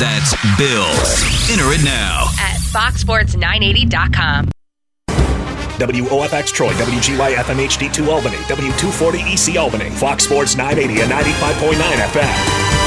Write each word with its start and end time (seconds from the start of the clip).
That's 0.00 0.32
Bills. 0.56 1.20
Enter 1.50 1.70
it 1.76 1.84
now. 1.84 2.30
at 2.40 2.56
foxsports980.com. 2.72 4.48
WOFX 5.76 6.46
Troy, 6.54 6.72
WGY 6.72 7.34
FM 7.34 7.66
HD2 7.66 8.08
Albany, 8.08 8.36
W240 8.36 9.50
EC 9.52 9.58
Albany, 9.58 9.90
Fox 9.90 10.24
Sports 10.24 10.56
980 10.56 11.02
and 11.02 11.12
95.9 11.12 11.74
FM. 11.74 12.80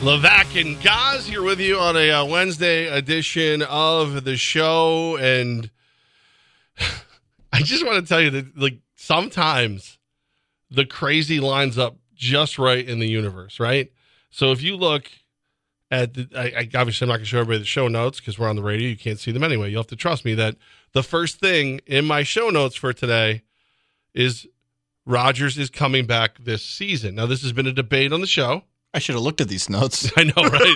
Levack 0.00 0.58
and 0.58 0.82
Goz 0.82 1.26
here 1.26 1.42
with 1.42 1.60
you 1.60 1.78
on 1.78 1.94
a 1.94 2.10
uh, 2.10 2.24
Wednesday 2.24 2.86
edition 2.86 3.60
of 3.60 4.24
the 4.24 4.38
show, 4.38 5.18
and 5.18 5.70
I 7.52 7.60
just 7.60 7.84
want 7.84 8.02
to 8.02 8.08
tell 8.08 8.22
you 8.22 8.30
that 8.30 8.56
like 8.56 8.78
sometimes 8.94 9.95
the 10.76 10.84
crazy 10.86 11.40
lines 11.40 11.78
up 11.78 11.96
just 12.14 12.58
right 12.58 12.86
in 12.86 12.98
the 12.98 13.08
universe, 13.08 13.58
right? 13.58 13.90
So 14.30 14.52
if 14.52 14.62
you 14.62 14.76
look 14.76 15.10
at 15.90 16.14
the, 16.14 16.28
I, 16.36 16.60
I 16.60 16.68
obviously 16.78 17.06
I'm 17.06 17.08
not 17.08 17.16
going 17.16 17.24
to 17.24 17.26
show 17.26 17.40
everybody 17.40 17.60
the 17.60 17.64
show 17.64 17.88
notes 17.88 18.20
because 18.20 18.38
we're 18.38 18.48
on 18.48 18.56
the 18.56 18.62
radio, 18.62 18.88
you 18.88 18.96
can't 18.96 19.18
see 19.18 19.32
them 19.32 19.42
anyway. 19.42 19.70
You'll 19.70 19.80
have 19.80 19.86
to 19.88 19.96
trust 19.96 20.24
me 20.24 20.34
that 20.34 20.56
the 20.92 21.02
first 21.02 21.40
thing 21.40 21.80
in 21.86 22.04
my 22.04 22.22
show 22.22 22.50
notes 22.50 22.76
for 22.76 22.92
today 22.92 23.42
is 24.14 24.46
Rodgers 25.06 25.56
is 25.56 25.70
coming 25.70 26.06
back 26.06 26.38
this 26.38 26.62
season. 26.62 27.14
Now 27.14 27.24
this 27.26 27.42
has 27.42 27.52
been 27.52 27.66
a 27.66 27.72
debate 27.72 28.12
on 28.12 28.20
the 28.20 28.26
show. 28.26 28.62
I 28.92 28.98
should 28.98 29.14
have 29.14 29.22
looked 29.22 29.40
at 29.40 29.48
these 29.48 29.70
notes 29.70 30.10
I 30.16 30.24
know, 30.24 30.32
right? 30.36 30.74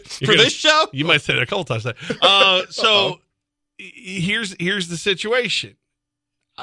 for 0.04 0.36
this 0.36 0.52
show. 0.52 0.86
You 0.92 1.04
might 1.04 1.22
say 1.22 1.34
that 1.34 1.42
a 1.42 1.46
couple 1.46 1.64
times. 1.64 1.86
Uh, 2.22 2.62
so 2.70 3.20
h- 3.80 3.92
here's 4.22 4.54
here's 4.60 4.88
the 4.88 4.96
situation. 4.96 5.76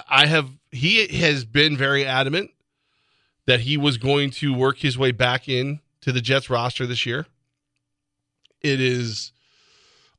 I 0.10 0.26
have 0.26 0.50
he 0.72 1.08
has 1.20 1.44
been 1.46 1.76
very 1.76 2.06
adamant 2.06 2.52
that 3.48 3.62
he 3.62 3.78
was 3.78 3.98
going 3.98 4.32
to 4.32 4.54
work 4.54 4.80
his 4.80 4.98
way 4.98 5.12
back 5.12 5.48
in 5.48 5.80
to 6.02 6.12
the 6.12 6.22
Jets 6.22 6.50
roster 6.50 6.86
this 6.86 7.06
year. 7.06 7.26
It 8.62 8.82
is 8.82 9.32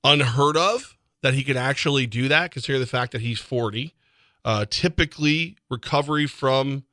unheard 0.04 0.56
of 0.56 0.96
that 1.22 1.34
he 1.34 1.42
can 1.42 1.56
actually 1.56 2.06
do 2.06 2.28
that, 2.28 2.52
considering 2.52 2.80
the 2.80 2.86
fact 2.86 3.12
that 3.12 3.20
he's 3.20 3.40
40. 3.40 3.94
Uh, 4.44 4.64
typically, 4.70 5.56
recovery 5.68 6.26
from 6.26 6.84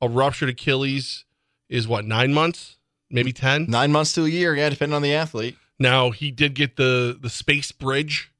a 0.00 0.08
ruptured 0.08 0.50
Achilles 0.50 1.24
is 1.68 1.88
what 1.88 2.04
nine 2.04 2.34
months, 2.34 2.76
maybe 3.10 3.32
ten. 3.32 3.66
Nine 3.68 3.92
months 3.92 4.12
to 4.14 4.24
a 4.24 4.28
year, 4.28 4.54
yeah, 4.54 4.68
depending 4.68 4.94
on 4.94 5.02
the 5.02 5.14
athlete. 5.14 5.56
Now 5.78 6.10
he 6.10 6.30
did 6.30 6.54
get 6.54 6.76
the 6.76 7.16
the 7.18 7.30
space 7.30 7.72
bridge, 7.72 8.30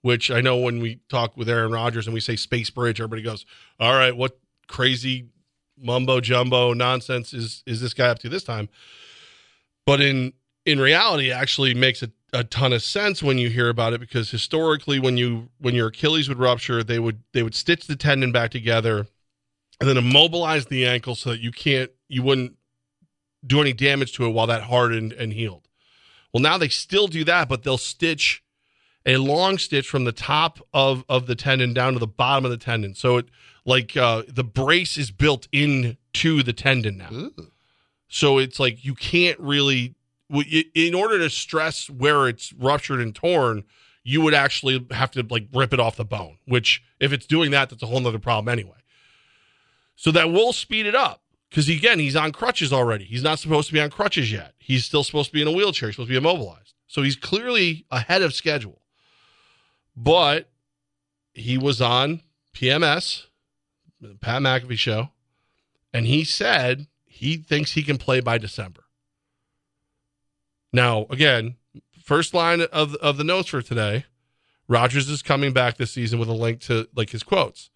which 0.00 0.30
I 0.30 0.40
know 0.40 0.56
when 0.56 0.80
we 0.80 1.00
talk 1.08 1.36
with 1.36 1.48
Aaron 1.48 1.72
Rodgers 1.72 2.06
and 2.06 2.14
we 2.14 2.20
say 2.20 2.36
space 2.36 2.70
bridge, 2.70 3.00
everybody 3.00 3.22
goes, 3.22 3.44
"All 3.78 3.92
right, 3.92 4.16
what 4.16 4.38
crazy 4.68 5.28
mumbo 5.76 6.20
jumbo 6.20 6.72
nonsense 6.72 7.32
is 7.32 7.62
is 7.66 7.80
this 7.80 7.94
guy 7.94 8.08
up 8.08 8.18
to 8.20 8.28
this 8.28 8.44
time?" 8.44 8.68
But 9.86 10.00
in 10.00 10.32
in 10.64 10.80
reality, 10.80 11.30
it 11.30 11.34
actually 11.34 11.74
makes 11.74 12.02
a, 12.02 12.10
a 12.32 12.44
ton 12.44 12.72
of 12.72 12.82
sense 12.82 13.22
when 13.22 13.38
you 13.38 13.50
hear 13.50 13.68
about 13.68 13.92
it 13.92 14.00
because 14.00 14.30
historically, 14.30 14.98
when 14.98 15.16
you 15.16 15.50
when 15.58 15.74
your 15.74 15.88
Achilles 15.88 16.28
would 16.28 16.38
rupture, 16.38 16.82
they 16.82 16.98
would 16.98 17.22
they 17.32 17.42
would 17.42 17.54
stitch 17.54 17.86
the 17.86 17.96
tendon 17.96 18.32
back 18.32 18.50
together 18.50 19.06
and 19.80 19.88
then 19.88 19.96
immobilize 19.96 20.66
the 20.66 20.86
ankle 20.86 21.14
so 21.14 21.30
that 21.30 21.40
you 21.40 21.50
can't 21.50 21.90
you 22.08 22.22
wouldn't 22.22 22.56
do 23.46 23.60
any 23.60 23.72
damage 23.72 24.12
to 24.14 24.24
it 24.24 24.30
while 24.30 24.46
that 24.46 24.62
hardened 24.62 25.12
and 25.12 25.32
healed. 25.32 25.68
Well, 26.32 26.42
now 26.42 26.58
they 26.58 26.68
still 26.68 27.06
do 27.06 27.24
that, 27.24 27.48
but 27.48 27.62
they'll 27.62 27.78
stitch 27.78 28.42
a 29.06 29.18
long 29.18 29.58
stitch 29.58 29.88
from 29.88 30.04
the 30.04 30.12
top 30.12 30.60
of 30.72 31.04
of 31.08 31.26
the 31.26 31.34
tendon 31.34 31.74
down 31.74 31.92
to 31.92 31.98
the 31.98 32.06
bottom 32.06 32.44
of 32.44 32.50
the 32.50 32.56
tendon. 32.56 32.94
So 32.94 33.18
it 33.18 33.26
like 33.64 33.96
uh, 33.96 34.22
the 34.28 34.44
brace 34.44 34.96
is 34.96 35.10
built 35.10 35.48
into 35.52 36.42
the 36.42 36.52
tendon 36.52 36.98
now. 36.98 37.30
So 38.08 38.38
it's 38.38 38.60
like 38.60 38.84
you 38.84 38.94
can't 38.94 39.38
really 39.40 39.94
in 40.74 40.94
order 40.94 41.18
to 41.18 41.30
stress 41.30 41.88
where 41.90 42.28
it's 42.28 42.52
ruptured 42.54 43.00
and 43.00 43.14
torn, 43.14 43.64
you 44.02 44.20
would 44.20 44.34
actually 44.34 44.86
have 44.90 45.10
to 45.12 45.26
like 45.28 45.46
rip 45.52 45.72
it 45.72 45.80
off 45.80 45.96
the 45.96 46.04
bone, 46.04 46.38
which 46.46 46.82
if 47.00 47.12
it's 47.12 47.26
doing 47.26 47.50
that, 47.52 47.70
that's 47.70 47.82
a 47.82 47.86
whole 47.86 48.00
nother 48.00 48.18
problem 48.18 48.52
anyway. 48.52 48.76
So 49.96 50.10
that 50.12 50.30
will 50.30 50.52
speed 50.52 50.86
it 50.86 50.94
up. 50.94 51.22
Because 51.48 51.68
again, 51.68 52.00
he's 52.00 52.16
on 52.16 52.32
crutches 52.32 52.72
already. 52.72 53.04
He's 53.04 53.22
not 53.22 53.38
supposed 53.38 53.68
to 53.68 53.72
be 53.72 53.80
on 53.80 53.90
crutches 53.90 54.32
yet. 54.32 54.54
He's 54.58 54.84
still 54.84 55.04
supposed 55.04 55.28
to 55.28 55.32
be 55.32 55.40
in 55.40 55.48
a 55.48 55.52
wheelchair. 55.52 55.88
He's 55.88 55.96
supposed 55.96 56.08
to 56.08 56.12
be 56.12 56.16
immobilized. 56.16 56.74
So 56.88 57.02
he's 57.02 57.16
clearly 57.16 57.86
ahead 57.90 58.22
of 58.22 58.34
schedule. 58.34 58.80
But 59.96 60.50
he 61.32 61.56
was 61.56 61.80
on 61.80 62.22
PMS, 62.54 63.26
Pat 64.20 64.42
McAfee 64.42 64.78
show, 64.78 65.10
and 65.92 66.06
he 66.06 66.24
said 66.24 66.86
he 67.06 67.36
thinks 67.36 67.72
he 67.72 67.82
can 67.82 67.98
play 67.98 68.20
by 68.20 68.38
December. 68.38 68.84
Now, 70.72 71.06
again, 71.10 71.56
first 72.02 72.34
line 72.34 72.60
of 72.60 72.94
of 72.96 73.16
the 73.16 73.24
notes 73.24 73.48
for 73.48 73.62
today, 73.62 74.06
Rodgers 74.68 75.08
is 75.08 75.22
coming 75.22 75.52
back 75.52 75.76
this 75.76 75.92
season 75.92 76.18
with 76.18 76.28
a 76.28 76.34
link 76.34 76.60
to 76.62 76.88
like 76.94 77.10
his 77.10 77.22
quotes. 77.22 77.70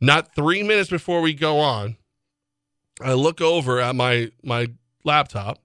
Not 0.00 0.34
three 0.34 0.62
minutes 0.62 0.90
before 0.90 1.20
we 1.20 1.34
go 1.34 1.58
on, 1.58 1.96
I 3.00 3.12
look 3.12 3.40
over 3.40 3.80
at 3.80 3.94
my 3.94 4.30
my 4.42 4.68
laptop, 5.04 5.58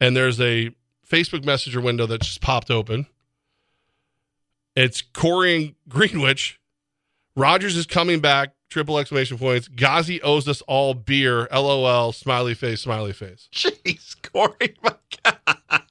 and 0.00 0.16
there's 0.16 0.40
a 0.40 0.70
Facebook 1.08 1.44
Messenger 1.44 1.80
window 1.80 2.06
that 2.06 2.22
just 2.22 2.40
popped 2.40 2.70
open. 2.70 3.06
It's 4.76 5.02
Corey 5.02 5.76
Greenwich. 5.88 6.60
Rodgers 7.34 7.76
is 7.76 7.86
coming 7.86 8.20
back. 8.20 8.50
Triple 8.70 8.98
exclamation 8.98 9.38
points. 9.38 9.66
Ghazi 9.68 10.20
owes 10.22 10.46
us 10.46 10.60
all 10.62 10.92
beer. 10.94 11.48
LOL. 11.52 12.12
Smiley 12.12 12.54
face. 12.54 12.82
Smiley 12.82 13.12
face. 13.12 13.48
Jeez, 13.52 14.14
Corey, 14.32 14.74
my 14.82 14.94
God. 15.24 15.82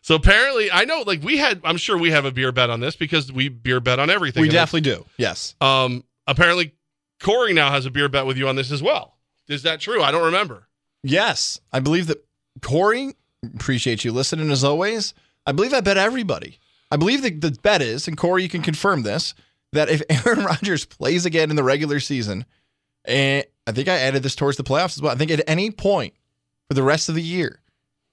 So 0.00 0.14
apparently, 0.16 0.70
I 0.70 0.84
know. 0.84 1.02
Like 1.06 1.22
we 1.22 1.36
had, 1.36 1.60
I'm 1.64 1.76
sure 1.76 1.96
we 1.98 2.10
have 2.10 2.24
a 2.24 2.32
beer 2.32 2.50
bet 2.50 2.70
on 2.70 2.80
this 2.80 2.96
because 2.96 3.30
we 3.32 3.48
beer 3.48 3.78
bet 3.78 3.98
on 3.98 4.10
everything. 4.10 4.40
We 4.40 4.48
And 4.48 4.52
definitely 4.54 4.90
do. 4.90 5.04
Yes. 5.16 5.54
Um. 5.60 6.04
Apparently, 6.26 6.72
Corey 7.20 7.52
now 7.52 7.70
has 7.70 7.84
a 7.86 7.90
beer 7.90 8.08
bet 8.08 8.26
with 8.26 8.36
you 8.36 8.48
on 8.48 8.56
this 8.56 8.70
as 8.72 8.82
well. 8.82 9.16
Is 9.48 9.62
that 9.64 9.80
true? 9.80 10.02
I 10.02 10.10
don't 10.10 10.24
remember. 10.24 10.68
Yes. 11.02 11.60
I 11.72 11.80
believe 11.80 12.06
that 12.06 12.24
Corey, 12.62 13.14
appreciate 13.54 14.04
you 14.04 14.12
listening 14.12 14.50
as 14.50 14.64
always. 14.64 15.14
I 15.46 15.52
believe 15.52 15.74
I 15.74 15.80
bet 15.80 15.96
everybody. 15.98 16.58
I 16.90 16.96
believe 16.96 17.22
that 17.22 17.40
the 17.40 17.50
bet 17.62 17.82
is, 17.82 18.06
and 18.06 18.16
Corey, 18.16 18.42
you 18.44 18.48
can 18.48 18.62
confirm 18.62 19.02
this, 19.02 19.34
that 19.72 19.88
if 19.88 20.02
Aaron 20.26 20.44
Rodgers 20.44 20.84
plays 20.84 21.26
again 21.26 21.50
in 21.50 21.56
the 21.56 21.62
regular 21.64 22.00
season, 22.00 22.44
and 23.04 23.44
I 23.66 23.72
think 23.72 23.88
I 23.88 23.94
added 23.98 24.22
this 24.22 24.34
towards 24.34 24.56
the 24.56 24.64
playoffs 24.64 24.96
as 24.96 25.02
well. 25.02 25.12
I 25.12 25.16
think 25.16 25.30
at 25.30 25.42
any 25.48 25.70
point 25.70 26.14
for 26.68 26.74
the 26.74 26.82
rest 26.82 27.08
of 27.08 27.14
the 27.14 27.22
year 27.22 27.60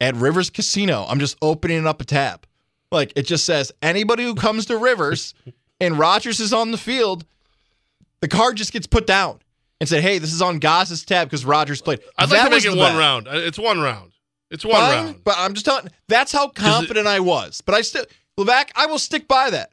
at 0.01 0.15
Rivers 0.15 0.49
Casino, 0.49 1.05
I'm 1.07 1.19
just 1.19 1.37
opening 1.41 1.85
up 1.87 2.01
a 2.01 2.05
tab. 2.05 2.45
Like 2.91 3.13
it 3.15 3.23
just 3.23 3.45
says 3.45 3.71
anybody 3.81 4.23
who 4.23 4.33
comes 4.35 4.65
to 4.67 4.77
Rivers 4.77 5.33
and 5.81 5.97
Rodgers 5.99 6.39
is 6.39 6.53
on 6.53 6.71
the 6.71 6.77
field, 6.77 7.25
the 8.21 8.27
card 8.27 8.57
just 8.57 8.73
gets 8.73 8.87
put 8.87 9.05
down 9.05 9.39
and 9.79 9.87
said, 9.87 10.01
"Hey, 10.01 10.17
this 10.17 10.33
is 10.33 10.41
on 10.41 10.59
Goz's 10.59 11.05
tab 11.05 11.27
because 11.27 11.45
Rodgers 11.45 11.81
played." 11.81 11.99
I'd 12.17 12.29
like 12.29 12.39
That 12.41 12.45
to 12.45 12.49
make 12.49 12.65
it 12.65 12.69
one 12.69 12.93
bet. 12.93 12.97
round. 12.99 13.27
Uh, 13.27 13.31
It's 13.35 13.59
one 13.59 13.79
round. 13.79 14.11
It's 14.51 14.65
one 14.65 14.75
Fine, 14.75 15.05
round. 15.05 15.23
But 15.23 15.35
I'm 15.37 15.53
just 15.53 15.65
telling. 15.65 15.89
That's 16.07 16.31
how 16.31 16.47
confident 16.49 17.05
I 17.05 17.19
was. 17.19 17.61
But 17.61 17.75
I 17.75 17.81
still, 17.81 18.05
Levack, 18.39 18.71
I 18.75 18.87
will 18.87 18.97
stick 18.97 19.27
by 19.27 19.51
that. 19.51 19.71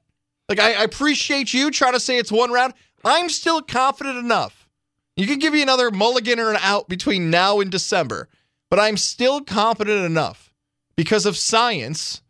Like 0.48 0.60
I, 0.60 0.74
I 0.74 0.82
appreciate 0.84 1.52
you 1.52 1.70
trying 1.70 1.92
to 1.94 2.00
say 2.00 2.18
it's 2.18 2.32
one 2.32 2.52
round. 2.52 2.74
I'm 3.04 3.28
still 3.28 3.62
confident 3.62 4.18
enough. 4.18 4.68
You 5.16 5.26
can 5.26 5.38
give 5.38 5.52
me 5.52 5.62
another 5.62 5.90
mulligan 5.90 6.38
or 6.38 6.50
an 6.50 6.58
out 6.60 6.88
between 6.88 7.30
now 7.30 7.60
and 7.60 7.70
December, 7.70 8.28
but 8.70 8.78
I'm 8.78 8.96
still 8.96 9.40
confident 9.40 10.04
enough 10.04 10.52
because 10.94 11.24
of 11.26 11.36
science 11.36 12.20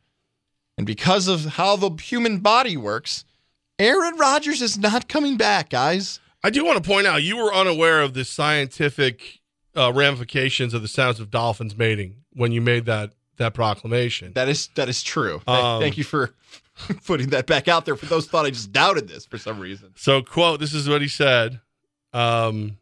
and 0.78 0.86
because 0.86 1.28
of 1.28 1.44
how 1.44 1.76
the 1.76 1.90
human 2.00 2.38
body 2.38 2.76
works. 2.76 3.24
Aaron 3.78 4.16
Rodgers 4.16 4.62
is 4.62 4.78
not 4.78 5.08
coming 5.08 5.36
back, 5.36 5.70
guys. 5.70 6.20
I 6.42 6.50
do 6.50 6.64
want 6.64 6.82
to 6.82 6.88
point 6.88 7.06
out 7.06 7.22
you 7.22 7.36
were 7.36 7.52
unaware 7.52 8.00
of 8.02 8.14
the 8.14 8.24
scientific 8.24 9.40
uh, 9.76 9.92
ramifications 9.92 10.72
of 10.74 10.82
the 10.82 10.88
sounds 10.88 11.18
of 11.20 11.30
dolphins 11.30 11.76
mating 11.76 12.16
when 12.32 12.52
you 12.52 12.60
made 12.60 12.86
that 12.86 13.12
that 13.36 13.52
proclamation. 13.52 14.32
That 14.34 14.48
is 14.48 14.68
that 14.76 14.88
is 14.88 15.02
true. 15.02 15.42
Thank, 15.44 15.64
Um, 15.64 15.80
thank 15.82 15.98
you 15.98 16.04
for 16.04 16.34
putting 17.06 17.30
that 17.30 17.46
back 17.46 17.68
out 17.68 17.84
there 17.84 17.96
for 17.96 18.06
those 18.06 18.26
thought 18.26 18.46
I 18.46 18.50
just 18.50 18.72
doubted 18.72 19.08
this 19.08 19.26
for 19.26 19.38
some 19.38 19.58
reason. 19.60 19.92
So, 19.96 20.22
quote, 20.22 20.60
this 20.60 20.74
is 20.74 20.88
what 20.88 21.00
he 21.00 21.08
said. 21.08 21.60
Um, 22.12 22.78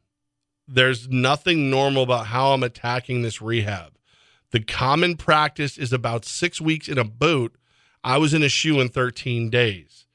There's 0.67 1.09
nothing 1.09 1.71
normal 1.71 2.03
about 2.03 2.27
how 2.27 2.53
I'm 2.53 2.63
attacking 2.63 3.23
this 3.23 3.41
rehab. 3.43 3.93
The 4.51 4.61
common 4.61 5.17
practice 5.17 5.77
is 5.79 5.93
about 5.93 6.25
six 6.25 6.61
weeks 6.61 6.89
in 6.89 6.99
a 6.99 7.05
boot. 7.05 7.57
I 8.03 8.19
was 8.19 8.35
in 8.35 8.43
a 8.43 8.49
shoe 8.49 8.81
in 8.81 8.89
13 8.89 9.51
days. 9.51 10.07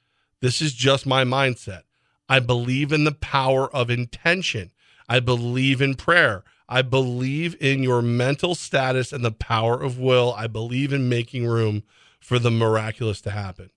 This 0.42 0.62
is 0.62 0.74
just 0.74 1.06
my 1.06 1.24
mindset. 1.24 1.82
I 2.30 2.40
believe 2.40 2.94
in 2.94 3.04
the 3.04 3.12
power 3.12 3.74
of 3.74 3.90
intention. 3.90 4.72
I 5.10 5.20
believe 5.20 5.82
in 5.82 5.96
prayer. 5.96 6.44
I 6.70 6.84
believe 6.84 7.56
in 7.60 7.82
your 7.82 8.02
mental 8.02 8.54
status 8.56 9.12
and 9.12 9.25
the 9.25 9.32
power 9.32 9.82
of 9.82 9.98
will. 10.00 10.34
I 10.38 10.48
believe 10.48 10.94
in 10.94 11.10
making 11.10 11.48
room 11.48 11.84
for 12.19 12.39
the 12.39 12.51
miraculous 12.51 13.21
to 13.21 13.31
happen. 13.31 13.69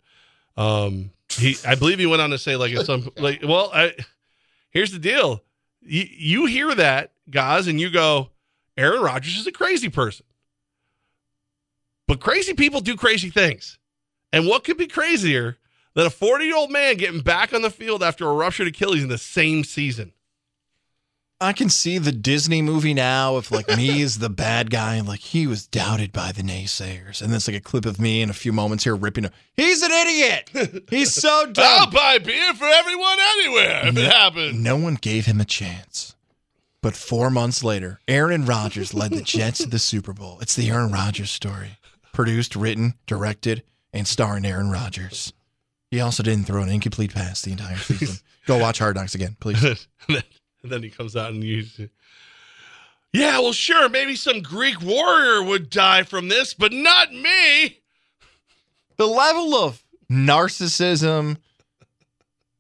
Um, 0.56 1.10
he, 1.30 1.56
I 1.66 1.74
believe 1.74 1.98
he 1.98 2.06
went 2.06 2.22
on 2.22 2.30
to 2.30 2.38
say 2.38 2.56
like, 2.56 2.72
it's 2.72 2.86
some, 2.86 3.10
like, 3.16 3.42
well, 3.42 3.70
I, 3.72 3.94
here's 4.70 4.92
the 4.92 4.98
deal. 4.98 5.42
you, 5.80 6.04
you 6.10 6.46
hear 6.46 6.74
that, 6.74 7.12
guys, 7.30 7.68
and 7.68 7.80
you 7.80 7.90
go, 7.90 8.30
Aaron 8.76 9.02
Rodgers 9.02 9.38
is 9.38 9.46
a 9.46 9.52
crazy 9.52 9.88
person. 9.88 10.26
But 12.08 12.20
crazy 12.20 12.54
people 12.54 12.80
do 12.80 12.96
crazy 12.96 13.30
things. 13.30 13.78
And 14.32 14.46
what 14.46 14.64
could 14.64 14.76
be 14.76 14.86
crazier 14.86 15.58
than 15.94 16.06
a 16.06 16.10
40 16.10 16.44
year 16.44 16.56
old 16.56 16.70
man 16.70 16.96
getting 16.96 17.20
back 17.20 17.52
on 17.52 17.62
the 17.62 17.70
field 17.70 18.02
after 18.02 18.28
a 18.28 18.32
ruptured 18.32 18.68
Achilles 18.68 19.02
in 19.02 19.08
the 19.08 19.18
same 19.18 19.64
season? 19.64 20.12
I 21.42 21.52
can 21.52 21.68
see 21.68 21.98
the 21.98 22.12
Disney 22.12 22.62
movie 22.62 22.94
now 22.94 23.36
of 23.36 23.50
like 23.50 23.68
me 23.76 24.00
as 24.04 24.18
the 24.18 24.30
bad 24.30 24.70
guy 24.70 24.94
and 24.94 25.08
like 25.08 25.20
he 25.20 25.46
was 25.46 25.66
doubted 25.66 26.12
by 26.12 26.32
the 26.32 26.42
naysayers. 26.42 27.20
And 27.20 27.34
it's 27.34 27.48
like 27.48 27.56
a 27.56 27.60
clip 27.60 27.84
of 27.84 28.00
me 28.00 28.22
in 28.22 28.30
a 28.30 28.34
few 28.34 28.52
moments 28.52 28.84
here 28.84 28.94
ripping. 28.94 29.28
He's 29.54 29.82
an 29.82 29.90
idiot. 29.90 30.84
He's 30.88 31.12
so 31.12 31.46
dumb. 31.52 31.64
I'll 31.66 31.90
buy 31.90 32.18
beer 32.18 32.54
for 32.54 32.66
everyone 32.66 33.18
anywhere 33.38 33.88
if 33.88 33.96
it 33.96 34.12
happens. 34.12 34.58
No 34.58 34.76
one 34.76 34.94
gave 34.94 35.26
him 35.26 35.40
a 35.40 35.44
chance. 35.44 36.14
But 36.80 36.96
four 36.96 37.30
months 37.30 37.62
later, 37.62 38.00
Aaron 38.08 38.44
Rodgers 38.44 38.92
led 38.92 39.12
the 39.12 39.22
Jets 39.22 39.58
to 39.58 39.68
the 39.68 39.78
Super 39.78 40.12
Bowl. 40.12 40.38
It's 40.40 40.56
the 40.56 40.68
Aaron 40.70 40.90
Rodgers 40.90 41.30
story. 41.30 41.78
Produced, 42.12 42.56
written, 42.56 42.94
directed, 43.06 43.62
and 43.92 44.06
starring 44.06 44.44
Aaron 44.44 44.70
Rodgers. 44.70 45.32
He 45.92 46.00
also 46.00 46.22
didn't 46.22 46.46
throw 46.46 46.62
an 46.62 46.68
incomplete 46.68 47.14
pass 47.14 47.42
the 47.42 47.52
entire 47.52 47.76
season. 47.76 48.16
Go 48.46 48.58
watch 48.58 48.78
Hard 48.78 48.96
Knocks 48.96 49.14
again, 49.14 49.36
please. 49.38 49.86
And, 50.62 50.70
then, 50.70 50.82
he 50.82 50.90
comes 50.90 51.16
out 51.16 51.32
and 51.32 51.42
uses 51.42 51.88
Yeah, 53.12 53.40
well, 53.40 53.52
sure, 53.52 53.88
maybe 53.88 54.14
some 54.14 54.40
Greek 54.42 54.80
warrior 54.80 55.42
would 55.42 55.70
die 55.70 56.02
from 56.04 56.28
this, 56.28 56.54
but 56.54 56.72
not 56.72 57.12
me. 57.12 57.80
the 58.96 59.06
level 59.06 59.54
of 59.54 59.82
narcissism, 60.10 61.38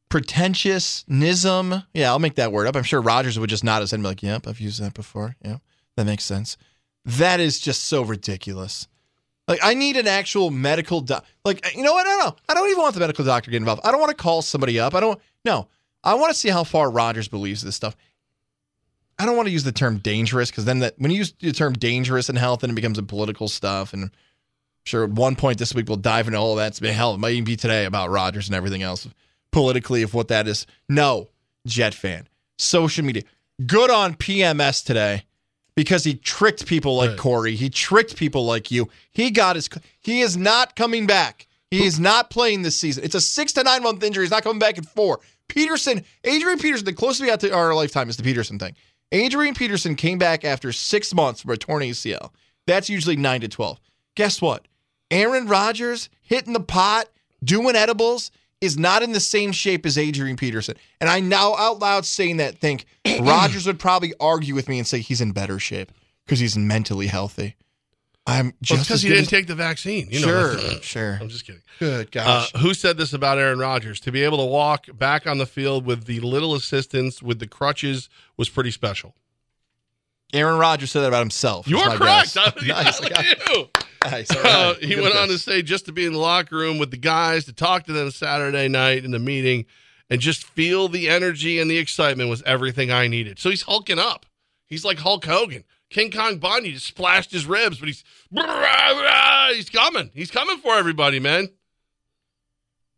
pretentiousnism. 0.08 1.82
Yeah, 1.94 2.10
I'll 2.10 2.18
make 2.18 2.34
that 2.36 2.52
word 2.52 2.66
up. 2.66 2.76
I'm 2.76 2.82
sure 2.82 3.00
Rodgers 3.00 3.38
would 3.38 3.50
just 3.50 3.64
nod 3.64 3.80
his 3.80 3.90
head 3.90 3.96
and 3.96 4.04
be 4.04 4.08
like, 4.08 4.22
"Yep, 4.22 4.46
I've 4.46 4.60
used 4.60 4.80
that 4.82 4.94
before. 4.94 5.36
Yeah, 5.44 5.58
that 5.96 6.06
makes 6.06 6.24
sense." 6.24 6.56
That 7.04 7.40
is 7.40 7.58
just 7.60 7.84
so 7.84 8.02
ridiculous. 8.02 8.86
Like, 9.48 9.60
I 9.62 9.74
need 9.74 9.96
an 9.96 10.06
actual 10.06 10.50
medical 10.50 11.00
doc. 11.00 11.24
Like, 11.44 11.74
you 11.74 11.82
know 11.82 11.92
what? 11.94 12.06
I 12.06 12.10
don't 12.10 12.26
know. 12.26 12.36
I 12.48 12.54
don't 12.54 12.70
even 12.70 12.80
want 12.82 12.94
the 12.94 13.00
medical 13.00 13.24
doctor 13.24 13.46
to 13.46 13.50
get 13.50 13.56
involved. 13.56 13.82
I 13.84 13.90
don't 13.90 14.00
want 14.00 14.10
to 14.10 14.22
call 14.22 14.40
somebody 14.42 14.78
up. 14.78 14.94
I 14.94 15.00
don't. 15.00 15.20
No, 15.44 15.68
I 16.04 16.14
want 16.14 16.32
to 16.32 16.38
see 16.38 16.48
how 16.48 16.64
far 16.64 16.90
Rodgers 16.90 17.28
believes 17.28 17.62
this 17.62 17.76
stuff. 17.76 17.96
I 19.18 19.26
don't 19.26 19.36
want 19.36 19.46
to 19.46 19.52
use 19.52 19.64
the 19.64 19.72
term 19.72 19.98
dangerous 19.98 20.50
because 20.50 20.64
then 20.64 20.80
that 20.80 20.94
when 20.98 21.10
you 21.10 21.18
use 21.18 21.32
the 21.38 21.52
term 21.52 21.74
dangerous 21.74 22.28
in 22.28 22.36
health, 22.36 22.60
then 22.60 22.70
it 22.70 22.74
becomes 22.74 22.98
a 22.98 23.02
political 23.02 23.46
stuff 23.48 23.92
and 23.92 24.10
sure 24.84 25.04
at 25.04 25.10
one 25.10 25.36
point 25.36 25.58
this 25.58 25.74
week 25.74 25.86
we'll 25.88 25.96
dive 25.96 26.26
into 26.26 26.38
all 26.38 26.56
that. 26.56 26.76
Hell, 26.78 27.14
it 27.14 27.18
might 27.18 27.32
even 27.32 27.44
be 27.44 27.56
today 27.56 27.84
about 27.84 28.10
Rodgers 28.10 28.48
and 28.48 28.56
everything 28.56 28.82
else 28.82 29.06
politically 29.52 30.02
of 30.02 30.14
what 30.14 30.28
that 30.28 30.48
is. 30.48 30.66
No, 30.88 31.28
Jet 31.66 31.94
fan, 31.94 32.26
social 32.58 33.04
media, 33.04 33.22
good 33.64 33.90
on 33.90 34.14
PMS 34.14 34.84
today 34.84 35.24
because 35.76 36.02
he 36.04 36.14
tricked 36.14 36.66
people 36.66 36.96
like 36.96 37.10
Right. 37.10 37.18
Corey. 37.18 37.54
He 37.54 37.70
tricked 37.70 38.16
people 38.16 38.44
like 38.44 38.70
you. 38.70 38.88
He 39.12 39.30
got 39.30 39.56
his. 39.56 39.68
He 40.00 40.22
is 40.22 40.36
not 40.36 40.74
coming 40.74 41.06
back. 41.06 41.46
He 41.70 41.86
is 41.86 42.00
not 42.00 42.28
playing 42.28 42.62
this 42.62 42.76
season. 42.76 43.04
It's 43.04 43.14
a 43.14 43.20
six 43.20 43.52
to 43.54 43.62
nine 43.62 43.82
month 43.82 44.02
injury. 44.02 44.24
He's 44.24 44.30
not 44.30 44.42
coming 44.42 44.58
back 44.58 44.76
in 44.78 44.84
four. 44.84 45.20
Peterson, 45.48 46.04
Adrian 46.24 46.58
Peterson, 46.58 46.84
the 46.84 46.92
closest 46.92 47.20
we 47.20 47.26
got 47.26 47.40
to 47.40 47.52
our 47.52 47.74
lifetime 47.74 48.08
is 48.08 48.16
the 48.16 48.22
Peterson 48.22 48.58
thing. 48.58 48.74
Adrian 49.12 49.54
Peterson 49.54 49.94
came 49.94 50.18
back 50.18 50.44
after 50.44 50.72
six 50.72 51.14
months 51.14 51.42
from 51.42 51.50
a 51.50 51.56
torn 51.56 51.82
ACL. 51.82 52.30
That's 52.66 52.88
usually 52.88 53.16
nine 53.16 53.42
to 53.42 53.48
12. 53.48 53.78
Guess 54.14 54.40
what? 54.40 54.66
Aaron 55.10 55.46
Rodgers 55.46 56.08
hitting 56.22 56.54
the 56.54 56.60
pot, 56.60 57.06
doing 57.44 57.76
edibles, 57.76 58.30
is 58.62 58.78
not 58.78 59.02
in 59.02 59.12
the 59.12 59.20
same 59.20 59.52
shape 59.52 59.84
as 59.84 59.98
Adrian 59.98 60.36
Peterson. 60.36 60.76
And 61.00 61.10
I 61.10 61.20
now 61.20 61.54
out 61.56 61.80
loud 61.80 62.06
saying 62.06 62.38
that 62.38 62.58
think 62.58 62.86
Rodgers 63.20 63.66
would 63.66 63.78
probably 63.78 64.14
argue 64.20 64.54
with 64.54 64.68
me 64.68 64.78
and 64.78 64.86
say 64.86 65.00
he's 65.00 65.20
in 65.20 65.32
better 65.32 65.58
shape 65.58 65.92
because 66.24 66.38
he's 66.38 66.56
mentally 66.56 67.08
healthy. 67.08 67.56
I'm 68.26 68.52
just 68.62 68.84
because 68.84 68.94
as 68.96 69.02
he 69.02 69.08
didn't 69.08 69.22
as- 69.24 69.28
take 69.30 69.46
the 69.48 69.54
vaccine. 69.56 70.08
You 70.10 70.20
sure, 70.20 70.54
that's- 70.56 70.84
sure. 70.84 71.18
I'm 71.20 71.28
just 71.28 71.44
kidding. 71.46 71.62
Good 71.80 72.06
Uh, 72.16 72.24
gosh. 72.24 72.52
who 72.60 72.72
said 72.74 72.96
this 72.96 73.12
about 73.12 73.38
Aaron 73.38 73.58
Rodgers? 73.58 73.98
To 74.00 74.12
be 74.12 74.22
able 74.22 74.38
to 74.38 74.44
walk 74.44 74.86
back 74.96 75.26
on 75.26 75.38
the 75.38 75.46
field 75.46 75.84
with 75.84 76.04
the 76.04 76.20
little 76.20 76.54
assistance 76.54 77.20
with 77.22 77.40
the 77.40 77.48
crutches 77.48 78.08
was 78.36 78.48
pretty 78.48 78.70
special. 78.70 79.14
Aaron 80.32 80.58
Rodgers 80.58 80.90
said 80.90 81.00
that 81.02 81.08
about 81.08 81.20
himself. 81.20 81.68
You 81.68 81.78
are 81.78 81.96
correct. 81.96 82.34
guess. 82.34 82.36
I- 82.36 82.52
nice. 82.66 83.00
look 83.02 83.12
I 83.18 83.22
got- 83.34 83.48
you. 83.48 83.68
nice. 84.04 84.30
All 84.36 84.42
Uh, 84.46 84.74
he 84.76 84.96
went 84.96 85.14
on 85.16 85.28
to 85.28 85.38
say 85.38 85.60
just 85.62 85.86
to 85.86 85.92
be 85.92 86.06
in 86.06 86.12
the 86.12 86.18
locker 86.18 86.56
room 86.56 86.78
with 86.78 86.90
the 86.90 86.96
guys, 86.96 87.44
to 87.46 87.52
talk 87.52 87.84
to 87.86 87.92
them 87.92 88.10
Saturday 88.10 88.68
night 88.68 89.04
in 89.04 89.10
the 89.10 89.18
meeting, 89.18 89.66
and 90.08 90.20
just 90.20 90.44
feel 90.44 90.88
the 90.88 91.08
energy 91.08 91.58
and 91.58 91.70
the 91.70 91.78
excitement 91.78 92.30
was 92.30 92.42
everything 92.44 92.90
I 92.90 93.08
needed. 93.08 93.38
So 93.38 93.50
he's 93.50 93.62
hulking 93.62 93.98
up. 93.98 94.26
He's 94.66 94.84
like 94.84 95.00
Hulk 95.00 95.24
Hogan. 95.26 95.64
King 95.92 96.10
Kong 96.10 96.38
Bundy 96.38 96.72
just 96.72 96.86
splashed 96.86 97.30
his 97.32 97.46
ribs, 97.46 97.78
but 97.78 97.86
he's 97.88 98.02
he's 99.54 99.70
coming. 99.70 100.10
He's 100.14 100.30
coming 100.30 100.58
for 100.58 100.74
everybody, 100.74 101.20
man. 101.20 101.48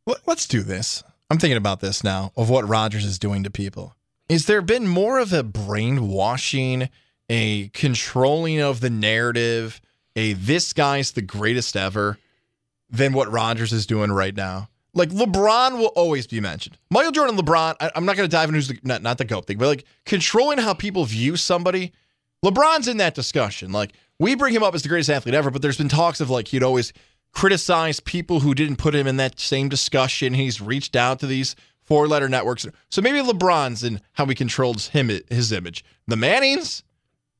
Let- 0.06 0.26
Let's 0.26 0.46
do 0.46 0.62
this. 0.62 1.02
I'm 1.30 1.38
thinking 1.38 1.56
about 1.56 1.80
this 1.80 2.04
now 2.04 2.32
of 2.36 2.50
what 2.50 2.68
Rodgers 2.68 3.04
is 3.04 3.18
doing 3.18 3.42
to 3.44 3.50
people. 3.50 3.94
Is 4.28 4.46
there 4.46 4.62
been 4.62 4.86
more 4.86 5.18
of 5.18 5.32
a 5.32 5.42
brainwashing, 5.42 6.88
a 7.28 7.68
controlling 7.68 8.60
of 8.60 8.80
the 8.80 8.90
narrative, 8.90 9.80
a 10.16 10.34
this 10.34 10.72
guy's 10.72 11.12
the 11.12 11.22
greatest 11.22 11.76
ever 11.76 12.18
than 12.90 13.12
what 13.12 13.30
Rodgers 13.32 13.72
is 13.72 13.86
doing 13.86 14.12
right 14.12 14.34
now? 14.34 14.68
Like 14.92 15.08
LeBron 15.08 15.78
will 15.78 15.92
always 15.96 16.26
be 16.28 16.40
mentioned. 16.40 16.78
Michael 16.90 17.10
Jordan, 17.10 17.36
LeBron. 17.36 17.74
I, 17.80 17.90
I'm 17.96 18.04
not 18.04 18.16
going 18.16 18.28
to 18.28 18.32
dive 18.34 18.48
into 18.48 18.58
who's 18.58 18.68
the, 18.68 18.78
not, 18.84 19.02
not 19.02 19.18
the 19.18 19.24
goat 19.24 19.46
thing, 19.46 19.58
but 19.58 19.66
like 19.66 19.84
controlling 20.06 20.58
how 20.58 20.72
people 20.74 21.04
view 21.04 21.36
somebody. 21.36 21.92
LeBron's 22.44 22.88
in 22.88 22.98
that 22.98 23.14
discussion. 23.14 23.72
Like 23.72 23.94
we 24.18 24.34
bring 24.34 24.54
him 24.54 24.62
up 24.62 24.74
as 24.74 24.82
the 24.82 24.88
greatest 24.88 25.10
athlete 25.10 25.34
ever, 25.34 25.50
but 25.50 25.62
there's 25.62 25.78
been 25.78 25.88
talks 25.88 26.20
of 26.20 26.28
like 26.28 26.48
he'd 26.48 26.62
always 26.62 26.92
criticize 27.32 28.00
people 28.00 28.40
who 28.40 28.54
didn't 28.54 28.76
put 28.76 28.94
him 28.94 29.06
in 29.06 29.16
that 29.16 29.40
same 29.40 29.68
discussion. 29.68 30.34
He's 30.34 30.60
reached 30.60 30.94
out 30.94 31.18
to 31.20 31.26
these 31.26 31.56
four 31.84 32.06
letter 32.06 32.28
networks. 32.28 32.66
So 32.90 33.02
maybe 33.02 33.18
LeBron's 33.18 33.82
in 33.82 34.00
how 34.12 34.26
he 34.26 34.34
controls 34.34 34.88
him 34.88 35.08
his 35.08 35.52
image. 35.52 35.84
The 36.06 36.16
Mannings, 36.16 36.84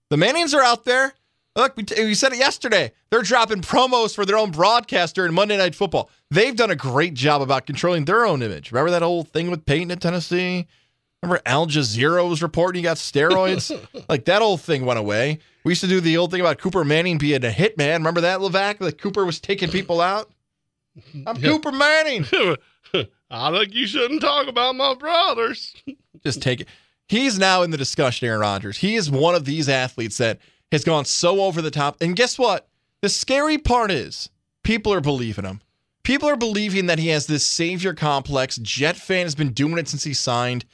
the 0.09 0.17
Mannings 0.17 0.55
are 0.55 0.62
out 0.62 0.85
there. 0.85 1.15
Look, 1.57 1.77
we, 1.77 2.15
said 2.15 2.33
it 2.33 2.39
yesterday. 2.39 2.93
They're 3.11 3.23
dropping 3.23 3.61
promos 3.61 4.12
for 4.12 4.27
their 4.27 4.37
own 4.37 4.50
broadcast 4.50 5.15
during 5.15 5.33
Monday 5.33 5.57
Night 5.57 5.77
Football. 5.77 6.11
They've 6.29 6.57
done 6.57 6.73
a 6.73 6.77
great 6.77 7.15
job 7.15 7.43
about 7.43 7.67
controlling 7.67 8.07
their 8.07 8.27
own 8.27 8.43
image. 8.43 8.73
Remember 8.73 8.91
that 8.91 9.03
whole 9.03 9.23
thing 9.23 9.53
with 9.53 9.65
Peyton 9.65 9.93
at 9.93 10.00
Tennessee? 10.00 10.67
Remember 11.25 11.43
Al 11.47 11.67
Jazeera 11.67 12.29
was 12.29 12.43
reporting 12.43 12.81
he 12.81 12.82
got 12.82 12.99
steroids? 12.99 13.75
like 14.09 14.26
that 14.26 14.43
old 14.43 14.61
thing 14.61 14.85
went 14.85 14.99
away. 14.99 15.38
We 15.65 15.71
used 15.71 15.81
to 15.81 15.87
do 15.87 16.00
the 16.00 16.19
old 16.19 16.31
thing 16.31 16.40
about 16.40 16.59
Cooper 16.59 16.85
Manning 16.85 17.16
being 17.16 17.43
a 17.43 17.49
hitman. 17.49 17.95
Remember 17.95 18.21
that, 18.21 18.40
Levack? 18.40 18.78
That 18.78 19.00
Cooper 19.00 19.25
was 19.25 19.40
taking 19.40 19.71
people 19.71 20.02
out? 20.02 20.31
I'm 21.26 21.40
Cooper 21.40 21.73
Manning. 21.73 22.26
I 23.31 23.50
think 23.50 23.75
you 23.75 23.87
shouldn't 23.87 24.21
talk 24.21 24.49
about 24.49 24.76
my 24.76 24.95
brothers. 24.95 25.75
Just 26.23 26.43
take 26.43 26.61
it. 26.61 26.69
He's 27.09 27.38
now 27.38 27.62
in 27.62 27.71
the 27.71 27.78
discussion, 27.78 28.28
Aaron 28.28 28.40
Rodgers. 28.40 28.78
He 28.78 28.95
is 28.95 29.11
one 29.11 29.35
of 29.35 29.47
these 29.47 29.69
athletes 29.69 30.19
that 30.19 30.38
has 30.73 30.85
gone 30.85 31.07
so 31.07 31.40
over 31.40 31.62
the 31.62 31.71
top. 31.71 31.97
And 32.02 32.14
guess 32.14 32.38
what? 32.38 32.69
The 33.00 33.09
scary 33.09 33.57
part 33.57 33.90
is 33.90 34.28
people 34.62 34.93
are 34.93 35.00
believing 35.00 35.47
him. 35.47 35.62
People 36.02 36.28
are 36.28 36.37
believing 36.37 36.87
that 36.87 36.99
he 36.99 37.09
has 37.09 37.26
this 37.26 37.47
savior 37.47 37.95
complex. 37.95 38.57
Jet 38.59 38.97
fan 38.97 39.25
has 39.25 39.35
been 39.35 39.52
doing 39.52 39.78
it 39.78 39.88
since 39.88 40.04
he 40.04 40.12
signed. 40.12 40.66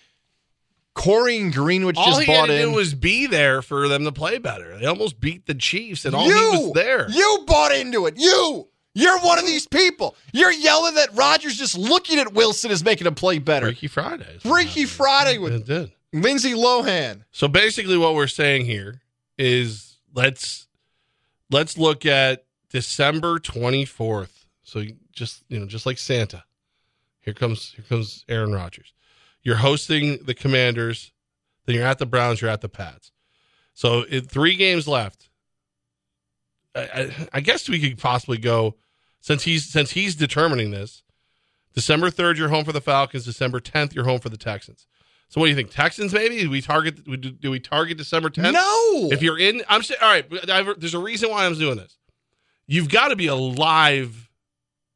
Corey 1.01 1.39
and 1.39 1.53
Greenwich 1.53 1.97
all 1.97 2.07
just 2.07 2.21
he 2.21 2.31
had 2.31 2.41
bought 2.41 2.47
to 2.47 2.55
in. 2.55 2.69
do 2.69 2.75
was 2.75 2.95
be 2.95 3.27
there 3.27 3.63
for 3.63 3.89
them 3.89 4.05
to 4.05 4.13
play 4.13 4.39
better. 4.39 4.79
They 4.79 4.87
almost 4.87 5.19
beat 5.19 5.47
the 5.47 5.55
Chiefs, 5.55 6.05
and 6.05 6.15
all 6.15 6.27
you, 6.27 6.35
he 6.35 6.59
was 6.59 6.73
there. 6.75 7.09
You 7.09 7.45
bought 7.47 7.75
into 7.75 8.07
it. 8.07 8.15
You. 8.19 8.69
You're 8.93 9.21
one 9.21 9.39
of 9.39 9.47
these 9.47 9.67
people. 9.67 10.17
You're 10.33 10.51
yelling 10.51 10.97
that 10.97 11.15
Rodgers 11.15 11.57
just 11.57 11.79
looking 11.79 12.19
at 12.19 12.33
Wilson 12.35 12.71
is 12.71 12.85
making 12.85 13.07
him 13.07 13.15
play 13.15 13.39
better. 13.39 13.67
Freaky 13.67 13.87
Friday. 13.87 14.39
Freaky 14.41 14.85
Friday 14.85 15.39
with 15.39 15.55
It 15.55 15.65
did. 15.65 15.93
Lindsay 16.13 16.55
Lohan. 16.55 17.25
So 17.31 17.47
basically, 17.47 17.97
what 17.97 18.15
we're 18.15 18.27
saying 18.27 18.67
here 18.67 19.01
is 19.39 19.97
let's 20.13 20.67
let's 21.51 21.79
look 21.79 22.05
at 22.05 22.45
December 22.69 23.39
twenty 23.39 23.85
fourth. 23.85 24.49
So 24.65 24.85
just 25.13 25.45
you 25.49 25.61
know, 25.61 25.67
just 25.67 25.87
like 25.87 25.99
Santa, 25.99 26.45
here 27.21 27.33
comes 27.33 27.73
here 27.77 27.85
comes 27.89 28.25
Aaron 28.29 28.53
Rodgers. 28.53 28.93
You're 29.43 29.57
hosting 29.57 30.19
the 30.25 30.35
Commanders, 30.35 31.13
then 31.67 31.77
you're 31.77 31.87
at 31.87 31.99
the 31.99 32.07
Browns, 32.07 32.41
you're 32.41 32.51
at 32.51 32.61
the 32.61 32.69
Pats. 32.69 33.11
So 33.75 34.05
it, 34.09 34.29
three 34.31 34.57
games 34.57 34.87
left. 34.87 35.29
I, 36.75 36.81
I, 36.81 37.29
I 37.35 37.41
guess 37.41 37.69
we 37.69 37.81
could 37.81 37.99
possibly 37.99 38.39
go 38.39 38.77
since 39.21 39.43
he's 39.43 39.67
since 39.71 39.91
he's 39.93 40.15
determining 40.15 40.71
this. 40.71 41.03
December 41.75 42.11
third, 42.11 42.37
you're 42.39 42.49
home 42.49 42.65
for 42.65 42.73
the 42.73 42.81
Falcons. 42.81 43.25
December 43.25 43.61
tenth, 43.61 43.95
you're 43.95 44.05
home 44.05 44.21
for 44.21 44.29
the 44.29 44.37
Texans. 44.37 44.87
So 45.29 45.41
what 45.41 45.47
do 45.47 45.51
you 45.51 45.57
think? 45.57 45.71
Texans 45.71 46.13
maybe? 46.13 46.41
Do 46.41 46.51
we 46.51 46.61
target? 46.61 47.05
Do 47.05 47.17
do 47.17 47.51
we 47.51 47.61
target 47.61 47.97
December 47.97 48.31
tenth? 48.31 48.53
No. 48.53 49.09
If 49.13 49.23
you're 49.23 49.39
in, 49.39 49.63
I'm 49.69 49.83
saying, 49.83 50.01
all 50.03 50.11
right. 50.11 50.27
I've- 50.51 50.75
There's 50.79 50.95
a 50.95 50.99
reason 50.99 51.31
why 51.31 51.47
I'm 51.47 51.55
doing 51.57 51.77
this. 51.77 51.97
You've 52.67 52.89
got 52.89 53.09
to 53.09 53.17
be 53.17 53.27
alive 53.29 54.29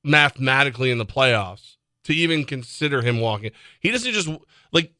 mathematically 0.02 0.90
in 0.90 0.98
the 0.98 1.06
playoffs 1.06 1.76
to 2.04 2.14
even 2.14 2.44
consider 2.44 3.02
him 3.02 3.20
walking. 3.20 3.50
He 3.80 3.90
doesn't 3.90 4.12
just 4.12 4.28
like 4.72 4.92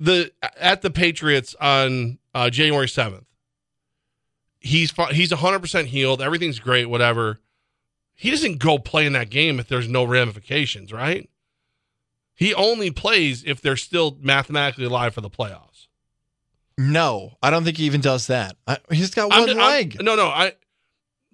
the 0.00 0.32
at 0.58 0.82
the 0.82 0.90
Patriots 0.90 1.54
on 1.60 2.18
uh, 2.34 2.50
January 2.50 2.88
seventh. 2.88 3.24
He's 4.60 4.92
he's 5.12 5.32
hundred 5.32 5.60
percent 5.60 5.88
healed. 5.88 6.20
Everything's 6.20 6.58
great. 6.58 6.86
Whatever. 6.86 7.38
He 8.14 8.30
doesn't 8.30 8.58
go 8.58 8.78
play 8.78 9.06
in 9.06 9.12
that 9.12 9.30
game 9.30 9.60
if 9.60 9.68
there's 9.68 9.88
no 9.88 10.02
ramifications, 10.02 10.92
right? 10.92 11.30
He 12.34 12.52
only 12.54 12.90
plays 12.90 13.44
if 13.46 13.60
they're 13.60 13.76
still 13.76 14.16
mathematically 14.20 14.84
alive 14.86 15.14
for 15.14 15.20
the 15.20 15.30
playoffs. 15.30 15.86
No, 16.76 17.32
I 17.42 17.50
don't 17.50 17.64
think 17.64 17.76
he 17.76 17.84
even 17.84 18.00
does 18.00 18.28
that. 18.28 18.56
I, 18.66 18.78
he's 18.90 19.12
got 19.14 19.32
I'm- 19.32 19.40
one 19.42 19.50
I'm- 19.50 19.58
leg. 19.58 19.96
no, 20.02 20.14
no. 20.16 20.26
I 20.26 20.52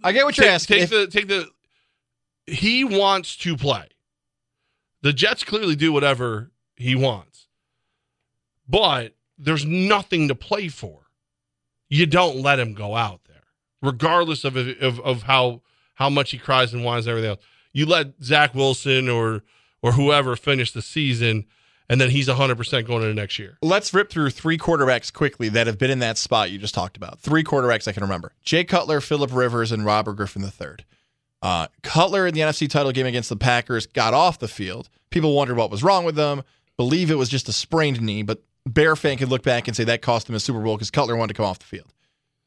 I 0.02 0.12
get 0.12 0.24
what 0.26 0.36
you're 0.36 0.44
take, 0.46 0.54
asking. 0.54 0.74
Take 0.76 0.82
If- 0.84 0.90
the 0.90 1.06
take 1.06 1.28
the. 1.28 1.48
He 2.46 2.84
wants 2.84 3.36
to 3.38 3.56
play. 3.56 3.86
The 5.04 5.12
Jets 5.12 5.44
clearly 5.44 5.76
do 5.76 5.92
whatever 5.92 6.50
he 6.76 6.94
wants, 6.94 7.46
but 8.66 9.14
there's 9.36 9.66
nothing 9.66 10.28
to 10.28 10.34
play 10.34 10.68
for. 10.68 11.10
You 11.90 12.06
don't 12.06 12.38
let 12.38 12.58
him 12.58 12.72
go 12.72 12.96
out 12.96 13.20
there, 13.28 13.42
regardless 13.82 14.44
of 14.44 14.56
of, 14.56 15.00
of 15.00 15.24
how 15.24 15.60
how 15.96 16.08
much 16.08 16.30
he 16.30 16.38
cries 16.38 16.72
and 16.72 16.82
whines 16.82 17.04
and 17.06 17.10
everything 17.10 17.32
else. 17.32 17.40
You 17.74 17.84
let 17.84 18.14
Zach 18.22 18.54
Wilson 18.54 19.10
or 19.10 19.42
or 19.82 19.92
whoever 19.92 20.36
finish 20.36 20.72
the 20.72 20.80
season, 20.80 21.44
and 21.86 22.00
then 22.00 22.08
he's 22.08 22.28
100 22.28 22.56
percent 22.56 22.86
going 22.86 23.02
into 23.02 23.12
next 23.12 23.38
year. 23.38 23.58
Let's 23.60 23.92
rip 23.92 24.08
through 24.08 24.30
three 24.30 24.56
quarterbacks 24.56 25.12
quickly 25.12 25.50
that 25.50 25.66
have 25.66 25.76
been 25.76 25.90
in 25.90 25.98
that 25.98 26.16
spot 26.16 26.50
you 26.50 26.58
just 26.58 26.72
talked 26.72 26.96
about. 26.96 27.20
Three 27.20 27.44
quarterbacks 27.44 27.86
I 27.86 27.92
can 27.92 28.04
remember: 28.04 28.32
Jay 28.42 28.64
Cutler, 28.64 29.02
Philip 29.02 29.34
Rivers, 29.34 29.70
and 29.70 29.84
Robert 29.84 30.14
Griffin 30.14 30.42
III. 30.42 30.76
Uh, 31.44 31.66
Cutler 31.82 32.26
in 32.26 32.32
the 32.32 32.40
NFC 32.40 32.70
title 32.70 32.90
game 32.90 33.04
against 33.04 33.28
the 33.28 33.36
Packers 33.36 33.86
got 33.86 34.14
off 34.14 34.38
the 34.38 34.48
field. 34.48 34.88
People 35.10 35.36
wondered 35.36 35.58
what 35.58 35.70
was 35.70 35.82
wrong 35.82 36.06
with 36.06 36.14
them. 36.16 36.42
Believe 36.78 37.10
it 37.10 37.16
was 37.16 37.28
just 37.28 37.50
a 37.50 37.52
sprained 37.52 38.00
knee, 38.00 38.22
but 38.22 38.42
Bear 38.66 38.96
fan 38.96 39.18
could 39.18 39.28
look 39.28 39.42
back 39.42 39.68
and 39.68 39.76
say 39.76 39.84
that 39.84 40.00
cost 40.00 40.26
him 40.26 40.34
a 40.34 40.40
Super 40.40 40.60
Bowl 40.60 40.76
because 40.76 40.90
Cutler 40.90 41.16
wanted 41.16 41.34
to 41.34 41.36
come 41.36 41.44
off 41.44 41.58
the 41.58 41.66
field. 41.66 41.92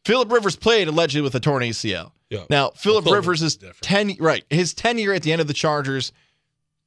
Philip 0.03 0.31
Rivers 0.31 0.55
played 0.55 0.87
allegedly 0.87 1.21
with 1.21 1.35
a 1.35 1.39
torn 1.39 1.61
ACL. 1.61 2.11
Yeah. 2.31 2.45
Now 2.49 2.71
Philip 2.71 3.05
Rivers 3.05 3.43
is 3.43 3.59
ten 3.81 4.15
right. 4.19 4.43
His 4.49 4.73
tenure 4.73 5.13
at 5.13 5.21
the 5.21 5.31
end 5.31 5.41
of 5.41 5.47
the 5.47 5.53
Chargers, 5.53 6.11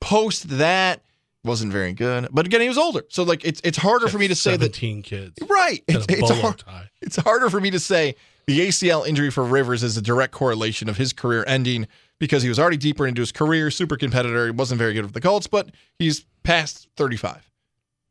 post 0.00 0.48
that 0.58 1.04
wasn't 1.44 1.70
very 1.70 1.92
good. 1.92 2.26
But 2.32 2.44
again, 2.44 2.60
he 2.60 2.68
was 2.68 2.76
older, 2.76 3.04
so 3.08 3.22
like 3.22 3.44
it's 3.44 3.60
it's 3.62 3.78
harder 3.78 4.08
for 4.08 4.18
me 4.18 4.26
to 4.26 4.34
say 4.34 4.56
that 4.56 4.74
17 4.74 5.02
kids. 5.02 5.38
right. 5.48 5.82
It's, 5.86 6.06
a 6.06 6.18
it's 6.18 6.40
hard, 6.40 6.64
it's 7.00 7.16
harder 7.16 7.50
for 7.50 7.60
me 7.60 7.70
to 7.70 7.78
say 7.78 8.16
the 8.46 8.60
ACL 8.68 9.06
injury 9.06 9.30
for 9.30 9.44
Rivers 9.44 9.82
is 9.82 9.96
a 9.96 10.02
direct 10.02 10.32
correlation 10.32 10.88
of 10.88 10.96
his 10.96 11.12
career 11.12 11.44
ending 11.46 11.86
because 12.18 12.42
he 12.42 12.48
was 12.48 12.58
already 12.58 12.76
deeper 12.76 13.06
into 13.06 13.22
his 13.22 13.32
career, 13.32 13.70
super 13.70 13.96
competitor. 13.96 14.46
He 14.46 14.50
wasn't 14.52 14.78
very 14.78 14.92
good 14.92 15.04
with 15.04 15.14
the 15.14 15.20
Colts, 15.20 15.46
but 15.46 15.70
he's 15.98 16.26
past 16.42 16.88
35. 16.96 17.50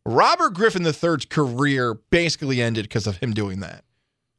Robert 0.06 0.54
Griffin 0.54 0.86
III's 0.86 1.26
career 1.26 1.96
basically 2.10 2.62
ended 2.62 2.86
because 2.86 3.06
of 3.08 3.18
him 3.18 3.34
doing 3.34 3.60
that. 3.60 3.84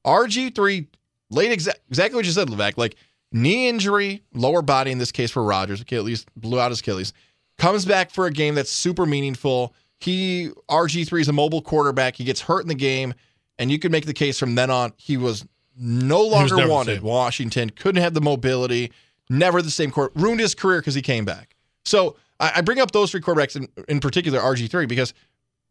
RG3, 0.07 0.87
late 1.31 1.57
exa- 1.57 1.75
exactly 1.89 2.17
what 2.17 2.25
you 2.25 2.33
said, 2.33 2.49
Levack, 2.49 2.77
like 2.77 2.97
knee 3.33 3.69
injury, 3.69 4.23
lower 4.35 4.63
body 4.63 4.91
in 4.91 4.99
this 4.99 5.13
case 5.13 5.31
for 5.31 5.43
Rodgers, 5.43 5.85
least 5.91 6.29
blew 6.37 6.59
out 6.59 6.71
his 6.71 6.81
Achilles, 6.81 7.13
comes 7.59 7.85
back 7.85 8.11
for 8.11 8.27
a 8.27 8.33
game 8.33 8.55
that's 8.55 8.71
super 8.71 9.07
meaningful. 9.07 9.75
He, 10.01 10.51
RG3 10.69 11.21
is 11.21 11.29
a 11.29 11.33
mobile 11.33 11.63
quarterback. 11.63 12.17
He 12.17 12.25
gets 12.25 12.41
hurt 12.41 12.63
in 12.63 12.69
the 12.69 12.75
game, 12.75 13.15
and 13.59 13.71
you 13.71 13.79
could 13.79 13.93
make 13.93 14.07
the 14.07 14.15
case 14.15 14.39
from 14.39 14.55
then 14.55 14.71
on 14.71 14.93
he 14.97 15.17
was 15.17 15.47
no 15.81 16.23
longer 16.23 16.69
wanted. 16.69 17.03
Washington 17.03 17.71
couldn't 17.71 18.03
have 18.03 18.15
the 18.15 18.21
mobility, 18.21 18.93
never 19.29 19.63
the 19.63 19.71
same 19.71 19.91
court, 19.91 20.13
ruined 20.15 20.41
his 20.41 20.55
career 20.55 20.81
because 20.81 20.95
he 20.95 21.03
came 21.03 21.25
back. 21.25 21.57
So 21.85 22.17
I, 22.39 22.53
I 22.57 22.61
bring 22.61 22.79
up 22.79 22.93
those 22.93 23.11
three 23.11 23.21
quarterbacks 23.21 23.57
in, 23.57 23.69
in 23.89 24.01
particular, 24.01 24.39
RG3, 24.41 24.87
because 24.87 25.15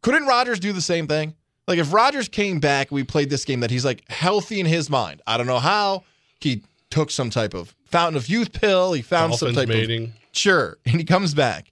couldn't 0.02 0.26
Rodgers 0.26 0.58
do 0.58 0.72
the 0.72 0.80
same 0.80 1.06
thing? 1.06 1.34
Like 1.68 1.78
if 1.78 1.92
Rodgers 1.92 2.28
came 2.28 2.58
back, 2.58 2.90
we 2.90 3.04
played 3.04 3.30
this 3.30 3.44
game 3.44 3.60
that 3.60 3.70
he's 3.70 3.84
like 3.84 4.08
healthy 4.10 4.58
in 4.58 4.66
his 4.66 4.90
mind. 4.90 5.22
I 5.26 5.36
don't 5.36 5.46
know 5.46 5.60
how 5.60 6.02
he 6.40 6.62
took 6.90 7.10
some 7.10 7.30
type 7.30 7.54
of 7.54 7.74
fountain 7.84 8.16
of 8.16 8.28
youth 8.28 8.52
pill. 8.52 8.92
He 8.92 9.02
found 9.02 9.36
some 9.36 9.54
type 9.54 9.68
mating. 9.68 10.04
of 10.04 10.10
sure, 10.32 10.78
and 10.86 10.96
he 10.96 11.04
comes 11.04 11.32
back 11.32 11.70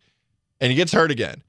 and 0.60 0.70
he 0.70 0.76
gets 0.76 0.92
hurt 0.92 1.10
again. 1.10 1.42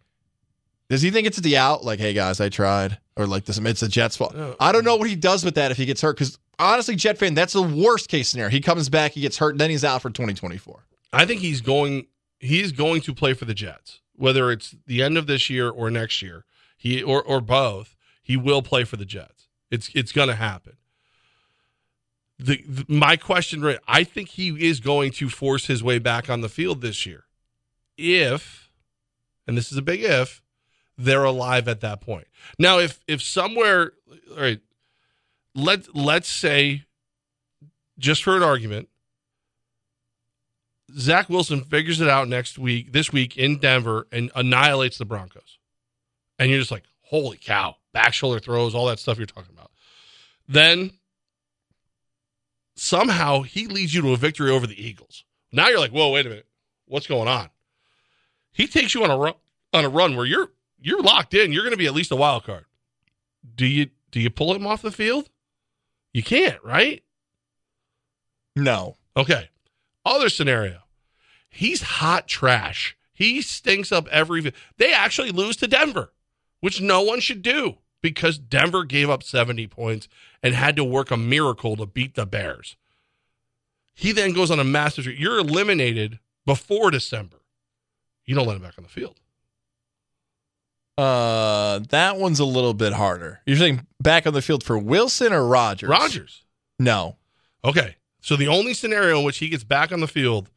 Does 0.89 1.03
he 1.03 1.11
think 1.11 1.27
it's 1.27 1.37
the 1.37 1.57
out? 1.57 1.85
Like, 1.85 1.99
hey 1.99 2.13
guys, 2.13 2.41
I 2.41 2.49
tried, 2.49 2.97
or 3.15 3.27
like 3.27 3.45
this? 3.45 3.59
It's 3.59 3.83
a 3.83 3.87
Jets 3.87 4.17
fault. 4.17 4.35
I 4.59 4.71
don't 4.71 4.83
know 4.83 4.95
what 4.95 5.07
he 5.07 5.15
does 5.15 5.45
with 5.45 5.53
that 5.55 5.69
if 5.69 5.77
he 5.77 5.85
gets 5.85 6.01
hurt. 6.01 6.17
Because 6.17 6.39
honestly, 6.59 6.95
Jet 6.95 7.17
fan, 7.17 7.33
that's 7.33 7.53
the 7.53 7.61
worst 7.61 8.09
case 8.09 8.29
scenario. 8.29 8.51
He 8.51 8.61
comes 8.61 8.89
back, 8.89 9.13
he 9.13 9.21
gets 9.21 9.37
hurt, 9.37 9.51
and 9.51 9.59
then 9.59 9.69
he's 9.69 9.83
out 9.83 10.01
for 10.01 10.09
2024. 10.09 10.85
I 11.11 11.25
think 11.25 11.41
he's 11.41 11.61
going. 11.61 12.07
He's 12.39 12.71
going 12.71 13.01
to 13.01 13.13
play 13.13 13.33
for 13.33 13.45
the 13.45 13.53
Jets, 13.53 13.99
whether 14.15 14.51
it's 14.51 14.75
the 14.85 15.03
end 15.03 15.17
of 15.17 15.27
this 15.27 15.49
year 15.49 15.69
or 15.69 15.89
next 15.89 16.21
year. 16.21 16.45
He 16.77 17.01
or 17.01 17.23
or 17.23 17.41
both. 17.41 17.95
He 18.21 18.37
will 18.37 18.61
play 18.61 18.83
for 18.83 18.95
the 18.95 19.05
Jets. 19.05 19.47
It's 19.71 19.89
it's 19.95 20.11
going 20.11 20.27
to 20.27 20.35
happen. 20.35 20.73
The, 22.37 22.63
the 22.67 22.85
my 22.87 23.17
question, 23.17 23.61
right? 23.61 23.79
I 23.87 24.03
think 24.03 24.29
he 24.29 24.49
is 24.67 24.79
going 24.79 25.11
to 25.13 25.29
force 25.29 25.65
his 25.65 25.83
way 25.83 25.99
back 25.99 26.29
on 26.29 26.41
the 26.41 26.47
field 26.47 26.81
this 26.81 27.05
year, 27.05 27.25
if, 27.97 28.69
and 29.45 29.57
this 29.57 29.71
is 29.71 29.77
a 29.77 29.81
big 29.81 30.03
if, 30.03 30.41
they're 30.97 31.23
alive 31.23 31.67
at 31.67 31.81
that 31.81 32.01
point. 32.01 32.27
Now, 32.57 32.79
if 32.79 32.99
if 33.07 33.21
somewhere, 33.21 33.93
all 34.31 34.41
right, 34.41 34.61
let 35.55 35.95
let's 35.95 36.29
say, 36.29 36.83
just 37.97 38.23
for 38.23 38.35
an 38.35 38.43
argument, 38.43 38.89
Zach 40.97 41.29
Wilson 41.29 41.61
figures 41.61 42.01
it 42.01 42.09
out 42.09 42.27
next 42.27 42.57
week, 42.57 42.91
this 42.91 43.11
week 43.11 43.37
in 43.37 43.57
Denver, 43.57 44.07
and 44.11 44.31
annihilates 44.35 44.97
the 44.97 45.05
Broncos. 45.05 45.57
And 46.37 46.49
you're 46.49 46.59
just 46.59 46.71
like, 46.71 46.83
holy 47.01 47.37
cow, 47.37 47.75
back 47.93 48.13
shoulder 48.13 48.39
throws, 48.39 48.73
all 48.73 48.87
that 48.87 48.99
stuff 48.99 49.17
you're 49.17 49.27
talking 49.27 49.53
about. 49.53 49.71
Then 50.47 50.91
somehow 52.75 53.41
he 53.41 53.67
leads 53.67 53.93
you 53.93 54.01
to 54.01 54.13
a 54.13 54.17
victory 54.17 54.51
over 54.51 54.65
the 54.65 54.81
Eagles. 54.81 55.25
Now 55.51 55.67
you're 55.67 55.79
like, 55.79 55.91
whoa, 55.91 56.11
wait 56.11 56.25
a 56.25 56.29
minute, 56.29 56.47
what's 56.85 57.07
going 57.07 57.27
on? 57.27 57.49
He 58.51 58.67
takes 58.67 58.93
you 58.93 59.03
on 59.03 59.11
a 59.11 59.17
run, 59.17 59.33
on 59.73 59.85
a 59.85 59.89
run 59.89 60.15
where 60.15 60.25
you're 60.25 60.51
you're 60.81 61.01
locked 61.01 61.33
in. 61.33 61.51
You're 61.51 61.63
going 61.63 61.73
to 61.73 61.77
be 61.77 61.87
at 61.87 61.93
least 61.93 62.11
a 62.11 62.15
wild 62.15 62.45
card. 62.45 62.65
Do 63.55 63.65
you 63.65 63.89
do 64.11 64.19
you 64.19 64.29
pull 64.29 64.53
him 64.53 64.65
off 64.65 64.81
the 64.81 64.91
field? 64.91 65.29
You 66.13 66.23
can't, 66.23 66.63
right? 66.63 67.03
No, 68.55 68.97
Okay. 69.19 69.49
Other 70.05 70.29
scenario. 70.29 70.83
He's 71.49 71.81
hot 71.81 72.27
trash. 72.27 72.95
He 73.13 73.41
stinks 73.41 73.91
up 73.91 74.07
every. 74.07 74.53
They 74.77 74.93
actually 74.93 75.31
lose 75.31 75.57
to 75.57 75.67
Denver, 75.67 76.13
which 76.61 76.79
no 76.79 77.01
one 77.01 77.19
should 77.19 77.41
do 77.41 77.79
because 78.01 78.37
Denver 78.37 78.85
gave 78.85 79.09
up 79.09 79.23
70 79.23 79.67
points 79.67 80.07
and 80.41 80.55
had 80.55 80.77
to 80.77 80.85
work 80.85 81.11
a 81.11 81.17
miracle 81.17 81.75
to 81.75 81.85
beat 81.85 82.15
the 82.15 82.25
Bears. 82.25 82.77
He 83.93 84.13
then 84.13 84.31
goes 84.31 84.49
on 84.49 84.59
a 84.59 84.63
massive. 84.63 85.05
You're 85.05 85.39
eliminated 85.39 86.19
before 86.45 86.91
December. 86.91 87.41
You 88.25 88.35
don't 88.35 88.47
let 88.47 88.55
him 88.55 88.63
back 88.63 88.75
on 88.77 88.83
the 88.83 88.89
field. 88.89 89.19
Uh, 90.99 91.79
that 91.89 92.17
one's 92.17 92.39
a 92.39 92.45
little 92.45 92.73
bit 92.73 92.93
harder. 92.93 93.39
You're 93.45 93.57
saying 93.57 93.87
back 94.01 94.27
on 94.27 94.33
the 94.33 94.41
field 94.41 94.63
for 94.63 94.77
Wilson 94.77 95.31
or 95.31 95.45
Rodgers? 95.45 95.89
Rodgers. 95.89 96.43
No, 96.77 97.17
Okay. 97.63 97.95
So 98.21 98.35
the 98.35 98.47
only 98.47 98.73
scenario 98.73 99.19
in 99.19 99.25
which 99.25 99.37
he 99.37 99.49
gets 99.49 99.63
back 99.63 99.91
on 99.91 100.01
the 100.01 100.07
field 100.07 100.49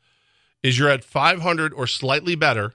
is 0.62 0.78
you're 0.78 0.88
at 0.88 1.04
500 1.04 1.72
or 1.72 1.86
slightly 1.86 2.34
better, 2.34 2.74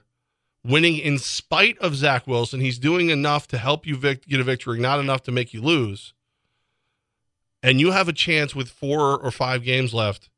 winning 0.64 0.98
in 0.98 1.18
spite 1.18 1.78
of 1.78 1.94
Zach 1.94 2.26
Wilson. 2.26 2.60
He's 2.60 2.78
doing 2.78 3.10
enough 3.10 3.46
to 3.48 3.58
help 3.58 3.86
you 3.86 3.96
vic- 3.96 4.26
get 4.26 4.40
a 4.40 4.44
victory, 4.44 4.80
not 4.80 4.98
enough 4.98 5.22
to 5.24 5.32
make 5.32 5.52
you 5.52 5.60
lose. 5.62 6.14
And 7.62 7.80
you 7.80 7.90
have 7.90 8.08
a 8.08 8.12
chance 8.12 8.54
with 8.54 8.70
four 8.70 9.18
or 9.18 9.30
five 9.30 9.62
games 9.62 9.92
left 9.92 10.30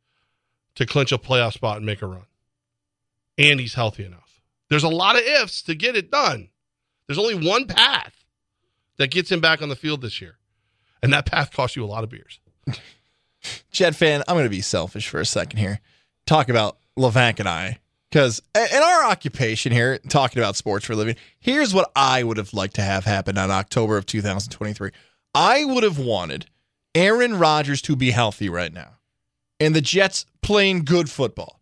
to 0.74 0.86
clinch 0.86 1.12
a 1.12 1.18
playoff 1.18 1.52
spot 1.54 1.76
and 1.76 1.86
make 1.86 2.02
a 2.02 2.06
run. 2.06 2.26
And 3.38 3.60
he's 3.60 3.74
healthy 3.74 4.04
enough. 4.04 4.40
There's 4.68 4.84
a 4.84 4.88
lot 4.88 5.16
of 5.16 5.22
ifs 5.22 5.62
to 5.62 5.74
get 5.74 5.96
it 5.96 6.10
done. 6.10 6.48
There's 7.10 7.18
only 7.18 7.44
one 7.44 7.66
path 7.66 8.24
that 8.98 9.10
gets 9.10 9.32
him 9.32 9.40
back 9.40 9.62
on 9.62 9.68
the 9.68 9.74
field 9.74 10.00
this 10.00 10.20
year. 10.20 10.38
And 11.02 11.12
that 11.12 11.26
path 11.26 11.50
costs 11.52 11.74
you 11.74 11.84
a 11.84 11.86
lot 11.86 12.04
of 12.04 12.10
beers. 12.10 12.38
Jet 13.72 13.96
fan, 13.96 14.22
I'm 14.28 14.36
going 14.36 14.44
to 14.44 14.48
be 14.48 14.60
selfish 14.60 15.08
for 15.08 15.18
a 15.18 15.26
second 15.26 15.58
here. 15.58 15.80
Talk 16.24 16.48
about 16.48 16.78
Levack 16.96 17.40
and 17.40 17.48
I. 17.48 17.80
Because 18.08 18.40
in 18.54 18.80
our 18.80 19.06
occupation 19.06 19.72
here, 19.72 19.98
talking 20.08 20.40
about 20.40 20.54
sports 20.54 20.86
for 20.86 20.92
a 20.92 20.96
living, 20.96 21.16
here's 21.40 21.74
what 21.74 21.90
I 21.96 22.22
would 22.22 22.36
have 22.36 22.54
liked 22.54 22.76
to 22.76 22.82
have 22.82 23.06
happen 23.06 23.36
on 23.36 23.50
October 23.50 23.96
of 23.96 24.06
2023. 24.06 24.92
I 25.34 25.64
would 25.64 25.82
have 25.82 25.98
wanted 25.98 26.46
Aaron 26.94 27.40
Rodgers 27.40 27.82
to 27.82 27.96
be 27.96 28.12
healthy 28.12 28.48
right 28.48 28.72
now 28.72 28.98
and 29.58 29.74
the 29.74 29.80
Jets 29.80 30.26
playing 30.42 30.84
good 30.84 31.10
football. 31.10 31.60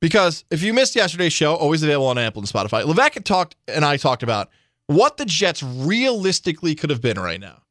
Because 0.00 0.44
if 0.50 0.64
you 0.64 0.74
missed 0.74 0.96
yesterday's 0.96 1.32
show, 1.32 1.54
always 1.54 1.84
available 1.84 2.08
on 2.08 2.18
Apple 2.18 2.42
and 2.42 2.48
Spotify, 2.48 2.82
Levack 2.82 3.22
talked 3.22 3.54
and 3.68 3.84
I 3.84 3.96
talked 3.96 4.24
about 4.24 4.50
what 4.90 5.18
the 5.18 5.24
Jets 5.24 5.62
realistically 5.62 6.74
could 6.74 6.90
have 6.90 7.00
been 7.00 7.18
right 7.18 7.40
now. 7.40 7.62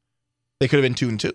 They 0.58 0.68
could 0.68 0.78
have 0.78 0.84
been 0.84 0.94
two 0.94 1.08
and 1.10 1.20
two. 1.20 1.34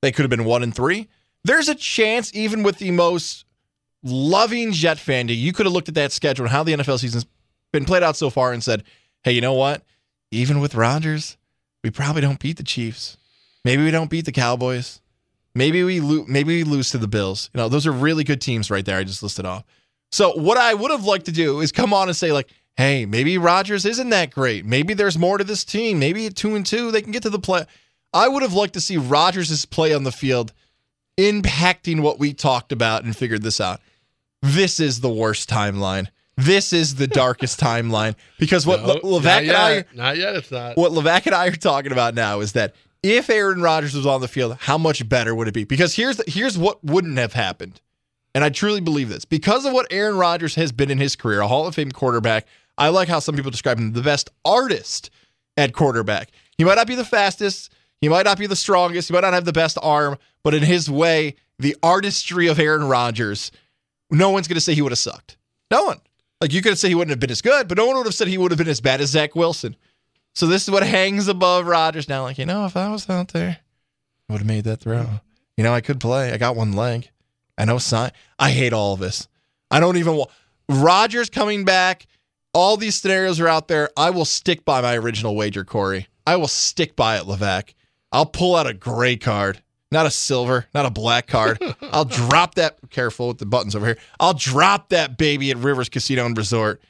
They 0.00 0.10
could 0.10 0.22
have 0.22 0.30
been 0.30 0.46
one 0.46 0.62
and 0.62 0.74
three. 0.74 1.08
There's 1.44 1.68
a 1.68 1.74
chance, 1.74 2.34
even 2.34 2.62
with 2.62 2.78
the 2.78 2.90
most 2.90 3.44
loving 4.02 4.72
Jet 4.72 4.98
fan, 4.98 5.28
you 5.28 5.52
could 5.52 5.66
have 5.66 5.72
looked 5.74 5.90
at 5.90 5.94
that 5.96 6.12
schedule 6.12 6.46
and 6.46 6.52
how 6.52 6.62
the 6.62 6.72
NFL 6.72 6.98
season's 6.98 7.26
been 7.72 7.84
played 7.84 8.02
out 8.02 8.16
so 8.16 8.30
far 8.30 8.52
and 8.52 8.64
said, 8.64 8.84
hey, 9.22 9.32
you 9.32 9.42
know 9.42 9.52
what? 9.52 9.82
Even 10.30 10.60
with 10.60 10.74
Rodgers, 10.74 11.36
we 11.84 11.90
probably 11.90 12.22
don't 12.22 12.40
beat 12.40 12.56
the 12.56 12.62
Chiefs. 12.62 13.18
Maybe 13.66 13.84
we 13.84 13.90
don't 13.90 14.08
beat 14.08 14.24
the 14.24 14.32
Cowboys. 14.32 15.02
Maybe 15.54 15.84
we 15.84 16.00
lo- 16.00 16.24
maybe 16.26 16.56
we 16.56 16.64
lose 16.64 16.90
to 16.90 16.98
the 16.98 17.08
Bills. 17.08 17.50
You 17.52 17.58
know, 17.58 17.68
those 17.68 17.86
are 17.86 17.92
really 17.92 18.24
good 18.24 18.40
teams 18.40 18.70
right 18.70 18.84
there. 18.84 18.98
I 18.98 19.04
just 19.04 19.22
listed 19.22 19.44
off. 19.44 19.64
So 20.10 20.32
what 20.32 20.56
I 20.56 20.72
would 20.72 20.90
have 20.90 21.04
liked 21.04 21.26
to 21.26 21.32
do 21.32 21.60
is 21.60 21.70
come 21.70 21.92
on 21.92 22.08
and 22.08 22.16
say 22.16 22.32
like, 22.32 22.50
hey, 22.76 23.06
maybe 23.06 23.38
Rodgers 23.38 23.84
isn't 23.84 24.10
that 24.10 24.30
great. 24.30 24.64
Maybe 24.66 24.94
there's 24.94 25.18
more 25.18 25.38
to 25.38 25.44
this 25.44 25.64
team. 25.64 25.98
Maybe 25.98 26.26
at 26.26 26.36
two 26.36 26.54
and 26.54 26.64
two 26.64 26.90
they 26.90 27.02
can 27.02 27.12
get 27.12 27.22
to 27.22 27.30
the 27.30 27.38
play. 27.38 27.64
I 28.12 28.28
would 28.28 28.42
have 28.42 28.52
liked 28.52 28.74
to 28.74 28.80
see 28.80 28.96
Rodgers' 28.96 29.64
play 29.66 29.92
on 29.94 30.04
the 30.04 30.12
field 30.12 30.52
impacting 31.18 32.00
what 32.00 32.18
we 32.18 32.32
talked 32.32 32.72
about 32.72 33.04
and 33.04 33.16
figured 33.16 33.42
this 33.42 33.60
out. 33.60 33.80
This 34.42 34.78
is 34.80 35.00
the 35.00 35.08
worst 35.10 35.48
timeline. 35.48 36.08
This 36.36 36.72
is 36.72 36.96
the 36.96 37.06
darkest 37.06 37.58
timeline 37.60 38.14
because 38.38 38.66
what 38.66 38.82
No, 38.82 38.94
Le- 38.94 39.20
Levack 39.20 39.40
and 39.42 39.52
I 39.52 39.74
yet. 39.74 39.94
Not 39.94 40.16
yet. 40.16 40.36
It's 40.36 40.50
not. 40.50 40.76
what 40.76 40.92
Levack 40.92 41.26
and 41.26 41.34
I 41.34 41.46
are 41.46 41.52
talking 41.52 41.92
about 41.92 42.14
now 42.14 42.40
is 42.40 42.52
that 42.52 42.74
if 43.02 43.30
Aaron 43.30 43.62
Rodgers 43.62 43.94
was 43.94 44.06
on 44.06 44.20
the 44.20 44.28
field, 44.28 44.56
how 44.60 44.76
much 44.76 45.08
better 45.08 45.34
would 45.34 45.48
it 45.48 45.54
be? 45.54 45.64
Because 45.64 45.94
here's 45.94 46.18
the, 46.18 46.24
here's 46.26 46.58
what 46.58 46.82
wouldn't 46.84 47.16
have 47.18 47.32
happened, 47.32 47.80
and 48.34 48.42
I 48.44 48.50
truly 48.50 48.80
believe 48.80 49.08
this 49.08 49.24
because 49.24 49.64
of 49.64 49.72
what 49.72 49.86
Aaron 49.90 50.16
Rodgers 50.16 50.56
has 50.56 50.72
been 50.72 50.90
in 50.90 50.98
his 50.98 51.16
career, 51.16 51.40
a 51.40 51.48
Hall 51.48 51.66
of 51.66 51.74
Fame 51.74 51.92
quarterback. 51.92 52.46
I 52.78 52.88
like 52.88 53.08
how 53.08 53.18
some 53.18 53.34
people 53.34 53.50
describe 53.50 53.78
him 53.78 53.92
the 53.92 54.02
best 54.02 54.30
artist 54.44 55.10
at 55.56 55.72
quarterback. 55.72 56.30
He 56.58 56.64
might 56.64 56.74
not 56.74 56.86
be 56.86 56.94
the 56.94 57.04
fastest, 57.04 57.72
he 58.00 58.08
might 58.08 58.24
not 58.24 58.38
be 58.38 58.46
the 58.46 58.56
strongest, 58.56 59.08
he 59.08 59.14
might 59.14 59.20
not 59.20 59.32
have 59.32 59.44
the 59.44 59.52
best 59.52 59.78
arm, 59.82 60.18
but 60.42 60.54
in 60.54 60.62
his 60.62 60.90
way, 60.90 61.36
the 61.58 61.76
artistry 61.82 62.48
of 62.48 62.58
Aaron 62.58 62.88
Rodgers, 62.88 63.50
no 64.10 64.30
one's 64.30 64.48
going 64.48 64.56
to 64.56 64.60
say 64.60 64.74
he 64.74 64.82
would 64.82 64.92
have 64.92 64.98
sucked. 64.98 65.36
No 65.70 65.84
one. 65.84 66.00
Like 66.40 66.52
you 66.52 66.60
could 66.60 66.78
say 66.78 66.88
he 66.88 66.94
wouldn't 66.94 67.10
have 67.10 67.20
been 67.20 67.30
as 67.30 67.40
good, 67.40 67.66
but 67.66 67.78
no 67.78 67.86
one 67.86 67.96
would 67.96 68.06
have 68.06 68.14
said 68.14 68.28
he 68.28 68.38
would 68.38 68.50
have 68.50 68.58
been 68.58 68.68
as 68.68 68.80
bad 68.80 69.00
as 69.00 69.10
Zach 69.10 69.34
Wilson. 69.34 69.74
So 70.34 70.46
this 70.46 70.64
is 70.64 70.70
what 70.70 70.82
hangs 70.82 71.28
above 71.28 71.66
Rodgers 71.66 72.10
now. 72.10 72.24
Like, 72.24 72.36
you 72.36 72.44
know, 72.44 72.66
if 72.66 72.76
I 72.76 72.90
was 72.90 73.08
out 73.08 73.28
there, 73.28 73.58
I 74.28 74.32
would 74.32 74.40
have 74.40 74.46
made 74.46 74.64
that 74.64 74.80
throw. 74.80 75.06
You 75.56 75.64
know, 75.64 75.72
I 75.72 75.80
could 75.80 75.98
play. 75.98 76.32
I 76.32 76.36
got 76.36 76.56
one 76.56 76.72
leg. 76.72 77.08
I 77.56 77.64
know 77.64 77.78
sign. 77.78 78.10
I 78.38 78.50
hate 78.50 78.74
all 78.74 78.92
of 78.92 79.00
this. 79.00 79.28
I 79.70 79.80
don't 79.80 79.96
even 79.96 80.16
want 80.16 80.30
Rodgers 80.68 81.30
coming 81.30 81.64
back. 81.64 82.06
All 82.56 82.78
these 82.78 82.94
scenarios 82.94 83.38
are 83.38 83.48
out 83.48 83.68
there. 83.68 83.90
I 83.98 84.08
will 84.08 84.24
stick 84.24 84.64
by 84.64 84.80
my 84.80 84.96
original 84.96 85.36
wager, 85.36 85.62
Corey. 85.62 86.08
I 86.26 86.36
will 86.36 86.48
stick 86.48 86.96
by 86.96 87.18
it, 87.18 87.24
Levack. 87.24 87.74
I'll 88.12 88.24
pull 88.24 88.56
out 88.56 88.66
a 88.66 88.72
gray 88.72 89.18
card, 89.18 89.60
not 89.92 90.06
a 90.06 90.10
silver, 90.10 90.64
not 90.72 90.86
a 90.86 90.90
black 90.90 91.26
card. 91.26 91.58
I'll 91.82 92.06
drop 92.06 92.54
that. 92.54 92.78
Careful 92.88 93.28
with 93.28 93.36
the 93.36 93.44
buttons 93.44 93.76
over 93.76 93.84
here. 93.84 93.98
I'll 94.18 94.32
drop 94.32 94.88
that 94.88 95.18
baby 95.18 95.50
at 95.50 95.58
Rivers 95.58 95.90
Casino 95.90 96.24
and 96.24 96.34
Resort. 96.34 96.80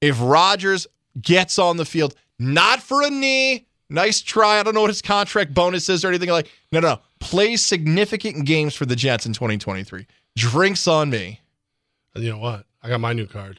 If 0.00 0.16
Rodgers 0.20 0.86
gets 1.20 1.58
on 1.58 1.76
the 1.76 1.84
field, 1.84 2.14
not 2.38 2.80
for 2.80 3.02
a 3.02 3.10
knee, 3.10 3.66
nice 3.90 4.22
try. 4.22 4.60
I 4.60 4.62
don't 4.62 4.74
know 4.74 4.82
what 4.82 4.90
his 4.90 5.02
contract 5.02 5.52
bonus 5.52 5.88
is 5.88 6.04
or 6.04 6.08
anything 6.08 6.30
like. 6.30 6.52
No, 6.70 6.78
no, 6.78 6.88
no. 6.88 7.00
Plays 7.18 7.66
significant 7.66 8.46
games 8.46 8.76
for 8.76 8.86
the 8.86 8.94
Jets 8.94 9.26
in 9.26 9.32
2023. 9.32 10.06
Drinks 10.36 10.86
on 10.86 11.10
me. 11.10 11.40
You 12.14 12.30
know 12.30 12.38
what? 12.38 12.64
I 12.80 12.88
got 12.88 13.00
my 13.00 13.12
new 13.12 13.26
card. 13.26 13.58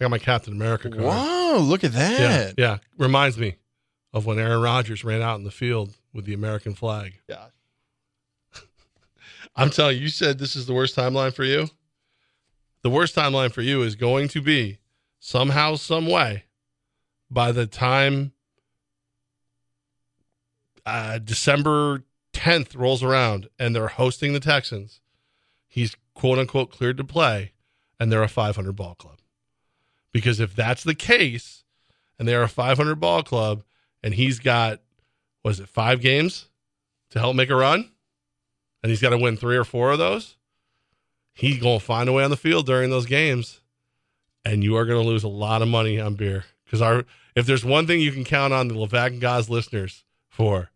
I 0.00 0.04
got 0.04 0.10
my 0.10 0.18
Captain 0.18 0.52
America 0.52 0.88
card. 0.90 1.02
Wow, 1.02 1.56
look 1.58 1.82
at 1.84 1.92
Yeah, 1.92 1.98
that. 2.18 2.54
yeah. 2.56 2.78
Reminds 2.98 3.36
me 3.38 3.56
of 4.12 4.26
when 4.26 4.38
Aaron 4.38 4.60
Rodgers 4.62 5.02
ran 5.04 5.22
out 5.22 5.38
in 5.38 5.44
the 5.44 5.50
field 5.50 5.94
with 6.14 6.24
the 6.24 6.34
American 6.34 6.74
flag. 6.74 7.14
Yeah. 7.28 7.46
I'm 9.56 9.70
telling 9.70 9.96
you, 9.96 10.02
you 10.02 10.08
said 10.08 10.38
this 10.38 10.54
is 10.54 10.66
the 10.66 10.72
worst 10.72 10.94
timeline 10.94 11.34
for 11.34 11.42
you. 11.44 11.68
The 12.82 12.90
worst 12.90 13.16
timeline 13.16 13.50
for 13.52 13.60
you 13.62 13.82
is 13.82 13.96
going 13.96 14.28
to 14.28 14.40
be 14.40 14.78
somehow, 15.18 15.74
some 15.74 16.06
way, 16.06 16.44
by 17.28 17.50
the 17.50 17.66
time 17.66 18.32
uh, 20.86 21.18
December 21.18 22.04
10th 22.32 22.76
rolls 22.76 23.02
around 23.02 23.48
and 23.58 23.74
they're 23.74 23.88
hosting 23.88 24.32
the 24.32 24.38
Texans, 24.40 25.00
he's 25.66 25.96
quote 26.14 26.38
unquote 26.38 26.70
cleared 26.70 26.96
to 26.98 27.04
play 27.04 27.52
and 27.98 28.12
they're 28.12 28.22
a 28.22 28.28
500 28.28 28.72
ball 28.76 28.94
club. 28.94 29.17
Because 30.12 30.40
if 30.40 30.54
that's 30.54 30.84
the 30.84 30.94
case 30.94 31.64
and 32.18 32.26
they're 32.26 32.42
a 32.42 32.48
500 32.48 32.96
ball 32.96 33.22
club 33.22 33.62
and 34.02 34.14
he's 34.14 34.38
got, 34.38 34.80
was 35.44 35.60
it 35.60 35.68
five 35.68 36.00
games 36.00 36.48
to 37.10 37.18
help 37.18 37.36
make 37.36 37.50
a 37.50 37.56
run? 37.56 37.90
and 38.82 38.90
he's 38.90 39.00
got 39.00 39.10
to 39.10 39.18
win 39.18 39.36
three 39.36 39.56
or 39.56 39.64
four 39.64 39.90
of 39.90 39.98
those, 39.98 40.36
he's 41.34 41.60
going 41.60 41.78
to 41.78 41.84
find 41.84 42.08
a 42.08 42.12
way 42.12 42.24
on 42.24 42.30
the 42.30 42.36
field 42.36 42.66
during 42.66 42.90
those 42.90 43.06
games, 43.06 43.60
and 44.44 44.62
you 44.62 44.76
are 44.76 44.84
going 44.84 45.02
to 45.02 45.08
lose 45.08 45.24
a 45.24 45.28
lot 45.28 45.62
of 45.62 45.68
money 45.68 46.00
on 46.00 46.14
beer. 46.14 46.44
Because 46.64 46.82
our 46.82 47.04
if 47.34 47.46
there's 47.46 47.64
one 47.64 47.86
thing 47.86 48.00
you 48.00 48.12
can 48.12 48.24
count 48.24 48.52
on 48.52 48.68
the 48.68 48.74
Levack 48.74 49.08
and 49.08 49.20
Goz 49.20 49.48
listeners 49.48 50.04
for, 50.28 50.70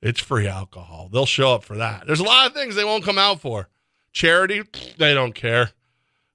it's 0.00 0.20
free 0.20 0.48
alcohol. 0.48 1.08
They'll 1.12 1.26
show 1.26 1.54
up 1.54 1.64
for 1.64 1.76
that. 1.76 2.06
There's 2.06 2.20
a 2.20 2.24
lot 2.24 2.46
of 2.46 2.54
things 2.54 2.74
they 2.74 2.84
won't 2.84 3.04
come 3.04 3.18
out 3.18 3.40
for. 3.40 3.68
Charity, 4.12 4.62
they 4.96 5.12
don't 5.12 5.34
care. 5.34 5.70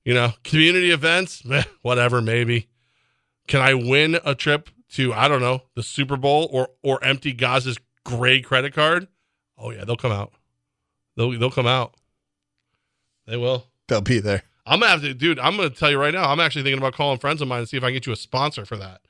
You 0.04 0.14
know, 0.14 0.34
community 0.44 0.92
events, 0.92 1.46
meh, 1.46 1.64
whatever, 1.82 2.22
maybe. 2.22 2.68
Can 3.48 3.62
I 3.62 3.74
win 3.74 4.18
a 4.24 4.36
trip 4.36 4.70
to 4.94 5.14
I 5.14 5.28
don't 5.28 5.42
know 5.42 5.64
the 5.76 5.84
Super 5.84 6.18
Bowl 6.18 6.50
or 6.52 6.70
or 6.84 7.04
empty 7.04 7.34
Goz's 7.34 7.78
gray 8.04 8.42
credit 8.42 8.74
card? 8.74 9.08
Oh 9.58 9.72
yeah, 9.72 9.84
they'll 9.86 9.96
come 9.98 10.12
out. 10.12 10.34
They'll 11.16 11.38
they'll 11.38 11.52
come 11.52 11.68
out. 11.68 11.96
They 13.28 13.38
will. 13.38 13.66
They'll 13.88 14.02
be 14.02 14.20
there. 14.20 14.44
I'm 14.66 14.80
gonna 14.80 14.92
have 14.92 15.02
to, 15.02 15.14
dude. 15.14 15.40
I'm 15.40 15.58
gonna 15.58 15.70
tell 15.70 15.92
you 15.92 16.00
right 16.00 16.14
now. 16.14 16.30
I'm 16.30 16.40
actually 16.40 16.64
thinking 16.64 16.80
about 16.80 16.94
calling 16.94 17.20
friends 17.20 17.42
of 17.42 17.48
mine 17.48 17.60
and 17.60 17.70
see 17.70 17.78
if 17.78 17.84
I 17.84 17.88
can 17.88 17.96
get 17.96 18.06
you 18.06 18.14
a 18.14 18.18
sponsor 18.18 18.66
for 18.66 18.78
that, 18.78 19.02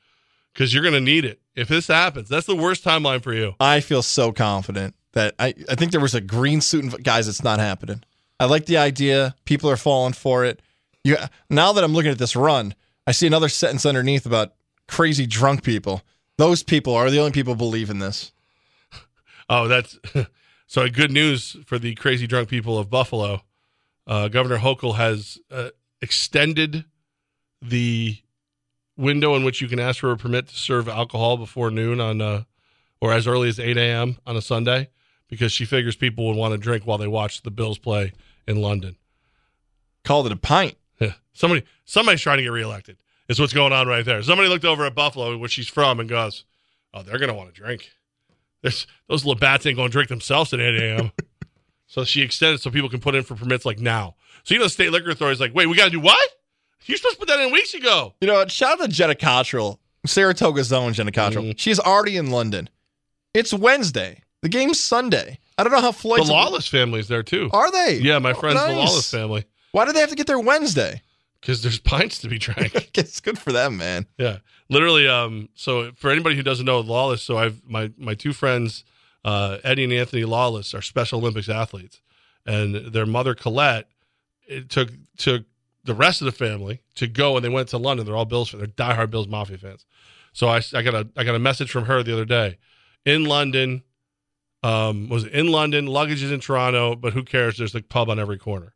because 0.52 0.72
you're 0.72 0.82
gonna 0.82 1.00
need 1.00 1.24
it 1.24 1.40
if 1.54 1.68
this 1.68 1.88
happens. 1.88 2.28
That's 2.28 2.46
the 2.46 2.56
worst 2.56 2.84
timeline 2.84 3.22
for 3.22 3.32
you. 3.32 3.54
I 3.60 3.80
feel 3.80 4.02
so 4.02 4.32
confident 4.32 4.94
that 5.12 5.34
I, 5.38 5.54
I 5.70 5.74
think 5.74 5.92
there 5.92 6.00
was 6.00 6.14
a 6.14 6.20
green 6.20 6.60
suit 6.60 6.84
and 6.84 7.04
guys, 7.04 7.28
it's 7.28 7.44
not 7.44 7.58
happening. 7.58 8.02
I 8.40 8.46
like 8.46 8.66
the 8.66 8.78
idea. 8.78 9.34
People 9.44 9.70
are 9.70 9.76
falling 9.76 10.14
for 10.14 10.44
it. 10.44 10.60
You 11.04 11.16
now 11.50 11.72
that 11.72 11.82
I'm 11.82 11.92
looking 11.92 12.12
at 12.12 12.18
this 12.18 12.36
run, 12.36 12.74
I 13.06 13.12
see 13.12 13.26
another 13.26 13.48
sentence 13.48 13.84
underneath 13.84 14.26
about 14.26 14.54
crazy 14.88 15.26
drunk 15.26 15.62
people. 15.62 16.02
Those 16.38 16.62
people 16.62 16.94
are 16.94 17.10
the 17.10 17.18
only 17.18 17.32
people 17.32 17.54
who 17.54 17.58
believe 17.58 17.90
in 17.90 17.98
this. 17.98 18.32
Oh, 19.48 19.68
that's 19.68 19.98
so. 20.66 20.88
Good 20.88 21.10
news 21.10 21.56
for 21.66 21.78
the 21.78 21.94
crazy 21.96 22.26
drunk 22.26 22.48
people 22.48 22.78
of 22.78 22.88
Buffalo. 22.88 23.42
Uh, 24.06 24.28
Governor 24.28 24.58
Hochul 24.58 24.94
has 24.94 25.36
uh, 25.50 25.70
extended 26.00 26.86
the 27.60 28.16
window 28.96 29.34
in 29.34 29.44
which 29.44 29.60
you 29.60 29.68
can 29.68 29.78
ask 29.78 30.00
for 30.00 30.12
a 30.12 30.16
permit 30.16 30.46
to 30.48 30.54
serve 30.54 30.88
alcohol 30.88 31.36
before 31.36 31.70
noon 31.70 32.00
on, 32.00 32.22
uh, 32.22 32.44
or 33.00 33.12
as 33.12 33.26
early 33.26 33.48
as 33.48 33.58
8 33.58 33.76
a.m. 33.76 34.16
on 34.26 34.36
a 34.36 34.40
Sunday, 34.40 34.88
because 35.28 35.52
she 35.52 35.64
figures 35.66 35.96
people 35.96 36.26
would 36.28 36.36
want 36.36 36.52
to 36.52 36.58
drink 36.58 36.86
while 36.86 36.98
they 36.98 37.08
watch 37.08 37.42
the 37.42 37.50
Bills 37.50 37.78
play 37.78 38.12
in 38.46 38.62
London. 38.62 38.96
Called 40.04 40.26
it 40.26 40.32
a 40.32 40.36
pint. 40.36 40.76
Yeah. 41.02 41.12
Somebody, 41.34 41.64
somebody's 41.84 42.20
trying 42.20 42.36
to 42.38 42.42
get 42.42 42.50
reelected. 42.52 42.98
Is 43.28 43.40
what's 43.40 43.52
going 43.54 43.72
on 43.72 43.86
right 43.88 44.04
there. 44.04 44.20
Somebody 44.22 44.48
looked 44.48 44.64
over 44.64 44.84
at 44.84 44.94
Buffalo, 44.94 45.36
where 45.38 45.48
she's 45.48 45.68
from, 45.68 46.00
and 46.00 46.08
goes, 46.08 46.44
"Oh, 46.92 47.02
they're 47.02 47.18
going 47.18 47.28
to 47.30 47.34
want 47.34 47.54
to 47.54 47.58
drink. 47.58 47.90
There's, 48.60 48.86
those 49.08 49.24
Labatts 49.24 49.64
ain't 49.66 49.76
going 49.76 49.88
to 49.88 49.92
drink 49.92 50.08
themselves 50.10 50.52
at 50.52 50.60
8 50.60 50.74
a.m." 50.82 51.12
so 51.86 52.04
she 52.04 52.20
extended 52.22 52.60
so 52.60 52.70
people 52.70 52.88
can 52.90 53.00
put 53.00 53.14
in 53.14 53.22
for 53.22 53.34
permits 53.34 53.64
like 53.64 53.78
now. 53.78 54.16
So 54.44 54.54
you 54.54 54.58
know, 54.58 54.66
the 54.66 54.70
state 54.70 54.90
liquor 54.92 55.10
authority 55.10 55.34
is 55.34 55.40
like, 55.40 55.54
"Wait, 55.54 55.66
we 55.66 55.76
got 55.76 55.84
to 55.84 55.90
do 55.90 56.00
what? 56.00 56.28
You're 56.84 56.98
supposed 56.98 57.14
to 57.14 57.18
put 57.20 57.28
that 57.28 57.40
in 57.40 57.52
weeks 57.52 57.72
ago." 57.74 58.14
You 58.20 58.26
know? 58.26 58.46
Shout 58.48 58.80
out 58.80 58.84
to 58.84 58.88
Jenna 58.88 59.14
Cottrell, 59.14 59.80
Saratoga's 60.04 60.72
own 60.72 60.92
Jenna 60.92 61.12
Cottrell. 61.12 61.44
Mhm. 61.44 61.58
She's 61.58 61.78
already 61.80 62.16
in 62.18 62.30
London. 62.30 62.68
It's 63.32 63.54
Wednesday. 63.54 64.22
The 64.42 64.48
game's 64.50 64.80
Sunday. 64.80 65.38
I 65.56 65.62
don't 65.62 65.72
know 65.72 65.80
how 65.80 65.92
The 65.92 65.98
flights 65.98 66.28
Lawless 66.28 66.66
family's 66.66 67.06
there 67.08 67.22
too. 67.22 67.48
are 67.52 67.70
they? 67.70 67.98
Yeah, 68.02 68.18
my 68.18 68.32
Oh, 68.32 68.34
friends, 68.34 68.60
the. 68.60 68.72
Lawless 68.72 69.10
family, 69.10 69.44
Why 69.72 69.84
do 69.84 69.92
they 69.92 70.00
have 70.00 70.10
to 70.10 70.16
get 70.16 70.26
there 70.26 70.38
Wednesday? 70.38 71.02
because 71.42 71.62
there's 71.62 71.78
pints 71.80 72.18
to 72.20 72.28
be 72.28 72.38
drank. 72.38 72.90
it's 72.96 73.20
good 73.20 73.38
for 73.38 73.52
them, 73.52 73.76
man. 73.76 74.06
Yeah, 74.16 74.38
literally. 74.70 75.06
Um, 75.06 75.50
so 75.54 75.92
for 75.92 76.10
anybody 76.10 76.36
who 76.36 76.42
doesn't 76.42 76.64
know 76.64 76.80
Lawless, 76.80 77.22
so 77.22 77.36
I've 77.36 77.60
my 77.68 77.90
my 77.98 78.14
two 78.14 78.32
friends, 78.32 78.84
uh, 79.24 79.58
Eddie 79.62 79.84
and 79.84 79.92
Anthony 79.92 80.24
Lawless, 80.24 80.72
are 80.72 80.80
Special 80.80 81.18
Olympics 81.18 81.50
athletes, 81.50 82.00
and 82.46 82.74
their 82.92 83.06
mother 83.06 83.34
Colette, 83.34 83.88
it 84.46 84.70
took 84.70 84.90
took 85.18 85.44
the 85.84 85.94
rest 85.94 86.22
of 86.22 86.26
the 86.26 86.32
family 86.32 86.80
to 86.94 87.06
go, 87.08 87.36
and 87.36 87.44
they 87.44 87.50
went 87.50 87.68
to 87.68 87.78
London. 87.78 88.06
They're 88.06 88.16
all 88.16 88.24
Bills, 88.24 88.50
fans. 88.50 88.60
they're 88.62 88.86
diehard 88.86 89.10
Bills 89.10 89.28
Mafia 89.28 89.58
fans. 89.58 89.84
So 90.32 90.48
I, 90.48 90.62
I 90.72 90.82
got 90.82 90.94
a 90.94 91.08
I 91.16 91.24
got 91.24 91.34
a 91.34 91.40
message 91.40 91.70
from 91.70 91.84
her 91.84 92.02
the 92.02 92.12
other 92.12 92.24
day, 92.24 92.58
in 93.04 93.24
London. 93.24 93.82
Um, 94.64 95.08
was 95.08 95.24
it 95.24 95.32
in 95.32 95.48
London? 95.48 95.86
Luggage 95.86 96.22
is 96.22 96.30
in 96.30 96.38
Toronto, 96.38 96.94
but 96.94 97.14
who 97.14 97.24
cares? 97.24 97.58
There's 97.58 97.74
a 97.74 97.82
pub 97.82 98.08
on 98.08 98.20
every 98.20 98.38
corner. 98.38 98.74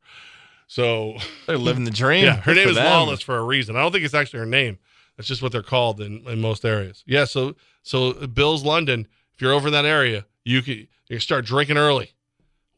So 0.66 1.16
They're 1.46 1.58
living 1.58 1.84
the 1.84 1.90
dream. 1.90 2.24
yeah, 2.26 2.36
her 2.36 2.54
name 2.54 2.68
is 2.68 2.76
them. 2.76 2.84
Lawless 2.84 3.22
for 3.22 3.36
a 3.36 3.42
reason. 3.42 3.76
I 3.76 3.82
don't 3.82 3.92
think 3.92 4.04
it's 4.04 4.14
actually 4.14 4.40
her 4.40 4.46
name. 4.46 4.78
That's 5.16 5.28
just 5.28 5.42
what 5.42 5.52
they're 5.52 5.62
called 5.62 6.00
in, 6.00 6.26
in 6.26 6.40
most 6.40 6.64
areas. 6.64 7.02
Yeah, 7.06 7.24
so 7.24 7.54
so 7.82 8.12
Bill's 8.12 8.64
London. 8.64 9.06
If 9.34 9.42
you're 9.42 9.52
over 9.52 9.68
in 9.68 9.72
that 9.72 9.84
area, 9.84 10.26
you 10.44 10.62
can 10.62 10.74
you 10.74 10.88
can 11.08 11.20
start 11.20 11.44
drinking 11.44 11.76
early. 11.76 12.12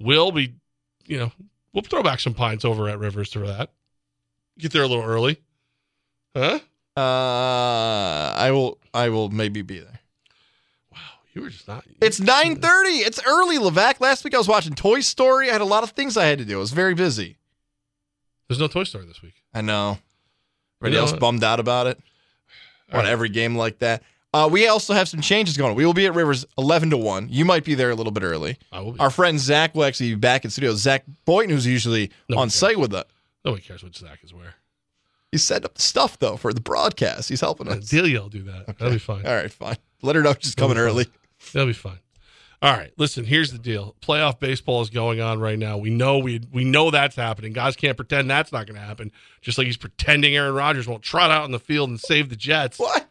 We'll 0.00 0.30
be, 0.30 0.54
you 1.06 1.18
know, 1.18 1.32
we'll 1.72 1.82
throw 1.82 2.02
back 2.02 2.20
some 2.20 2.34
pints 2.34 2.64
over 2.64 2.88
at 2.88 2.98
Rivers 2.98 3.32
for 3.32 3.46
that. 3.46 3.70
Get 4.58 4.72
there 4.72 4.82
a 4.82 4.86
little 4.86 5.04
early, 5.04 5.40
huh? 6.36 6.60
Uh, 6.96 8.34
I 8.36 8.50
will. 8.52 8.78
I 8.92 9.08
will 9.08 9.30
maybe 9.30 9.62
be 9.62 9.78
there. 9.78 10.00
Wow, 10.92 10.98
you 11.32 11.42
were 11.42 11.48
just 11.50 11.68
not. 11.68 11.84
It's 12.00 12.18
9:30. 12.20 12.60
It's 13.06 13.20
early, 13.24 13.58
Levack. 13.58 14.00
Last 14.00 14.24
week 14.24 14.34
I 14.34 14.38
was 14.38 14.48
watching 14.48 14.74
Toy 14.74 15.00
Story. 15.00 15.48
I 15.48 15.52
had 15.52 15.60
a 15.60 15.64
lot 15.64 15.84
of 15.84 15.90
things 15.90 16.16
I 16.16 16.26
had 16.26 16.38
to 16.38 16.44
do. 16.44 16.56
I 16.56 16.60
was 16.60 16.72
very 16.72 16.94
busy. 16.94 17.38
There's 18.48 18.58
no 18.58 18.68
Toy 18.68 18.84
Story 18.84 19.04
this 19.06 19.22
week. 19.22 19.34
I 19.54 19.60
know. 19.60 19.98
Everybody 20.80 20.92
You 20.94 20.96
know 20.96 21.00
else 21.02 21.12
what? 21.12 21.20
bummed 21.20 21.44
out 21.44 21.60
about 21.60 21.86
it. 21.86 21.98
All 22.92 22.98
on 23.00 23.04
right. 23.04 23.10
every 23.12 23.28
game 23.28 23.56
like 23.56 23.78
that. 23.80 24.02
Uh, 24.32 24.48
we 24.50 24.66
also 24.68 24.92
have 24.94 25.08
some 25.08 25.20
changes 25.20 25.56
going 25.56 25.70
on. 25.70 25.76
We 25.76 25.84
will 25.86 25.94
be 25.94 26.06
at 26.06 26.14
Rivers 26.14 26.44
11 26.58 26.90
to 26.90 26.96
1. 26.96 27.28
You 27.30 27.44
might 27.44 27.64
be 27.64 27.74
there 27.74 27.90
a 27.90 27.94
little 27.94 28.12
bit 28.12 28.22
early. 28.22 28.58
I 28.72 28.80
will 28.80 28.92
be. 28.92 29.00
Our 29.00 29.10
friend 29.10 29.38
Zach 29.40 29.74
will 29.74 29.84
actually 29.84 30.10
be 30.10 30.16
back 30.16 30.44
in 30.44 30.50
studio. 30.50 30.74
Zach 30.74 31.04
Boynton, 31.24 31.50
who's 31.54 31.66
usually 31.66 32.10
No, 32.28 32.36
on 32.38 32.42
okay. 32.44 32.50
site 32.50 32.78
with 32.78 32.92
us. 32.94 33.04
Nobody 33.44 33.62
cares 33.62 33.82
what 33.82 33.94
Zach 33.96 34.18
is 34.22 34.34
where. 34.34 34.54
He's 35.32 35.42
setting 35.44 35.64
up 35.66 35.74
the 35.74 35.82
stuff, 35.82 36.18
though, 36.18 36.36
for 36.36 36.52
the 36.54 36.60
broadcast. 36.60 37.28
He's 37.28 37.40
helping 37.40 37.68
us. 37.68 37.88
Delia 37.88 38.20
will 38.22 38.28
do 38.28 38.42
that. 38.44 38.66
That'll 38.78 38.90
be 38.92 38.98
fine. 38.98 39.26
All 39.26 39.34
right, 39.34 39.50
fine. 39.52 39.76
Let 40.02 40.16
her 40.16 40.22
know 40.22 40.34
she's 40.38 40.54
coming 40.54 40.76
That'll 40.76 40.90
early. 40.92 41.06
That'll 41.52 41.66
be 41.66 41.72
fine. 41.74 41.98
All 42.60 42.76
right. 42.76 42.92
Listen, 42.96 43.24
here's 43.24 43.52
the 43.52 43.58
deal. 43.58 43.94
Playoff 44.00 44.40
baseball 44.40 44.82
is 44.82 44.90
going 44.90 45.20
on 45.20 45.38
right 45.38 45.58
now. 45.58 45.78
We 45.78 45.90
know 45.90 46.18
we 46.18 46.40
we 46.52 46.64
know 46.64 46.90
that's 46.90 47.14
happening. 47.14 47.52
Guys 47.52 47.76
can't 47.76 47.96
pretend 47.96 48.28
that's 48.28 48.50
not 48.50 48.66
going 48.66 48.78
to 48.78 48.84
happen. 48.84 49.12
Just 49.40 49.58
like 49.58 49.66
he's 49.66 49.76
pretending 49.76 50.34
Aaron 50.34 50.54
Rodgers 50.54 50.88
won't 50.88 51.02
trot 51.02 51.30
out 51.30 51.44
in 51.44 51.52
the 51.52 51.60
field 51.60 51.88
and 51.88 52.00
save 52.00 52.30
the 52.30 52.36
Jets. 52.36 52.78
What? 52.78 53.06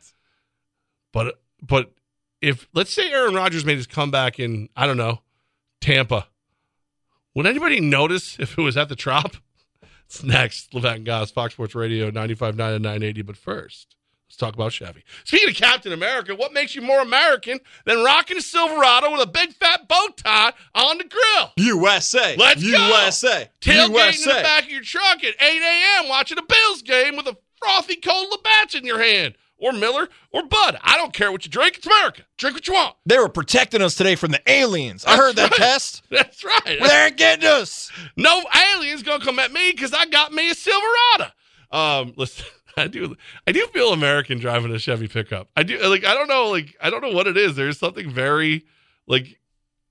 But 1.13 1.39
but 1.61 1.93
if 2.41 2.67
let's 2.73 2.91
say 2.91 3.09
Aaron 3.11 3.35
Rodgers 3.35 3.65
made 3.65 3.77
his 3.77 3.87
comeback 3.87 4.39
in 4.39 4.69
I 4.75 4.85
don't 4.85 4.97
know 4.97 5.21
Tampa, 5.79 6.27
would 7.33 7.45
anybody 7.45 7.79
notice 7.79 8.37
if 8.39 8.57
it 8.57 8.61
was 8.61 8.75
at 8.75 8.89
the 8.89 8.95
Trop? 8.97 9.37
It's 10.05 10.23
next. 10.23 10.71
Levack 10.71 10.95
and 10.95 11.05
Goz, 11.05 11.31
Fox 11.31 11.53
Sports 11.53 11.75
Radio, 11.75 12.09
95.9 12.11 12.51
and 12.51 12.59
980. 12.83 13.21
But 13.23 13.35
first, 13.35 13.96
let's 14.27 14.37
talk 14.37 14.53
about 14.53 14.73
Chevy. 14.73 15.03
Speaking 15.23 15.49
of 15.49 15.55
Captain 15.55 15.93
America, 15.93 16.35
what 16.35 16.53
makes 16.53 16.75
you 16.75 16.81
more 16.81 17.01
American 17.01 17.59
than 17.85 18.03
rocking 18.03 18.37
a 18.37 18.41
Silverado 18.41 19.11
with 19.11 19.21
a 19.21 19.27
big 19.27 19.53
fat 19.53 19.87
bow 19.87 20.07
tie 20.17 20.53
on 20.75 20.97
the 20.97 21.05
grill? 21.05 21.51
USA. 21.57 22.35
Let's 22.37 22.61
go. 22.61 22.69
USA. 22.69 23.49
Tailgating 23.61 24.23
in 24.23 24.35
the 24.35 24.41
back 24.43 24.63
of 24.63 24.69
your 24.69 24.81
truck 24.81 25.23
at 25.23 25.35
8 25.41 25.61
a.m. 25.61 26.09
watching 26.09 26.37
a 26.37 26.43
Bills 26.43 26.81
game 26.81 27.15
with 27.15 27.27
a 27.27 27.37
frothy 27.57 27.95
cold 27.95 28.27
Labatt's 28.31 28.75
in 28.75 28.85
your 28.85 29.01
hand. 29.01 29.35
Or 29.59 29.71
Miller 29.71 30.07
or 30.31 30.43
Bud. 30.43 30.77
I 30.83 30.97
don't 30.97 31.13
care 31.13 31.31
what 31.31 31.43
you 31.43 31.49
drink. 31.49 31.77
It's 31.77 31.87
America. 31.87 32.21
Drink 32.37 32.55
what 32.55 32.67
you 32.67 32.75
want. 32.75 32.95
They 33.07 33.17
were 33.17 33.27
protecting 33.27 33.81
us 33.81 33.95
today 33.95 34.13
from 34.13 34.29
the 34.29 34.39
aliens. 34.45 35.03
I 35.03 35.17
heard 35.17 35.35
that 35.37 35.49
right. 35.49 35.57
test. 35.57 36.03
That's 36.11 36.43
right. 36.43 36.77
They're 36.79 37.09
getting 37.09 37.49
us. 37.49 37.91
No 38.15 38.43
aliens 38.75 39.01
gonna 39.01 39.23
come 39.25 39.39
at 39.39 39.51
me 39.51 39.71
because 39.71 39.95
I 39.95 40.05
got 40.05 40.31
me 40.31 40.51
a 40.51 40.53
Silverado. 40.53 41.31
Um, 41.71 42.13
listen, 42.15 42.45
I 42.77 42.87
do, 42.87 43.15
I 43.45 43.51
do 43.51 43.65
feel 43.67 43.91
American 43.91 44.39
driving 44.39 44.71
a 44.71 44.79
Chevy 44.79 45.07
pickup. 45.07 45.49
I 45.55 45.63
do, 45.63 45.77
like, 45.89 46.05
I 46.05 46.13
don't 46.13 46.27
know, 46.27 46.49
like, 46.49 46.75
I 46.81 46.89
don't 46.89 47.01
know 47.01 47.11
what 47.11 47.27
it 47.27 47.37
is. 47.37 47.55
There's 47.55 47.79
something 47.79 48.09
very, 48.09 48.65
like, 49.07 49.39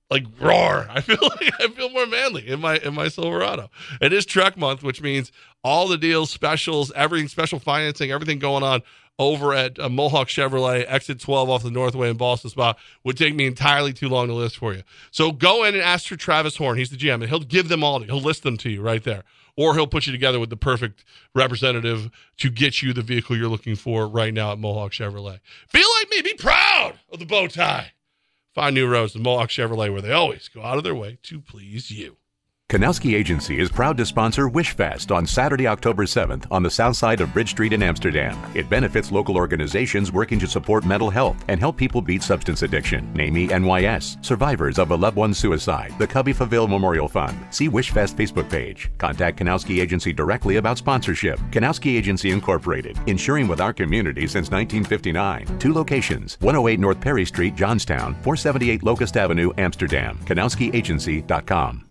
like 0.09 0.23
roar. 0.39 0.87
I 0.89 1.01
feel 1.01 1.17
like 1.21 1.51
I 1.59 1.67
feel 1.67 1.89
more 1.89 2.05
manly 2.05 2.47
in 2.47 2.61
my 2.61 2.77
in 2.77 2.93
my 2.93 3.09
Silverado. 3.09 3.69
It 4.01 4.13
is 4.13 4.25
truck 4.25 4.57
month, 4.57 4.83
which 4.83 5.01
means 5.01 5.31
all 5.63 5.87
the 5.87 5.97
deals, 5.97 6.29
specials, 6.29 6.91
everything, 6.95 7.27
special 7.27 7.59
financing, 7.59 8.11
everything 8.11 8.39
going 8.39 8.63
on 8.63 8.83
over 9.19 9.53
at 9.53 9.79
uh, 9.79 9.89
Mohawk 9.89 10.27
Chevrolet, 10.27 10.85
exit 10.87 11.19
12 11.19 11.49
off 11.49 11.63
the 11.63 11.71
Northway 11.71 12.09
in 12.09 12.17
Ballston 12.17 12.51
Spa 12.51 12.75
would 13.03 13.17
take 13.17 13.33
me 13.33 13.47
entirely 13.47 13.91
too 13.91 14.09
long 14.09 14.27
to 14.27 14.33
list 14.33 14.57
for 14.57 14.73
you. 14.73 14.83
So 15.11 15.31
go 15.31 15.63
in 15.63 15.73
and 15.73 15.83
ask 15.83 16.07
for 16.07 16.15
Travis 16.15 16.57
Horn. 16.57 16.77
He's 16.77 16.91
the 16.91 16.97
GM, 16.97 17.15
and 17.15 17.25
he'll 17.25 17.39
give 17.39 17.67
them 17.67 17.83
all. 17.83 17.99
He'll 18.01 18.21
list 18.21 18.43
them 18.43 18.57
to 18.57 18.69
you 18.69 18.81
right 18.81 19.03
there, 19.03 19.23
or 19.57 19.73
he'll 19.73 19.87
put 19.87 20.05
you 20.05 20.13
together 20.13 20.39
with 20.39 20.49
the 20.49 20.55
perfect 20.55 21.03
representative 21.35 22.09
to 22.37 22.49
get 22.49 22.81
you 22.81 22.93
the 22.93 23.01
vehicle 23.01 23.35
you're 23.35 23.49
looking 23.49 23.75
for 23.75 24.07
right 24.07 24.33
now 24.33 24.51
at 24.51 24.59
Mohawk 24.59 24.91
Chevrolet. 24.91 25.39
Feel 25.67 25.87
like 25.99 26.09
me. 26.11 26.21
Be 26.21 26.35
proud 26.35 26.99
of 27.11 27.19
the 27.19 27.25
bow 27.25 27.47
tie. 27.47 27.91
Find 28.53 28.73
new 28.75 28.87
roads 28.87 29.13
to 29.13 29.19
Mohawk 29.19 29.49
Chevrolet, 29.49 29.91
where 29.91 30.01
they 30.01 30.11
always 30.11 30.47
go 30.47 30.63
out 30.63 30.77
of 30.77 30.83
their 30.83 30.95
way 30.95 31.17
to 31.23 31.41
please 31.41 31.91
you. 31.91 32.17
Kanowski 32.69 33.15
Agency 33.15 33.61
is 33.61 33.71
proud 33.71 33.95
to 33.95 34.05
sponsor 34.05 34.49
Wishfest 34.49 35.15
on 35.15 35.25
Saturday, 35.25 35.67
October 35.67 36.03
7th 36.03 36.45
on 36.51 36.63
the 36.63 36.69
south 36.69 36.97
side 36.97 37.21
of 37.21 37.31
Bridge 37.33 37.51
Street 37.51 37.71
in 37.71 37.81
Amsterdam. 37.81 38.37
It 38.53 38.69
benefits 38.69 39.09
local 39.09 39.37
organizations 39.37 40.11
working 40.11 40.37
to 40.39 40.47
support 40.47 40.85
mental 40.85 41.09
health 41.09 41.41
and 41.47 41.61
help 41.61 41.77
people 41.77 42.01
beat 42.01 42.21
substance 42.21 42.63
addiction. 42.63 43.09
NAMI 43.13 43.47
NYS, 43.47 44.23
survivors 44.23 44.79
of 44.79 44.91
a 44.91 44.95
loved 44.97 45.15
one's 45.15 45.37
suicide, 45.37 45.93
the 45.97 46.05
Cubby 46.05 46.33
Faville 46.33 46.67
Memorial 46.67 47.07
Fund. 47.07 47.39
See 47.51 47.69
Wishfest 47.69 48.15
Facebook 48.15 48.49
page. 48.49 48.91
Contact 48.97 49.39
Kanowski 49.39 49.81
Agency 49.81 50.11
directly 50.11 50.57
about 50.57 50.77
sponsorship. 50.77 51.39
Kanowski 51.51 51.97
Agency 51.97 52.31
Incorporated, 52.31 52.99
insuring 53.07 53.47
with 53.47 53.61
our 53.61 53.71
community 53.71 54.27
since 54.27 54.51
1959. 54.51 55.57
Two 55.57 55.73
locations 55.73 56.37
108 56.41 56.81
North 56.81 56.99
Perry 56.99 57.23
Street, 57.23 57.55
Johnstown, 57.55 58.13
478 58.23 58.83
Locust 58.83 59.15
Avenue, 59.15 59.53
Amsterdam. 59.57 60.19
KanowskiAgency.com. 60.25 61.86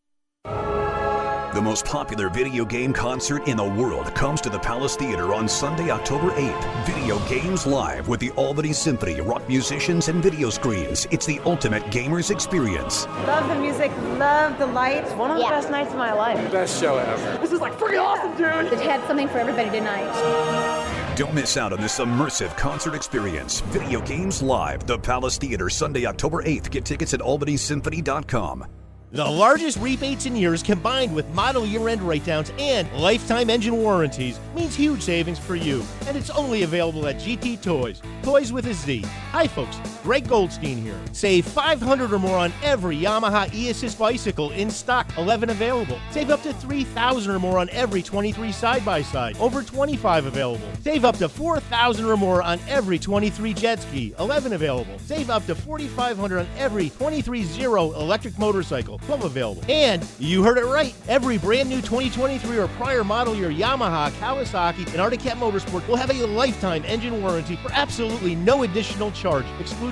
The 1.56 1.62
most 1.62 1.87
popular 1.87 2.28
video 2.28 2.64
game 2.66 2.92
concert 2.92 3.48
in 3.48 3.56
the 3.56 3.64
world 3.64 4.14
comes 4.14 4.40
to 4.42 4.50
the 4.50 4.59
Palace 4.59 4.94
Theater 4.94 5.32
on 5.32 5.48
Sunday, 5.48 5.90
October 5.90 6.30
8th. 6.32 6.87
Video 6.87 7.18
Games 7.28 7.66
Live 7.66 8.09
with 8.09 8.20
the 8.20 8.30
Albany 8.32 8.74
Symphony, 8.74 9.20
rock 9.22 9.48
musicians, 9.48 10.09
and 10.09 10.22
video 10.22 10.50
screens. 10.50 11.06
It's 11.11 11.24
the 11.24 11.40
ultimate 11.46 11.90
gamer's 11.90 12.30
experience. 12.30 13.06
Love 13.26 13.48
the 13.48 13.54
music, 13.54 13.90
love 14.18 14.59
the 14.59 14.66
lights. 14.66 15.11
One 15.12 15.30
of 15.30 15.38
the 15.38 15.44
best 15.44 15.70
nights 15.70 15.92
of 15.92 15.96
my 15.96 16.12
life. 16.12 16.52
Best 16.52 16.78
show 16.78 16.98
ever. 16.98 17.38
This 17.38 17.52
is 17.52 17.61
like 17.61 17.72
freaking 17.78 18.04
awesome, 18.04 18.37
dude. 18.37 18.72
It 18.72 18.80
had 18.80 19.04
something 19.06 19.26
for 19.26 19.38
everybody 19.38 19.70
tonight. 19.70 21.16
Don't 21.16 21.32
miss 21.32 21.56
out 21.56 21.72
on 21.72 21.80
this 21.80 21.98
immersive 21.98 22.54
concert 22.59 22.94
experience. 22.94 23.61
Video 23.70 24.02
Games 24.02 24.42
Live, 24.42 24.87
the 24.87 24.98
Palace 24.98 25.38
Theater, 25.38 25.70
Sunday, 25.70 26.04
October 26.04 26.42
8th. 26.42 26.70
Get 26.70 26.85
tickets 26.85 27.14
at 27.14 27.20
albanysymphony.com. 27.20 28.66
The 29.12 29.25
largest 29.25 29.79
rebates 29.79 30.27
in 30.27 30.35
years 30.35 30.64
combined 30.64 31.14
with 31.14 31.29
model 31.33 31.64
year 31.64 31.88
end 31.88 32.03
write 32.03 32.25
downs 32.25 32.51
and 32.59 32.92
lifetime 32.92 33.51
engine 33.51 33.77
warranties 33.77 34.40
means 34.55 34.75
huge 34.75 35.01
savings 35.01 35.38
for 35.38 35.55
you. 35.55 35.85
And 36.07 36.16
it's 36.16 36.31
only 36.31 36.64
available 36.64 37.07
at 37.07 37.16
GT 37.16 37.59
Toyz. 37.59 38.03
Toys 38.25 38.53
with 38.53 38.66
a 38.66 38.75
Z. 38.75 39.03
Hi, 39.31 39.47
folks. 39.47 39.79
Greg 40.07 40.29
Goldstein 40.29 40.79
here. 40.79 41.01
Save 41.11 41.47
500 41.47 42.12
or 42.12 42.21
more 42.21 42.38
on 42.38 42.53
every 42.62 42.97
Yamaha 42.97 43.53
e 43.53 43.71
Assist 43.71 43.99
bicycle 43.99 44.53
in 44.53 44.71
stock, 44.71 45.05
11 45.19 45.51
available. 45.51 45.99
Save 46.12 46.31
up 46.31 46.45
to 46.45 46.53
3000 46.53 47.35
or 47.35 47.40
more 47.40 47.59
on 47.59 47.69
every 47.71 48.05
23 48.05 48.53
side 48.53 48.85
by 48.85 49.03
side, 49.03 49.37
over 49.40 49.64
25 49.64 50.27
available. 50.27 50.69
Save 50.81 51.05
up 51.05 51.16
to 51.16 51.29
4000 51.29 52.05
or 52.05 52.16
more 52.16 52.40
on 52.40 52.61
every 52.69 53.01
23 53.01 53.53
jet 53.53 53.81
ski, 53.81 54.14
11 54.21 54.53
available. 54.53 54.97
Save 55.01 55.29
up 55.29 55.45
to 55.47 55.57
4500 55.57 56.38
on 56.38 56.47
every 56.57 56.90
23 56.90 57.42
Zero 57.42 57.90
electric 57.95 58.38
motorcycle, 58.38 58.99
12 58.99 59.25
available. 59.25 59.64
And 59.69 60.07
you 60.21 60.45
heard 60.45 60.59
it 60.59 60.66
right. 60.66 60.95
Every 61.09 61.37
brand 61.37 61.69
new 61.69 61.81
2023 61.81 62.59
or 62.59 62.69
prior 62.69 63.03
model 63.03 63.35
year 63.35 63.51
Yamaha, 63.51 64.12
Kawasaki, 64.21 64.87
and 64.92 65.01
Arctic 65.01 65.19
Cat 65.19 65.37
Motorsport 65.37 65.85
will 65.88 65.97
have 65.97 66.12
a 66.12 66.27
lifetime 66.27 66.85
engine 66.87 67.21
warranty 67.21 67.57
for 67.57 67.73
absolutely 67.73 68.37
no 68.37 68.62
additional 68.62 69.11
charge. 69.11 69.45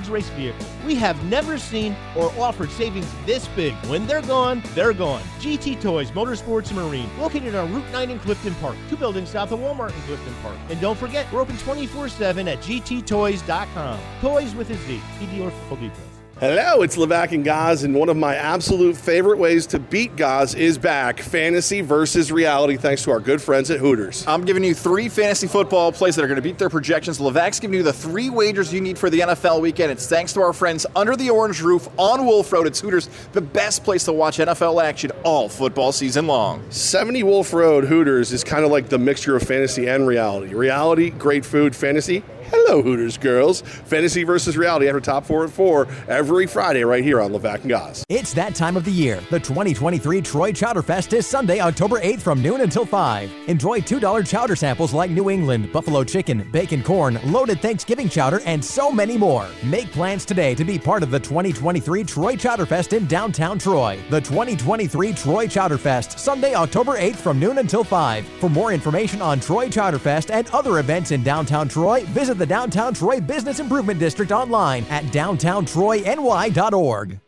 Race 0.09 0.29
vehicles. 0.29 0.69
We 0.85 0.95
have 0.95 1.23
never 1.25 1.57
seen 1.57 1.95
or 2.15 2.31
offered 2.39 2.71
savings 2.71 3.11
this 3.25 3.47
big. 3.49 3.73
When 3.87 4.05
they're 4.07 4.21
gone, 4.21 4.61
they're 4.73 4.93
gone. 4.93 5.21
GT 5.39 5.77
Toyz, 5.81 6.11
Motorsports 6.11 6.69
and 6.69 6.79
Marine, 6.79 7.09
located 7.19 7.55
on 7.55 7.73
Route 7.73 7.91
9 7.91 8.09
in 8.09 8.19
Clifton 8.19 8.55
Park, 8.55 8.75
two 8.89 8.97
buildings 8.97 9.29
south 9.29 9.51
of 9.51 9.59
Walmart 9.59 9.95
in 9.95 10.01
Clifton 10.01 10.33
Park. 10.41 10.57
And 10.69 10.79
don't 10.79 10.97
forget, 10.97 11.31
we're 11.31 11.41
open 11.41 11.55
24-7 11.57 12.51
at 12.51 12.59
gttoyz.com. 12.59 13.99
Toys 14.21 14.55
with 14.55 14.69
a 14.69 14.75
Z. 14.75 15.01
See 15.19 15.25
dealer 15.27 15.51
for 15.51 15.67
full 15.67 15.77
details. 15.77 16.14
Hello, 16.47 16.83
it's 16.83 16.95
Levack 16.95 17.31
and 17.31 17.43
Goz, 17.43 17.81
and 17.81 17.95
one 17.95 18.07
of 18.07 18.17
my 18.17 18.35
absolute 18.35 18.95
favorite 18.95 19.39
ways 19.39 19.65
to 19.65 19.79
beat 19.79 20.15
Goz 20.15 20.53
is 20.53 20.77
back 20.77 21.19
fantasy 21.19 21.81
versus 21.81 22.31
reality, 22.31 22.77
thanks 22.77 23.01
to 23.05 23.09
our 23.09 23.19
good 23.19 23.41
friends 23.41 23.71
at 23.71 23.79
Hooters. 23.79 24.23
I'm 24.27 24.45
giving 24.45 24.63
you 24.63 24.75
three 24.75 25.09
fantasy 25.09 25.47
football 25.47 25.91
plays 25.91 26.15
that 26.15 26.23
are 26.23 26.27
going 26.27 26.35
to 26.35 26.43
beat 26.43 26.59
their 26.59 26.69
projections. 26.69 27.17
Levack's 27.17 27.59
giving 27.59 27.77
you 27.77 27.81
the 27.81 27.91
three 27.91 28.29
wagers 28.29 28.71
you 28.71 28.79
need 28.79 28.99
for 28.99 29.09
the 29.09 29.21
NFL 29.21 29.59
weekend. 29.59 29.91
It's 29.91 30.05
thanks 30.05 30.33
to 30.33 30.41
our 30.41 30.53
friends 30.53 30.85
under 30.95 31.15
the 31.15 31.31
orange 31.31 31.61
roof 31.61 31.89
on 31.97 32.27
Wolf 32.27 32.53
Road. 32.53 32.67
It's 32.67 32.79
Hooters, 32.79 33.09
the 33.33 33.41
best 33.41 33.83
place 33.83 34.03
to 34.03 34.13
watch 34.13 34.37
NFL 34.37 34.83
action 34.83 35.09
all 35.23 35.49
football 35.49 35.91
season 35.91 36.27
long. 36.27 36.63
70 36.69 37.23
Wolf 37.23 37.53
Road 37.53 37.85
Hooters 37.85 38.31
is 38.31 38.43
kind 38.43 38.63
of 38.63 38.69
like 38.69 38.89
the 38.89 38.99
mixture 38.99 39.35
of 39.35 39.41
fantasy 39.41 39.87
and 39.87 40.05
reality. 40.05 40.53
Reality, 40.53 41.09
great 41.09 41.43
food, 41.43 41.75
fantasy. 41.75 42.23
Hello, 42.57 42.81
Hooters 42.81 43.17
girls. 43.17 43.61
Fantasy 43.61 44.23
versus 44.23 44.57
reality 44.57 44.87
after 44.87 45.01
top 45.01 45.25
four 45.25 45.43
and 45.43 45.51
four 45.51 45.87
every 46.07 46.47
Friday 46.47 46.83
right 46.83 47.03
here 47.03 47.19
on 47.19 47.31
Levack 47.31 47.61
and 47.61 47.69
Goz. 47.69 48.03
It's 48.09 48.33
that 48.33 48.55
time 48.55 48.77
of 48.77 48.85
the 48.85 48.91
year. 48.91 49.17
The 49.29 49.39
2023 49.39 50.21
Troy 50.21 50.51
Chowder 50.53 50.81
Fest 50.81 51.13
is 51.13 51.27
Sunday, 51.27 51.59
October 51.59 51.99
8th 51.99 52.21
from 52.21 52.41
noon 52.41 52.61
until 52.61 52.85
5. 52.85 53.29
Enjoy 53.47 53.79
$2 53.79 54.27
chowder 54.27 54.55
samples 54.55 54.93
like 54.93 55.11
New 55.11 55.29
England, 55.29 55.73
buffalo 55.73 56.03
chicken, 56.05 56.49
bacon 56.51 56.81
corn, 56.81 57.19
loaded 57.25 57.61
Thanksgiving 57.61 58.07
chowder, 58.07 58.39
and 58.45 58.63
so 58.63 58.89
many 58.89 59.17
more. 59.17 59.47
Make 59.63 59.91
plans 59.91 60.23
today 60.23 60.55
to 60.55 60.63
be 60.63 60.79
part 60.79 61.03
of 61.03 61.11
the 61.11 61.19
2023 61.19 62.03
Troy 62.05 62.35
Chowder 62.37 62.65
Fest 62.65 62.93
in 62.93 63.05
downtown 63.07 63.59
Troy. 63.59 63.99
The 64.09 64.21
2023 64.21 65.13
Troy 65.13 65.47
Chowder 65.47 65.77
Fest, 65.77 66.17
Sunday, 66.17 66.55
October 66.55 66.97
8th 66.97 67.17
from 67.17 67.37
noon 67.37 67.57
until 67.57 67.83
5. 67.83 68.25
For 68.39 68.49
more 68.49 68.71
information 68.71 69.21
on 69.21 69.41
Troy 69.41 69.67
Chowder 69.69 69.99
Fest 69.99 70.31
and 70.31 70.49
other 70.51 70.79
events 70.79 71.11
in 71.11 71.21
downtown 71.21 71.67
Troy, 71.67 72.05
visit 72.05 72.35
Visit 72.35 72.44
the 72.45 72.53
Downtown 72.53 72.93
Troy 72.93 73.19
Business 73.19 73.59
Improvement 73.59 73.99
District 73.99 74.31
online 74.31 74.85
at 74.91 75.03
downtowntroyny.org. 75.05 77.19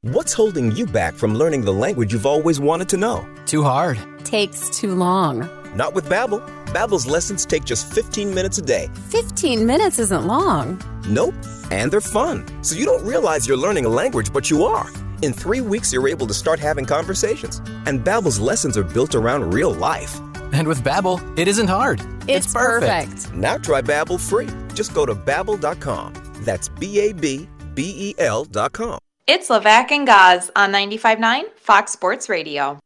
What's 0.00 0.32
holding 0.32 0.72
you 0.72 0.84
back 0.84 1.14
from 1.14 1.36
learning 1.36 1.64
the 1.64 1.72
language 1.72 2.12
you've 2.12 2.26
always 2.26 2.58
wanted 2.58 2.88
to 2.88 2.96
know? 2.96 3.24
Too 3.46 3.62
hard. 3.62 4.00
Takes 4.24 4.76
too 4.76 4.96
long. 4.96 5.48
Not 5.76 5.94
with 5.94 6.06
Babbel. 6.06 6.44
Babbel's 6.66 7.06
lessons 7.06 7.46
take 7.46 7.64
just 7.64 7.92
15 7.92 8.34
minutes 8.34 8.58
a 8.58 8.62
day. 8.62 8.88
15 9.10 9.64
minutes 9.64 10.00
isn't 10.00 10.26
long. 10.26 10.82
Nope. 11.06 11.36
And 11.70 11.92
they're 11.92 12.00
fun. 12.00 12.44
So 12.64 12.74
you 12.74 12.84
don't 12.84 13.06
realize 13.06 13.46
you're 13.46 13.56
learning 13.56 13.84
a 13.84 13.90
language, 13.90 14.32
but 14.32 14.50
you 14.50 14.64
are. 14.64 14.90
In 15.22 15.32
3 15.32 15.60
weeks 15.60 15.92
you're 15.92 16.08
able 16.08 16.26
to 16.26 16.34
start 16.34 16.58
having 16.58 16.84
conversations. 16.84 17.58
And 17.86 18.04
Babbel's 18.04 18.40
lessons 18.40 18.76
are 18.76 18.82
built 18.82 19.14
around 19.14 19.54
real 19.54 19.72
life. 19.72 20.18
And 20.54 20.68
with 20.68 20.84
Babbel, 20.84 21.20
it 21.36 21.48
isn't 21.48 21.66
hard. 21.66 22.00
It's, 22.28 22.46
it's 22.46 22.52
perfect. 22.52 23.10
perfect. 23.10 23.34
Now 23.34 23.58
try 23.58 23.82
Babbel 23.82 24.20
free. 24.20 24.48
Just 24.72 24.94
go 24.94 25.04
to 25.04 25.12
babbel.com. 25.12 26.12
That's 26.42 26.68
B 26.68 27.00
A 27.00 27.12
B 27.12 27.48
B 27.74 27.92
E 27.96 28.14
L.com. 28.18 28.98
It's 29.26 29.48
Levack 29.48 29.90
and 29.90 30.06
Goz 30.06 30.52
on 30.54 30.70
95.9 30.70 31.42
Fox 31.56 31.90
Sports 31.90 32.28
Radio. 32.28 32.78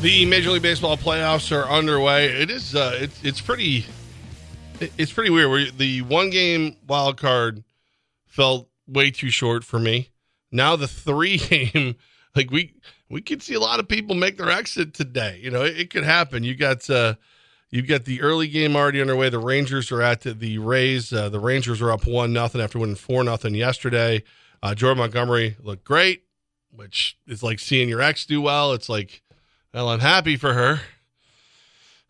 The 0.00 0.26
Major 0.26 0.50
League 0.50 0.62
Baseball 0.62 0.96
playoffs 0.96 1.56
are 1.56 1.68
underway. 1.70 2.26
It 2.26 2.50
is 2.50 2.74
uh, 2.74 2.98
it's 3.00 3.22
it's 3.24 3.40
pretty 3.40 3.86
it's 4.80 5.12
pretty 5.12 5.30
weird. 5.30 5.50
Where 5.50 5.70
the 5.70 6.02
one 6.02 6.30
game 6.30 6.76
wild 6.86 7.16
card 7.16 7.62
felt 8.26 8.68
way 8.88 9.10
too 9.10 9.30
short 9.30 9.62
for 9.62 9.78
me. 9.78 10.10
Now 10.50 10.74
the 10.74 10.88
three 10.88 11.36
game, 11.72 11.96
like 12.36 12.50
we 12.50 12.74
we 13.08 13.22
could 13.22 13.42
see 13.42 13.54
a 13.54 13.60
lot 13.60 13.80
of 13.80 13.88
people 13.88 14.14
make 14.14 14.36
their 14.36 14.50
exit 14.50 14.94
today. 14.94 15.40
You 15.42 15.50
know, 15.50 15.64
it, 15.64 15.78
it 15.78 15.90
could 15.90 16.04
happen. 16.04 16.44
You 16.44 16.54
got 16.54 16.88
uh, 16.88 17.14
You've 17.70 17.88
got 17.88 18.04
the 18.04 18.22
early 18.22 18.46
game 18.46 18.76
already 18.76 19.00
underway. 19.00 19.28
The 19.28 19.38
Rangers 19.38 19.90
are 19.90 20.00
at 20.00 20.20
the 20.20 20.58
Rays. 20.58 21.12
Uh, 21.12 21.28
the 21.28 21.40
Rangers 21.40 21.82
are 21.82 21.90
up 21.90 22.06
one 22.06 22.32
nothing 22.32 22.60
after 22.60 22.78
winning 22.78 22.94
four 22.94 23.24
nothing 23.24 23.54
yesterday. 23.54 24.22
Uh, 24.62 24.74
Jordan 24.74 24.98
Montgomery 24.98 25.56
looked 25.60 25.84
great, 25.84 26.22
which 26.70 27.18
is 27.26 27.42
like 27.42 27.58
seeing 27.58 27.88
your 27.88 28.00
ex 28.00 28.24
do 28.24 28.40
well. 28.40 28.72
It's 28.72 28.88
like, 28.88 29.20
well, 29.74 29.88
I'm 29.88 30.00
happy 30.00 30.36
for 30.36 30.54
her. 30.54 30.80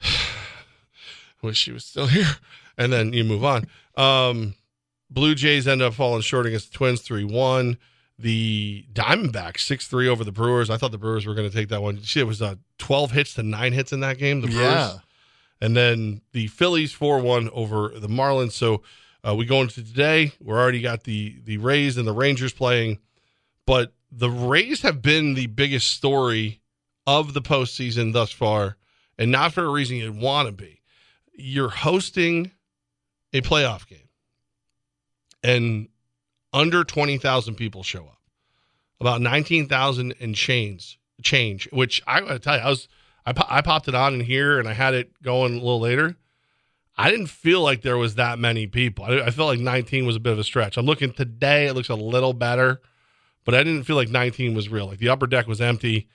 Wish 1.42 1.56
she 1.56 1.72
was 1.72 1.84
still 1.84 2.06
here. 2.08 2.36
And 2.76 2.92
then 2.92 3.14
you 3.14 3.24
move 3.24 3.44
on. 3.44 3.66
Um, 3.96 4.54
Blue 5.08 5.34
Jays 5.34 5.66
end 5.66 5.80
up 5.80 5.94
falling 5.94 6.20
short 6.20 6.46
against 6.46 6.70
the 6.70 6.76
Twins 6.76 7.00
3 7.00 7.24
1. 7.24 7.78
The 8.18 8.86
Diamondbacks 8.92 9.60
6 9.60 9.88
3 9.88 10.08
over 10.08 10.24
the 10.24 10.32
Brewers. 10.32 10.70
I 10.70 10.76
thought 10.78 10.92
the 10.92 10.98
Brewers 10.98 11.26
were 11.26 11.34
going 11.34 11.48
to 11.48 11.54
take 11.54 11.68
that 11.68 11.82
one. 11.82 12.02
See, 12.02 12.20
it 12.20 12.26
was 12.26 12.40
uh, 12.40 12.54
12 12.78 13.10
hits 13.12 13.34
to 13.34 13.42
nine 13.42 13.72
hits 13.72 13.92
in 13.92 14.00
that 14.00 14.18
game. 14.18 14.40
The 14.40 14.48
Brewers. 14.48 14.62
Yeah 14.62 14.98
and 15.60 15.76
then 15.76 16.20
the 16.32 16.46
Phillies 16.48 16.92
four 16.92 17.20
one 17.20 17.48
over 17.50 17.88
the 17.88 18.08
Marlins. 18.08 18.52
So 18.52 18.82
uh, 19.26 19.34
we 19.34 19.46
go 19.46 19.60
into 19.60 19.82
today. 19.82 20.32
We're 20.40 20.58
already 20.58 20.80
got 20.80 21.04
the 21.04 21.36
the 21.44 21.58
Rays 21.58 21.96
and 21.96 22.06
the 22.06 22.12
Rangers 22.12 22.52
playing, 22.52 22.98
but 23.66 23.92
the 24.10 24.30
Rays 24.30 24.82
have 24.82 25.02
been 25.02 25.34
the 25.34 25.46
biggest 25.46 25.88
story 25.88 26.60
of 27.06 27.34
the 27.34 27.42
postseason 27.42 28.12
thus 28.12 28.30
far, 28.30 28.76
and 29.18 29.30
not 29.30 29.52
for 29.52 29.64
a 29.64 29.70
reason 29.70 29.96
you'd 29.96 30.20
want 30.20 30.48
to 30.48 30.52
be. 30.52 30.82
You're 31.32 31.68
hosting 31.70 32.52
a 33.32 33.40
playoff 33.40 33.86
game, 33.86 34.08
and 35.42 35.88
under 36.56 36.82
twenty 36.82 37.18
thousand 37.18 37.56
people 37.56 37.82
show 37.82 38.04
up. 38.06 38.18
About 39.00 39.20
nineteen 39.20 39.68
thousand 39.68 40.14
and 40.20 40.34
change, 40.34 40.98
change. 41.22 41.68
Which 41.70 42.02
I 42.06 42.20
got 42.20 42.28
to 42.28 42.38
tell 42.38 42.56
you, 42.56 42.62
I 42.62 42.70
was 42.70 42.88
I, 43.26 43.34
I 43.48 43.60
popped 43.60 43.88
it 43.88 43.94
on 43.94 44.14
in 44.14 44.20
here 44.20 44.58
and 44.58 44.68
I 44.68 44.72
had 44.72 44.94
it 44.94 45.22
going 45.22 45.52
a 45.52 45.56
little 45.56 45.80
later. 45.80 46.16
I 46.98 47.10
didn't 47.10 47.26
feel 47.26 47.60
like 47.60 47.82
there 47.82 47.98
was 47.98 48.14
that 48.14 48.38
many 48.38 48.66
people. 48.66 49.04
I, 49.04 49.26
I 49.26 49.30
felt 49.30 49.48
like 49.48 49.60
19 49.60 50.06
was 50.06 50.16
a 50.16 50.20
bit 50.20 50.32
of 50.32 50.38
a 50.38 50.44
stretch. 50.44 50.78
I'm 50.78 50.86
looking 50.86 51.12
today; 51.12 51.66
it 51.66 51.74
looks 51.74 51.90
a 51.90 51.94
little 51.94 52.32
better, 52.32 52.80
but 53.44 53.54
I 53.54 53.62
didn't 53.62 53.84
feel 53.84 53.96
like 53.96 54.08
19 54.08 54.54
was 54.54 54.70
real. 54.70 54.86
Like 54.86 54.98
the 54.98 55.10
upper 55.10 55.26
deck 55.26 55.46
was 55.46 55.60
empty. 55.60 56.08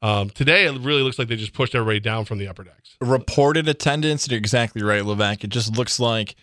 Um, 0.00 0.30
today, 0.30 0.64
it 0.64 0.80
really 0.80 1.02
looks 1.02 1.18
like 1.18 1.28
they 1.28 1.36
just 1.36 1.52
pushed 1.52 1.74
everybody 1.76 2.00
down 2.00 2.24
from 2.24 2.38
the 2.38 2.48
upper 2.48 2.64
decks. 2.64 2.96
Reported 3.00 3.68
attendance, 3.68 4.26
you're 4.26 4.38
exactly 4.38 4.82
right, 4.82 5.02
Levack. 5.02 5.44
It 5.44 5.50
just 5.50 5.76
looks 5.76 6.00
like 6.00 6.34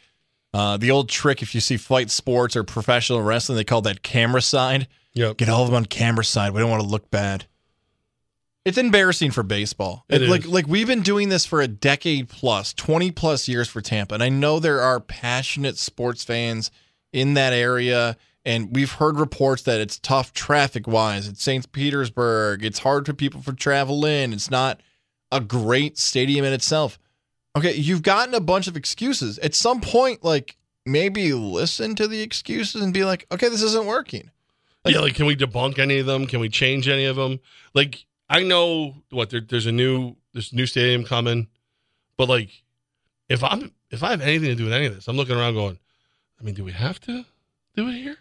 uh, 0.54 0.78
the 0.78 0.92
old 0.92 1.10
trick 1.10 1.42
if 1.42 1.54
you 1.54 1.62
see 1.62 1.78
fight 1.78 2.10
sports 2.10 2.56
or 2.56 2.64
professional 2.64 3.22
wrestling, 3.22 3.58
they 3.58 3.64
call 3.64 3.82
that 3.82 4.02
camera 4.02 4.42
side. 4.42 4.88
Yep. 5.14 5.38
Get 5.38 5.50
all 5.50 5.64
of 5.64 5.68
them 5.70 5.76
on 5.76 5.86
camera 5.86 6.24
side. 6.24 6.54
We 6.54 6.60
don't 6.60 6.70
want 6.70 6.82
to 6.84 6.88
look 6.88 7.10
bad. 7.12 7.46
It's 8.66 8.78
embarrassing 8.78 9.32
for 9.32 9.42
baseball. 9.42 10.06
It 10.10 10.22
like 10.24 10.46
like 10.46 10.68
we've 10.68 10.88
been 10.88 11.02
doing 11.02 11.30
this 11.30 11.46
for 11.46 11.62
a 11.62 11.68
decade 11.68 12.30
plus, 12.30 12.74
20 12.74 13.12
plus 13.12 13.48
years 13.48 13.68
for 13.68 13.82
Tampa. 13.82 14.14
And 14.14 14.24
I 14.24 14.30
know 14.30 14.60
there 14.60 14.82
are 14.82 15.00
passionate 15.00 15.78
sports 15.78 16.24
fans 16.24 16.70
in 17.12 17.34
that 17.36 17.54
area 17.54 18.18
and 18.46 18.76
we've 18.76 18.94
heard 18.94 19.20
reports 19.20 19.64
that 19.64 19.80
it's 19.80 20.00
tough 20.00 20.34
traffic 20.34 20.88
wise. 20.88 21.28
It's 21.28 21.44
St. 21.44 21.72
Petersburg. 21.72 22.64
It's 22.64 22.80
hard 22.80 23.06
for 23.06 23.14
people 23.14 23.42
to 23.44 23.54
travel 23.54 24.06
in. 24.06 24.34
It's 24.34 24.50
not 24.50 24.82
a 25.32 25.40
great 25.40 25.98
stadium 25.98 26.46
in 26.46 26.54
itself. 26.54 26.98
Okay, 27.56 27.74
you've 27.74 28.04
gotten 28.04 28.36
a 28.36 28.40
bunch 28.40 28.68
of 28.68 28.78
excuses. 28.78 29.40
At 29.40 29.56
some 29.56 29.82
point 29.82 30.24
like 30.24 30.56
maybe 30.86 31.34
listen 31.34 31.96
to 31.96 32.08
the 32.08 32.22
excuses 32.22 32.82
and 32.82 32.94
be 32.94 33.04
like, 33.04 33.26
"Okay, 33.32 33.50
this 33.50 33.64
isn't 33.64 33.86
working." 33.86 34.32
Like, 34.86 34.96
yeah, 34.96 35.02
like 35.02 35.16
can 35.16 35.26
we 35.26 35.36
debunk 35.36 35.80
any 35.80 36.00
of 36.00 36.06
them? 36.06 36.28
Can 36.28 36.40
we 36.40 36.50
change 36.50 36.88
any 36.88 37.06
of 37.06 37.16
them? 37.16 37.40
Like 37.74 38.06
I 38.30 38.44
know 38.44 38.96
what 39.10 39.30
there, 39.30 39.42
there's 39.42 39.66
a 39.66 39.72
new 39.72 40.16
this 40.34 40.54
new 40.54 40.66
stadium 40.66 41.04
coming, 41.04 41.48
but 42.18 42.30
like 42.30 42.64
if 43.28 43.44
I'm 43.44 43.72
if 43.92 44.04
I 44.04 44.12
have 44.12 44.22
anything 44.22 44.50
to 44.50 44.56
do 44.56 44.66
with 44.66 44.74
any 44.74 44.86
of 44.86 44.96
this, 44.96 45.08
I'm 45.08 45.18
looking 45.18 45.36
around 45.36 45.56
going, 45.56 45.80
I 46.40 46.44
mean, 46.44 46.56
do 46.56 46.64
we 46.64 46.72
have 46.72 47.00
to 47.02 47.26
do 47.76 47.88
it 47.88 47.94
here? 47.94 48.18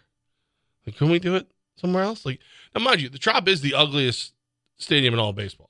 Like, 0.85 0.97
can 0.97 1.09
we 1.09 1.19
do 1.19 1.35
it 1.35 1.47
somewhere 1.75 2.03
else? 2.03 2.25
Like, 2.25 2.39
now 2.73 2.83
mind 2.83 3.01
you, 3.01 3.09
the 3.09 3.19
Trop 3.19 3.47
is 3.47 3.61
the 3.61 3.75
ugliest 3.75 4.33
stadium 4.77 5.13
in 5.13 5.19
all 5.19 5.33
baseball. 5.33 5.68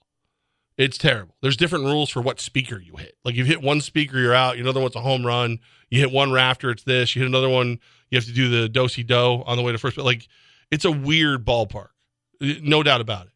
It's 0.80 0.98
terrible. 0.98 1.36
There's 1.42 1.58
different 1.58 1.86
rules 1.86 2.10
for 2.10 2.22
what 2.22 2.40
speaker 2.40 2.80
you 2.80 2.96
hit. 2.96 3.18
Like, 3.26 3.36
you 3.36 3.44
hit 3.44 3.62
one 3.62 3.82
speaker, 3.82 4.18
you're 4.18 4.34
out. 4.34 4.58
You 4.58 4.64
another 4.64 4.80
one's 4.80 4.96
a 4.96 5.02
home 5.02 5.26
run. 5.26 5.60
You 5.90 6.00
hit 6.00 6.12
one 6.12 6.32
rafter, 6.32 6.72
it's 6.72 6.84
this. 6.84 7.16
You 7.16 7.22
hit 7.22 7.28
another 7.28 7.50
one, 7.50 7.80
you 8.10 8.18
have 8.18 8.26
to 8.26 8.32
do 8.32 8.50
the 8.50 8.70
dosey 8.70 9.04
do 9.04 9.44
on 9.46 9.58
the 9.58 9.62
way 9.62 9.74
to 9.74 9.78
first. 9.78 9.98
But 9.98 10.06
like, 10.06 10.28
it's 10.72 10.86
a 10.86 10.92
weird 10.92 11.46
ballpark, 11.46 11.90
no 12.40 12.82
doubt 12.82 13.02
about 13.02 13.26
it. 13.26 13.34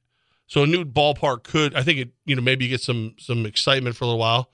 So 0.48 0.64
a 0.64 0.68
new 0.68 0.86
ballpark 0.86 1.44
could, 1.44 1.76
I 1.76 1.84
think 1.84 2.00
it, 2.00 2.10
you 2.26 2.36
know, 2.36 2.42
maybe 2.42 2.68
get 2.68 2.82
some 2.82 3.16
some 3.18 3.46
excitement 3.46 3.96
for 3.96 4.06
a 4.06 4.08
little 4.08 4.20
while, 4.20 4.50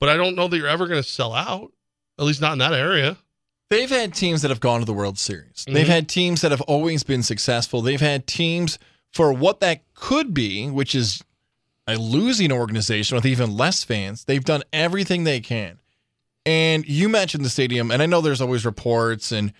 but 0.00 0.08
I 0.08 0.16
don't 0.16 0.34
know 0.34 0.48
that 0.48 0.56
you're 0.56 0.66
ever 0.66 0.86
going 0.86 1.02
to 1.02 1.08
sell 1.08 1.34
out. 1.34 1.72
At 2.18 2.24
least 2.24 2.40
not 2.40 2.52
in 2.52 2.58
that 2.58 2.72
area. 2.72 3.16
They've 3.70 3.88
had 3.88 4.12
teams 4.12 4.42
that 4.42 4.48
have 4.48 4.58
gone 4.58 4.80
to 4.80 4.86
the 4.86 4.94
World 4.94 5.18
Series. 5.18 5.64
Mm-hmm. 5.64 5.74
They've 5.74 5.86
had 5.86 6.08
teams 6.08 6.40
that 6.40 6.50
have 6.50 6.62
always 6.62 7.04
been 7.04 7.22
successful. 7.22 7.80
They've 7.80 8.00
had 8.00 8.26
teams 8.26 8.78
for 9.12 9.32
what 9.32 9.60
that 9.60 9.82
could 9.94 10.34
be, 10.34 10.68
which 10.68 10.94
is 10.96 11.22
a 11.88 11.96
losing 11.96 12.52
organization 12.52 13.16
with 13.16 13.26
even 13.26 13.56
less 13.56 13.82
fans. 13.82 14.24
They've 14.24 14.44
done 14.44 14.62
everything 14.72 15.24
they 15.24 15.40
can. 15.40 15.78
And 16.46 16.86
you 16.86 17.08
mentioned 17.08 17.44
the 17.44 17.50
stadium, 17.50 17.90
and 17.90 18.02
I 18.02 18.06
know 18.06 18.20
there's 18.20 18.40
always 18.40 18.64
reports 18.64 19.32
and 19.32 19.52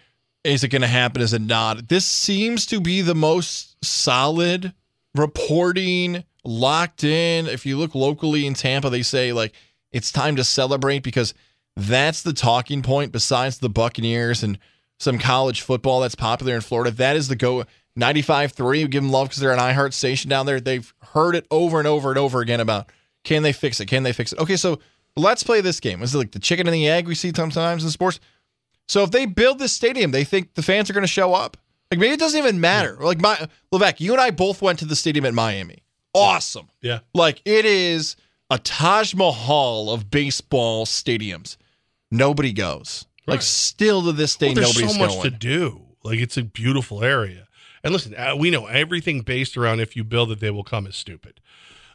is 0.44 0.62
it 0.62 0.68
going 0.68 0.82
to 0.82 0.88
happen? 0.88 1.20
Is 1.20 1.32
it 1.32 1.42
not? 1.42 1.88
This 1.88 2.06
seems 2.06 2.66
to 2.66 2.80
be 2.80 3.00
the 3.00 3.14
most 3.14 3.82
solid 3.84 4.72
reporting, 5.14 6.24
locked 6.44 7.02
in. 7.02 7.46
If 7.46 7.66
you 7.66 7.76
look 7.76 7.94
locally 7.94 8.46
in 8.46 8.54
Tampa, 8.54 8.88
they 8.88 9.02
say 9.02 9.32
like 9.32 9.52
it's 9.90 10.12
time 10.12 10.36
to 10.36 10.44
celebrate 10.44 11.02
because 11.02 11.34
that's 11.76 12.22
the 12.22 12.32
talking 12.32 12.82
point 12.82 13.10
besides 13.12 13.58
the 13.58 13.68
Buccaneers 13.68 14.42
and 14.42 14.58
some 14.98 15.18
college 15.18 15.62
football 15.62 16.00
that's 16.00 16.14
popular 16.14 16.54
in 16.54 16.60
Florida. 16.60 16.90
That 16.90 17.16
is 17.16 17.28
the 17.28 17.36
go 17.36 17.64
95.3. 17.98 18.70
We 18.70 18.86
give 18.88 19.02
them 19.02 19.10
love 19.12 19.28
because 19.28 19.40
they're 19.40 19.52
an 19.52 19.58
iHeart 19.58 19.92
station 19.92 20.30
down 20.30 20.46
there. 20.46 20.60
They've 20.60 20.92
heard 21.12 21.34
it 21.34 21.46
over 21.50 21.78
and 21.78 21.86
over 21.88 22.10
and 22.10 22.18
over 22.18 22.40
again 22.40 22.60
about 22.60 22.90
can 23.24 23.42
they 23.42 23.52
fix 23.52 23.80
it? 23.80 23.86
Can 23.86 24.02
they 24.04 24.12
fix 24.12 24.32
it? 24.32 24.38
Okay, 24.38 24.56
so 24.56 24.78
let's 25.16 25.42
play 25.42 25.60
this 25.60 25.80
game. 25.80 26.02
Is 26.02 26.14
it 26.14 26.18
like 26.18 26.32
the 26.32 26.38
chicken 26.38 26.66
and 26.66 26.74
the 26.74 26.88
egg 26.88 27.06
we 27.08 27.14
see 27.14 27.32
sometimes 27.34 27.84
in 27.84 27.90
sports? 27.90 28.20
So 28.86 29.02
if 29.02 29.10
they 29.10 29.26
build 29.26 29.58
this 29.58 29.72
stadium, 29.72 30.12
they 30.12 30.24
think 30.24 30.54
the 30.54 30.62
fans 30.62 30.88
are 30.88 30.92
going 30.94 31.02
to 31.02 31.08
show 31.08 31.34
up. 31.34 31.56
Like 31.90 32.00
maybe 32.00 32.14
it 32.14 32.20
doesn't 32.20 32.38
even 32.38 32.60
matter. 32.60 32.96
Like 33.00 33.20
my 33.20 33.48
Levack, 33.72 34.00
you 34.00 34.12
and 34.12 34.20
I 34.20 34.30
both 34.30 34.62
went 34.62 34.78
to 34.80 34.84
the 34.84 34.96
stadium 34.96 35.24
at 35.24 35.34
Miami. 35.34 35.82
Awesome. 36.14 36.68
Yeah. 36.80 37.00
Like 37.14 37.42
it 37.44 37.64
is 37.64 38.16
a 38.50 38.58
Taj 38.58 39.14
Mahal 39.14 39.90
of 39.90 40.10
baseball 40.10 40.86
stadiums. 40.86 41.56
Nobody 42.10 42.52
goes. 42.52 43.06
Like 43.26 43.42
still 43.42 44.02
to 44.04 44.12
this 44.12 44.36
day, 44.36 44.46
Well, 44.48 44.54
there's 44.56 44.76
nobody's 44.78 44.94
so 44.94 44.98
much 45.00 45.10
going. 45.10 45.22
to 45.24 45.30
do. 45.30 45.82
Like 46.02 46.18
it's 46.18 46.36
a 46.38 46.42
beautiful 46.42 47.04
area. 47.04 47.46
And 47.88 47.94
listen, 47.94 48.14
uh, 48.16 48.36
we 48.36 48.50
know 48.50 48.66
everything 48.66 49.22
based 49.22 49.56
around 49.56 49.80
if 49.80 49.96
you 49.96 50.04
build 50.04 50.30
it, 50.30 50.40
they 50.40 50.50
will 50.50 50.62
come 50.62 50.86
is 50.86 50.94
stupid, 50.94 51.40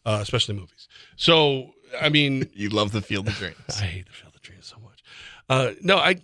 uh, 0.07 0.17
especially 0.23 0.55
movies. 0.55 0.87
So 1.17 1.75
I 2.01 2.09
mean, 2.09 2.49
you 2.55 2.69
love 2.69 2.91
the 2.93 3.01
Field 3.03 3.27
of 3.27 3.35
Dreams. 3.35 3.57
I 3.79 3.83
hate 3.83 4.07
the 4.07 4.11
Field 4.11 4.33
of 4.33 4.41
Dreams 4.41 4.65
so 4.65 4.77
much. 4.83 5.03
Uh, 5.47 5.73
no, 5.83 5.97
I. 5.97 6.15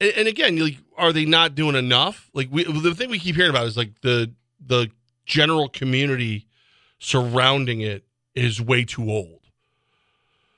And 0.00 0.26
again, 0.26 0.58
like, 0.58 0.78
are 0.96 1.12
they 1.12 1.26
not 1.26 1.54
doing 1.54 1.76
enough? 1.76 2.30
Like 2.32 2.48
we, 2.50 2.64
the 2.64 2.94
thing 2.94 3.10
we 3.10 3.18
keep 3.18 3.36
hearing 3.36 3.50
about 3.50 3.66
is 3.66 3.76
like 3.76 4.00
the 4.00 4.32
the 4.66 4.90
general 5.26 5.68
community 5.68 6.46
surrounding 6.98 7.82
it 7.82 8.04
is 8.34 8.62
way 8.62 8.82
too 8.82 9.10
old. 9.10 9.40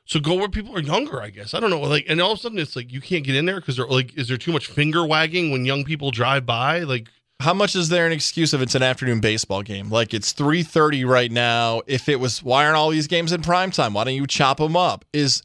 So 0.04 0.20
go 0.20 0.36
where 0.36 0.48
people 0.48 0.76
are 0.76 0.80
younger, 0.80 1.20
I 1.20 1.30
guess. 1.30 1.54
I 1.54 1.58
don't 1.58 1.70
know. 1.70 1.80
Like, 1.80 2.06
and 2.08 2.20
all 2.20 2.30
of 2.30 2.38
a 2.38 2.40
sudden 2.40 2.60
it's 2.60 2.76
like 2.76 2.92
you 2.92 3.00
can't 3.00 3.24
get 3.24 3.34
in 3.34 3.46
there 3.46 3.58
because 3.58 3.78
they're 3.78 3.88
like, 3.88 4.16
is 4.16 4.28
there 4.28 4.36
too 4.36 4.52
much 4.52 4.68
finger 4.68 5.04
wagging 5.04 5.50
when 5.50 5.64
young 5.64 5.82
people 5.82 6.12
drive 6.12 6.46
by? 6.46 6.84
Like, 6.84 7.08
How 7.44 7.52
much 7.52 7.76
is 7.76 7.90
there 7.90 8.06
an 8.06 8.12
excuse 8.12 8.54
if 8.54 8.62
it's 8.62 8.74
an 8.74 8.82
afternoon 8.82 9.20
baseball 9.20 9.62
game? 9.62 9.90
Like 9.90 10.14
it's 10.14 10.32
3:30 10.32 11.06
right 11.06 11.30
now. 11.30 11.82
If 11.86 12.08
it 12.08 12.18
was 12.18 12.42
why 12.42 12.64
aren't 12.64 12.76
all 12.76 12.88
these 12.88 13.06
games 13.06 13.32
in 13.32 13.42
prime 13.42 13.70
time? 13.70 13.92
Why 13.92 14.04
don't 14.04 14.14
you 14.14 14.26
chop 14.26 14.56
them 14.56 14.76
up? 14.76 15.04
Is 15.12 15.42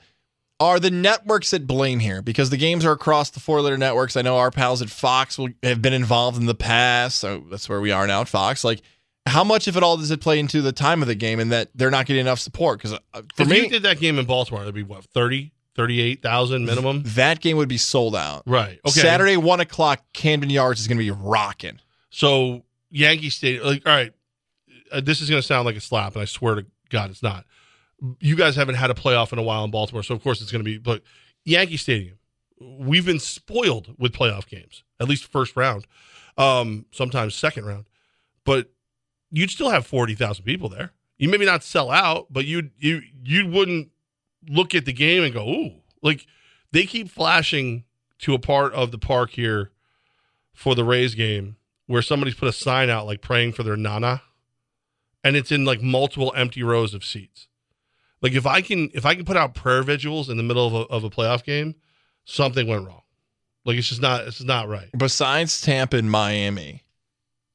are 0.62 0.80
the 0.80 0.92
networks 0.92 1.54
at 1.54 1.68
blame 1.68 2.00
here? 2.00 2.22
Because 2.22 2.50
the 2.50 2.58
games 2.58 2.86
are 2.86 2.94
across 2.94 3.30
the 3.30 3.42
four 3.42 3.62
letter 3.62 3.78
networks. 3.78 4.16
I 4.16 4.22
know 4.22 4.38
our 4.38 4.50
pals 4.50 4.82
at 4.82 4.90
Fox 4.90 5.38
will 5.38 5.50
have 5.62 5.82
been 5.82 5.94
involved 5.94 6.38
in 6.38 6.46
the 6.46 6.56
past, 6.56 7.20
so 7.20 7.44
that's 7.50 7.68
where 7.68 7.82
we 7.82 7.92
are 7.92 8.08
now 8.08 8.22
at 8.22 8.30
Fox. 8.30 8.64
Like 8.64 8.82
how 9.26 9.44
much 9.44 9.68
if 9.68 9.78
at 9.78 9.84
all 9.84 9.98
does 9.98 10.12
it 10.12 10.22
play 10.22 10.40
into 10.40 10.62
the 10.62 10.72
time 10.72 11.02
of 11.02 11.08
the 11.08 11.16
game 11.16 11.40
and 11.40 11.52
that 11.52 11.70
they're 11.76 11.92
not 11.92 12.06
getting 12.06 12.22
enough 12.22 12.40
support? 12.40 12.80
Because 12.80 12.94
uh, 12.94 13.00
uh, 13.14 13.22
for 13.36 13.44
if 13.44 13.50
me, 13.50 13.60
you 13.62 13.70
did 13.70 13.84
that 13.84 14.00
game 14.00 14.18
in 14.20 14.26
Baltimore, 14.26 14.62
that'd 14.62 14.74
be 14.74 14.84
what 14.84 15.04
30, 15.04 15.52
38,000 15.76 16.66
minimum. 16.66 17.04
that 17.06 17.40
game 17.40 17.58
would 17.58 17.70
be 17.70 17.78
sold 17.78 18.16
out. 18.16 18.44
Right. 18.46 18.80
Okay. 18.86 19.00
Saturday, 19.00 19.38
one 19.38 19.60
o'clock, 19.60 20.02
Camden 20.14 20.50
Yards 20.50 20.80
is 20.82 20.88
going 20.88 20.98
to 20.98 21.04
be 21.04 21.12
rocking. 21.12 21.80
So 22.10 22.64
Yankee 22.90 23.30
Stadium, 23.30 23.66
like, 23.66 23.86
all 23.86 23.94
right, 23.94 24.14
uh, 24.92 25.02
this 25.02 25.22
is 25.22 25.30
going 25.30 25.42
to 25.42 25.48
sound 25.48 25.66
like 25.66 25.76
a 25.76 25.82
slap, 25.82 26.14
and 26.14 26.22
I 26.22 26.26
swear 26.26 26.56
to 26.56 26.66
God, 26.90 27.12
it's 27.12 27.24
not. 27.24 27.46
You 28.20 28.36
guys 28.36 28.56
haven't 28.56 28.76
had 28.76 28.90
a 28.90 28.94
playoff 28.94 29.34
in 29.34 29.40
a 29.40 29.44
while 29.44 29.64
in 29.64 29.72
Baltimore, 29.72 30.04
so 30.04 30.16
of 30.16 30.24
course 30.24 30.42
it's 30.42 30.52
going 30.52 30.64
to 30.64 30.66
be. 30.66 30.78
But 30.78 31.04
Yankee 31.46 31.78
Stadium, 31.78 32.18
we've 32.60 33.06
been 33.06 33.20
spoiled 33.20 33.96
with 33.98 34.14
playoff 34.14 34.48
games, 34.48 34.84
at 35.00 35.08
least 35.08 35.32
first 35.32 35.56
round, 35.56 35.86
um, 36.38 36.86
sometimes 36.92 37.36
second 37.36 37.66
round. 37.66 37.86
But 38.46 38.72
you'd 39.32 39.52
still 39.52 39.70
have 39.70 39.86
forty 39.86 40.16
thousand 40.16 40.46
people 40.46 40.70
there. 40.70 40.94
You 41.18 41.30
maybe 41.30 41.46
not 41.46 41.64
sell 41.64 41.92
out, 41.92 42.28
but 42.32 42.46
you 42.46 42.72
you 42.80 43.02
you 43.24 43.48
wouldn't 43.48 43.90
look 44.48 44.74
at 44.74 44.86
the 44.86 44.94
game 44.94 45.24
and 45.24 45.34
go, 45.34 45.48
"Ooh!" 45.48 45.82
Like 46.02 46.26
they 46.72 46.86
keep 46.86 47.10
flashing 47.10 47.84
to 48.20 48.34
a 48.34 48.40
part 48.40 48.74
of 48.74 48.92
the 48.92 48.98
park 48.98 49.32
here 49.32 49.72
for 50.54 50.74
the 50.74 50.84
Rays 50.84 51.16
game 51.16 51.58
where 51.90 52.04
somebody's 52.04 52.36
put 52.36 52.48
a 52.48 52.54
sign 52.54 52.88
out 52.88 53.08
like 53.08 53.20
praying 53.20 53.52
for 53.52 53.64
their 53.64 53.76
nana, 53.76 54.22
and 55.24 55.36
it's 55.36 55.52
in 55.52 55.66
like 55.66 55.82
multiple 55.82 56.32
empty 56.38 56.62
rows 56.62 56.94
of 56.94 57.04
seats. 57.04 57.48
Like 58.22 58.34
if 58.34 58.46
I 58.46 58.62
can 58.62 58.92
if 58.94 59.08
I 59.08 59.16
can 59.16 59.26
put 59.26 59.36
out 59.36 59.56
prayer 59.56 59.82
vigils 59.82 60.30
in 60.30 60.38
the 60.38 60.44
middle 60.44 60.68
of 60.68 60.74
a, 60.76 60.94
of 60.94 61.04
a 61.04 61.10
playoff 61.10 61.44
game, 61.44 61.74
something 62.26 62.68
went 62.68 62.86
wrong. 62.86 63.02
Like 63.66 63.78
it's 63.78 63.90
just 63.90 64.04
not 64.04 64.22
it's 64.28 64.44
not 64.44 64.70
right. 64.70 64.90
Besides 64.96 65.62
Tampa 65.62 65.98
and 65.98 66.12
Miami, 66.12 66.84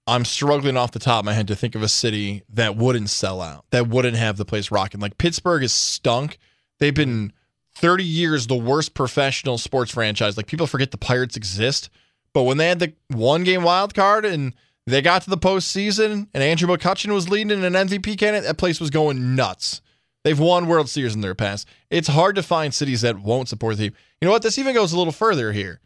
I'm 0.04 0.24
struggling 0.24 0.76
off 0.76 0.90
the 0.90 0.98
top 0.98 1.20
of 1.20 1.26
my 1.26 1.32
head 1.32 1.46
to 1.46 1.54
think 1.54 1.76
of 1.76 1.84
a 1.84 1.88
city 1.88 2.42
that 2.48 2.74
wouldn't 2.74 3.10
sell 3.10 3.40
out, 3.40 3.66
that 3.70 3.86
wouldn't 3.86 4.16
have 4.16 4.36
the 4.36 4.44
place 4.44 4.72
rocking. 4.72 4.98
Like 4.98 5.16
Pittsburgh 5.16 5.62
is 5.62 5.72
stunk. 5.72 6.38
They've 6.80 6.92
been 6.92 7.32
30 7.76 8.02
years 8.02 8.48
the 8.48 8.56
worst 8.56 8.94
professional 8.94 9.58
sports 9.58 9.92
franchise. 9.92 10.36
Like 10.36 10.48
people 10.48 10.66
forget 10.66 10.90
the 10.90 10.98
Pirates 10.98 11.36
exist, 11.36 11.88
but 12.34 12.42
when 12.42 12.58
they 12.58 12.68
had 12.68 12.78
the 12.80 12.92
one 13.08 13.42
game 13.44 13.62
wild 13.62 13.94
card 13.94 14.24
and 14.26 14.52
they 14.86 15.00
got 15.00 15.22
to 15.22 15.30
the 15.30 15.38
postseason 15.38 16.28
and 16.34 16.42
Andrew 16.42 16.68
McCutchen 16.68 17.12
was 17.14 17.30
leading 17.30 17.50
in 17.58 17.64
an 17.64 17.72
MVP 17.88 18.18
candidate, 18.18 18.44
that 18.46 18.58
place 18.58 18.78
was 18.80 18.90
going 18.90 19.34
nuts. 19.34 19.80
They've 20.24 20.38
won 20.38 20.66
World 20.66 20.88
Series 20.90 21.14
in 21.14 21.20
their 21.22 21.34
past. 21.34 21.66
It's 21.90 22.08
hard 22.08 22.34
to 22.36 22.42
find 22.42 22.72
cities 22.74 23.00
that 23.02 23.18
won't 23.18 23.48
support 23.48 23.76
the 23.76 23.84
team. 23.88 23.96
You 24.20 24.26
know 24.26 24.32
what? 24.32 24.42
This 24.42 24.58
even 24.58 24.74
goes 24.74 24.92
a 24.92 24.98
little 24.98 25.12
further 25.12 25.52
here. 25.52 25.80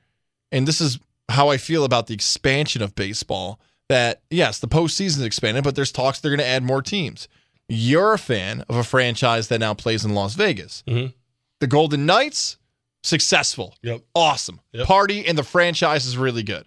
And 0.50 0.66
this 0.66 0.80
is 0.80 0.98
how 1.28 1.48
I 1.50 1.56
feel 1.58 1.84
about 1.84 2.06
the 2.06 2.14
expansion 2.14 2.80
of 2.82 2.94
baseball. 2.94 3.60
That, 3.88 4.22
yes, 4.30 4.58
the 4.58 4.68
postseason 4.68 5.18
is 5.18 5.22
expanded, 5.22 5.64
but 5.64 5.74
there's 5.74 5.90
talks 5.92 6.20
they're 6.20 6.30
going 6.30 6.38
to 6.40 6.46
add 6.46 6.62
more 6.62 6.82
teams. 6.82 7.26
You're 7.68 8.14
a 8.14 8.18
fan 8.18 8.62
of 8.68 8.76
a 8.76 8.84
franchise 8.84 9.48
that 9.48 9.58
now 9.60 9.74
plays 9.74 10.04
in 10.04 10.14
Las 10.14 10.34
Vegas. 10.34 10.82
Mhm. 10.86 11.12
The 11.60 11.66
Golden 11.66 12.06
Knights, 12.06 12.58
successful. 13.02 13.74
Yep. 13.82 14.02
Awesome. 14.14 14.60
Yep. 14.72 14.86
Party, 14.86 15.26
and 15.26 15.36
the 15.36 15.42
franchise 15.44 16.06
is 16.06 16.16
really 16.16 16.42
good. 16.42 16.66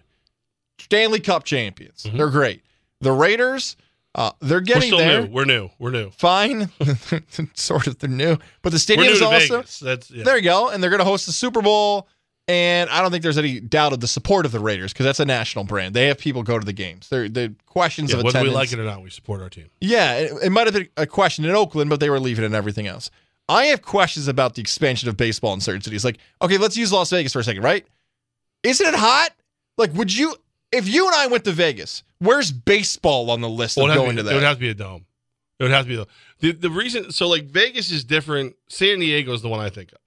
Stanley 0.78 1.20
Cup 1.20 1.44
champions. 1.44 2.04
Mm-hmm. 2.04 2.16
They're 2.16 2.30
great. 2.30 2.62
The 3.00 3.12
Raiders, 3.12 3.76
uh, 4.14 4.32
they're 4.40 4.60
getting 4.60 4.92
We're 4.92 4.98
there. 4.98 5.22
new. 5.22 5.32
We're 5.32 5.44
new. 5.44 5.70
We're 5.78 5.90
new. 5.90 6.10
Fine. 6.10 6.70
sort 7.54 7.86
of, 7.86 7.98
they're 7.98 8.10
new. 8.10 8.36
But 8.62 8.70
the 8.70 8.74
We're 8.74 8.78
stadium 8.78 9.12
is 9.12 9.18
to 9.20 9.26
also. 9.26 9.86
Yeah. 10.10 10.24
There 10.24 10.36
you 10.36 10.42
go. 10.42 10.68
And 10.68 10.82
they're 10.82 10.90
going 10.90 11.00
to 11.00 11.04
host 11.04 11.26
the 11.26 11.32
Super 11.32 11.62
Bowl. 11.62 12.08
And 12.48 12.90
I 12.90 13.00
don't 13.00 13.12
think 13.12 13.22
there's 13.22 13.38
any 13.38 13.60
doubt 13.60 13.92
of 13.92 14.00
the 14.00 14.08
support 14.08 14.44
of 14.46 14.52
the 14.52 14.58
Raiders 14.58 14.92
because 14.92 15.04
that's 15.04 15.20
a 15.20 15.24
national 15.24 15.64
brand. 15.64 15.94
They 15.94 16.08
have 16.08 16.18
people 16.18 16.42
go 16.42 16.58
to 16.58 16.66
the 16.66 16.72
games. 16.72 17.08
They're, 17.08 17.28
the 17.28 17.54
questions 17.66 18.10
Yeah, 18.10 18.18
of 18.18 18.24
whether 18.24 18.42
we 18.42 18.50
like 18.50 18.72
it 18.72 18.80
or 18.80 18.84
not, 18.84 19.00
we 19.00 19.10
support 19.10 19.40
our 19.40 19.48
team. 19.48 19.70
Yeah, 19.80 20.14
it, 20.14 20.32
it 20.44 20.50
might 20.50 20.66
have 20.66 20.74
been 20.74 20.88
a 20.96 21.06
question 21.06 21.44
in 21.44 21.52
Oakland, 21.52 21.88
but 21.88 22.00
they 22.00 22.10
were 22.10 22.18
leaving 22.18 22.44
and 22.44 22.54
everything 22.54 22.88
else. 22.88 23.10
I 23.48 23.66
have 23.66 23.82
questions 23.82 24.28
about 24.28 24.54
the 24.54 24.60
expansion 24.60 25.08
of 25.08 25.16
baseball 25.16 25.52
in 25.54 25.60
certain 25.60 25.82
cities. 25.82 26.04
Like, 26.04 26.18
okay, 26.40 26.58
let's 26.58 26.76
use 26.76 26.92
Las 26.92 27.10
Vegas 27.10 27.32
for 27.32 27.40
a 27.40 27.44
second, 27.44 27.62
right? 27.62 27.86
Isn't 28.62 28.86
it 28.86 28.94
hot? 28.94 29.30
Like, 29.76 29.92
would 29.94 30.14
you, 30.14 30.34
if 30.70 30.88
you 30.88 31.06
and 31.06 31.14
I 31.14 31.26
went 31.26 31.44
to 31.44 31.52
Vegas, 31.52 32.02
where's 32.18 32.52
baseball 32.52 33.30
on 33.30 33.40
the 33.40 33.48
list 33.48 33.76
Well, 33.76 33.90
of 33.90 33.96
going 33.96 34.16
to 34.16 34.22
to 34.22 34.28
be- 34.28 34.30
It 34.30 34.34
would 34.34 34.44
have 34.44 34.56
to 34.56 34.60
be 34.60 34.70
a 34.70 34.74
dome. 34.74 35.06
It 35.58 35.64
would 35.64 35.72
have 35.72 35.84
to 35.84 35.88
be 35.88 35.96
the 35.96 36.06
the, 36.40 36.52
the 36.52 36.70
reason. 36.70 37.12
So 37.12 37.28
like 37.28 37.44
Vegas 37.44 37.90
is 37.92 38.02
different. 38.04 38.56
San 38.68 38.98
Diego 38.98 39.32
is 39.32 39.42
the 39.42 39.48
one 39.48 39.60
I 39.60 39.70
think 39.70 39.92
of 39.92 39.98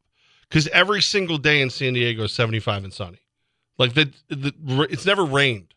because 0.49 0.67
every 0.69 1.01
single 1.01 1.37
day 1.37 1.61
in 1.61 1.69
San 1.69 1.93
Diego 1.93 2.23
is 2.23 2.33
seventy 2.33 2.59
five 2.59 2.83
and 2.83 2.91
sunny. 2.91 3.19
Like 3.77 3.93
the, 3.93 4.11
the 4.27 4.53
it's 4.89 5.05
never 5.05 5.23
rained 5.23 5.73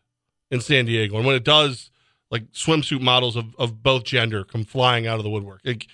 in 0.51 0.59
San 0.59 0.85
Diego, 0.85 1.15
and 1.17 1.25
when 1.25 1.35
it 1.35 1.45
does, 1.45 1.91
like 2.29 2.51
swimsuit 2.51 2.99
models 3.01 3.37
of, 3.37 3.55
of 3.57 3.81
both 3.81 4.03
gender 4.03 4.43
come 4.43 4.65
flying 4.65 5.07
out 5.07 5.17
of 5.17 5.23
the 5.23 5.29
woodwork. 5.29 5.61
Like, 5.63 5.87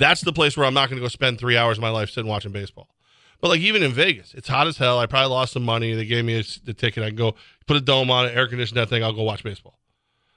that's 0.00 0.22
the 0.22 0.32
place 0.32 0.56
where 0.56 0.66
I'm 0.66 0.74
not 0.74 0.88
going 0.88 0.98
to 0.98 1.04
go 1.04 1.08
spend 1.08 1.38
three 1.38 1.56
hours 1.56 1.78
of 1.78 1.82
my 1.82 1.90
life 1.90 2.10
sitting 2.10 2.28
watching 2.28 2.52
baseball. 2.52 2.88
But 3.40 3.48
like 3.48 3.60
even 3.60 3.82
in 3.82 3.92
Vegas, 3.92 4.34
it's 4.34 4.48
hot 4.48 4.66
as 4.66 4.76
hell. 4.76 4.98
I 4.98 5.06
probably 5.06 5.30
lost 5.30 5.52
some 5.52 5.62
money. 5.62 5.94
They 5.94 6.04
gave 6.04 6.24
me 6.24 6.40
a, 6.40 6.44
the 6.64 6.74
ticket. 6.74 7.02
I 7.02 7.08
can 7.08 7.16
go 7.16 7.34
put 7.66 7.76
a 7.76 7.80
dome 7.80 8.10
on 8.10 8.26
it, 8.26 8.36
air 8.36 8.48
condition 8.48 8.74
that 8.74 8.88
thing. 8.88 9.04
I'll 9.04 9.12
go 9.12 9.22
watch 9.22 9.42
baseball. 9.42 9.78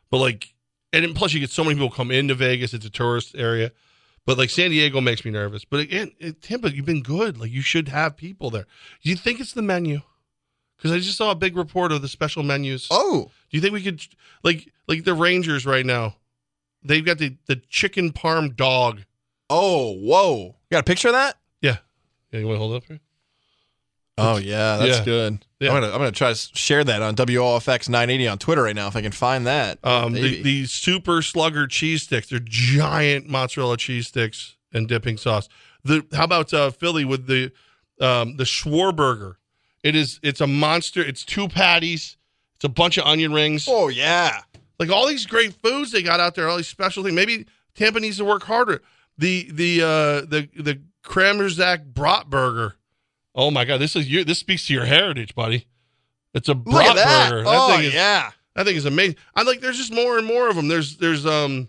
But 0.10 0.20
like, 0.20 0.54
and 0.92 1.16
plus 1.16 1.34
you 1.34 1.40
get 1.40 1.50
so 1.50 1.64
many 1.64 1.76
people 1.76 1.90
come 1.90 2.12
into 2.12 2.36
Vegas. 2.36 2.74
It's 2.74 2.86
a 2.86 2.90
tourist 2.90 3.36
area. 3.36 3.72
But 4.26 4.38
like 4.38 4.50
San 4.50 4.70
Diego 4.70 5.02
makes 5.02 5.26
me 5.26 5.32
nervous. 5.32 5.66
But 5.66 5.82
again, 5.82 6.12
it, 6.20 6.42
Tampa, 6.42 6.74
you've 6.74 6.86
been 6.86 7.04
good. 7.04 7.40
Like 7.40 7.52
you 7.52 7.62
should 7.62 7.90
have 7.90 8.16
people 8.16 8.50
there. 8.50 8.68
Do 9.02 9.10
you 9.10 9.16
think 9.16 9.40
it's 9.40 9.54
the 9.54 9.62
menu? 9.62 10.02
Because 10.78 10.92
I 10.92 11.00
just 11.00 11.18
saw 11.18 11.32
a 11.32 11.36
big 11.36 11.56
report 11.58 11.92
of 11.92 12.02
the 12.02 12.08
special 12.08 12.44
menus. 12.44 12.88
Oh, 12.92 13.32
do 13.50 13.58
you 13.58 13.62
think 13.62 13.74
we 13.74 13.82
could 13.82 14.02
like 14.44 14.72
like 14.88 15.04
the 15.04 15.14
Rangers 15.14 15.66
right 15.66 15.86
now? 15.86 16.16
They've 16.84 17.06
got 17.06 17.18
the 17.18 17.38
the 17.48 17.58
chicken 17.70 18.12
parm 18.12 18.56
dog. 18.56 19.02
Oh, 19.50 19.94
whoa! 19.94 20.38
You 20.46 20.54
got 20.72 20.80
a 20.80 20.84
picture 20.84 21.10
of 21.10 21.14
that? 21.14 21.38
Yeah. 21.62 21.78
Yeah, 22.32 22.40
you 22.40 22.48
want 22.48 22.56
to 22.56 22.60
hold 22.60 22.74
it 22.74 22.78
up 22.78 22.84
here? 22.86 23.00
Oh 24.18 24.38
yeah, 24.38 24.78
that's 24.78 25.00
Yeah. 25.00 25.06
good. 25.06 25.46
Yeah. 25.60 25.70
I'm 25.72 25.82
gonna 25.82 25.92
I'm 25.92 25.98
gonna 26.00 26.12
try 26.12 26.32
to 26.34 26.40
share 26.56 26.84
that 26.84 27.02
on 27.02 27.16
WOFX 27.16 27.90
980 27.90 28.28
on 28.28 28.38
Twitter 28.38 28.62
right 28.64 28.76
now 28.76 28.88
if 28.88 28.96
I 28.96 29.02
can 29.02 29.12
find 29.12 29.48
that. 29.48 29.80
Um, 29.84 30.14
the, 30.14 30.42
the 30.44 30.66
super 30.68 31.22
slugger 31.24 31.66
cheese 31.66 32.04
sticks. 32.04 32.30
They're 32.30 32.40
giant 32.44 33.28
mozzarella 33.28 33.78
cheese 33.78 34.08
sticks 34.08 34.56
and 34.72 34.88
dipping 34.88 35.18
sauce. 35.18 35.50
The 35.84 36.06
how 36.14 36.26
about 36.26 36.54
uh, 36.54 36.70
Philly 36.70 37.06
with 37.06 37.26
the 37.26 37.52
um, 38.00 38.38
the 38.38 38.44
Schwarberger? 38.44 39.36
It 39.84 39.96
is 39.96 40.20
it's 40.22 40.42
a 40.42 40.48
monster. 40.48 41.02
It's 41.02 41.26
two 41.26 41.48
patties. 41.48 42.16
It's 42.56 42.66
a 42.66 42.70
bunch 42.70 42.98
of 43.00 43.06
onion 43.06 43.34
rings. 43.34 43.66
Oh 43.68 43.88
yeah, 43.88 44.42
like 44.80 44.92
all 44.92 45.08
these 45.08 45.26
great 45.26 45.54
foods 45.54 45.92
they 45.92 46.04
got 46.04 46.20
out 46.20 46.36
there. 46.36 46.48
All 46.50 46.58
these 46.58 46.68
special 46.68 47.04
things. 47.04 47.16
Maybe 47.16 47.48
Tampa 47.74 48.00
needs 48.00 48.18
to 48.18 48.26
work 48.26 48.44
harder. 48.44 48.82
The 49.18 49.50
the 49.52 49.82
uh, 49.82 50.22
the 50.26 50.50
the 50.56 50.82
Kramersack 51.04 51.86
brat 51.86 52.30
burger. 52.30 52.76
Oh 53.36 53.52
my 53.52 53.66
god, 53.66 53.80
this 53.80 53.96
is 53.96 54.10
your 54.10 54.24
this 54.24 54.40
speaks 54.40 54.68
to 54.68 54.74
your 54.74 54.86
heritage, 54.86 55.36
buddy. 55.36 55.68
It's 56.34 56.50
a 56.50 56.56
brat 56.56 56.90
at 56.90 56.96
that. 56.96 57.32
burger. 57.32 57.44
Oh, 57.48 57.76
thing 57.76 57.86
is, 57.86 57.94
yeah. 57.94 58.32
that 58.56 58.66
thing 58.66 58.76
is 58.76 58.86
amazing. 58.86 59.18
I 59.36 59.44
like. 59.44 59.62
There's 59.62 59.78
just 59.78 59.94
more 59.94 60.18
and 60.18 60.26
more 60.26 60.50
of 60.50 60.56
them. 60.56 60.68
There's 60.68 60.98
there's 60.98 61.26
um 61.26 61.68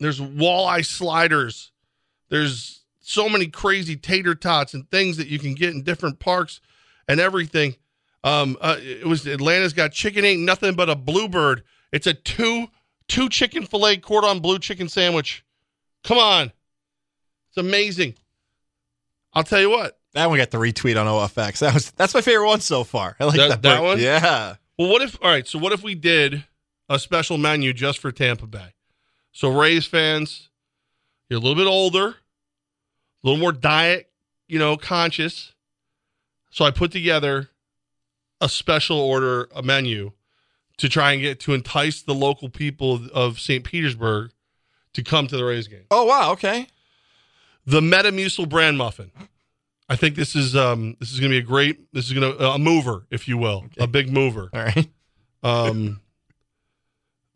there's 0.00 0.20
walleye 0.20 0.86
sliders. 0.86 1.72
There's 2.28 2.82
so 3.00 3.28
many 3.28 3.46
crazy 3.46 3.96
tater 3.96 4.34
tots 4.34 4.74
and 4.74 4.90
things 4.90 5.16
that 5.18 5.28
you 5.28 5.38
can 5.38 5.54
get 5.54 5.74
in 5.74 5.82
different 5.82 6.18
parks 6.18 6.60
and 7.08 7.20
everything. 7.20 7.76
Um, 8.22 8.56
uh, 8.60 8.76
it 8.80 9.06
was 9.06 9.26
Atlanta's 9.26 9.74
got 9.74 9.92
chicken 9.92 10.24
ain't 10.24 10.40
nothing 10.40 10.74
but 10.74 10.88
a 10.88 10.96
bluebird. 10.96 11.62
It's 11.92 12.06
a 12.06 12.14
two 12.14 12.68
two 13.06 13.28
chicken 13.28 13.66
fillet 13.66 13.98
cordon 13.98 14.40
bleu 14.40 14.58
chicken 14.58 14.88
sandwich. 14.88 15.44
Come 16.04 16.18
on, 16.18 16.52
it's 17.48 17.56
amazing. 17.56 18.14
I'll 19.32 19.42
tell 19.44 19.60
you 19.60 19.70
what. 19.70 19.98
That 20.12 20.28
one 20.28 20.38
got 20.38 20.50
the 20.52 20.58
retweet 20.58 21.00
on 21.00 21.06
OFX. 21.06 21.58
That 21.58 21.74
was 21.74 21.90
that's 21.92 22.14
my 22.14 22.20
favorite 22.20 22.46
one 22.46 22.60
so 22.60 22.84
far. 22.84 23.16
I 23.18 23.24
like 23.24 23.36
That- 23.36 23.48
that, 23.48 23.62
that 23.62 23.82
one? 23.82 23.98
Yeah. 23.98 24.56
Well, 24.78 24.88
what 24.90 25.02
if? 25.02 25.18
All 25.22 25.30
right. 25.30 25.46
So 25.46 25.58
what 25.58 25.72
if 25.72 25.82
we 25.82 25.94
did 25.94 26.44
a 26.88 26.98
special 26.98 27.38
menu 27.38 27.72
just 27.72 27.98
for 27.98 28.12
Tampa 28.12 28.46
Bay? 28.46 28.74
So 29.32 29.48
Rays 29.48 29.86
fans, 29.86 30.50
you're 31.28 31.38
a 31.38 31.42
little 31.42 31.56
bit 31.56 31.66
older, 31.68 32.08
a 32.08 32.14
little 33.24 33.40
more 33.40 33.52
diet, 33.52 34.10
you 34.46 34.58
know, 34.58 34.76
conscious. 34.76 35.52
So 36.50 36.64
I 36.64 36.70
put 36.70 36.92
together 36.92 37.50
a 38.40 38.48
special 38.48 38.98
order, 38.98 39.48
a 39.54 39.62
menu 39.62 40.12
to 40.78 40.88
try 40.88 41.12
and 41.12 41.22
get 41.22 41.40
to 41.40 41.54
entice 41.54 42.02
the 42.02 42.14
local 42.14 42.48
people 42.48 43.00
of 43.12 43.40
St. 43.40 43.64
Petersburg 43.64 44.30
to 44.94 45.02
come 45.02 45.26
to 45.26 45.36
the 45.36 45.44
Rays 45.44 45.68
game. 45.68 45.84
Oh 45.90 46.04
wow. 46.04 46.32
Okay. 46.32 46.66
The 47.66 47.80
Metamucil 47.80 48.48
brand 48.48 48.78
muffin. 48.78 49.10
I 49.88 49.96
think 49.96 50.16
this 50.16 50.34
is 50.34 50.56
um 50.56 50.96
this 50.98 51.12
is 51.12 51.20
going 51.20 51.30
to 51.30 51.34
be 51.34 51.44
a 51.44 51.46
great 51.46 51.92
this 51.92 52.06
is 52.06 52.12
going 52.12 52.36
to 52.36 52.50
a 52.50 52.58
mover 52.58 53.06
if 53.10 53.28
you 53.28 53.36
will 53.36 53.66
a 53.78 53.86
big 53.86 54.10
mover. 54.10 54.48
All 54.52 54.62
right. 54.62 54.88
Um, 55.42 56.00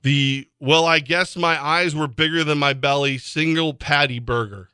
the 0.02 0.48
well, 0.60 0.86
I 0.86 1.00
guess 1.00 1.36
my 1.36 1.62
eyes 1.62 1.94
were 1.94 2.08
bigger 2.08 2.42
than 2.44 2.56
my 2.56 2.72
belly. 2.72 3.18
Single 3.18 3.74
patty 3.74 4.18
burger, 4.18 4.70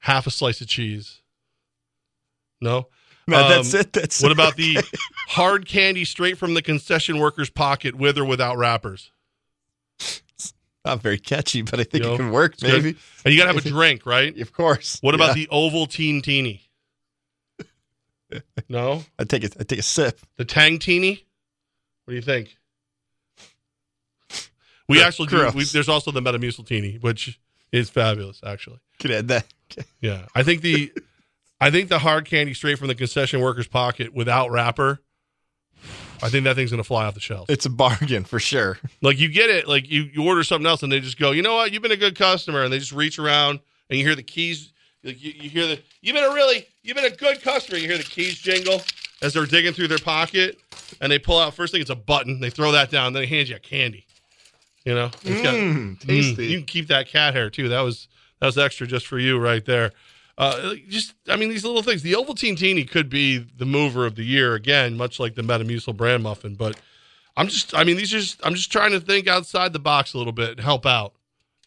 half 0.00 0.26
a 0.26 0.30
slice 0.30 0.60
of 0.60 0.68
cheese. 0.68 1.22
No, 2.60 2.88
No, 3.26 3.48
that's 3.48 3.72
it. 3.72 3.92
That's 3.92 4.22
what 4.22 4.32
it. 4.32 4.34
about 4.34 4.56
the 4.56 4.78
hard 5.28 5.66
candy 5.66 6.04
straight 6.04 6.36
from 6.36 6.54
the 6.54 6.62
concession 6.62 7.18
worker's 7.18 7.50
pocket, 7.50 7.94
with 7.94 8.18
or 8.18 8.24
without 8.24 8.56
wrappers? 8.58 9.10
Not 10.86 11.02
very 11.02 11.18
catchy, 11.18 11.62
but 11.62 11.74
I 11.80 11.84
think 11.84 11.94
You 12.04 12.10
know, 12.10 12.14
it 12.14 12.18
can 12.18 12.30
work, 12.30 12.54
it's 12.54 12.62
good. 12.62 12.82
maybe. 12.84 12.98
And 13.24 13.34
you 13.34 13.40
got 13.40 13.48
to 13.50 13.54
have 13.54 13.66
a 13.66 13.68
drink, 13.68 14.06
right? 14.06 14.38
Of 14.38 14.52
course. 14.52 14.98
What 15.02 15.14
about 15.14 15.36
Yeah. 15.36 15.44
the 15.44 15.48
Ovaltine 15.52 16.22
teeny? 16.22 16.62
No, 18.68 19.04
I 19.18 19.24
take 19.24 19.44
a 19.44 19.50
I 19.60 19.62
take 19.62 19.78
a 19.78 19.82
sip. 19.82 20.18
the 20.36 20.44
tang 20.44 20.78
teeny. 20.80 21.24
What 22.04 22.10
do 22.12 22.16
you 22.16 22.22
think? 22.22 22.56
We 24.88 25.02
actually 25.02 25.28
do. 25.28 25.50
We, 25.54 25.64
there's 25.64 25.88
also 25.88 26.10
the 26.10 26.20
Metamucil 26.20 26.66
teeny, 26.66 26.96
which 27.00 27.38
is 27.72 27.90
fabulous, 27.90 28.40
actually. 28.44 28.78
Could 29.00 29.10
add 29.10 29.28
that. 29.28 29.46
Yeah, 30.00 30.26
I 30.34 30.42
think 30.44 30.62
the, 30.62 30.92
I 31.60 31.70
think 31.72 31.88
the 31.88 31.98
hard 31.98 32.24
candy 32.24 32.54
straight 32.54 32.78
from 32.78 32.86
the 32.88 32.94
concession 32.94 33.40
worker's 33.40 33.66
pocket 33.66 34.14
without 34.14 34.50
wrapper. 34.52 35.00
I 36.22 36.28
think 36.28 36.44
that 36.44 36.56
thing's 36.56 36.70
gonna 36.70 36.84
fly 36.84 37.04
off 37.06 37.14
the 37.14 37.20
shelves. 37.20 37.50
It's 37.50 37.66
a 37.66 37.70
bargain 37.70 38.24
for 38.24 38.38
sure. 38.40 38.78
Like 39.02 39.18
you 39.18 39.28
get 39.28 39.50
it, 39.50 39.68
like 39.68 39.88
you, 39.90 40.02
you 40.12 40.26
order 40.26 40.42
something 40.44 40.66
else 40.66 40.82
and 40.82 40.90
they 40.90 41.00
just 41.00 41.18
go, 41.18 41.30
you 41.32 41.42
know 41.42 41.54
what, 41.54 41.72
you've 41.72 41.82
been 41.82 41.92
a 41.92 41.96
good 41.96 42.16
customer, 42.16 42.62
and 42.64 42.72
they 42.72 42.78
just 42.78 42.92
reach 42.92 43.18
around 43.18 43.60
and 43.90 43.98
you 43.98 44.04
hear 44.04 44.14
the 44.16 44.22
keys, 44.22 44.72
like 45.04 45.22
you, 45.22 45.32
you 45.32 45.48
hear 45.50 45.66
the, 45.66 45.80
you've 46.00 46.14
been 46.14 46.24
a 46.24 46.34
really, 46.34 46.66
you've 46.82 46.96
been 46.96 47.04
a 47.12 47.16
good 47.16 47.40
customer. 47.42 47.78
You 47.78 47.86
hear 47.88 47.98
the 47.98 48.04
keys 48.04 48.38
jingle 48.38 48.80
as 49.22 49.32
they're 49.34 49.46
digging 49.46 49.72
through 49.72 49.88
their 49.88 49.98
pocket, 49.98 50.58
and 51.00 51.10
they 51.12 51.18
pull 51.18 51.38
out 51.38 51.54
first 51.54 51.72
thing 51.72 51.80
it's 51.80 51.90
a 51.90 51.94
button. 51.96 52.40
They 52.40 52.50
throw 52.50 52.72
that 52.72 52.90
down, 52.90 53.12
then 53.12 53.22
they 53.22 53.26
hand 53.26 53.48
you 53.48 53.56
a 53.56 53.60
candy. 53.60 54.04
You 54.84 54.94
know, 54.94 55.10
It's 55.24 55.42
got- 55.42 55.54
Mm, 55.54 55.98
tasty. 56.00 56.46
you 56.46 56.58
can 56.58 56.66
keep 56.66 56.88
that 56.88 57.08
cat 57.08 57.34
hair 57.34 57.50
too. 57.50 57.68
That 57.68 57.80
was 57.80 58.08
that 58.40 58.46
was 58.46 58.58
extra 58.58 58.86
just 58.86 59.06
for 59.06 59.18
you 59.18 59.38
right 59.38 59.64
there. 59.64 59.92
Uh, 60.38 60.74
just, 60.88 61.14
I 61.28 61.36
mean, 61.36 61.48
these 61.48 61.64
little 61.64 61.82
things. 61.82 62.02
The 62.02 62.12
Ovaltine 62.12 62.56
Teeny 62.58 62.84
could 62.84 63.08
be 63.08 63.38
the 63.38 63.64
mover 63.64 64.04
of 64.04 64.16
the 64.16 64.24
year 64.24 64.54
again, 64.54 64.96
much 64.96 65.18
like 65.18 65.34
the 65.34 65.42
Metamucil 65.42 65.96
brand 65.96 66.22
muffin. 66.22 66.54
But 66.54 66.78
I'm 67.36 67.48
just, 67.48 67.74
I 67.74 67.84
mean, 67.84 67.96
these 67.96 68.12
are. 68.12 68.20
Just, 68.20 68.44
I'm 68.44 68.54
just 68.54 68.70
trying 68.70 68.92
to 68.92 69.00
think 69.00 69.28
outside 69.28 69.72
the 69.72 69.78
box 69.78 70.12
a 70.14 70.18
little 70.18 70.32
bit 70.34 70.50
and 70.50 70.60
help 70.60 70.84
out. 70.84 71.14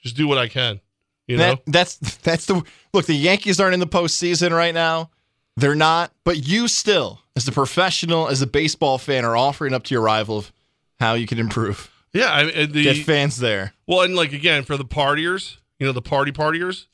Just 0.02 0.16
do 0.16 0.28
what 0.28 0.38
I 0.38 0.48
can. 0.48 0.82
You 1.28 1.38
know, 1.38 1.56
That, 1.56 1.62
that's 1.66 1.96
that's 2.24 2.46
the 2.46 2.64
look. 2.94 3.06
The 3.06 3.14
Yankees 3.14 3.60
aren't 3.60 3.74
in 3.74 3.80
the 3.80 3.88
postseason 3.88 4.52
right 4.52 4.74
now. 4.74 5.10
They're 5.58 5.76
not, 5.76 6.12
but 6.24 6.48
you 6.48 6.68
still, 6.68 7.20
as 7.36 7.48
a 7.48 7.52
professional, 7.52 8.30
as 8.30 8.42
a 8.42 8.48
baseball 8.48 8.98
fan, 8.98 9.26
are 9.26 9.36
offering 9.36 9.74
up 9.74 9.84
to 9.86 9.94
your 9.94 10.02
rival 10.02 10.38
of 10.38 10.54
how 11.00 11.16
you 11.16 11.28
can 11.28 11.38
improve. 11.38 11.92
yeah. 12.14 12.32
I 12.32 12.44
mean, 12.46 12.72
the 12.72 12.84
Get 12.84 13.06
fans 13.06 13.38
there. 13.38 13.74
well, 13.86 14.02
and 14.02 14.16
like 14.16 14.32
again 14.32 14.64
for 14.64 14.78
the 14.78 14.86
partiers, 14.86 15.58
you 15.80 15.86
know, 15.86 15.92
the 15.92 16.02
party 16.02 16.32
partiers, 16.32 16.86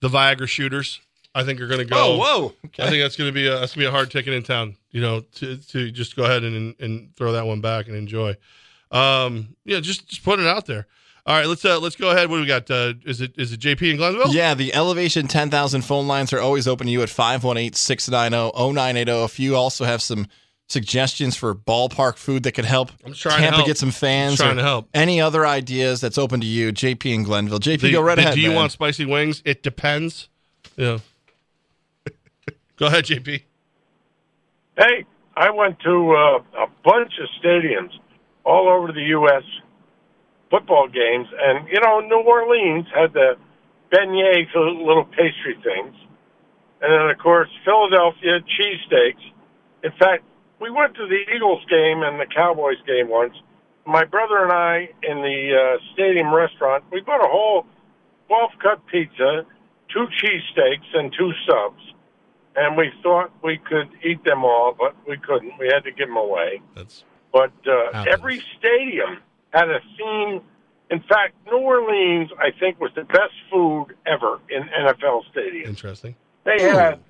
the 0.00 0.08
Viagra 0.08 0.48
shooters. 0.48 1.00
I 1.36 1.44
think 1.44 1.60
are 1.60 1.66
going 1.66 1.80
to 1.80 1.84
go. 1.84 1.96
Oh, 1.96 2.16
whoa. 2.18 2.52
Okay. 2.66 2.82
I 2.82 2.88
think 2.88 3.02
that's 3.02 3.14
going 3.16 3.28
to 3.28 3.32
be 3.34 3.46
a 3.46 3.58
that's 3.60 3.74
going 3.74 3.84
to 3.84 3.86
be 3.86 3.86
a 3.86 3.90
hard 3.90 4.10
ticket 4.10 4.32
in 4.32 4.42
town. 4.42 4.76
You 4.90 5.00
know, 5.02 5.20
to 5.36 5.56
to 5.56 5.90
just 5.90 6.16
go 6.16 6.24
ahead 6.24 6.42
and 6.44 6.74
and 6.80 7.14
throw 7.16 7.32
that 7.32 7.46
one 7.46 7.60
back 7.60 7.86
and 7.88 7.96
enjoy. 7.96 8.36
Um, 8.90 9.56
yeah, 9.64 9.80
just 9.80 10.08
just 10.08 10.24
put 10.24 10.40
it 10.40 10.46
out 10.46 10.66
there. 10.66 10.86
All 11.26 11.36
right, 11.36 11.46
let's 11.46 11.64
uh 11.64 11.78
let's 11.80 11.96
go 11.96 12.10
ahead. 12.10 12.30
What 12.30 12.36
do 12.36 12.42
we 12.42 12.46
got? 12.46 12.70
Uh, 12.70 12.94
is 13.04 13.20
it 13.20 13.32
is 13.36 13.52
it 13.52 13.60
JP 13.60 13.90
in 13.90 13.96
Glenville? 13.96 14.32
Yeah, 14.32 14.54
the 14.54 14.72
Elevation 14.74 15.26
10,000 15.26 15.82
phone 15.82 16.06
lines 16.06 16.32
are 16.32 16.38
always 16.40 16.68
open 16.68 16.86
to 16.86 16.92
you 16.92 17.02
at 17.02 17.08
518 17.10 17.72
690 17.74 18.52
0980. 18.56 19.24
If 19.24 19.40
you 19.40 19.56
also 19.56 19.84
have 19.84 20.00
some 20.00 20.28
suggestions 20.68 21.36
for 21.36 21.52
ballpark 21.54 22.16
food 22.16 22.44
that 22.44 22.52
could 22.52 22.64
help 22.64 22.90
I'm 23.04 23.12
trying 23.12 23.36
to 23.36 23.40
Tampa 23.42 23.56
help. 23.56 23.66
get 23.66 23.76
some 23.78 23.90
fans, 23.90 24.40
I'm 24.40 24.46
trying 24.46 24.56
to 24.58 24.62
help. 24.62 24.88
any 24.94 25.20
other 25.20 25.44
ideas, 25.46 26.00
that's 26.00 26.16
open 26.18 26.40
to 26.40 26.46
you. 26.46 26.72
JP 26.72 27.12
in 27.12 27.22
Glenville. 27.24 27.58
JP, 27.60 27.80
The- 27.80 27.92
go 27.92 28.00
right 28.02 28.14
the 28.14 28.22
ahead. 28.22 28.34
Do 28.36 28.40
you 28.40 28.48
man. 28.48 28.56
want 28.56 28.72
spicy 28.72 29.04
wings? 29.04 29.42
It 29.44 29.62
depends. 29.64 30.28
Yeah. 30.76 30.98
Go 32.78 32.86
ahead, 32.86 33.04
JP. 33.04 33.42
Hey, 34.76 35.04
I 35.36 35.50
went 35.50 35.80
to 35.80 36.12
uh, 36.12 36.64
a 36.64 36.66
bunch 36.84 37.12
of 37.20 37.28
stadiums 37.42 37.92
all 38.44 38.68
over 38.68 38.92
the 38.92 39.02
U.S. 39.16 39.42
football 40.50 40.88
games, 40.88 41.28
and 41.38 41.68
you 41.68 41.80
know, 41.80 42.00
New 42.00 42.22
Orleans 42.26 42.86
had 42.94 43.12
the 43.12 43.36
beignets, 43.92 44.52
the 44.52 44.60
little 44.60 45.04
pastry 45.04 45.56
things, 45.62 45.94
and 46.82 46.92
then 46.92 47.10
of 47.10 47.18
course 47.18 47.48
Philadelphia 47.64 48.40
cheesesteaks. 48.40 49.24
In 49.82 49.92
fact, 49.98 50.24
we 50.60 50.70
went 50.70 50.94
to 50.96 51.06
the 51.06 51.20
Eagles 51.34 51.64
game 51.68 52.02
and 52.02 52.18
the 52.18 52.26
Cowboys 52.26 52.78
game 52.86 53.08
once. 53.08 53.34
My 53.86 54.04
brother 54.04 54.42
and 54.42 54.52
I 54.52 54.88
in 55.02 55.18
the 55.18 55.52
uh, 55.52 55.78
stadium 55.92 56.34
restaurant, 56.34 56.84
we 56.90 57.00
bought 57.00 57.24
a 57.24 57.28
whole 57.28 57.66
twelve 58.26 58.50
cut 58.62 58.84
pizza, 58.86 59.46
two 59.92 60.06
cheesesteaks, 60.20 60.88
and 60.94 61.12
two 61.16 61.32
subs 61.48 61.82
and 62.56 62.76
we 62.76 62.90
thought 63.02 63.30
we 63.42 63.58
could 63.58 63.88
eat 64.02 64.24
them 64.24 64.44
all, 64.44 64.74
but 64.76 64.96
we 65.06 65.16
couldn't. 65.18 65.52
We 65.58 65.66
had 65.66 65.84
to 65.84 65.92
give 65.92 66.08
them 66.08 66.16
away. 66.16 66.60
That's 66.74 67.04
but 67.32 67.52
uh, 67.66 68.04
every 68.08 68.42
stadium 68.58 69.18
had 69.50 69.68
a 69.68 69.80
theme. 69.98 70.40
In 70.90 71.00
fact, 71.00 71.34
New 71.46 71.58
Orleans, 71.58 72.30
I 72.38 72.50
think, 72.58 72.80
was 72.80 72.92
the 72.94 73.04
best 73.04 73.34
food 73.50 73.88
ever 74.06 74.40
in 74.48 74.62
NFL 74.62 75.22
stadiums. 75.34 75.66
interesting. 75.66 76.14
They 76.44 76.62
had 76.62 77.00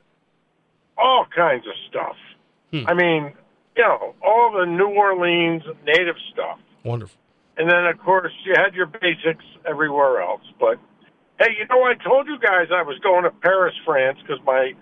all 0.99 1.26
kinds 1.34 1.64
of 1.66 1.74
stuff. 1.88 2.16
Hmm. 2.72 2.88
I 2.88 2.94
mean, 2.94 3.32
you 3.76 3.82
know, 3.82 4.14
all 4.24 4.53
the 4.59 4.66
New 4.66 4.88
Orleans 4.88 5.62
native 5.84 6.16
stuff. 6.32 6.59
Wonderful. 6.84 7.20
And 7.59 7.70
then, 7.70 7.86
of 7.86 7.99
course, 7.99 8.32
you 8.44 8.55
had 8.57 8.74
your 8.74 8.86
basics 8.86 9.44
everywhere 9.64 10.22
else. 10.22 10.42
But 10.59 10.78
hey, 11.38 11.55
you 11.59 11.66
know, 11.68 11.84
I 11.84 11.94
told 11.94 12.26
you 12.26 12.38
guys 12.38 12.68
I 12.74 12.82
was 12.82 12.99
going 12.99 13.24
to 13.24 13.30
Paris, 13.30 13.74
France, 13.84 14.18
because 14.22 14.42
my 14.44 14.72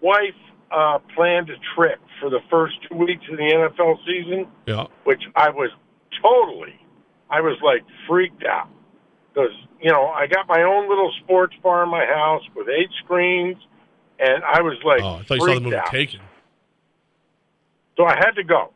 wife 0.00 0.34
uh, 0.70 0.98
planned 1.14 1.50
a 1.50 1.56
trip 1.74 1.98
for 2.20 2.30
the 2.30 2.40
first 2.50 2.74
two 2.88 2.96
weeks 2.96 3.22
of 3.30 3.36
the 3.38 3.42
NFL 3.44 3.96
season, 4.06 4.46
Yeah. 4.66 4.86
which 5.04 5.22
I 5.34 5.50
was 5.50 5.70
totally, 6.22 6.74
I 7.30 7.40
was 7.40 7.56
like 7.62 7.82
freaked 8.08 8.44
out 8.44 8.68
because 9.32 9.52
you 9.80 9.90
know 9.92 10.06
I 10.08 10.26
got 10.26 10.46
my 10.48 10.62
own 10.62 10.88
little 10.88 11.12
sports 11.24 11.54
bar 11.62 11.84
in 11.84 11.88
my 11.90 12.04
house 12.04 12.42
with 12.56 12.68
eight 12.68 12.90
screens, 13.04 13.56
and 14.18 14.42
I 14.44 14.60
was 14.62 14.76
like 14.84 15.00
Oh, 15.02 15.16
I 15.16 15.22
thought 15.22 15.38
you 15.38 15.46
saw 15.46 15.54
the 15.54 15.60
movie 15.60 15.76
out. 15.76 15.86
Taken. 15.90 16.20
So 17.96 18.04
I 18.04 18.14
had 18.16 18.32
to 18.32 18.44
go. 18.44 18.70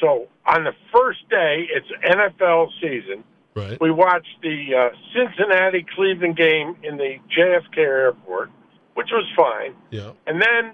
So 0.00 0.26
on 0.46 0.64
the 0.64 0.72
first 0.92 1.28
day, 1.30 1.66
it's 1.70 1.86
NFL 2.04 2.68
season. 2.80 3.22
Right. 3.54 3.80
We 3.80 3.90
watched 3.92 4.36
the 4.42 4.74
uh, 4.74 4.96
Cincinnati 5.14 5.86
Cleveland 5.94 6.36
game 6.36 6.76
in 6.82 6.96
the 6.96 7.18
JFK 7.38 7.78
airport, 7.78 8.50
which 8.94 9.08
was 9.12 9.26
fine. 9.36 9.74
Yeah. 9.90 10.12
And 10.26 10.40
then 10.40 10.72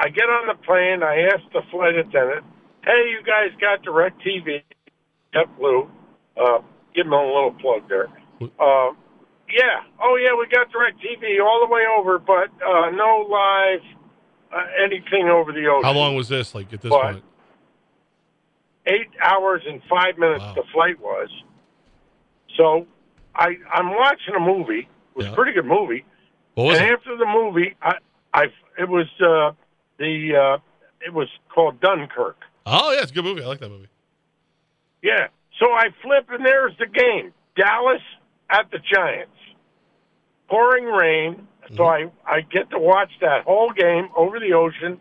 I 0.00 0.08
get 0.08 0.24
on 0.24 0.46
the 0.48 0.54
plane. 0.64 1.02
I 1.02 1.22
ask 1.32 1.42
the 1.52 1.62
flight 1.70 1.94
attendant, 1.96 2.44
"Hey, 2.84 3.10
you 3.10 3.22
guys 3.24 3.50
got 3.60 3.82
DirecTV?" 3.82 4.62
JetBlue. 5.34 5.88
Uh, 6.36 6.58
give 6.94 7.04
them 7.06 7.12
a 7.12 7.24
little 7.26 7.52
plug 7.60 7.88
there. 7.88 8.08
Uh, 8.40 8.92
yeah. 9.48 9.82
Oh, 10.02 10.16
yeah. 10.16 10.34
We 10.38 10.46
got 10.50 10.68
DirecTV 10.70 11.40
all 11.42 11.66
the 11.66 11.72
way 11.72 11.82
over, 11.98 12.18
but 12.18 12.48
uh, 12.64 12.90
no 12.90 13.26
live 13.30 13.80
uh, 14.54 14.66
anything 14.84 15.28
over 15.28 15.52
the 15.52 15.66
ocean. 15.66 15.84
How 15.84 15.92
long 15.92 16.14
was 16.16 16.28
this? 16.28 16.54
Like 16.54 16.72
at 16.72 16.80
this 16.82 16.90
But- 16.90 17.02
point? 17.12 17.24
eight 18.86 19.08
hours 19.22 19.62
and 19.66 19.82
five 19.90 20.16
minutes 20.16 20.44
the 20.54 20.62
flight 20.72 20.98
was. 21.00 21.28
So 22.56 22.86
I 23.34 23.56
I'm 23.72 23.90
watching 23.94 24.34
a 24.36 24.40
movie. 24.40 24.88
It 25.14 25.16
was 25.16 25.26
a 25.26 25.32
pretty 25.32 25.52
good 25.52 25.66
movie. 25.66 26.04
And 26.56 26.76
it? 26.76 26.92
after 26.92 27.16
the 27.16 27.26
movie, 27.26 27.74
I 27.82 27.96
I 28.32 28.44
it 28.78 28.88
was 28.88 29.06
uh, 29.20 29.52
the 29.98 30.36
uh, 30.36 30.58
it 31.06 31.12
was 31.12 31.28
called 31.48 31.80
Dunkirk. 31.80 32.38
Oh 32.64 32.92
yeah, 32.92 33.02
it's 33.02 33.10
a 33.10 33.14
good 33.14 33.24
movie. 33.24 33.42
I 33.42 33.46
like 33.46 33.60
that 33.60 33.68
movie. 33.68 33.88
Yeah. 35.02 35.28
So 35.58 35.66
I 35.72 35.88
flip 36.02 36.26
and 36.30 36.44
there's 36.44 36.76
the 36.78 36.86
game. 36.86 37.32
Dallas 37.56 38.02
at 38.50 38.70
the 38.70 38.78
Giants. 38.78 39.32
Pouring 40.48 40.84
rain. 40.84 41.48
So 41.74 41.84
I, 41.84 42.10
I 42.24 42.42
get 42.42 42.70
to 42.70 42.78
watch 42.78 43.10
that 43.20 43.44
whole 43.44 43.72
game 43.72 44.08
over 44.14 44.38
the 44.38 44.52
ocean. 44.52 45.00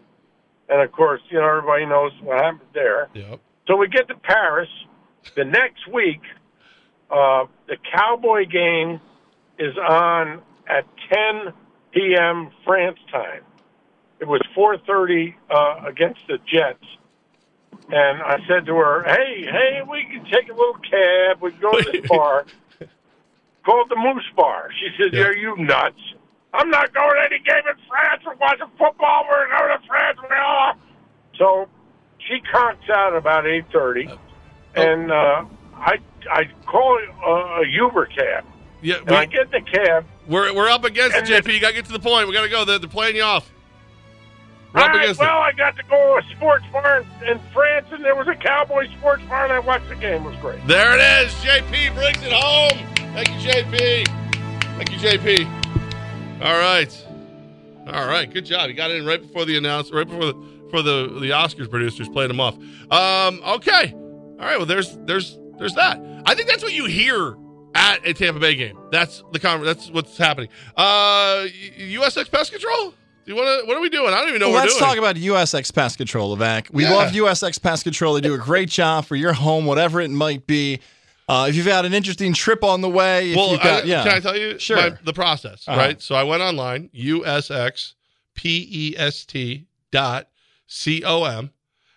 And 0.68 0.82
of 0.82 0.92
course, 0.92 1.22
you 1.30 1.38
know, 1.38 1.48
everybody 1.48 1.86
knows 1.86 2.12
what 2.24 2.42
happened 2.42 2.70
there. 2.74 3.10
Yep. 3.14 3.40
So 3.68 3.76
we 3.76 3.88
get 3.88 4.08
to 4.08 4.16
Paris. 4.16 4.70
The 5.36 5.46
next 5.46 5.88
week, 5.92 6.22
uh, 7.12 7.46
the 7.68 7.78
Cowboy 7.94 8.46
game 8.46 9.00
is 9.60 9.78
on 9.78 10.42
at 10.68 10.86
10 11.12 11.54
p.m. 11.92 12.50
France 12.66 13.00
time. 13.12 13.42
It 14.20 14.28
was 14.28 14.42
4:30 14.56 15.36
uh, 15.50 15.88
against 15.88 16.22
the 16.28 16.38
Jets, 16.48 16.84
and 17.90 18.22
I 18.22 18.40
said 18.48 18.66
to 18.66 18.76
her, 18.76 19.04
"Hey, 19.04 19.44
hey, 19.46 19.82
we 19.90 20.06
can 20.06 20.24
take 20.26 20.50
a 20.50 20.54
little 20.54 20.78
cab. 20.90 21.42
We 21.42 21.52
can 21.52 21.60
go 21.62 21.72
to 21.80 21.92
this 21.92 22.08
bar 22.10 22.46
called 23.66 23.90
the 23.90 23.98
Moose 23.98 24.24
Bar." 24.36 24.70
She 24.80 24.88
said, 24.98 25.14
Yeah. 25.14 25.26
"Are 25.26 25.36
you 25.36 25.58
nuts?" 25.58 26.00
I'm 26.54 26.70
not 26.70 26.94
going 26.94 27.16
to 27.16 27.22
any 27.26 27.40
game 27.44 27.68
in 27.70 27.76
France. 27.90 28.24
We're 28.26 28.36
watching 28.36 28.68
football. 28.78 29.26
We're 29.30 29.50
going 29.50 29.78
to 29.82 29.88
France. 29.88 30.18
We're 30.30 30.38
all. 30.38 30.74
So 31.38 31.68
she 32.26 32.40
conks 32.54 32.90
out 32.90 33.14
about 33.16 33.46
eight 33.46 33.66
thirty, 33.74 34.10
and 34.76 35.12
uh, 35.12 35.44
I 35.76 35.98
I 36.32 36.44
call 36.66 36.98
uh, 37.28 37.62
a 37.62 37.68
Uber 37.68 38.06
cab. 38.06 38.46
Yeah, 38.86 38.98
and 39.00 39.16
I 39.16 39.26
get 39.26 39.50
the 39.50 39.62
cab. 39.62 40.06
We're 40.28 40.54
we're 40.54 40.70
up 40.70 40.84
against 40.84 41.18
it, 41.18 41.26
JP. 41.26 41.52
You 41.52 41.60
got 41.60 41.70
to 41.70 41.74
get 41.74 41.86
to 41.86 41.92
the 41.92 42.00
point. 42.00 42.28
We 42.28 42.36
got 42.36 42.44
to 42.44 42.50
go. 42.50 42.66
They're, 42.66 42.78
they're 42.78 42.88
playing 42.88 43.16
you 43.16 43.24
off. 43.24 43.52
We're 44.76 44.82
All 44.82 44.90
right, 44.90 45.18
well, 45.18 45.40
I 45.40 45.54
got 45.54 45.76
to 45.78 45.84
go 45.84 46.20
to 46.20 46.26
a 46.28 46.36
sports 46.36 46.66
bar 46.72 47.04
in, 47.26 47.40
France, 47.52 47.88
and 47.92 48.04
there 48.04 48.16
was 48.16 48.28
a 48.28 48.36
Cowboy 48.36 48.88
sports 48.98 49.24
bar, 49.24 49.46
and 49.46 49.54
I 49.54 49.60
watched 49.60 49.90
the 49.90 49.96
game. 49.96 50.24
It 50.24 50.30
was 50.30 50.36
great. 50.36 50.68
There 50.68 50.94
it 50.94 51.26
is. 51.26 51.34
JP 51.36 51.96
brings 51.96 52.18
it 52.22 52.32
home. 52.32 52.78
Thank 53.14 53.30
you, 53.30 53.50
JP. 53.50 54.08
Thank 54.76 54.92
you, 54.92 54.98
JP. 54.98 56.44
All 56.44 56.60
right, 56.60 57.08
all 57.88 58.08
right. 58.08 58.32
Good 58.32 58.46
job. 58.46 58.70
You 58.70 58.76
got 58.76 58.92
in 58.92 59.04
right 59.04 59.22
before 59.22 59.46
the 59.46 59.58
announcement, 59.58 59.96
right 59.96 60.08
before 60.08 60.32
the 60.32 60.70
for 60.70 60.82
the 60.84 61.08
the 61.22 61.32
Oscars 61.32 61.72
producers 61.72 62.08
played 62.10 62.30
them 62.30 62.40
off. 62.40 62.56
Um, 62.92 63.42
okay. 63.56 63.94
All 63.94 64.46
right. 64.46 64.58
Well, 64.58 64.68
there's 64.68 64.96
there's 65.06 65.40
there's 65.58 65.74
that. 65.74 66.00
I 66.28 66.36
think 66.36 66.50
that's 66.50 66.62
what 66.62 66.74
you 66.74 66.86
hear 66.86 67.36
at 67.76 68.06
a 68.08 68.14
Tampa 68.14 68.40
Bay 68.40 68.56
game. 68.56 68.78
That's 68.92 69.24
the 69.32 69.40
con- 69.40 69.64
That's 69.64 69.90
what's 69.92 70.18
happening. 70.18 70.50
Uh, 70.76 71.46
USX 71.78 72.32
Pest 72.32 72.52
Control. 72.52 72.92
Do 72.92 73.32
you 73.32 73.36
want 73.36 73.62
to? 73.62 73.68
What 73.68 73.76
are 73.78 73.82
we 73.82 73.90
doing? 73.90 74.14
I 74.14 74.20
don't 74.20 74.30
even 74.30 74.40
know 74.40 74.48
Well, 74.48 74.56
what 74.56 74.62
let's 74.64 74.76
we're 74.76 74.80
doing. 74.80 74.90
talk 74.90 74.98
about 74.98 75.16
USX 75.18 75.74
Pest 75.74 75.98
Control, 75.98 76.36
Levack. 76.36 76.72
We 76.72 76.84
Yeah. 76.84 76.94
love 76.94 77.12
USX 77.14 77.60
Pest 77.62 77.84
Control. 77.84 78.14
They 78.14 78.22
do 78.22 78.34
a 78.34 78.38
great 78.40 78.70
job 78.70 79.06
for 79.06 79.16
your 79.16 79.34
home, 79.34 79.66
whatever 79.66 80.00
it 80.02 80.10
might 80.12 80.48
be. 80.48 80.80
Uh, 81.28 81.48
if 81.50 81.56
you've 81.56 81.66
had 81.66 81.86
an 81.86 81.94
interesting 81.94 82.34
trip 82.34 82.64
on 82.64 82.82
the 82.82 82.90
way, 82.90 83.32
if 83.32 83.36
well, 83.36 83.50
you've 83.52 83.62
got, 83.62 83.84
I- 83.84 83.88
yeah. 83.88 84.04
can 84.04 84.12
I 84.14 84.20
tell 84.20 84.38
you 84.38 84.60
Sure. 84.60 84.78
my- 84.78 84.98
the 85.04 85.14
process? 85.14 85.64
Uh-huh. 85.68 85.78
Right. 85.80 86.02
So 86.02 86.14
I 86.14 86.22
went 86.24 86.44
online, 86.44 86.90
USX 86.94 87.96
P 88.36 88.68
E 88.72 88.96
S 88.98 89.26
T 89.26 89.66
dot 89.92 90.28
C 90.68 91.04
O 91.04 91.24
M, 91.24 91.50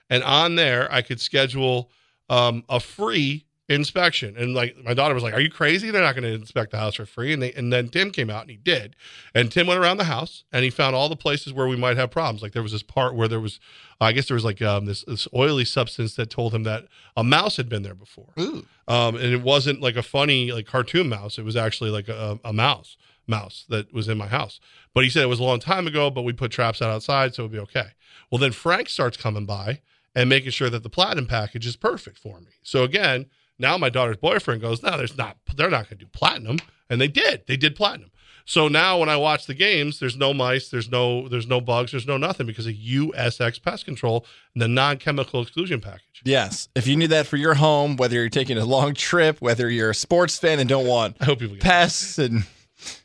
and 0.08 0.22
on 0.24 0.54
there 0.54 0.90
I 0.92 1.02
could 1.02 1.20
schedule 1.20 1.90
um, 2.30 2.64
a 2.70 2.80
free 2.80 3.44
inspection. 3.68 4.36
And 4.36 4.54
like 4.54 4.76
my 4.82 4.94
daughter 4.94 5.14
was 5.14 5.22
like, 5.22 5.34
"Are 5.34 5.40
you 5.40 5.50
crazy? 5.50 5.90
They're 5.90 6.02
not 6.02 6.14
going 6.14 6.24
to 6.24 6.32
inspect 6.32 6.70
the 6.70 6.78
house 6.78 6.94
for 6.94 7.06
free." 7.06 7.32
And 7.32 7.42
they 7.42 7.52
and 7.52 7.72
then 7.72 7.88
Tim 7.88 8.10
came 8.10 8.30
out 8.30 8.42
and 8.42 8.50
he 8.50 8.56
did. 8.56 8.96
And 9.34 9.52
Tim 9.52 9.66
went 9.66 9.80
around 9.80 9.98
the 9.98 10.04
house 10.04 10.44
and 10.52 10.64
he 10.64 10.70
found 10.70 10.96
all 10.96 11.08
the 11.08 11.16
places 11.16 11.52
where 11.52 11.68
we 11.68 11.76
might 11.76 11.96
have 11.96 12.10
problems. 12.10 12.42
Like 12.42 12.52
there 12.52 12.62
was 12.62 12.72
this 12.72 12.82
part 12.82 13.14
where 13.14 13.28
there 13.28 13.40
was, 13.40 13.60
I 14.00 14.12
guess 14.12 14.28
there 14.28 14.34
was 14.34 14.44
like 14.44 14.62
um, 14.62 14.86
this 14.86 15.04
this 15.04 15.28
oily 15.34 15.64
substance 15.64 16.14
that 16.16 16.30
told 16.30 16.54
him 16.54 16.62
that 16.64 16.86
a 17.16 17.24
mouse 17.24 17.56
had 17.56 17.68
been 17.68 17.82
there 17.82 17.94
before. 17.94 18.32
Um, 18.36 19.16
and 19.16 19.26
it 19.26 19.42
wasn't 19.42 19.80
like 19.80 19.96
a 19.96 20.02
funny 20.02 20.50
like 20.50 20.66
cartoon 20.66 21.08
mouse. 21.08 21.38
It 21.38 21.44
was 21.44 21.56
actually 21.56 21.90
like 21.90 22.08
a, 22.08 22.40
a 22.44 22.52
mouse 22.52 22.96
mouse 23.26 23.66
that 23.68 23.92
was 23.92 24.08
in 24.08 24.16
my 24.16 24.28
house. 24.28 24.58
But 24.94 25.04
he 25.04 25.10
said 25.10 25.22
it 25.22 25.26
was 25.26 25.40
a 25.40 25.44
long 25.44 25.60
time 25.60 25.86
ago, 25.86 26.10
but 26.10 26.22
we 26.22 26.32
put 26.32 26.50
traps 26.50 26.80
out 26.80 26.90
outside, 26.90 27.34
so 27.34 27.42
it 27.42 27.46
would 27.46 27.52
be 27.52 27.58
okay. 27.58 27.90
Well, 28.30 28.38
then 28.38 28.52
Frank 28.52 28.88
starts 28.88 29.18
coming 29.18 29.44
by 29.44 29.82
and 30.14 30.28
making 30.28 30.50
sure 30.50 30.70
that 30.70 30.82
the 30.82 30.90
platinum 30.90 31.26
package 31.26 31.66
is 31.66 31.76
perfect 31.76 32.18
for 32.18 32.40
me. 32.40 32.52
So 32.62 32.82
again, 32.82 33.26
now 33.58 33.76
my 33.78 33.88
daughter's 33.88 34.16
boyfriend 34.16 34.60
goes, 34.60 34.82
no, 34.82 34.96
there's 34.96 35.16
not, 35.16 35.36
they're 35.56 35.70
not 35.70 35.88
going 35.88 35.98
to 35.98 36.04
do 36.04 36.10
platinum, 36.12 36.58
and 36.88 37.00
they 37.00 37.08
did. 37.08 37.46
They 37.46 37.56
did 37.56 37.74
platinum. 37.76 38.10
So 38.44 38.66
now 38.66 38.98
when 38.98 39.10
I 39.10 39.16
watch 39.16 39.46
the 39.46 39.52
games, 39.52 40.00
there's 40.00 40.16
no 40.16 40.32
mice, 40.32 40.70
there's 40.70 40.90
no, 40.90 41.28
there's 41.28 41.46
no 41.46 41.60
bugs, 41.60 41.90
there's 41.90 42.06
no 42.06 42.16
nothing 42.16 42.46
because 42.46 42.66
of 42.66 42.72
USX 42.72 43.62
Pest 43.62 43.84
Control 43.84 44.24
and 44.54 44.62
the 44.62 44.68
non-chemical 44.68 45.42
exclusion 45.42 45.82
package. 45.82 46.22
Yes. 46.24 46.70
If 46.74 46.86
you 46.86 46.96
need 46.96 47.10
that 47.10 47.26
for 47.26 47.36
your 47.36 47.54
home, 47.54 47.96
whether 47.96 48.14
you're 48.14 48.30
taking 48.30 48.56
a 48.56 48.64
long 48.64 48.94
trip, 48.94 49.42
whether 49.42 49.68
you're 49.68 49.90
a 49.90 49.94
sports 49.94 50.38
fan 50.38 50.60
and 50.60 50.68
don't 50.68 50.86
want 50.86 51.18
I 51.20 51.26
hope 51.26 51.40
people 51.40 51.56
get 51.56 51.62
pests 51.62 52.18
and 52.18 52.44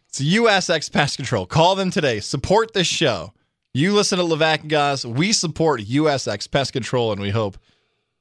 it's 0.08 0.22
USX 0.22 0.92
Pest 0.92 1.18
Control. 1.18 1.48
Call 1.48 1.76
them 1.76 1.90
today. 1.90 2.20
Support 2.20 2.74
this 2.74 2.86
show. 2.86 3.34
You 3.74 3.96
listen 3.96 4.20
to 4.20 4.24
Levack 4.24 4.62
and 4.62 4.70
Goz. 4.70 5.04
We 5.04 5.34
support 5.34 5.82
USX 5.82 6.52
Pest 6.52 6.72
Control, 6.72 7.12
and 7.12 7.20
we 7.20 7.32
hope 7.32 7.58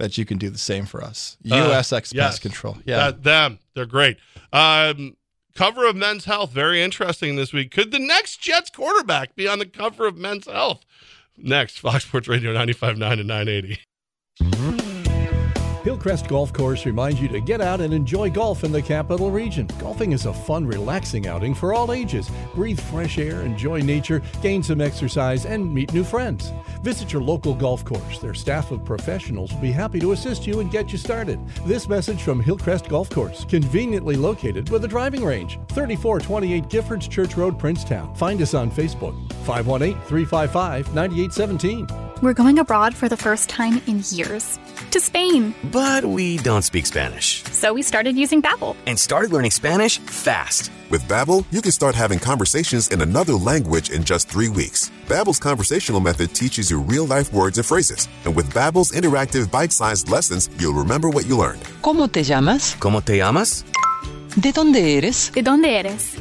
that 0.03 0.19
you 0.19 0.25
can 0.25 0.37
do 0.37 0.51
the 0.51 0.59
same 0.59 0.85
for 0.85 1.01
us. 1.01 1.37
Uh, 1.49 1.55
USX 1.55 2.13
yes. 2.13 2.33
Pest 2.33 2.43
Control. 2.43 2.77
Yeah. 2.85 2.97
That- 2.97 3.23
them. 3.23 3.61
They're 3.75 3.87
great. 3.87 4.17
Um, 4.53 5.17
cover 5.55 5.87
of 5.87 5.95
Men's 5.95 6.25
Health. 6.25 6.51
Very 6.51 6.83
interesting 6.83 7.37
this 7.37 7.53
week. 7.53 7.71
Could 7.71 7.93
the 7.93 8.01
next 8.01 8.39
Jets 8.39 8.69
quarterback 8.69 9.37
be 9.37 9.47
on 9.47 9.61
the 9.61 9.67
cover 9.67 10.09
of 10.09 10.17
Men's 10.17 10.47
Health? 10.47 10.85
Next, 11.39 11.79
Fox 11.79 12.05
Sports 12.05 12.27
Radio 12.27 12.53
95.9 12.53 13.21
and 13.21 13.29
980. 13.29 14.92
Hillcrest 15.83 16.29
Golf 16.29 16.53
Course 16.53 16.87
reminds 16.87 17.21
you 17.21 17.27
to 17.29 17.41
get 17.41 17.61
out 17.61 17.81
and 17.81 17.93
enjoy 17.93 18.31
golf 18.31 18.63
in 18.63 18.71
the 18.71 18.81
capital 18.81 19.33
region. 19.33 19.67
Golfing 19.81 20.13
is 20.13 20.27
a 20.27 20.33
fun, 20.33 20.65
relaxing 20.65 21.27
outing 21.27 21.55
for 21.55 21.75
all 21.75 21.93
ages. 21.93 22.31
Breathe 22.55 22.79
fresh 22.79 23.19
air, 23.19 23.43
enjoy 23.43 23.81
nature, 23.81 24.23
gain 24.43 24.63
some 24.63 24.81
exercise, 24.81 25.45
and 25.45 25.75
meet 25.75 25.93
new 25.93 26.05
friends. 26.05 26.53
Visit 26.83 27.13
your 27.13 27.23
local 27.23 27.53
golf 27.53 27.85
course. 27.85 28.21
Their 28.21 28.35
staff 28.35 28.71
of 28.71 28.85
professionals 28.85 29.53
will 29.53 29.61
be 29.61 29.73
happy 29.73 29.99
to 29.99 30.13
assist 30.13 30.47
you 30.47 30.61
and 30.61 30.71
get 30.71 30.93
you 30.93 30.99
started. 30.99 31.41
This 31.67 31.89
message 31.89 32.23
from 32.23 32.41
Hillcrest 32.41 32.89
Golf 32.89 33.11
Course, 33.11 33.45
conveniently 33.45 34.15
located 34.15 34.71
with 34.71 34.85
a 34.85 34.89
driving 34.89 35.25
range. 35.25 35.59
3428 35.71 36.65
Giffords 36.69 37.11
Church 37.11 37.37
Road, 37.37 37.59
Princetown. 37.59 38.15
Find 38.15 38.41
us 38.41 38.55
on 38.55 38.71
Facebook. 38.71 39.15
518 39.45 40.01
355 40.03 40.95
9817. 40.95 42.12
We're 42.23 42.35
going 42.35 42.61
abroad 42.61 42.95
for 42.95 43.09
the 43.09 43.17
first 43.17 43.49
time 43.49 43.83
in 43.89 44.05
years. 44.11 44.57
To 44.93 45.01
Spain. 45.01 45.53
But 45.73 46.05
we 46.05 46.37
don't 46.39 46.63
speak 46.63 46.87
Spanish. 46.87 47.43
So 47.51 47.73
we 47.73 47.83
started 47.83 48.17
using 48.17 48.41
Babbel. 48.41 48.77
And 48.87 48.97
started 48.97 49.33
learning 49.33 49.51
Spanish 49.51 49.99
fast. 49.99 50.71
With 50.89 51.03
Babbel, 51.09 51.45
you 51.51 51.61
can 51.61 51.73
start 51.73 51.97
having 51.97 52.21
conversations 52.21 52.87
in 52.91 53.01
another 53.01 53.35
language 53.35 53.91
in 53.91 54.05
just 54.05 54.29
three 54.29 54.49
weeks. 54.49 54.93
Babbel's 55.09 55.41
conversational 55.41 56.01
method 56.01 56.33
teaches 56.33 56.71
you 56.71 56.81
real-life 56.81 57.33
words 57.33 57.59
and 57.59 57.67
phrases. 57.67 58.07
And 58.25 58.37
with 58.37 58.55
Babbel's 58.55 58.93
interactive 58.93 59.51
bite-sized 59.51 60.09
lessons, 60.09 60.49
you'll 60.61 60.75
remember 60.75 61.11
what 61.11 61.27
you 61.27 61.37
learned. 61.37 61.63
¿Cómo 61.83 62.07
te 62.07 62.23
llamas? 62.23 62.77
¿Cómo 62.79 63.05
te 63.05 63.17
llamas? 63.17 63.65
¿De 64.37 64.53
dónde 64.53 64.97
eres? 64.97 65.33
¿De 65.33 65.43
dónde 65.43 65.77
eres? 65.77 66.15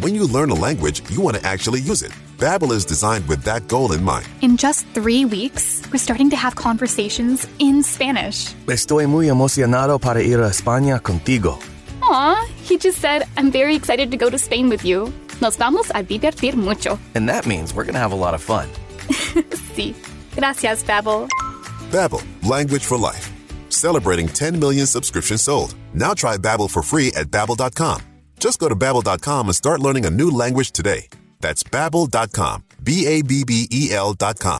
When 0.00 0.14
you 0.14 0.26
learn 0.26 0.48
a 0.50 0.54
language, 0.54 1.02
you 1.10 1.20
want 1.20 1.36
to 1.36 1.44
actually 1.46 1.80
use 1.80 2.02
it. 2.02 2.12
Babbel 2.38 2.72
is 2.72 2.86
designed 2.86 3.26
with 3.28 3.42
that 3.42 3.68
goal 3.68 3.92
in 3.92 4.02
mind. 4.02 4.26
In 4.40 4.56
just 4.56 4.86
three 4.94 5.26
weeks, 5.26 5.82
we're 5.92 5.98
starting 5.98 6.30
to 6.30 6.36
have 6.36 6.54
conversations 6.56 7.46
in 7.58 7.82
Spanish. 7.82 8.54
Estoy 8.66 9.06
muy 9.06 9.26
emocionado 9.28 10.00
para 10.00 10.22
ir 10.22 10.40
a 10.40 10.48
España 10.48 11.00
contigo. 11.02 11.58
Aw, 12.02 12.46
he 12.64 12.78
just 12.78 12.98
said, 12.98 13.26
I'm 13.36 13.50
very 13.50 13.74
excited 13.76 14.10
to 14.12 14.16
go 14.16 14.30
to 14.30 14.38
Spain 14.38 14.70
with 14.70 14.86
you. 14.86 15.12
Nos 15.42 15.56
vamos 15.56 15.90
a 15.90 16.02
divertir 16.02 16.54
mucho. 16.54 16.98
And 17.14 17.28
that 17.28 17.44
means 17.46 17.74
we're 17.74 17.84
going 17.84 17.92
to 17.94 18.00
have 18.00 18.12
a 18.12 18.16
lot 18.16 18.32
of 18.34 18.40
fun. 18.42 18.68
Sí. 19.74 19.94
Gracias, 20.34 20.82
Babbel. 20.82 21.28
Babbel, 21.90 22.22
language 22.48 22.84
for 22.84 22.96
life. 22.98 23.30
Celebrating 23.68 24.28
10 24.28 24.58
million 24.58 24.86
subscriptions 24.86 25.42
sold. 25.42 25.74
Now 25.94 26.14
try 26.14 26.36
Babbel 26.38 26.70
for 26.70 26.82
free 26.82 27.12
at 27.16 27.26
babbel.com. 27.30 28.00
Just 28.40 28.58
go 28.58 28.68
to 28.68 28.74
babbel.com 28.74 29.46
and 29.48 29.54
start 29.54 29.80
learning 29.80 30.06
a 30.06 30.10
new 30.10 30.30
language 30.30 30.72
today. 30.72 31.08
That's 31.40 31.62
babbel.com. 31.62 32.64
B 32.82 33.06
A 33.06 33.22
B 33.22 33.44
B 33.44 33.68
E 33.70 33.92
L.com. 33.92 34.59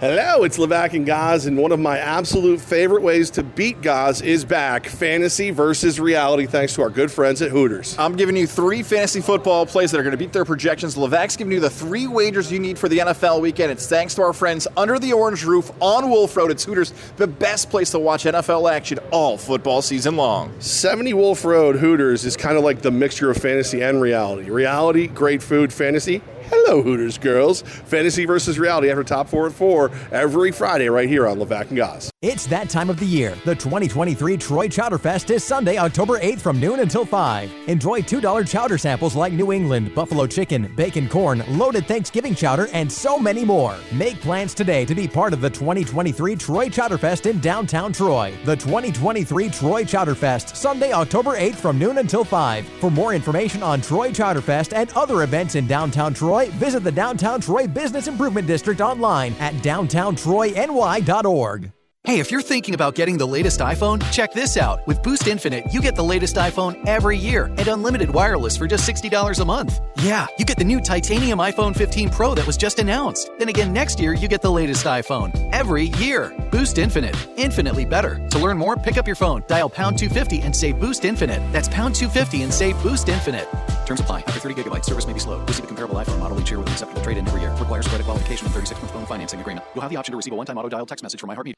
Hello, 0.00 0.42
it's 0.42 0.58
Levack 0.58 0.92
and 0.94 1.06
Goz, 1.06 1.46
and 1.46 1.56
one 1.56 1.70
of 1.70 1.78
my 1.78 2.00
absolute 2.00 2.60
favorite 2.60 3.00
ways 3.00 3.30
to 3.30 3.44
beat 3.44 3.80
Goz 3.80 4.22
is 4.22 4.44
back 4.44 4.86
fantasy 4.86 5.52
versus 5.52 6.00
reality, 6.00 6.46
thanks 6.46 6.74
to 6.74 6.82
our 6.82 6.90
good 6.90 7.12
friends 7.12 7.40
at 7.42 7.52
Hooters. 7.52 7.96
I'm 7.96 8.16
giving 8.16 8.36
you 8.36 8.48
three 8.48 8.82
fantasy 8.82 9.20
football 9.20 9.64
plays 9.66 9.92
that 9.92 10.00
are 10.00 10.02
going 10.02 10.10
to 10.10 10.16
beat 10.16 10.32
their 10.32 10.44
projections. 10.44 10.96
Levack's 10.96 11.36
giving 11.36 11.52
you 11.52 11.60
the 11.60 11.70
three 11.70 12.08
wagers 12.08 12.50
you 12.50 12.58
need 12.58 12.76
for 12.76 12.88
the 12.88 12.98
NFL 12.98 13.40
weekend. 13.40 13.70
It's 13.70 13.88
thanks 13.88 14.16
to 14.16 14.22
our 14.22 14.32
friends 14.32 14.66
under 14.76 14.98
the 14.98 15.12
orange 15.12 15.44
roof 15.44 15.70
on 15.78 16.10
Wolf 16.10 16.36
Road. 16.36 16.50
It's 16.50 16.64
Hooters, 16.64 16.92
the 17.16 17.28
best 17.28 17.70
place 17.70 17.92
to 17.92 18.00
watch 18.00 18.24
NFL 18.24 18.68
action 18.68 18.98
all 19.12 19.38
football 19.38 19.80
season 19.80 20.16
long. 20.16 20.52
70 20.58 21.14
Wolf 21.14 21.44
Road 21.44 21.76
Hooters 21.76 22.24
is 22.24 22.36
kind 22.36 22.58
of 22.58 22.64
like 22.64 22.82
the 22.82 22.90
mixture 22.90 23.30
of 23.30 23.36
fantasy 23.36 23.80
and 23.80 24.02
reality. 24.02 24.50
Reality, 24.50 25.06
great 25.06 25.40
food, 25.40 25.72
fantasy. 25.72 26.20
Hello, 26.56 26.80
Hooters 26.82 27.18
girls. 27.18 27.62
Fantasy 27.62 28.24
versus 28.26 28.60
reality 28.60 28.88
after 28.88 29.02
top 29.02 29.28
four 29.28 29.46
and 29.46 29.54
four 29.54 29.90
every 30.12 30.52
Friday 30.52 30.88
right 30.88 31.08
here 31.08 31.26
on 31.26 31.38
Levack 31.38 31.68
and 31.68 31.76
Goz. 31.76 32.12
It's 32.22 32.46
that 32.46 32.70
time 32.70 32.88
of 32.88 32.98
the 32.98 33.04
year. 33.04 33.34
The 33.44 33.56
2023 33.56 34.38
Troy 34.38 34.68
Chowder 34.68 34.96
Fest 34.96 35.30
is 35.30 35.44
Sunday, 35.44 35.76
October 35.76 36.18
8th 36.20 36.40
from 36.40 36.58
noon 36.60 36.80
until 36.80 37.04
5. 37.04 37.52
Enjoy 37.66 38.00
$2 38.00 38.48
chowder 38.48 38.78
samples 38.78 39.14
like 39.14 39.32
New 39.32 39.52
England, 39.52 39.94
buffalo 39.94 40.26
chicken, 40.26 40.72
bacon 40.74 41.08
corn, 41.08 41.44
loaded 41.48 41.86
Thanksgiving 41.86 42.34
chowder, 42.34 42.68
and 42.72 42.90
so 42.90 43.18
many 43.18 43.44
more. 43.44 43.76
Make 43.92 44.20
plans 44.22 44.54
today 44.54 44.86
to 44.86 44.94
be 44.94 45.06
part 45.06 45.34
of 45.34 45.40
the 45.40 45.50
2023 45.50 46.36
Troy 46.36 46.68
Chowder 46.70 46.98
Fest 46.98 47.26
in 47.26 47.40
downtown 47.40 47.92
Troy. 47.92 48.32
The 48.44 48.56
2023 48.56 49.50
Troy 49.50 49.84
Chowder 49.84 50.14
Fest, 50.14 50.56
Sunday, 50.56 50.92
October 50.92 51.36
8th 51.36 51.56
from 51.56 51.78
noon 51.78 51.98
until 51.98 52.24
5. 52.24 52.66
For 52.80 52.90
more 52.90 53.12
information 53.12 53.62
on 53.62 53.82
Troy 53.82 54.12
Chowder 54.12 54.40
Fest 54.40 54.72
and 54.72 54.90
other 54.92 55.24
events 55.24 55.56
in 55.56 55.66
downtown 55.66 56.14
Troy, 56.14 56.43
visit 56.52 56.84
the 56.84 56.92
Downtown 56.92 57.40
Troy 57.40 57.66
Business 57.66 58.08
Improvement 58.08 58.46
District 58.46 58.80
online 58.80 59.34
at 59.40 59.54
downtowntroyny.org. 59.54 61.72
Hey, 62.06 62.18
if 62.20 62.30
you're 62.30 62.42
thinking 62.42 62.74
about 62.74 62.96
getting 62.96 63.16
the 63.16 63.26
latest 63.26 63.60
iPhone, 63.60 63.98
check 64.12 64.30
this 64.30 64.58
out. 64.58 64.86
With 64.86 65.02
Boost 65.02 65.26
Infinite, 65.26 65.64
you 65.72 65.80
get 65.80 65.96
the 65.96 66.04
latest 66.04 66.36
iPhone 66.36 66.76
every 66.86 67.16
year 67.16 67.46
and 67.56 67.66
unlimited 67.66 68.10
wireless 68.10 68.58
for 68.58 68.66
just 68.66 68.86
$60 68.86 69.40
a 69.40 69.44
month. 69.46 69.80
Yeah, 70.02 70.26
you 70.38 70.44
get 70.44 70.58
the 70.58 70.64
new 70.64 70.82
titanium 70.82 71.38
iPhone 71.38 71.74
15 71.74 72.10
Pro 72.10 72.34
that 72.34 72.46
was 72.46 72.58
just 72.58 72.78
announced. 72.78 73.30
Then 73.38 73.48
again, 73.48 73.72
next 73.72 73.98
year, 73.98 74.12
you 74.12 74.28
get 74.28 74.42
the 74.42 74.50
latest 74.50 74.84
iPhone 74.84 75.32
every 75.54 75.84
year. 75.98 76.30
Boost 76.52 76.76
Infinite, 76.76 77.16
infinitely 77.38 77.86
better. 77.86 78.16
To 78.28 78.38
learn 78.38 78.58
more, 78.58 78.76
pick 78.76 78.98
up 78.98 79.06
your 79.06 79.16
phone, 79.16 79.42
dial 79.46 79.70
pound 79.70 79.96
250 79.96 80.42
and 80.42 80.54
say 80.54 80.72
Boost 80.72 81.06
Infinite. 81.06 81.40
That's 81.52 81.68
pound 81.70 81.94
250 81.94 82.42
and 82.42 82.52
say 82.52 82.74
Boost 82.82 83.08
Infinite. 83.08 83.48
Terms 83.86 84.00
apply. 84.00 84.20
After 84.26 84.40
30 84.40 84.62
gigabytes, 84.62 84.84
service 84.84 85.06
may 85.06 85.14
be 85.14 85.20
slow. 85.20 85.40
Receive 85.46 85.64
a 85.64 85.68
comparable 85.68 85.94
iPhone 85.94 86.18
model 86.18 86.38
each 86.38 86.50
year 86.50 86.58
with 86.58 86.66
an 86.66 86.74
acceptable 86.74 87.00
trade-in 87.00 87.26
every 87.26 87.40
year. 87.40 87.52
Requires 87.52 87.88
credit 87.88 88.04
qualification 88.04 88.46
and 88.46 88.54
36-month 88.54 88.94
loan 88.94 89.06
financing 89.06 89.40
agreement. 89.40 89.64
You'll 89.74 89.80
have 89.80 89.90
the 89.90 89.96
option 89.96 90.12
to 90.12 90.18
receive 90.18 90.34
a 90.34 90.36
one-time 90.36 90.58
auto 90.58 90.68
dial 90.68 90.84
text 90.84 91.02
message 91.02 91.20
from 91.20 91.30
iHeartMedia. 91.30 91.54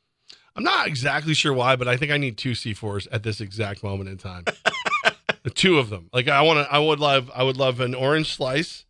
I'm 0.57 0.65
not 0.65 0.87
exactly 0.87 1.35
sure 1.35 1.53
why, 1.53 1.77
but 1.77 1.87
I 1.87 1.97
think 1.97 2.11
I 2.11 2.17
need 2.17 2.39
two 2.39 2.53
C4s 2.53 3.07
at 3.13 3.23
this 3.23 3.41
exact 3.41 3.83
moment 3.83 4.09
in 4.09 4.17
time. 4.17 4.45
two 5.55 5.79
of 5.79 5.91
them. 5.91 6.09
Like 6.13 6.29
I 6.29 6.41
want 6.43 6.67
to. 6.67 6.73
I 6.73 6.79
would 6.79 6.99
love. 6.99 7.31
I 7.35 7.43
would 7.43 7.57
love 7.57 7.81
an 7.81 7.95
orange 7.95 8.35
slice, 8.35 8.85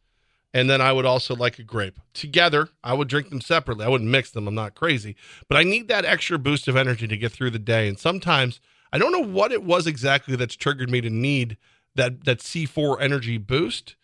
and 0.54 0.70
then 0.70 0.80
I 0.80 0.92
would 0.92 1.04
also 1.04 1.34
like 1.34 1.58
a 1.58 1.62
grape 1.62 1.98
together. 2.14 2.68
I 2.84 2.94
would 2.94 3.08
drink 3.08 3.30
them 3.30 3.40
separately. 3.40 3.84
I 3.84 3.88
wouldn't 3.88 4.10
mix 4.10 4.30
them. 4.30 4.46
I'm 4.46 4.54
not 4.54 4.74
crazy, 4.74 5.16
but 5.48 5.58
I 5.58 5.64
need 5.64 5.88
that 5.88 6.04
extra 6.04 6.38
boost 6.38 6.68
of 6.68 6.76
energy 6.76 7.08
to 7.08 7.16
get 7.16 7.32
through 7.32 7.50
the 7.50 7.58
day. 7.58 7.88
And 7.88 7.98
sometimes 7.98 8.60
I 8.92 8.98
don't 8.98 9.12
know 9.12 9.24
what 9.24 9.52
it 9.52 9.64
was 9.64 9.86
exactly 9.86 10.36
that's 10.36 10.56
triggered 10.56 10.90
me 10.90 11.00
to 11.00 11.10
need 11.10 11.56
that 11.94 12.24
that 12.24 12.38
C4 12.38 13.00
energy 13.00 13.38
boost, 13.38 13.96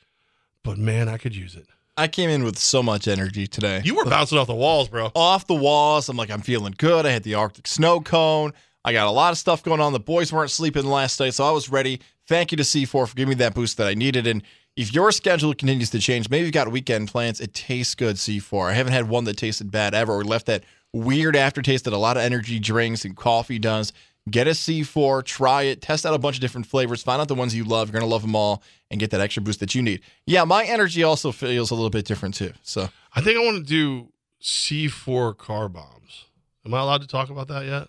but 0.62 0.78
man, 0.78 1.08
I 1.08 1.18
could 1.18 1.36
use 1.36 1.54
it. 1.54 1.68
I 1.96 2.08
came 2.08 2.30
in 2.30 2.42
with 2.42 2.58
so 2.58 2.82
much 2.82 3.06
energy 3.06 3.46
today. 3.46 3.82
You 3.84 3.94
were 3.94 4.04
bouncing 4.04 4.38
off 4.38 4.46
the 4.46 4.54
walls, 4.54 4.88
bro. 4.88 5.10
Off 5.14 5.46
the 5.46 5.54
walls. 5.54 6.08
I'm 6.08 6.16
like, 6.16 6.30
I'm 6.30 6.40
feeling 6.40 6.74
good. 6.78 7.04
I 7.04 7.10
had 7.10 7.22
the 7.22 7.34
Arctic 7.34 7.66
snow 7.66 8.00
cone. 8.00 8.52
I 8.84 8.92
got 8.92 9.06
a 9.06 9.10
lot 9.10 9.32
of 9.32 9.38
stuff 9.38 9.62
going 9.62 9.80
on. 9.80 9.92
The 9.92 10.00
boys 10.00 10.32
weren't 10.32 10.50
sleeping 10.50 10.86
last 10.86 11.20
night, 11.20 11.34
so 11.34 11.44
I 11.44 11.50
was 11.50 11.68
ready. 11.68 12.00
Thank 12.26 12.50
you 12.50 12.56
to 12.56 12.62
C4 12.62 13.08
for 13.08 13.14
giving 13.14 13.30
me 13.30 13.34
that 13.36 13.54
boost 13.54 13.76
that 13.76 13.86
I 13.86 13.94
needed. 13.94 14.26
And 14.26 14.42
if 14.74 14.94
your 14.94 15.12
schedule 15.12 15.52
continues 15.54 15.90
to 15.90 15.98
change, 15.98 16.30
maybe 16.30 16.46
you've 16.46 16.54
got 16.54 16.70
weekend 16.72 17.08
plans, 17.08 17.40
it 17.40 17.52
tastes 17.52 17.94
good, 17.94 18.16
C4. 18.16 18.70
I 18.70 18.72
haven't 18.72 18.94
had 18.94 19.08
one 19.08 19.24
that 19.24 19.36
tasted 19.36 19.70
bad 19.70 19.94
ever 19.94 20.14
or 20.14 20.24
left 20.24 20.46
that 20.46 20.64
weird 20.94 21.36
aftertaste 21.36 21.84
that 21.84 21.92
a 21.92 21.98
lot 21.98 22.16
of 22.16 22.22
energy 22.22 22.58
drinks 22.58 23.04
and 23.04 23.16
coffee 23.16 23.58
does. 23.58 23.92
Get 24.30 24.46
a 24.46 24.50
C4, 24.50 25.24
try 25.24 25.62
it, 25.62 25.82
test 25.82 26.06
out 26.06 26.14
a 26.14 26.18
bunch 26.18 26.36
of 26.36 26.40
different 26.40 26.66
flavors, 26.66 27.02
find 27.02 27.20
out 27.20 27.26
the 27.26 27.34
ones 27.34 27.56
you 27.56 27.64
love. 27.64 27.88
You're 27.88 27.98
going 27.98 28.08
to 28.08 28.12
love 28.12 28.22
them 28.22 28.36
all 28.36 28.62
and 28.90 29.00
get 29.00 29.10
that 29.10 29.20
extra 29.20 29.42
boost 29.42 29.58
that 29.60 29.74
you 29.74 29.82
need. 29.82 30.00
Yeah, 30.26 30.44
my 30.44 30.64
energy 30.64 31.02
also 31.02 31.32
feels 31.32 31.72
a 31.72 31.74
little 31.74 31.90
bit 31.90 32.04
different 32.04 32.36
too. 32.36 32.52
So 32.62 32.88
I 33.14 33.20
think 33.20 33.36
I 33.36 33.44
want 33.44 33.58
to 33.58 33.64
do 33.64 34.12
C4 34.40 35.36
car 35.36 35.68
bombs. 35.68 36.26
Am 36.64 36.72
I 36.72 36.80
allowed 36.80 37.00
to 37.02 37.08
talk 37.08 37.30
about 37.30 37.48
that 37.48 37.64
yet? 37.66 37.88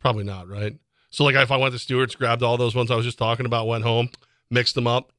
Probably 0.00 0.24
not, 0.24 0.48
right? 0.48 0.76
So, 1.10 1.24
like, 1.24 1.34
if 1.34 1.50
I 1.50 1.56
went 1.56 1.72
to 1.72 1.78
Stewart's, 1.78 2.14
grabbed 2.14 2.42
all 2.42 2.56
those 2.56 2.74
ones 2.74 2.90
I 2.90 2.96
was 2.96 3.04
just 3.04 3.18
talking 3.18 3.46
about, 3.46 3.66
went 3.66 3.84
home, 3.84 4.10
mixed 4.50 4.74
them 4.74 4.86
up, 4.86 5.12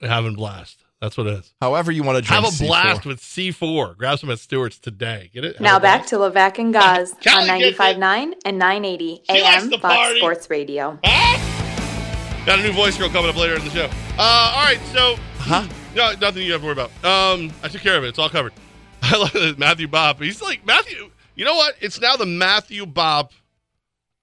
having 0.00 0.34
blast. 0.34 0.84
That's 1.00 1.16
what 1.18 1.26
it 1.26 1.34
is. 1.40 1.54
However, 1.60 1.92
you 1.92 2.02
want 2.02 2.16
to 2.16 2.22
drink 2.22 2.42
Have 2.44 2.52
a 2.52 2.56
C4. 2.64 2.66
blast 2.66 3.06
with 3.06 3.20
C4. 3.20 3.96
Grab 3.98 4.18
some 4.18 4.30
at 4.30 4.38
Stewart's 4.38 4.78
today. 4.78 5.30
Get 5.34 5.44
it? 5.44 5.60
Now 5.60 5.74
Have 5.74 5.82
a 5.82 5.84
back 5.84 6.06
to 6.06 6.16
Levack 6.16 6.58
and 6.58 6.72
Goz 6.72 7.14
Kelly 7.20 7.50
on 7.50 7.58
gets 7.58 7.76
95.9 7.76 8.32
and 8.46 8.58
980 8.58 9.22
AM 9.28 9.70
Fox 9.70 9.82
party. 9.82 10.18
Sports 10.18 10.48
Radio. 10.50 10.98
Got 11.02 12.60
a 12.60 12.62
new 12.62 12.72
voice 12.72 12.96
girl 12.96 13.08
coming 13.10 13.28
up 13.28 13.36
later 13.36 13.56
in 13.56 13.64
the 13.64 13.70
show. 13.70 13.90
Uh, 14.18 14.54
all 14.56 14.64
right, 14.64 14.78
so 14.92 15.16
huh? 15.38 15.66
No, 15.94 16.12
nothing 16.20 16.42
you 16.42 16.52
have 16.52 16.60
to 16.60 16.66
worry 16.66 16.72
about. 16.72 16.90
Um, 17.04 17.52
I 17.62 17.68
took 17.68 17.80
care 17.82 17.98
of 17.98 18.04
it. 18.04 18.08
It's 18.08 18.18
all 18.18 18.28
covered. 18.28 18.52
I 19.02 19.16
love 19.18 19.34
it. 19.34 19.58
Matthew 19.58 19.88
Bob. 19.88 20.20
He's 20.20 20.40
like 20.40 20.64
Matthew. 20.64 21.10
You 21.34 21.44
know 21.44 21.56
what? 21.56 21.74
It's 21.80 22.00
now 22.00 22.16
the 22.16 22.24
Matthew 22.26 22.86
Bob 22.86 23.32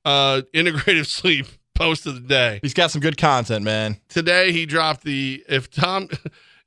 uh, 0.06 0.42
integrative 0.54 1.06
sleep 1.08 1.46
post 1.76 2.06
of 2.08 2.16
the 2.16 2.22
day. 2.22 2.60
He's 2.62 2.74
got 2.74 2.92
some 2.92 3.02
good 3.02 3.18
content, 3.18 3.64
man. 3.64 3.98
Today 4.10 4.52
he 4.52 4.66
dropped 4.66 5.04
the 5.04 5.44
if 5.50 5.70
Tom 5.70 6.08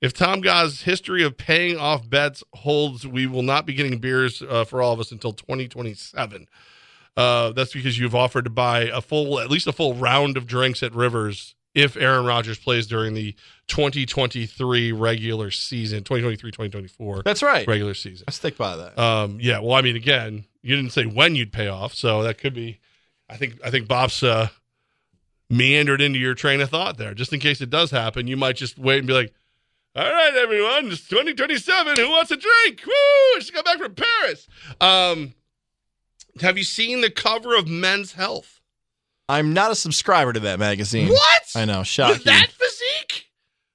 if 0.00 0.12
Tom 0.12 0.40
Goz's 0.40 0.82
history 0.82 1.22
of 1.22 1.36
paying 1.36 1.78
off 1.78 2.08
bets 2.08 2.44
holds, 2.54 3.06
we 3.06 3.26
will 3.26 3.42
not 3.42 3.66
be 3.66 3.74
getting 3.74 3.98
beers 3.98 4.42
uh, 4.42 4.64
for 4.64 4.82
all 4.82 4.92
of 4.92 5.00
us 5.00 5.12
until 5.12 5.32
2027. 5.32 6.48
Uh, 7.16 7.52
that's 7.52 7.72
because 7.72 7.98
you've 7.98 8.14
offered 8.14 8.44
to 8.44 8.50
buy 8.50 8.80
a 8.82 9.00
full, 9.00 9.40
at 9.40 9.50
least 9.50 9.66
a 9.66 9.72
full 9.72 9.94
round 9.94 10.36
of 10.36 10.46
drinks 10.46 10.82
at 10.82 10.94
Rivers 10.94 11.54
if 11.74 11.96
Aaron 11.96 12.24
Rodgers 12.24 12.58
plays 12.58 12.86
during 12.86 13.14
the 13.14 13.34
2023 13.68 14.92
regular 14.92 15.50
season, 15.50 15.98
2023 16.04 16.50
2024. 16.50 17.22
That's 17.22 17.42
right. 17.42 17.66
Regular 17.66 17.94
season. 17.94 18.24
I 18.28 18.30
stick 18.32 18.56
by 18.56 18.76
that. 18.76 18.98
Um, 18.98 19.38
yeah. 19.40 19.60
Well, 19.60 19.74
I 19.74 19.82
mean, 19.82 19.96
again, 19.96 20.46
you 20.62 20.74
didn't 20.74 20.92
say 20.92 21.04
when 21.04 21.36
you'd 21.36 21.52
pay 21.52 21.68
off, 21.68 21.94
so 21.94 22.22
that 22.22 22.38
could 22.38 22.54
be. 22.54 22.80
I 23.28 23.36
think 23.36 23.58
I 23.64 23.70
think 23.70 23.88
Bob's 23.88 24.22
uh, 24.22 24.48
meandered 25.50 26.00
into 26.00 26.18
your 26.18 26.34
train 26.34 26.60
of 26.60 26.70
thought 26.70 26.96
there. 26.96 27.12
Just 27.12 27.32
in 27.32 27.40
case 27.40 27.60
it 27.60 27.70
does 27.70 27.90
happen, 27.90 28.26
you 28.26 28.36
might 28.36 28.56
just 28.56 28.78
wait 28.78 28.98
and 28.98 29.06
be 29.06 29.12
like, 29.12 29.34
"All 29.96 30.12
right, 30.12 30.34
everyone, 30.36 30.90
it's 30.92 31.06
2027. 31.08 31.96
Who 31.96 32.10
wants 32.10 32.30
a 32.30 32.36
drink? 32.36 32.82
Woo! 32.86 32.92
I 32.92 33.36
just 33.38 33.52
got 33.54 33.64
back 33.64 33.78
from 33.78 33.94
Paris." 33.94 34.46
Um, 34.80 35.34
have 36.40 36.58
you 36.58 36.64
seen 36.64 37.00
the 37.00 37.10
cover 37.10 37.56
of 37.56 37.66
Men's 37.66 38.12
Health? 38.12 38.60
I'm 39.28 39.52
not 39.54 39.72
a 39.72 39.74
subscriber 39.74 40.32
to 40.32 40.40
that 40.40 40.58
magazine. 40.58 41.08
What? 41.08 41.42
I 41.56 41.64
know. 41.64 41.82
Shocking. 41.82 42.14
With 42.16 42.24
that 42.24 42.48
physique? 42.50 43.26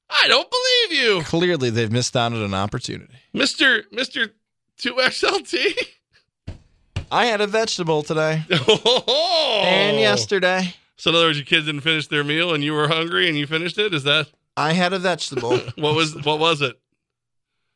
I 0.09 0.27
don't 0.27 0.47
believe 0.49 1.01
you, 1.01 1.21
Clearly, 1.23 1.69
they've 1.69 1.91
missed 1.91 2.15
out 2.15 2.33
on 2.33 2.41
an 2.41 2.53
opportunity. 2.53 3.13
Mister 3.33 3.83
Mister 3.91 4.33
Two 4.77 4.93
XLT. 4.95 5.73
I 7.11 7.25
had 7.25 7.41
a 7.41 7.47
vegetable 7.47 8.03
today 8.03 8.43
Oh. 8.51 9.61
and 9.65 9.99
yesterday. 9.99 10.75
So 10.95 11.09
in 11.09 11.15
other 11.15 11.25
words, 11.25 11.37
your 11.37 11.45
kids 11.45 11.65
didn't 11.65 11.81
finish 11.81 12.07
their 12.07 12.23
meal, 12.23 12.53
and 12.53 12.63
you 12.63 12.73
were 12.73 12.87
hungry, 12.87 13.27
and 13.27 13.37
you 13.37 13.47
finished 13.47 13.77
it. 13.77 13.93
Is 13.93 14.03
that 14.03 14.27
I 14.57 14.73
had 14.73 14.93
a 14.93 14.99
vegetable. 14.99 15.57
what 15.77 15.95
was 15.95 16.15
what 16.23 16.39
was 16.39 16.61
it? 16.61 16.77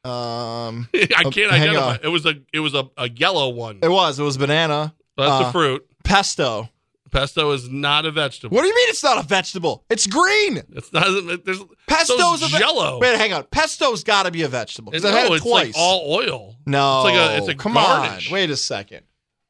um, 0.03 0.87
I 0.93 1.23
oh, 1.25 1.31
can't 1.31 1.51
identify. 1.51 1.93
on. 1.93 1.99
It 2.03 2.09
was 2.09 2.25
a 2.25 2.35
it 2.53 2.59
was 2.59 2.73
a, 2.73 2.89
a 2.97 3.09
yellow 3.09 3.49
one. 3.49 3.79
It 3.81 3.89
was. 3.89 4.19
It 4.19 4.23
was 4.23 4.37
banana. 4.37 4.93
That's 5.17 5.45
Uh, 5.45 5.47
a 5.47 5.51
fruit. 5.51 5.85
Pesto. 6.03 6.69
Pesto 7.11 7.51
is 7.51 7.69
not 7.69 8.05
a 8.05 8.11
vegetable. 8.11 8.53
What 8.55 8.63
do 8.63 8.67
you 8.67 8.75
mean 8.75 8.89
it's 8.89 9.03
not 9.03 9.17
a 9.23 9.25
vegetable? 9.27 9.85
It's 9.89 10.05
green. 10.05 10.61
It's 10.75 10.91
not. 10.91 11.05
There's 11.45 11.63
Pesto's 11.87 12.43
a 12.43 12.47
ve- 12.47 12.57
Jello. 12.57 12.99
Wait, 12.99 13.15
hang 13.17 13.31
on. 13.31 13.43
Pesto's 13.45 14.03
got 14.03 14.23
to 14.23 14.31
be 14.31 14.41
a 14.41 14.49
vegetable. 14.49 14.91
no, 14.91 14.97
I've 14.97 15.03
had 15.15 15.31
it 15.31 15.35
it's 15.35 15.45
twice. 15.45 15.67
like 15.67 15.75
all 15.77 16.13
oil. 16.13 16.55
no, 16.65 17.05
it's 17.07 17.15
like 17.15 17.31
a 17.31 17.37
it's 17.37 17.47
a 17.47 17.55
come 17.55 17.73
garnish. 17.75 18.27
on. 18.29 18.33
Wait 18.33 18.49
a 18.49 18.57
second. 18.57 19.03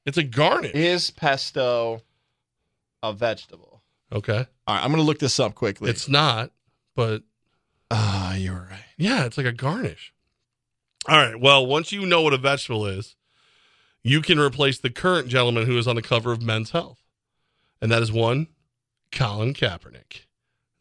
It's 0.06 0.18
a 0.20 0.24
garnish. 0.24 0.76
Is 0.76 1.10
pesto 1.10 2.02
a 3.02 3.12
vegetable? 3.14 3.82
Okay, 4.14 4.46
All 4.68 4.76
right, 4.76 4.84
I'm 4.84 4.92
going 4.92 5.02
to 5.02 5.06
look 5.08 5.18
this 5.18 5.40
up 5.40 5.56
quickly. 5.56 5.90
it's 5.90 6.08
not, 6.08 6.52
but 6.96 7.24
ah, 7.92 8.36
you 8.36 8.52
were 8.52 8.68
right. 8.70 8.86
yeah, 8.98 9.26
it's 9.26 9.38
like 9.38 9.46
a 9.46 9.52
garnish. 9.52 10.14
All 11.08 11.18
right. 11.18 11.40
Well, 11.40 11.66
once 11.66 11.92
you 11.92 12.06
know 12.06 12.22
what 12.22 12.34
a 12.34 12.38
vegetable 12.38 12.86
is, 12.86 13.16
you 14.02 14.22
can 14.22 14.40
replace 14.40 14.80
the 14.80 14.90
current 14.90 15.28
gentleman 15.28 15.66
who 15.66 15.78
is 15.78 15.88
on 15.88 15.96
the 15.96 16.02
cover 16.02 16.32
of 16.32 16.42
Men's 16.42 16.72
Health, 16.72 17.04
and 17.82 17.92
that 17.92 18.02
is 18.02 18.12
one 18.12 18.48
Colin 19.12 19.54
Kaepernick. 19.54 20.26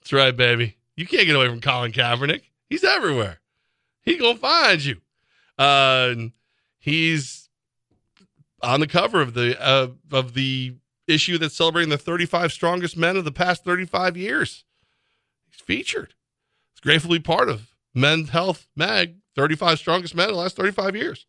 That's 0.00 0.12
right, 0.12 0.36
baby. 0.36 0.76
You 0.96 1.06
can't 1.06 1.26
get 1.26 1.36
away 1.36 1.48
from 1.48 1.60
Colin 1.60 1.92
Kaepernick. 1.92 2.42
He's 2.68 2.84
everywhere. 2.84 3.40
He 4.02 4.16
gonna 4.16 4.38
find 4.38 4.84
you. 4.84 5.00
Uh, 5.58 6.14
he's 6.78 7.48
on 8.62 8.80
the 8.80 8.86
cover 8.86 9.20
of 9.20 9.34
the 9.34 9.60
uh, 9.62 9.88
of 10.12 10.34
the 10.34 10.74
issue 11.06 11.38
that's 11.38 11.54
celebrating 11.54 11.90
the 11.90 11.98
35 11.98 12.52
strongest 12.52 12.96
men 12.96 13.16
of 13.16 13.24
the 13.24 13.32
past 13.32 13.64
35 13.64 14.16
years. 14.16 14.64
Featured. 15.64 16.14
It's 16.72 16.80
gratefully 16.80 17.18
part 17.18 17.48
of 17.48 17.70
Men's 17.94 18.30
Health 18.30 18.66
Mag, 18.76 19.16
35 19.36 19.78
strongest 19.78 20.14
men 20.14 20.28
in 20.28 20.34
the 20.34 20.40
last 20.40 20.56
35 20.56 20.96
years. 20.96 21.26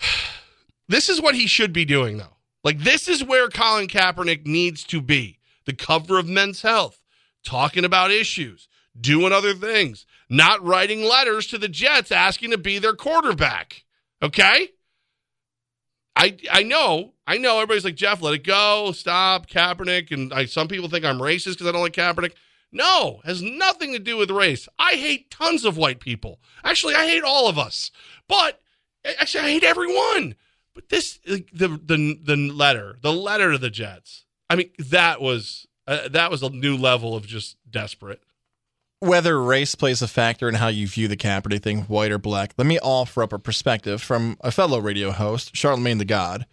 This 0.88 1.08
is 1.08 1.22
what 1.22 1.36
he 1.36 1.46
should 1.46 1.72
be 1.72 1.86
doing, 1.86 2.18
though. 2.18 2.36
Like, 2.64 2.80
this 2.80 3.08
is 3.08 3.24
where 3.24 3.48
Colin 3.48 3.86
Kaepernick 3.86 4.44
needs 4.44 4.84
to 4.84 5.00
be 5.00 5.38
the 5.64 5.72
cover 5.72 6.18
of 6.18 6.28
Men's 6.28 6.60
Health, 6.60 7.02
talking 7.42 7.84
about 7.84 8.10
issues, 8.10 8.68
doing 9.00 9.32
other 9.32 9.54
things, 9.54 10.04
not 10.28 10.62
writing 10.62 11.02
letters 11.02 11.46
to 11.46 11.56
the 11.56 11.68
Jets 11.68 12.12
asking 12.12 12.50
to 12.50 12.58
be 12.58 12.78
their 12.78 12.94
quarterback. 12.94 13.84
Okay? 14.22 14.68
I 16.14 16.36
I 16.50 16.62
know, 16.62 17.14
I 17.26 17.38
know 17.38 17.56
everybody's 17.56 17.84
like, 17.84 17.94
Jeff, 17.94 18.20
let 18.20 18.34
it 18.34 18.44
go, 18.44 18.92
stop, 18.92 19.48
Kaepernick. 19.48 20.10
And 20.10 20.32
I, 20.32 20.44
some 20.44 20.68
people 20.68 20.88
think 20.88 21.04
I'm 21.04 21.18
racist 21.18 21.52
because 21.52 21.68
I 21.68 21.72
don't 21.72 21.82
like 21.82 21.94
Kaepernick. 21.94 22.32
No, 22.72 23.20
has 23.24 23.42
nothing 23.42 23.92
to 23.92 23.98
do 23.98 24.16
with 24.16 24.30
race. 24.30 24.68
I 24.78 24.92
hate 24.92 25.30
tons 25.30 25.64
of 25.64 25.76
white 25.76 26.00
people. 26.00 26.40
Actually, 26.64 26.94
I 26.94 27.06
hate 27.06 27.22
all 27.22 27.48
of 27.48 27.58
us. 27.58 27.90
But 28.26 28.60
actually, 29.04 29.44
I 29.44 29.50
hate 29.50 29.64
everyone. 29.64 30.36
But 30.74 30.88
this, 30.88 31.18
the 31.24 31.44
the 31.54 32.18
the 32.24 32.36
letter, 32.36 32.96
the 33.02 33.12
letter 33.12 33.52
to 33.52 33.58
the 33.58 33.68
Jets. 33.68 34.24
I 34.48 34.56
mean, 34.56 34.70
that 34.78 35.20
was 35.20 35.66
uh, 35.86 36.08
that 36.08 36.30
was 36.30 36.42
a 36.42 36.48
new 36.48 36.76
level 36.76 37.14
of 37.14 37.26
just 37.26 37.56
desperate. 37.70 38.22
Whether 39.00 39.42
race 39.42 39.74
plays 39.74 40.00
a 40.00 40.08
factor 40.08 40.48
in 40.48 40.54
how 40.54 40.68
you 40.68 40.86
view 40.86 41.08
the 41.08 41.16
Kaepernick 41.16 41.62
thing, 41.62 41.82
white 41.82 42.12
or 42.12 42.18
black, 42.18 42.54
let 42.56 42.66
me 42.66 42.78
offer 42.78 43.22
up 43.22 43.32
a 43.32 43.38
perspective 43.38 44.00
from 44.00 44.36
a 44.40 44.52
fellow 44.52 44.78
radio 44.78 45.10
host, 45.10 45.56
Charlemagne 45.56 45.98
the 45.98 46.04
God, 46.04 46.46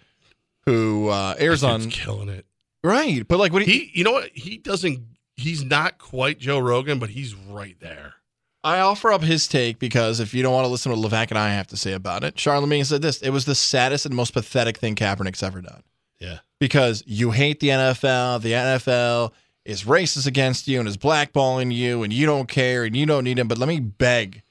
who 0.65 1.09
uh, 1.09 1.35
airs 1.37 1.63
on 1.63 1.89
killing 1.91 2.27
it. 2.27 2.45
right. 2.83 3.25
But 3.27 3.37
like, 3.37 3.53
what 3.53 3.61
he, 3.61 3.71
He, 3.71 3.91
you 3.99 4.03
know 4.03 4.13
what? 4.13 4.31
He 4.33 4.57
doesn't. 4.57 4.99
He's 5.39 5.63
not 5.63 5.97
quite 5.97 6.39
Joe 6.39 6.59
Rogan, 6.59 6.99
but 6.99 7.09
he's 7.11 7.33
right 7.35 7.77
there. 7.79 8.15
I 8.63 8.79
offer 8.79 9.11
up 9.11 9.21
his 9.23 9.47
take 9.47 9.79
because 9.79 10.19
if 10.19 10.33
you 10.33 10.43
don't 10.43 10.53
want 10.53 10.65
to 10.65 10.69
listen 10.69 10.91
to 10.91 10.97
what 10.97 11.11
Levack 11.11 11.29
and 11.29 11.37
I 11.37 11.49
have 11.49 11.67
to 11.67 11.77
say 11.77 11.93
about 11.93 12.23
it, 12.25 12.37
Charlemagne 12.37 12.83
said 12.83 13.01
this: 13.01 13.21
it 13.21 13.29
was 13.29 13.45
the 13.45 13.55
saddest 13.55 14.05
and 14.05 14.13
most 14.13 14.33
pathetic 14.33 14.77
thing 14.77 14.95
Kaepernick's 14.95 15.41
ever 15.43 15.61
done. 15.61 15.83
Yeah. 16.19 16.39
because 16.59 17.01
you 17.07 17.31
hate 17.31 17.61
the 17.61 17.69
NFL. 17.69 18.41
The 18.41 18.51
NFL 18.51 19.31
is 19.63 19.83
racist 19.85 20.27
against 20.27 20.67
you 20.67 20.79
and 20.79 20.87
is 20.89 20.97
blackballing 20.97 21.73
you, 21.73 22.03
and 22.03 22.11
you 22.11 22.25
don't 22.25 22.49
care 22.49 22.83
and 22.83 22.93
you 22.95 23.05
don't 23.05 23.23
need 23.23 23.39
him. 23.39 23.47
But 23.47 23.57
let 23.57 23.69
me 23.69 23.79
beg 23.79 24.41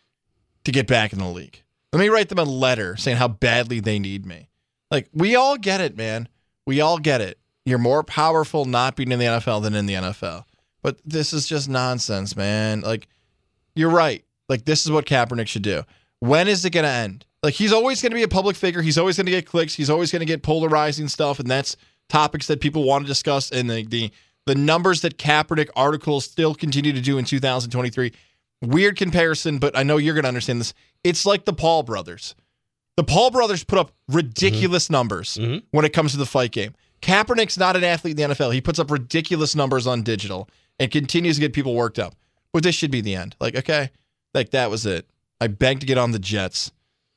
to 0.64 0.72
get 0.72 0.86
back 0.86 1.12
in 1.12 1.18
the 1.18 1.28
league. 1.28 1.62
Let 1.92 2.00
me 2.00 2.08
write 2.08 2.30
them 2.30 2.38
a 2.38 2.44
letter 2.44 2.96
saying 2.96 3.18
how 3.18 3.28
badly 3.28 3.80
they 3.80 3.98
need 3.98 4.24
me. 4.24 4.48
Like, 4.90 5.08
we 5.12 5.36
all 5.36 5.58
get 5.58 5.82
it, 5.82 5.96
man. 5.96 6.28
We 6.66 6.80
all 6.80 6.98
get 6.98 7.20
it. 7.20 7.38
You're 7.66 7.76
more 7.78 8.02
powerful 8.02 8.64
not 8.64 8.96
being 8.96 9.12
in 9.12 9.18
the 9.18 9.26
NFL 9.26 9.62
than 9.62 9.74
in 9.74 9.84
the 9.84 9.94
NFL. 9.94 10.44
But 10.82 10.98
this 11.04 11.32
is 11.32 11.46
just 11.46 11.68
nonsense, 11.68 12.36
man. 12.36 12.82
Like, 12.82 13.08
you're 13.74 13.90
right. 13.90 14.24
Like, 14.48 14.64
this 14.64 14.84
is 14.84 14.92
what 14.92 15.06
Kaepernick 15.06 15.48
should 15.48 15.62
do. 15.62 15.82
When 16.20 16.48
is 16.48 16.64
it 16.64 16.70
going 16.70 16.84
to 16.84 16.90
end? 16.90 17.26
Like, 17.42 17.54
he's 17.54 17.72
always 17.72 18.02
going 18.02 18.10
to 18.10 18.16
be 18.16 18.22
a 18.22 18.28
public 18.28 18.56
figure. 18.56 18.82
He's 18.82 18.98
always 18.98 19.16
going 19.16 19.26
to 19.26 19.32
get 19.32 19.46
clicks. 19.46 19.74
He's 19.74 19.90
always 19.90 20.10
going 20.10 20.20
to 20.20 20.26
get 20.26 20.42
polarizing 20.42 21.08
stuff. 21.08 21.38
And 21.38 21.50
that's 21.50 21.76
topics 22.08 22.46
that 22.46 22.60
people 22.60 22.84
want 22.84 23.04
to 23.04 23.08
discuss. 23.08 23.50
And 23.50 23.68
the, 23.68 23.84
the, 23.84 24.10
the 24.46 24.54
numbers 24.54 25.02
that 25.02 25.18
Kaepernick 25.18 25.68
articles 25.76 26.24
still 26.24 26.54
continue 26.54 26.92
to 26.92 27.00
do 27.00 27.18
in 27.18 27.24
2023. 27.24 28.12
Weird 28.62 28.96
comparison, 28.96 29.58
but 29.58 29.76
I 29.76 29.84
know 29.84 29.98
you're 29.98 30.14
going 30.14 30.24
to 30.24 30.28
understand 30.28 30.60
this. 30.60 30.74
It's 31.04 31.24
like 31.24 31.44
the 31.44 31.52
Paul 31.52 31.84
brothers. 31.84 32.34
The 32.96 33.04
Paul 33.04 33.30
brothers 33.30 33.62
put 33.62 33.78
up 33.78 33.92
ridiculous 34.08 34.86
mm-hmm. 34.86 34.94
numbers 34.94 35.36
mm-hmm. 35.36 35.58
when 35.70 35.84
it 35.84 35.92
comes 35.92 36.12
to 36.12 36.18
the 36.18 36.26
fight 36.26 36.50
game. 36.50 36.74
Kaepernick's 37.00 37.56
not 37.56 37.76
an 37.76 37.84
athlete 37.84 38.18
in 38.18 38.30
the 38.30 38.34
NFL. 38.34 38.52
He 38.52 38.60
puts 38.60 38.80
up 38.80 38.90
ridiculous 38.90 39.54
numbers 39.54 39.86
on 39.86 40.02
digital 40.02 40.48
and 40.78 40.90
continues 40.90 41.36
to 41.36 41.40
get 41.40 41.52
people 41.52 41.74
worked 41.74 41.98
up. 41.98 42.14
But 42.52 42.62
this 42.62 42.74
should 42.74 42.90
be 42.90 43.00
the 43.00 43.14
end. 43.14 43.36
Like, 43.40 43.56
okay, 43.56 43.90
like 44.34 44.50
that 44.50 44.70
was 44.70 44.86
it. 44.86 45.08
I 45.40 45.46
begged 45.48 45.80
to 45.80 45.86
get 45.86 45.98
on 45.98 46.12
the 46.12 46.18
Jets. 46.18 46.72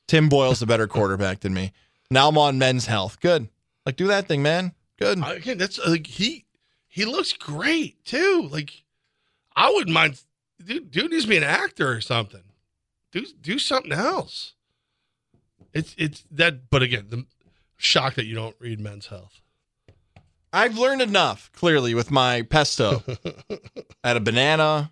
Tim 0.07 0.29
Boyle's 0.29 0.61
a 0.61 0.67
better 0.67 0.87
quarterback 0.87 1.39
than 1.39 1.53
me. 1.53 1.71
Now 2.09 2.27
I'm 2.27 2.37
on 2.37 2.59
men's 2.59 2.85
health. 2.85 3.19
Good. 3.21 3.47
Like, 3.85 3.95
do 3.95 4.07
that 4.07 4.27
thing, 4.27 4.43
man. 4.43 4.73
Good. 4.99 5.23
Again, 5.25 5.57
that's 5.57 5.79
like 5.85 6.05
he 6.05 6.45
he 6.87 7.05
looks 7.05 7.33
great 7.33 8.03
too. 8.05 8.47
Like 8.51 8.83
I 9.55 9.71
wouldn't 9.71 9.93
mind. 9.93 10.21
Dude, 10.63 10.91
dude 10.91 11.09
needs 11.09 11.23
to 11.23 11.29
be 11.29 11.37
an 11.37 11.43
actor 11.43 11.89
or 11.89 12.01
something. 12.01 12.43
Do 13.11 13.25
do 13.41 13.57
something 13.57 13.91
else. 13.91 14.53
It's 15.73 15.95
it's 15.97 16.23
that. 16.31 16.69
But 16.69 16.83
again, 16.83 17.07
the 17.09 17.25
shock 17.77 18.13
that 18.15 18.25
you 18.25 18.35
don't 18.35 18.55
read 18.59 18.79
Men's 18.79 19.07
Health. 19.07 19.40
I've 20.53 20.77
learned 20.77 21.01
enough, 21.01 21.51
clearly, 21.53 21.93
with 21.93 22.11
my 22.11 22.41
pesto. 22.43 23.03
I 24.03 24.07
had 24.07 24.17
a 24.17 24.21
banana. 24.21 24.91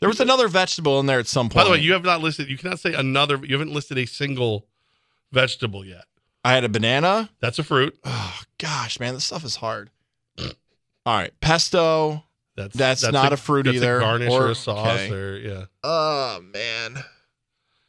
There 0.00 0.08
was 0.08 0.20
another 0.20 0.48
vegetable 0.48 1.00
in 1.00 1.06
there 1.06 1.18
at 1.18 1.26
some 1.26 1.48
point. 1.48 1.54
By 1.54 1.64
the 1.64 1.70
way, 1.70 1.78
you 1.78 1.92
have 1.92 2.04
not 2.04 2.20
listed. 2.20 2.48
You 2.48 2.58
cannot 2.58 2.80
say 2.80 2.92
another. 2.92 3.36
You 3.42 3.54
haven't 3.54 3.72
listed 3.72 3.98
a 3.98 4.06
single 4.06 4.66
vegetable 5.30 5.84
yet. 5.84 6.04
I 6.44 6.54
had 6.54 6.64
a 6.64 6.68
banana. 6.68 7.30
That's 7.40 7.58
a 7.58 7.64
fruit. 7.64 7.96
Oh 8.04 8.40
gosh, 8.58 8.98
man, 8.98 9.14
this 9.14 9.24
stuff 9.24 9.44
is 9.44 9.56
hard. 9.56 9.90
All 10.38 10.52
right, 11.06 11.32
pesto. 11.40 12.24
That's 12.54 12.76
That's, 12.76 13.10
not 13.10 13.32
a, 13.32 13.38
fruit 13.38 13.62
that's 13.62 13.76
either. 13.76 13.96
A 13.96 14.00
garnish 14.00 14.30
or, 14.30 14.50
a 14.50 14.54
sauce 14.54 14.86
okay. 14.86 15.10
or 15.10 15.36
yeah. 15.38 15.64
Oh 15.82 16.40
man, 16.52 17.02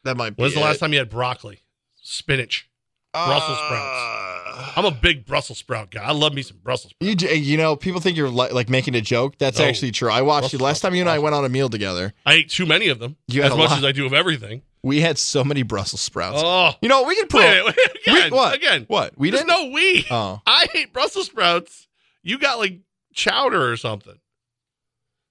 that 0.06 0.16
might 0.16 0.38
be. 0.38 0.42
When's 0.42 0.54
the 0.54 0.62
last 0.62 0.80
time 0.80 0.94
you 0.94 1.00
had 1.00 1.10
broccoli, 1.10 1.60
spinach, 2.02 2.70
Brussels 3.14 3.58
Uh, 3.62 3.66
sprouts? 3.68 4.74
I'm 4.78 4.86
a 4.86 4.92
big 4.92 5.26
Brussels 5.26 5.58
sprout 5.60 5.92
guy. 5.92 6.04
I 6.04 6.12
love 6.12 6.34
me 6.34 6.42
some 6.42 6.58
Brussels 6.64 6.92
sprouts. 6.92 7.10
You, 7.10 7.16
j- 7.16 7.36
you 7.36 7.58
know, 7.58 7.76
people 7.76 8.02
think 8.02 8.18
you're 8.18 8.30
li- 8.30 8.52
like 8.52 8.70
making 8.70 8.96
a 8.96 9.02
joke. 9.02 9.38
That's 9.38 9.60
No. 9.60 9.66
actually 9.66 9.92
true. 9.92 10.10
I 10.10 10.22
watched 10.22 10.44
Brussels 10.44 10.54
you 10.62 10.66
last 10.66 10.82
time 10.82 10.96
you 10.96 11.02
and 11.02 11.10
I 11.10 11.20
went 11.20 11.36
on 11.36 11.46
a 11.46 11.50
meal 11.50 11.70
together. 11.70 12.14
I 12.26 12.34
ate 12.34 12.50
too 12.50 12.66
many 12.66 12.88
of 12.88 13.00
them. 13.00 13.16
You 13.28 13.44
as 13.44 13.52
much 13.52 13.70
lot. 13.70 13.78
as 13.78 13.84
I 13.84 13.92
do 13.92 14.06
of 14.06 14.14
everything. 14.14 14.62
We 14.82 15.00
had 15.02 15.18
so 15.18 15.44
many 15.44 15.64
Brussels 15.64 16.02
sprouts. 16.02 16.42
Oh, 16.44 16.72
You 16.82 16.90
know, 16.90 17.04
we 17.04 17.16
can 17.16 17.28
prove. 17.28 17.44
wait, 17.44 17.66
wait, 17.66 17.78
again, 18.08 18.32
We- 18.32 18.38
what? 18.38 18.56
again? 18.56 18.86
What? 18.88 19.18
We 19.18 19.30
There's 19.30 19.44
didn't? 19.46 19.64
no 19.66 19.72
we. 19.74 20.06
Oh. 20.12 20.42
I 20.46 20.68
hate 20.74 20.92
Brussels 20.94 21.28
sprouts. 21.28 21.88
You 22.24 22.38
got 22.40 22.58
like 22.60 22.80
chowder 23.14 23.72
or 23.72 23.78
something. 23.78 24.16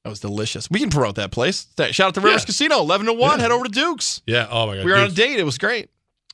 That 0.05 0.11
was 0.11 0.20
delicious. 0.20 0.68
We 0.70 0.80
can 0.80 0.91
promote 0.91 1.14
that 1.16 1.30
place. 1.30 1.66
Shout 1.78 2.01
out 2.01 2.14
to 2.14 2.20
Rivers 2.20 2.43
Yeah. 2.43 2.47
Casino, 2.47 2.78
eleven 2.80 3.07
to 3.07 3.12
one. 3.12 3.39
Yeah. 3.39 3.43
Head 3.43 3.51
over 3.53 3.64
to 3.64 3.70
Duke's. 3.70 4.20
Yeah. 4.26 4.49
Oh 4.51 4.66
my 4.66 4.76
god. 4.76 4.85
We 4.85 4.91
were 4.91 4.99
on 4.99 5.05
a 5.05 5.11
date. 5.12 5.39
It 5.39 5.45
was 5.45 5.59
great. 5.59 5.91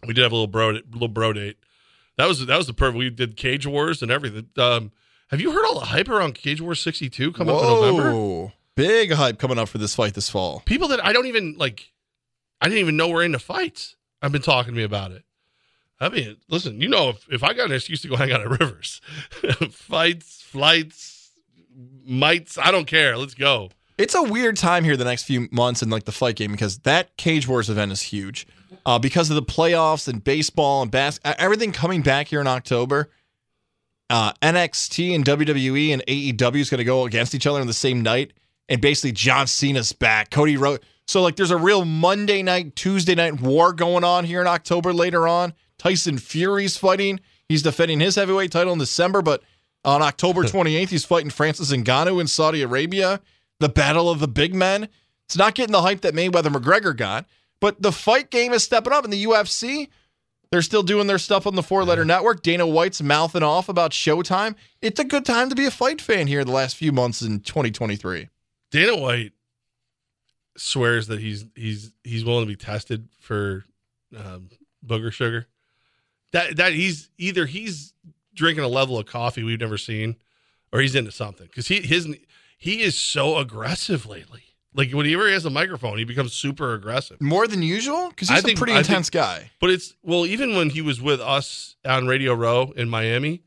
We 0.07 0.15
did 0.15 0.23
have 0.23 0.33
a 0.33 0.35
little 0.35 0.47
bro 0.47 0.79
little 0.91 1.09
bro 1.09 1.33
date. 1.33 1.57
That 2.17 2.27
was 2.27 2.45
that 2.45 2.57
was 2.57 2.67
the 2.67 2.75
perfect. 2.75 2.99
We 2.99 3.11
did 3.11 3.37
Cage 3.37 3.67
Wars 3.67 4.03
and 4.03 4.11
everything. 4.11 4.49
Um, 4.57 4.93
have 5.31 5.41
you 5.41 5.53
heard 5.53 5.65
all 5.65 5.79
the 5.79 5.87
hype 5.87 6.09
around 6.09 6.35
Cage 6.35 6.61
Wars 6.61 6.81
62 6.81 7.33
coming 7.33 7.55
up 7.55 7.63
in 7.63 7.69
November? 7.69 8.13
Whoa. 8.13 8.53
Big 8.75 9.13
hype 9.13 9.39
coming 9.39 9.59
up 9.59 9.69
for 9.69 9.79
this 9.79 9.95
fight 9.95 10.15
this 10.15 10.31
fall. 10.31 10.63
People 10.65 10.89
that 10.89 11.05
I 11.05 11.13
don't 11.13 11.27
even 11.27 11.57
like, 11.59 11.93
I 12.61 12.69
didn't 12.69 12.81
even 12.81 12.97
know 12.97 13.09
were 13.09 13.23
into 13.23 13.39
fights. 13.39 13.97
I've 14.23 14.33
been 14.33 14.43
talking 14.43 14.73
to 14.73 14.77
me 14.77 14.85
about 14.85 15.13
it. 15.13 15.25
I 16.01 16.09
mean, 16.09 16.37
listen, 16.49 16.81
you 16.81 16.89
know, 16.89 17.11
if, 17.11 17.27
if 17.29 17.43
I 17.43 17.53
got 17.55 17.67
an 17.67 17.73
excuse 17.73 18.03
to 18.03 18.09
go 18.09 18.17
hang 18.17 18.31
out 18.31 18.41
at 18.41 18.49
Rivers, 18.49 19.01
fights, 19.71 20.43
flights, 20.43 21.31
mites, 22.05 22.57
I 22.57 22.71
don't 22.71 22.87
care. 22.87 23.17
Let's 23.17 23.35
go. 23.35 23.71
It's 23.99 24.15
a 24.15 24.23
weird 24.23 24.57
time 24.57 24.85
here 24.85 24.97
the 24.97 25.05
next 25.05 25.25
few 25.25 25.49
months 25.51 25.83
in 25.83 25.91
like 25.91 26.05
the 26.05 26.13
fight 26.13 26.37
game 26.37 26.53
because 26.53 26.79
that 26.79 27.17
Cage 27.17 27.49
Wars 27.49 27.69
event 27.69 27.91
is 27.91 28.01
huge. 28.01 28.47
Uh, 28.87 28.99
because 28.99 29.29
of 29.29 29.35
the 29.35 29.43
playoffs 29.43 30.07
and 30.09 30.23
baseball 30.23 30.83
and 30.83 30.91
bas- 30.91 31.21
everything 31.25 31.73
coming 31.73 32.01
back 32.01 32.29
here 32.29 32.41
in 32.41 32.47
October. 32.47 33.11
Uh, 34.09 34.33
NXT 34.41 35.15
and 35.15 35.25
WWE 35.25 35.93
and 35.93 36.03
AEW 36.07 36.61
is 36.61 36.71
going 36.71 36.79
to 36.79 36.85
go 36.85 37.05
against 37.05 37.35
each 37.35 37.47
other 37.47 37.61
on 37.61 37.67
the 37.67 37.75
same 37.75 38.01
night, 38.03 38.33
and 38.69 38.81
basically 38.81 39.13
John 39.13 39.47
Cena's 39.47 39.93
back. 39.93 40.31
Cody 40.31 40.57
Rhodes. 40.57 40.83
So 41.07 41.21
like, 41.21 41.37
there's 41.37 41.51
a 41.51 41.59
real 41.59 41.85
Monday 41.85 42.43
night, 42.43 42.77
Tuesday 42.77 43.15
night 43.15 43.41
war 43.41 43.73
going 43.73 44.05
on 44.05 44.25
here 44.25 44.41
in 44.41 44.47
October. 44.47 44.93
Later 44.95 45.29
on, 45.29 45.53
Tyson 45.77 46.17
Fury's 46.19 46.79
fighting. 46.79 47.21
He's 47.49 47.63
defending 47.63 48.01
his 48.01 48.15
heavyweight 48.15 48.53
title 48.53 48.73
in 48.73 48.79
December, 48.79 49.21
but 49.23 49.43
on 49.85 50.01
October 50.03 50.43
28th, 50.45 50.89
he's 50.89 51.05
fighting 51.05 51.31
Francis 51.31 51.73
Ngannou 51.73 52.21
in 52.21 52.27
Saudi 52.27 52.63
Arabia. 52.63 53.21
The 53.61 53.69
battle 53.69 54.11
of 54.11 54.21
the 54.21 54.29
big 54.29 54.55
men. 54.55 54.89
It's 55.27 55.37
not 55.37 55.55
getting 55.55 55.73
the 55.73 55.83
hype 55.83 56.01
that 56.03 56.15
Mayweather 56.15 56.53
McGregor 56.53 56.97
got, 56.97 57.27
but 57.61 57.83
the 57.83 57.93
fight 57.93 58.31
game 58.31 58.53
is 58.53 58.65
stepping 58.65 58.93
up 58.93 59.05
in 59.05 59.11
the 59.11 59.25
UFC. 59.25 59.89
They're 60.51 60.63
still 60.63 60.83
doing 60.83 61.07
their 61.07 61.19
stuff 61.19 61.47
on 61.47 61.55
the 61.55 61.63
four 61.63 61.85
letter 61.85 62.05
network. 62.05 62.43
Dana 62.43 62.67
White's 62.67 63.03
mouthing 63.03 63.43
off 63.43 63.69
about 63.69 63.91
Showtime. 63.91 64.55
It's 64.81 64.99
a 64.99 65.05
good 65.05 65.27
time 65.27 65.51
to 65.51 65.55
be 65.55 65.67
a 65.67 65.71
fight 65.71 66.01
fan 66.01 66.27
here 66.27 66.45
the 66.45 66.53
last 66.53 66.77
few 66.77 66.93
months 66.93 67.21
in 67.21 67.41
2023. 67.41 68.29
Dana 68.71 68.97
White 68.97 69.33
swears 70.57 71.07
that 71.09 71.21
he's 71.21 71.45
he's 71.55 71.93
he's 72.03 72.25
willing 72.25 72.45
to 72.45 72.49
be 72.49 72.57
tested 72.57 73.09
for 73.21 73.65
um, 74.17 74.49
booger 74.85 75.13
sugar. 75.13 75.47
That 76.33 76.57
that 76.57 76.73
he's 76.73 77.11
either 77.19 77.45
he's 77.45 77.93
drinking 78.35 78.65
a 78.65 78.69
level 78.69 78.99
of 78.99 79.07
coffee 79.07 79.43
we've 79.43 79.61
never 79.61 79.79
seen, 79.79 80.17
or 80.73 80.81
he's 80.81 80.95
into 80.95 81.13
something 81.13 81.47
because 81.47 81.69
he 81.69 81.81
his 81.81 82.09
he 82.59 82.83
is 82.83 82.99
so 82.99 83.39
aggressive 83.39 84.05
lately. 84.05 84.43
Like 84.75 84.93
whenever 84.93 85.27
he 85.27 85.33
has 85.33 85.45
a 85.47 85.51
microphone, 85.51 85.97
he 85.99 86.05
becomes 86.05 86.35
super 86.35 86.75
aggressive. 86.75 87.21
More 87.21 87.49
than 87.49 87.63
usual? 87.63 88.11
Because 88.11 88.29
he's 88.29 88.39
I 88.39 88.41
think- 88.43 88.59
a 88.59 88.61
pretty 88.61 88.75
I 88.75 88.77
think- 88.83 88.89
intense 88.91 89.09
guy. 89.11 89.51
But 89.61 89.71
it's 89.71 89.95
well, 90.03 90.27
even 90.27 90.55
when 90.55 90.71
he 90.71 90.83
was 90.83 91.01
with 91.01 91.21
us 91.21 91.77
on 91.87 92.07
Radio 92.07 92.35
Row 92.35 92.73
in 92.77 92.89
Miami, 92.89 93.43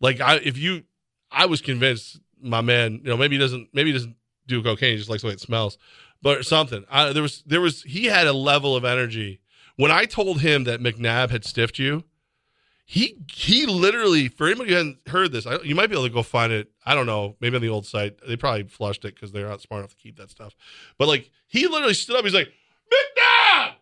like 0.00 0.20
I 0.20 0.36
if 0.36 0.58
you 0.58 0.82
I 1.30 1.46
was 1.46 1.60
convinced 1.60 2.18
my 2.42 2.60
man, 2.60 3.00
you 3.04 3.10
know, 3.10 3.16
maybe 3.16 3.36
he 3.36 3.40
doesn't 3.40 3.68
maybe 3.72 3.90
he 3.90 3.94
doesn't 3.94 4.16
do 4.48 4.62
cocaine, 4.62 4.92
he 4.92 4.96
just 4.98 5.08
likes 5.08 5.22
the 5.22 5.28
way 5.28 5.34
it 5.34 5.40
smells. 5.40 5.78
But 6.22 6.44
something. 6.44 6.84
I, 6.90 7.12
there 7.12 7.22
was 7.22 7.42
there 7.46 7.60
was 7.60 7.82
he 7.82 8.06
had 8.06 8.26
a 8.26 8.32
level 8.32 8.74
of 8.74 8.84
energy. 8.84 9.40
When 9.76 9.90
I 9.90 10.04
told 10.06 10.40
him 10.40 10.64
that 10.64 10.80
McNabb 10.80 11.30
had 11.30 11.44
stiffed 11.44 11.78
you, 11.78 12.04
he 12.88 13.16
he 13.32 13.66
literally 13.66 14.28
for 14.28 14.46
anybody 14.46 14.70
who 14.70 14.76
hadn't 14.76 15.08
heard 15.08 15.32
this, 15.32 15.44
I, 15.44 15.60
you 15.62 15.74
might 15.74 15.88
be 15.88 15.96
able 15.96 16.06
to 16.06 16.12
go 16.12 16.22
find 16.22 16.52
it. 16.52 16.70
I 16.84 16.94
don't 16.94 17.06
know, 17.06 17.34
maybe 17.40 17.56
on 17.56 17.62
the 17.62 17.68
old 17.68 17.84
site. 17.84 18.16
They 18.26 18.36
probably 18.36 18.62
flushed 18.62 19.04
it 19.04 19.14
because 19.14 19.32
they're 19.32 19.48
not 19.48 19.60
smart 19.60 19.80
enough 19.80 19.90
to 19.90 19.96
keep 19.96 20.16
that 20.18 20.30
stuff. 20.30 20.54
But 20.96 21.08
like 21.08 21.30
he 21.48 21.66
literally 21.66 21.94
stood 21.94 22.16
up. 22.16 22.24
He's 22.24 22.32
like, 22.32 22.46
McNabb, 22.46 23.72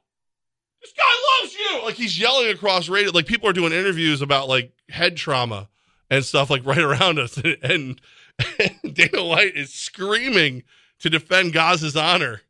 this 0.80 0.94
guy 0.96 1.42
loves 1.42 1.54
you. 1.54 1.84
Like 1.84 1.96
he's 1.96 2.18
yelling 2.18 2.48
across 2.48 2.88
radio. 2.88 3.10
Like 3.10 3.26
people 3.26 3.46
are 3.46 3.52
doing 3.52 3.74
interviews 3.74 4.22
about 4.22 4.48
like 4.48 4.72
head 4.88 5.18
trauma 5.18 5.68
and 6.08 6.24
stuff 6.24 6.48
like 6.48 6.64
right 6.66 6.78
around 6.78 7.18
us, 7.18 7.36
and, 7.36 7.58
and, 7.62 8.00
Dana 8.94 9.24
White 9.24 9.54
is 9.54 9.72
screaming 9.72 10.64
to 10.98 11.10
defend 11.10 11.52
Goz's 11.52 11.94
honor. 11.94 12.40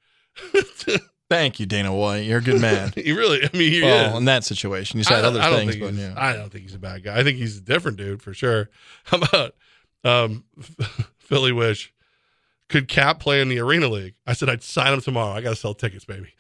Thank 1.31 1.59
you, 1.59 1.67
Dana 1.67 1.95
White. 1.95 2.21
You're 2.21 2.39
a 2.39 2.43
good 2.43 2.61
man. 2.61 2.93
he 2.95 3.13
really, 3.13 3.43
I 3.43 3.57
mean, 3.57 3.73
he 3.73 3.83
well, 3.83 4.13
is. 4.13 4.19
in 4.19 4.25
that 4.27 4.45
situation, 4.45 4.99
you 4.99 5.05
said 5.05 5.25
other 5.25 5.41
things, 5.41 5.77
but 5.77 5.95
yeah. 5.95 6.15
I 6.17 6.35
don't 6.35 6.51
think 6.51 6.65
he's 6.65 6.75
a 6.75 6.79
bad 6.79 7.03
guy. 7.03 7.19
I 7.19 7.23
think 7.23 7.39
he's 7.39 7.59
a 7.59 7.63
different 7.63 7.97
dude 7.97 8.23
for 8.23 8.35
sure. 8.35 8.69
How 9.05 9.19
about 9.19 9.55
um, 10.05 10.45
Philly 11.19 11.53
Wish? 11.53 11.93
Could 12.69 12.89
Cap 12.89 13.21
play 13.21 13.41
in 13.41 13.49
the 13.49 13.59
Arena 13.61 13.89
League? 13.89 14.15
I 14.27 14.33
said 14.33 14.49
I'd 14.49 14.63
sign 14.63 14.93
him 14.93 15.01
tomorrow. 15.01 15.33
I 15.33 15.41
got 15.41 15.51
to 15.51 15.57
sell 15.57 15.75
tickets, 15.75 16.05
baby. 16.05 16.35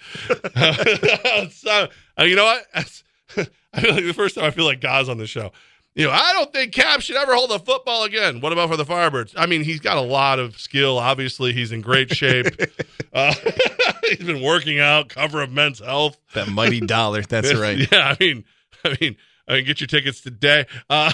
so, 1.50 1.88
uh, 2.18 2.24
you 2.24 2.34
know 2.34 2.44
what? 2.44 2.66
I 2.74 3.80
feel 3.80 3.94
like 3.94 4.04
the 4.04 4.14
first 4.14 4.34
time 4.34 4.44
I 4.44 4.50
feel 4.50 4.64
like 4.64 4.80
God's 4.80 5.08
on 5.08 5.18
the 5.18 5.26
show. 5.26 5.52
You 5.94 6.06
know, 6.06 6.10
I 6.10 6.32
don't 6.32 6.52
think 6.52 6.72
Cap 6.72 7.00
should 7.02 7.14
ever 7.16 7.34
hold 7.34 7.52
a 7.52 7.58
football 7.60 8.02
again. 8.02 8.40
What 8.40 8.52
about 8.52 8.68
for 8.68 8.76
the 8.76 8.84
Firebirds? 8.84 9.32
I 9.36 9.46
mean, 9.46 9.62
he's 9.62 9.78
got 9.78 9.96
a 9.96 10.00
lot 10.00 10.40
of 10.40 10.58
skill. 10.58 10.98
Obviously, 10.98 11.52
he's 11.52 11.70
in 11.70 11.82
great 11.82 12.12
shape. 12.14 12.46
uh, 13.12 13.32
he's 14.08 14.26
been 14.26 14.42
working 14.42 14.80
out, 14.80 15.08
cover 15.08 15.40
of 15.40 15.52
Men's 15.52 15.78
Health. 15.78 16.16
That 16.34 16.48
mighty 16.48 16.80
dollar. 16.80 17.22
That's 17.22 17.54
right. 17.58 17.78
Yeah, 17.78 18.08
I 18.12 18.16
mean, 18.18 18.44
I 18.84 18.96
mean, 19.00 19.16
I 19.46 19.54
mean, 19.54 19.64
get 19.66 19.80
your 19.80 19.86
tickets 19.86 20.20
today. 20.20 20.66
Uh, 20.90 21.12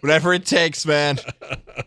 Whatever 0.00 0.34
it 0.34 0.44
takes, 0.44 0.84
man. 0.84 1.18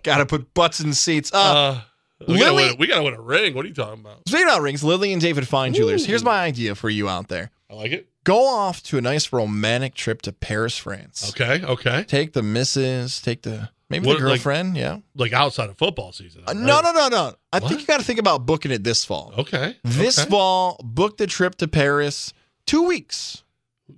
Got 0.01 0.17
to 0.17 0.25
put 0.25 0.55
butts 0.55 0.79
in 0.79 0.93
seats. 0.93 1.31
Uh, 1.31 1.37
uh, 1.37 1.81
we, 2.27 2.39
gotta 2.39 2.51
Lily- 2.53 2.69
win, 2.69 2.77
we 2.79 2.87
gotta 2.87 3.03
win 3.03 3.13
a 3.13 3.21
ring. 3.21 3.53
What 3.53 3.63
are 3.63 3.67
you 3.67 3.75
talking 3.75 3.99
about? 3.99 4.27
Speaking 4.27 4.49
of 4.49 4.63
rings, 4.63 4.83
Lily 4.83 5.13
and 5.13 5.21
David 5.21 5.47
Fine 5.47 5.75
Jewelers. 5.75 6.03
Here's 6.03 6.23
my 6.23 6.41
idea 6.41 6.73
for 6.73 6.89
you 6.89 7.07
out 7.07 7.27
there. 7.27 7.51
I 7.69 7.73
like 7.75 7.91
it. 7.91 8.07
Go 8.23 8.47
off 8.47 8.81
to 8.83 8.97
a 8.97 9.01
nice 9.01 9.31
romantic 9.33 9.93
trip 9.93 10.21
to 10.23 10.31
Paris, 10.33 10.77
France. 10.77 11.29
Okay, 11.31 11.63
okay. 11.65 12.03
Take 12.07 12.33
the 12.33 12.43
missus, 12.43 13.21
take 13.21 13.41
the 13.43 13.69
maybe 13.89 14.05
What, 14.07 14.19
the 14.19 14.25
like- 14.25 14.33
girlfriend. 14.35 14.75
yeah. 14.77 14.99
Like 15.15 15.33
outside 15.33 15.69
of 15.69 15.77
football 15.77 16.11
season. 16.11 16.43
Uh, 16.47 16.53
no, 16.53 16.81
no, 16.81 16.91
no, 16.91 17.07
no. 17.09 17.33
I 17.53 17.59
think 17.59 17.81
you 17.81 17.87
got 17.87 17.99
to 17.99 18.05
think 18.05 18.19
about 18.19 18.45
booking 18.45 18.71
it 18.71 18.83
this 18.83 19.05
fall. 19.05 19.33
Okay. 19.37 19.77
This 19.83 20.19
okay. 20.19 20.29
fall, 20.29 20.79
book 20.83 21.17
the 21.17 21.27
trip 21.27 21.55
to 21.55 21.67
Paris. 21.67 22.33
Two 22.65 22.83
weeks. 22.83 23.43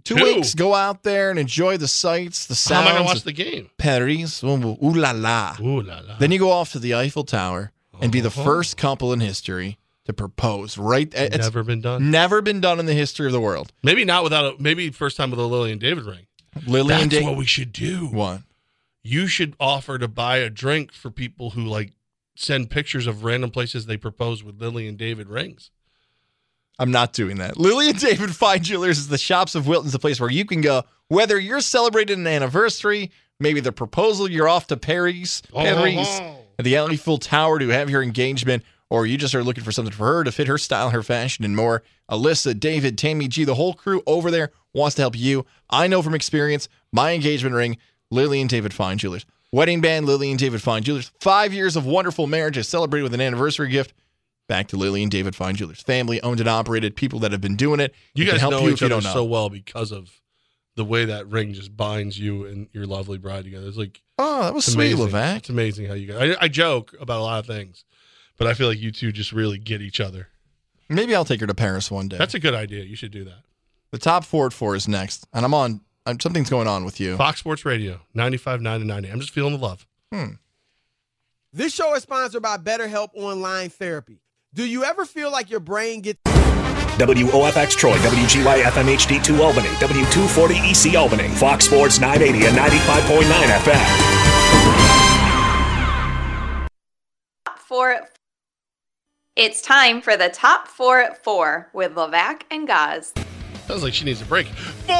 Two, 0.03 0.15
Two. 0.15 0.24
weeks. 0.24 0.53
Go 0.53 0.76
out 0.76 1.01
there 1.01 1.32
and 1.32 1.39
enjoy 1.39 1.78
the 1.78 1.88
sights, 1.88 2.45
the 2.45 2.74
How 2.74 2.82
am 2.82 2.88
I 2.88 2.91
gonna 2.91 3.05
watch 3.05 3.17
of 3.17 3.24
the 3.24 3.32
game? 3.34 3.72
Paris. 3.80 4.43
Ooh, 4.43 4.78
ooh 4.84 4.93
la 4.93 5.11
la. 5.11 5.55
Ooh 5.59 5.82
la 5.82 6.01
la. 6.05 6.17
Then 6.20 6.32
you 6.32 6.38
go 6.38 6.51
off 6.51 6.72
to 6.74 6.80
the 6.80 6.93
Eiffel 6.93 7.24
Tower 7.24 7.72
and 7.99 8.11
be 8.11 8.20
the 8.22 8.28
Oh. 8.28 8.43
first 8.43 8.78
couple 8.78 9.11
in 9.13 9.20
history 9.20 9.79
to 10.10 10.14
propose. 10.14 10.78
Right? 10.78 11.12
It's 11.16 11.38
Never 11.38 11.64
been 11.64 11.82
done. 11.82 12.12
never 12.12 12.41
been 12.41 12.60
done 12.60 12.80
in 12.80 12.86
the 12.86 12.93
history 12.93 13.26
of 13.28 13.32
the 13.32 13.39
world. 13.41 13.72
Maybe 13.84 14.03
not 14.03 14.24
without 14.24 14.45
a 14.60 14.62
maybe 14.62 14.89
first 14.91 15.16
time 15.18 15.32
with 15.32 15.39
a 15.39 15.43
Lily 15.43 15.72
and 15.72 15.80
David 15.80 16.05
ring. 16.05 16.26
Lily 16.68 16.89
That's 16.89 17.01
and 17.03 17.12
David. 17.12 17.28
what 17.28 17.38
we 17.38 17.45
should 17.45 17.72
do. 17.72 18.07
What? 18.07 18.41
You 19.03 19.28
should 19.28 19.55
offer 19.60 19.97
to 19.97 20.07
buy 20.07 20.38
a 20.38 20.49
drink 20.49 20.91
for 20.91 21.10
people 21.10 21.51
who 21.51 21.64
like 21.64 21.93
send 22.36 22.70
pictures 22.70 23.07
of 23.07 23.24
random 23.24 23.51
places 23.51 23.86
they 23.86 23.97
propose 23.97 24.43
with 24.43 24.60
Lily 24.62 24.88
and 24.88 24.97
David 24.97 25.30
rings. 25.30 25.72
I'm 26.80 26.91
not 26.91 27.12
doing 27.14 27.38
that. 27.38 27.57
Lily 27.57 27.89
and 27.89 27.99
David 27.99 28.36
Fine 28.36 28.64
Jewelers 28.64 28.97
is 28.97 29.10
the 29.10 29.18
shops 29.18 29.53
of 29.55 29.68
Wilton's, 29.68 29.91
the 29.91 29.99
place 29.99 30.20
where 30.20 30.30
you 30.32 30.45
can 30.45 30.62
go, 30.62 30.84
whether 31.10 31.38
you're 31.38 31.60
celebrating 31.62 32.20
an 32.22 32.28
anniversary, 32.28 33.12
maybe 33.39 33.60
the 33.60 33.72
proposal, 33.74 34.30
you're 34.32 34.47
off 34.47 34.68
to 34.68 34.78
Paris, 34.78 35.41
oh, 35.53 35.62
Paris, 35.62 36.07
Oh. 36.22 36.38
at 36.57 36.64
the 36.66 36.78
Eiffel 36.78 37.18
Tower 37.18 37.60
to 37.60 37.68
have 37.70 37.89
your 37.89 38.01
engagement, 38.01 38.64
or 38.90 39.06
you 39.06 39.18
just 39.18 39.36
are 39.36 39.44
looking 39.44 39.64
for 39.64 39.72
something 39.72 39.94
for 39.94 40.06
her 40.06 40.24
to 40.24 40.32
fit 40.32 40.48
her 40.48 40.58
style, 40.58 40.90
her 40.90 41.04
fashion, 41.04 41.46
and 41.46 41.56
more. 41.56 41.84
Alyssa, 42.10 42.60
David, 42.60 42.98
Tammy 42.98 43.28
G, 43.28 43.44
the 43.44 43.56
whole 43.56 43.74
crew 43.74 44.02
over 44.08 44.32
there 44.32 44.52
wants 44.74 44.96
to 44.96 45.02
help 45.04 45.18
you. 45.18 45.46
I 45.70 45.88
know 45.88 46.02
from 46.02 46.16
experience, 46.16 46.68
my 46.92 47.12
engagement 47.12 47.56
ring, 47.56 47.78
Lily 48.12 48.42
and 48.42 48.50
David 48.50 48.74
Fine 48.74 48.98
Jewelers. 48.98 49.26
Wedding 49.52 49.82
band, 49.82 50.06
Lily 50.06 50.30
and 50.30 50.40
David 50.40 50.62
Fine 50.62 50.84
Jewelers. 50.84 51.12
Five 51.20 51.54
years 51.54 51.76
of 51.76 51.86
wonderful 51.86 52.28
marriages 52.28 52.68
celebrated 52.68 53.04
with 53.04 53.14
an 53.14 53.22
anniversary 53.22 53.70
gift. 53.70 53.94
Back 54.48 54.68
to 54.70 54.78
Lily 54.78 55.04
and 55.04 55.12
David 55.12 55.36
Fine 55.36 55.56
Jewelers. 55.56 55.82
Family 55.82 56.22
owned 56.22 56.40
and 56.40 56.50
operated, 56.50 56.96
people 56.96 57.20
that 57.20 57.32
have 57.32 57.42
been 57.42 57.56
doing 57.56 57.80
it. 57.80 57.94
You 58.16 58.26
It 58.26 58.32
guys 58.32 58.40
help 58.40 58.52
know 58.52 58.62
you 58.62 58.70
each 58.70 58.74
if 58.76 58.82
you 58.82 58.86
other 58.88 58.96
don't 58.96 59.04
know. 59.04 59.14
so 59.14 59.24
well 59.24 59.50
because 59.50 59.92
of 59.92 60.10
the 60.76 60.86
way 60.86 61.06
that 61.06 61.28
ring 61.28 61.54
just 61.54 61.76
binds 61.76 62.18
you 62.18 62.46
and 62.46 62.68
your 62.74 62.86
lovely 62.88 63.18
bride 63.20 63.44
together. 63.44 63.68
It's 63.68 63.78
like 63.78 64.02
Oh, 64.18 64.44
that 64.44 64.54
was 64.54 64.66
sweet, 64.66 64.94
amazing. 64.94 65.08
Levack. 65.08 65.38
It's 65.38 65.50
amazing 65.50 65.86
how 65.86 65.94
you 65.94 66.12
guys. 66.12 66.36
I, 66.40 66.46
I 66.46 66.48
joke 66.48 66.96
about 67.00 67.20
a 67.20 67.24
lot 67.24 67.40
of 67.40 67.46
things, 67.46 67.86
but 68.40 68.48
I 68.48 68.56
feel 68.56 68.68
like 68.68 68.80
you 68.80 68.92
two 68.92 69.12
just 69.12 69.32
really 69.32 69.60
get 69.60 69.82
each 69.82 70.00
other. 70.00 70.30
Maybe 70.88 71.14
I'll 71.14 71.26
take 71.26 71.42
her 71.42 71.48
to 71.48 71.54
Paris 71.54 71.92
one 71.92 72.08
day. 72.08 72.18
That's 72.18 72.34
a 72.34 72.40
good 72.40 72.56
idea. 72.56 72.84
You 72.84 72.96
should 72.96 73.12
do 73.12 73.24
that. 73.26 73.44
the 73.92 74.00
top 74.00 74.24
four 74.26 74.48
at 74.48 74.54
four 74.54 74.76
is 74.76 74.88
next, 74.88 75.28
and 75.34 75.46
I'm 75.46 75.54
on. 75.54 75.82
I'm, 76.08 76.20
something's 76.20 76.50
going 76.50 76.68
on 76.68 76.86
with 76.86 77.00
you. 77.00 77.16
Fox 77.18 77.40
Sports 77.40 77.66
Radio, 77.66 78.00
95, 78.16 78.62
9 78.62 78.76
and 78.82 78.88
90. 78.88 79.10
I'm 79.10 79.20
just 79.20 79.32
feeling 79.32 79.54
the 79.54 79.60
love. 79.60 79.86
Hmm. 80.12 80.32
This 81.54 81.74
show 81.74 81.94
is 81.94 82.02
sponsored 82.04 82.42
by 82.42 82.58
BetterHelp 82.58 83.10
Online 83.14 83.70
Therapy. 83.70 84.22
Do 84.54 84.66
you 84.66 84.84
ever 84.84 85.06
feel 85.06 85.32
like 85.32 85.52
your 85.52 85.60
brain 85.60 86.02
gets 86.02 86.20
WOFX 87.00 87.76
Troy, 87.78 87.96
WGY 87.98 88.64
FM 88.64 88.96
HD2 88.96 89.40
Albany, 89.40 89.68
W240 89.68 90.88
EC 90.92 90.96
Albany, 90.96 91.28
Fox 91.30 91.66
Sports 91.66 92.00
980 92.00 92.48
and 92.48 92.58
95.9 92.58 93.24
FM. 93.60 94.90
Top 97.46 97.60
four. 97.60 98.10
At- 99.40 99.46
It's 99.46 99.62
time 99.62 100.02
for 100.02 100.18
the 100.18 100.30
top 100.30 100.68
four 100.68 101.00
at 101.00 101.24
four 101.24 101.70
with 101.74 101.96
Levack 101.96 102.42
and 102.52 102.68
Goz. 102.68 103.14
Sounds 103.68 103.84
like 103.84 103.94
she 103.94 104.06
needs 104.06 104.22
a 104.22 104.26
break. 104.26 104.48
Four! 104.48 104.96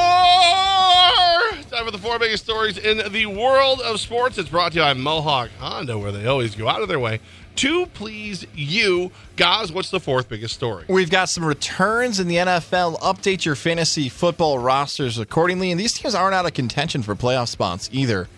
Time 1.70 1.84
for 1.84 1.90
the 1.90 1.98
four 1.98 2.18
biggest 2.18 2.44
stories 2.44 2.78
in 2.78 3.12
the 3.12 3.26
world 3.26 3.80
of 3.80 4.00
sports. 4.00 4.38
It's 4.38 4.48
brought 4.48 4.72
to 4.72 4.78
you 4.78 4.84
by 4.84 4.94
Mohawk 4.94 5.50
Honda, 5.58 5.98
where 5.98 6.12
they 6.12 6.26
always 6.26 6.54
go 6.54 6.68
out 6.68 6.82
of 6.82 6.88
their 6.88 6.98
way 6.98 7.20
to 7.56 7.86
please 7.86 8.46
you. 8.54 9.10
Guys, 9.36 9.72
what's 9.72 9.90
the 9.90 10.00
fourth 10.00 10.28
biggest 10.28 10.54
story? 10.54 10.84
We've 10.88 11.10
got 11.10 11.28
some 11.28 11.44
returns 11.44 12.18
in 12.20 12.28
the 12.28 12.36
NFL. 12.36 12.98
Update 13.00 13.44
your 13.44 13.54
fantasy 13.56 14.08
football 14.08 14.58
rosters 14.58 15.18
accordingly, 15.18 15.70
and 15.70 15.78
these 15.78 15.92
teams 15.94 16.14
aren't 16.14 16.34
out 16.34 16.46
of 16.46 16.54
contention 16.54 17.02
for 17.02 17.14
playoff 17.14 17.48
spots 17.48 17.88
either. 17.92 18.28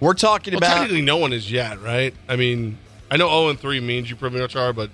We're 0.00 0.14
talking 0.14 0.52
Well, 0.54 0.58
about 0.58 0.74
technically, 0.78 1.02
no 1.02 1.16
one 1.18 1.32
is 1.32 1.50
yet, 1.52 1.80
right? 1.82 2.14
I 2.28 2.36
mean, 2.36 2.78
I 3.10 3.16
know 3.16 3.28
0 3.28 3.50
and 3.50 3.60
3 3.60 3.80
means 3.80 4.10
you 4.10 4.16
pretty 4.16 4.38
much 4.38 4.56
are, 4.56 4.72
but 4.72 4.90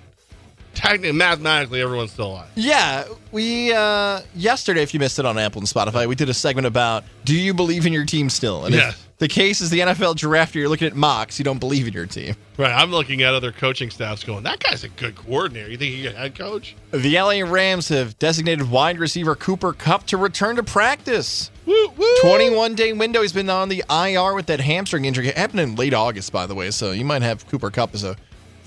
technically, 0.73 1.11
mathematically, 1.11 1.81
everyone's 1.81 2.11
still 2.11 2.27
alive. 2.31 2.49
Yeah, 2.55 3.05
we 3.31 3.73
uh 3.73 4.21
yesterday, 4.35 4.83
if 4.83 4.93
you 4.93 4.99
missed 4.99 5.19
it 5.19 5.25
on 5.25 5.37
Apple 5.37 5.59
and 5.61 5.67
Spotify, 5.67 6.07
we 6.07 6.15
did 6.15 6.29
a 6.29 6.33
segment 6.33 6.67
about 6.67 7.03
do 7.25 7.35
you 7.35 7.53
believe 7.53 7.85
in 7.85 7.93
your 7.93 8.05
team 8.05 8.29
still? 8.29 8.65
And 8.65 8.73
Yes. 8.75 8.93
if 8.93 9.09
the 9.19 9.27
case 9.27 9.59
is 9.61 9.69
the 9.69 9.79
NFL 9.81 10.15
draft, 10.15 10.55
you're 10.55 10.69
looking 10.69 10.87
at 10.87 10.95
mocks, 10.95 11.37
you 11.39 11.43
don't 11.45 11.59
believe 11.59 11.87
in 11.87 11.93
your 11.93 12.05
team. 12.05 12.35
Right. 12.57 12.71
I'm 12.71 12.91
looking 12.91 13.21
at 13.21 13.33
other 13.33 13.51
coaching 13.51 13.89
staffs 13.89 14.23
going, 14.23 14.43
that 14.43 14.59
guy's 14.63 14.83
a 14.83 14.89
good 14.89 15.15
coordinator. 15.15 15.69
You 15.69 15.77
think 15.77 15.93
he 15.93 16.07
a 16.07 16.11
head 16.11 16.35
coach? 16.37 16.75
The 16.91 17.19
LA 17.19 17.41
Rams 17.49 17.89
have 17.89 18.17
designated 18.19 18.69
wide 18.71 18.97
receiver 18.99 19.35
Cooper 19.35 19.73
Kupp 19.73 20.05
to 20.07 20.17
return 20.17 20.55
to 20.55 20.63
practice. 20.63 21.51
Woo, 21.65 21.89
woo. 21.97 22.15
21 22.21 22.75
day 22.75 22.93
window. 22.93 23.21
He's 23.21 23.33
been 23.33 23.49
on 23.49 23.69
the 23.69 23.83
IR 23.89 24.33
with 24.33 24.47
that 24.47 24.59
hamstring 24.61 25.05
injury. 25.05 25.27
It 25.27 25.37
happened 25.37 25.59
in 25.59 25.75
late 25.75 25.93
August, 25.93 26.31
by 26.31 26.45
the 26.47 26.55
way. 26.55 26.71
So 26.71 26.91
you 26.91 27.05
might 27.05 27.21
have 27.21 27.45
Cooper 27.47 27.69
Kupp 27.69 27.93
as 27.93 28.03
a 28.03 28.15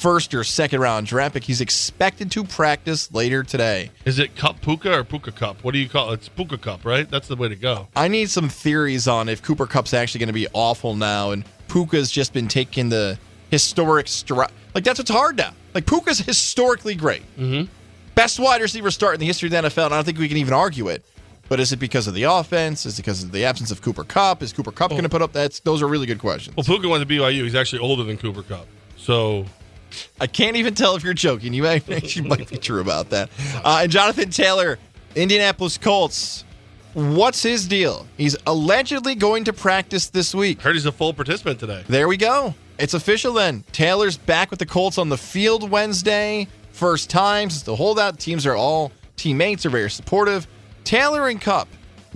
first 0.03 0.35
or 0.35 0.43
second 0.43 0.81
round 0.81 1.07
draft 1.07 1.35
pick. 1.35 1.45
He's 1.45 1.61
expected 1.61 2.29
to 2.33 2.43
practice 2.43 3.13
later 3.15 3.45
today. 3.45 3.93
Is 4.05 4.19
it 4.19 4.35
Kupp 4.35 4.61
Puka 4.61 4.93
or 4.93 5.05
Puka 5.05 5.31
Kupp? 5.31 5.63
What 5.63 5.73
do 5.73 5.79
you 5.79 5.89
call 5.89 6.11
it? 6.11 6.15
It's 6.15 6.29
Puka 6.29 6.59
Kupp, 6.59 6.85
right? 6.85 7.09
That's 7.09 7.29
the 7.29 7.37
way 7.37 7.49
to 7.49 7.55
go. 7.55 7.87
I 7.95 8.09
need 8.09 8.29
some 8.29 8.49
theories 8.49 9.07
on 9.07 9.29
if 9.29 9.43
Cooper 9.43 9.67
Kupp's 9.67 9.95
actually 9.95 10.19
going 10.19 10.27
to 10.27 10.33
be 10.33 10.49
awful 10.53 10.97
now 10.97 11.31
and 11.31 11.45
Puka's 11.69 12.11
just 12.11 12.33
been 12.33 12.49
taking 12.49 12.89
the 12.89 13.17
historic 13.53 14.09
stride. 14.09 14.51
Like, 14.75 14.83
that's 14.83 14.99
what's 14.99 15.11
hard 15.11 15.37
now. 15.37 15.55
Like, 15.73 15.87
Puka's 15.87 16.19
historically 16.19 16.97
great. 16.97 17.23
Mm-hmm. 17.37 17.71
Best 18.17 18.41
wide 18.41 18.61
receiver 18.61 18.91
start 18.91 19.15
in 19.15 19.21
the 19.21 19.27
history 19.27 19.47
of 19.47 19.53
the 19.53 19.69
NFL, 19.69 19.87
and 19.87 19.95
I 19.95 19.99
don't 19.99 20.05
think 20.05 20.19
we 20.19 20.29
can 20.29 20.37
even 20.37 20.53
argue 20.53 20.89
it. 20.89 21.05
But 21.49 21.61
is 21.61 21.73
it 21.73 21.79
because 21.79 22.09
of 22.09 22.15
the 22.15 22.25
offense? 22.25 22.87
Is 22.87 22.99
it 22.99 23.03
because 23.03 23.23
of 23.23 23.31
the 23.31 23.45
absence 23.45 23.71
of 23.71 23.83
Cooper 23.83 24.05
Kupp? 24.05 24.43
Is 24.43 24.53
Cooper 24.53 24.73
Kupp 24.73 24.91
going 24.91 25.03
to 25.05 25.09
put 25.09 25.23
up? 25.23 25.33
That's 25.33 25.61
those 25.61 25.81
are 25.81 25.87
really 25.87 26.07
good 26.07 26.19
questions. 26.19 26.57
Well, 26.57 26.65
Puka 26.65 26.89
went 26.89 27.07
to 27.07 27.15
BYU. 27.15 27.45
He's 27.45 27.55
actually 27.55 27.81
older 27.81 28.03
than 28.05 28.17
Cooper 28.17 28.43
Kupp. 28.43 28.67
So 28.97 29.45
I 30.21 30.27
can't 30.27 30.57
even 30.57 30.75
tell 30.75 30.97
if 30.97 31.05
you're 31.05 31.15
joking. 31.15 31.53
You 31.55 31.67
actually 31.67 32.29
might 32.29 32.49
be 32.49 32.57
true 32.57 32.81
about 32.81 33.11
that. 33.11 33.31
Uh, 33.65 33.81
and 33.83 33.93
Jonathan 33.93 34.31
Taylor, 34.31 34.79
Indianapolis 35.15 35.79
Colts. 35.79 36.45
What's 36.95 37.43
his 37.43 37.67
deal? 37.67 38.07
He's 38.19 38.37
allegedly 38.47 39.15
going 39.15 39.45
to 39.45 39.53
practice 39.53 40.11
this 40.11 40.35
week. 40.35 40.61
heard 40.61 40.75
he's 40.75 40.85
a 40.85 40.93
full 40.93 41.15
participant 41.15 41.59
today. 41.59 41.85
There 41.89 42.07
we 42.07 42.19
go. 42.19 42.55
It's 42.79 42.95
official 42.95 43.33
then. 43.33 43.65
Taylor's 43.73 44.19
back 44.19 44.51
with 44.51 44.59
the 44.59 44.67
Colts 44.67 44.99
on 44.99 45.09
the 45.09 45.17
field 45.17 45.71
Wednesday. 45.71 46.49
First 46.73 47.09
time 47.09 47.49
since 47.49 47.63
the 47.63 47.77
holdout. 47.77 48.19
Teams 48.19 48.45
are 48.45 48.57
all 48.57 48.93
teammates, 49.17 49.65
are 49.65 49.71
very 49.71 49.91
supportive. 49.91 50.47
Taylor 50.85 51.29
and 51.29 51.41
Kupp, 51.41 51.69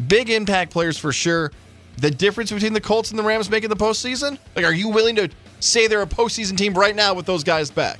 big 0.08 0.28
impact 0.28 0.72
players 0.72 0.98
for 0.98 1.12
sure. 1.12 1.52
The 1.98 2.10
difference 2.10 2.52
between 2.52 2.72
the 2.74 2.80
Colts 2.80 3.10
and 3.10 3.18
the 3.18 3.22
Rams 3.22 3.48
making 3.48 3.70
the 3.70 3.76
postseason? 3.76 4.38
Like, 4.54 4.64
are 4.64 4.72
you 4.74 4.88
willing 4.88 5.16
to 5.16 5.30
say 5.60 5.86
they're 5.86 6.02
a 6.02 6.06
postseason 6.06 6.56
team 6.56 6.74
right 6.74 6.94
now 6.94 7.14
with 7.14 7.26
those 7.26 7.44
guys 7.44 7.70
back? 7.70 7.98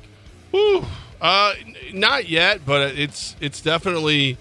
Whew. 0.50 0.84
Uh, 1.20 1.54
not 1.92 2.28
yet, 2.28 2.61
but 2.66 2.96
it's 2.98 3.36
it's 3.40 3.61
definitely 3.61 4.36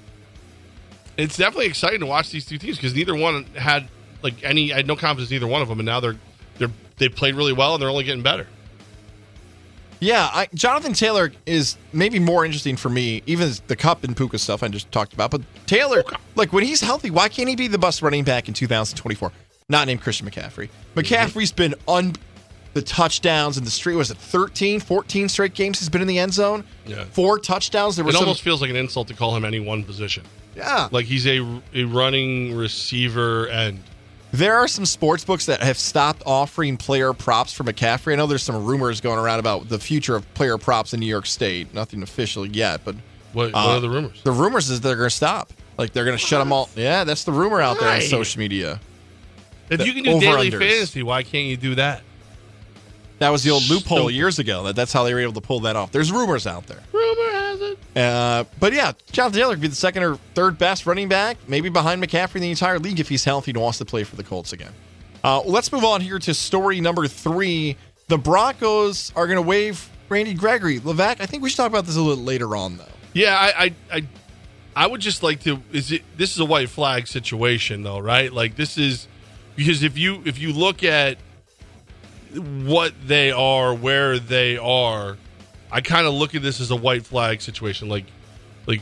it's 1.18 1.38
definitely 1.38 1.68
exciting 1.68 2.02
to 2.02 2.06
watch 2.06 2.32
these 2.32 2.46
two 2.46 2.58
teams 2.58 2.78
because 2.78 2.94
neither 2.94 3.16
one 3.16 3.46
had 3.56 3.88
like 4.22 4.44
any. 4.44 4.74
I 4.74 4.78
had 4.78 4.88
no 4.88 4.96
confidence 4.96 5.32
in 5.32 5.36
either 5.36 5.48
one 5.48 5.62
of 5.62 5.68
them, 5.68 5.80
and 5.80 5.86
now 5.86 6.00
they're 6.00 6.18
they're 6.58 6.72
they 6.98 7.10
played 7.10 7.36
really 7.36 7.54
well 7.54 7.74
and 7.76 7.82
they're 7.82 7.90
only 7.90 8.04
getting 8.04 8.24
better. 8.24 8.48
Yeah, 10.00 10.30
I, 10.32 10.48
Jonathan 10.54 10.94
Taylor 10.94 11.32
is 11.46 11.78
maybe 11.94 12.20
more 12.20 12.44
interesting 12.46 12.76
for 12.76 12.90
me, 12.90 13.24
even 13.26 13.52
the 13.68 13.76
Kupp 13.76 14.04
and 14.04 14.16
Puka 14.16 14.38
stuff 14.38 14.62
I 14.62 14.68
just 14.68 14.92
talked 14.92 15.14
about. 15.14 15.32
But 15.32 15.42
Taylor, 15.66 16.04
like 16.36 16.52
when 16.52 16.64
he's 16.66 16.82
healthy, 16.82 17.10
why 17.10 17.30
can't 17.30 17.48
he 17.48 17.56
be 17.56 17.68
the 17.68 17.78
best 17.78 18.02
running 18.02 18.24
back 18.26 18.48
in 18.48 18.54
2024? 18.54 19.32
Not 19.70 19.88
named 19.88 20.02
Christian 20.02 20.30
McCaffrey. 20.30 20.70
McCaffrey's 20.96 21.52
been 21.52 21.76
on 21.88 22.14
the 22.76 22.82
touchdowns 22.82 23.58
in 23.58 23.64
the 23.64 23.72
street. 23.72 23.96
Was 23.96 24.12
it 24.12 24.18
13, 24.18 24.80
14 24.82 25.30
straight 25.30 25.54
games 25.56 25.80
he's 25.80 25.90
been 25.90 26.02
in 26.02 26.08
the 26.08 26.20
end 26.20 26.34
zone? 26.34 26.64
Yeah. 26.86 27.06
Four 27.06 27.40
touchdowns. 27.40 27.96
There 27.96 28.04
It 28.04 28.08
was 28.08 28.16
some, 28.16 28.26
almost 28.26 28.42
feels 28.44 28.60
like 28.62 28.70
an 28.70 28.76
insult 28.76 29.08
to 29.08 29.14
call 29.14 29.36
him 29.36 29.46
any 29.46 29.60
one 29.62 29.84
position. 29.84 30.24
yeah. 30.56 30.90
Like 30.92 31.06
he's 31.06 31.26
a 31.26 31.40
a 31.74 31.86
running 31.86 32.54
receiver 32.56 33.46
and 33.48 33.80
There 34.34 34.56
are 34.56 34.68
some 34.68 34.86
sports 34.86 35.24
books 35.24 35.46
that 35.46 35.62
have 35.64 35.78
stopped 35.78 36.22
offering 36.26 36.76
player 36.76 37.14
props 37.14 37.54
for 37.54 37.64
McCaffrey. 37.64 38.12
I 38.12 38.16
know 38.18 38.28
there's 38.28 38.44
some 38.44 38.66
rumors 38.66 39.00
going 39.00 39.20
around 39.20 39.40
about 39.40 39.70
the 39.70 39.80
future 39.80 40.16
of 40.18 40.32
player 40.34 40.58
props 40.58 40.94
in 40.94 41.00
New 41.00 41.06
York 41.06 41.26
State. 41.28 41.74
Nothing 41.74 42.04
official 42.04 42.46
yet, 42.46 42.82
but 42.84 42.96
What, 43.32 43.54
what 43.54 43.56
Uh, 43.56 43.68
are 43.76 43.80
the 43.80 43.90
rumors? 43.90 44.22
the 44.24 44.32
rumors 44.34 44.70
is 44.70 44.82
they're 44.82 44.98
going 44.98 45.10
to 45.10 45.16
stop. 45.16 45.54
Like 45.78 45.94
they're 45.94 46.04
going 46.06 46.18
to 46.18 46.24
shut 46.24 46.40
them 46.42 46.52
all. 46.52 46.70
Yeah, 46.76 47.06
that's 47.06 47.24
the 47.24 47.32
rumor 47.32 47.62
out 47.62 47.80
there 47.80 47.90
on 47.90 48.02
social 48.02 48.40
media. 48.40 48.82
If 49.70 49.80
The 49.80 49.86
you 49.86 49.94
can 49.94 50.04
do 50.04 50.20
daily 50.20 50.52
fantasy, 50.52 51.02
why 51.04 51.24
can't 51.24 51.48
you 51.48 51.56
do 51.58 51.76
that? 51.76 52.02
That 53.20 53.30
was 53.30 53.44
the 53.44 53.52
old 53.52 53.70
loophole 53.70 54.12
years 54.12 54.40
ago. 54.40 54.64
That 54.64 54.76
that's 54.76 54.92
how 54.92 55.04
they 55.04 55.14
were 55.14 55.22
able 55.22 55.34
to 55.34 55.42
pull 55.42 55.62
that 55.62 55.76
off. 55.76 55.92
There's 55.92 56.12
rumors 56.12 56.46
out 56.46 56.68
there. 56.68 56.82
Rumor 56.92 57.32
has 57.32 57.62
it. 57.62 57.80
Uh, 57.96 58.44
but 58.60 58.74
yeah, 58.74 58.92
Jonathan 59.12 59.40
Taylor 59.40 59.54
could 59.54 59.62
be 59.62 59.68
the 59.70 59.76
second 59.76 60.04
or 60.04 60.16
third 60.34 60.58
best 60.58 60.86
running 60.86 61.08
back, 61.08 61.38
maybe 61.48 61.70
behind 61.70 62.04
McCaffrey 62.04 62.36
in 62.36 62.42
the 62.42 62.50
entire 62.50 62.78
league 62.78 63.00
if 63.00 63.08
he's 63.08 63.24
healthy 63.24 63.52
and 63.52 63.62
wants 63.62 63.78
to 63.78 63.86
play 63.86 64.04
for 64.04 64.18
the 64.18 64.24
Colts 64.24 64.52
again. 64.52 64.74
Uh, 65.24 65.42
let's 65.42 65.72
move 65.72 65.86
on 65.86 66.02
here 66.02 66.20
to 66.20 66.34
story 66.34 66.82
number 66.82 67.08
three. 67.08 67.78
The 68.10 68.18
Broncos 68.18 69.12
are 69.16 69.26
going 69.26 69.38
to 69.38 69.42
waive 69.42 69.90
Randy 70.10 70.34
Gregory. 70.34 70.80
Levack, 70.80 71.22
I 71.22 71.26
think 71.26 71.42
we 71.42 71.50
should 71.50 71.58
talk 71.58 71.70
about 71.70 71.86
this 71.86 71.96
a 71.96 72.02
little 72.02 72.24
later 72.24 72.56
on, 72.56 72.78
though. 72.78 72.86
Yeah, 73.14 73.36
I, 73.36 73.66
I, 73.66 73.74
I, 73.92 74.08
I 74.76 74.88
would 74.88 75.02
just 75.02 75.24
like 75.24 75.40
to. 75.42 75.62
Is 75.72 75.92
it? 75.92 76.04
This 76.18 76.34
is 76.34 76.40
a 76.40 76.46
white 76.46 76.70
flag 76.70 77.08
situation, 77.08 77.82
though, 77.82 78.00
right? 78.00 78.32
Like 78.32 78.58
this 78.58 78.78
is 78.78 79.08
because 79.56 79.84
if 79.84 79.98
you 79.98 80.22
if 80.26 80.38
you 80.38 80.52
look 80.52 80.84
at 80.84 81.18
what 82.34 82.94
they 83.06 83.32
are, 83.32 83.74
where 83.74 84.20
they 84.20 84.58
are, 84.58 85.18
I 85.72 85.82
kind 85.82 86.08
of 86.08 86.14
look 86.14 86.36
at 86.36 86.42
this 86.42 86.62
as 86.62 86.72
a 86.72 86.76
white 86.76 87.06
flag 87.06 87.42
situation. 87.42 87.90
Like, 87.90 88.06
like 88.68 88.82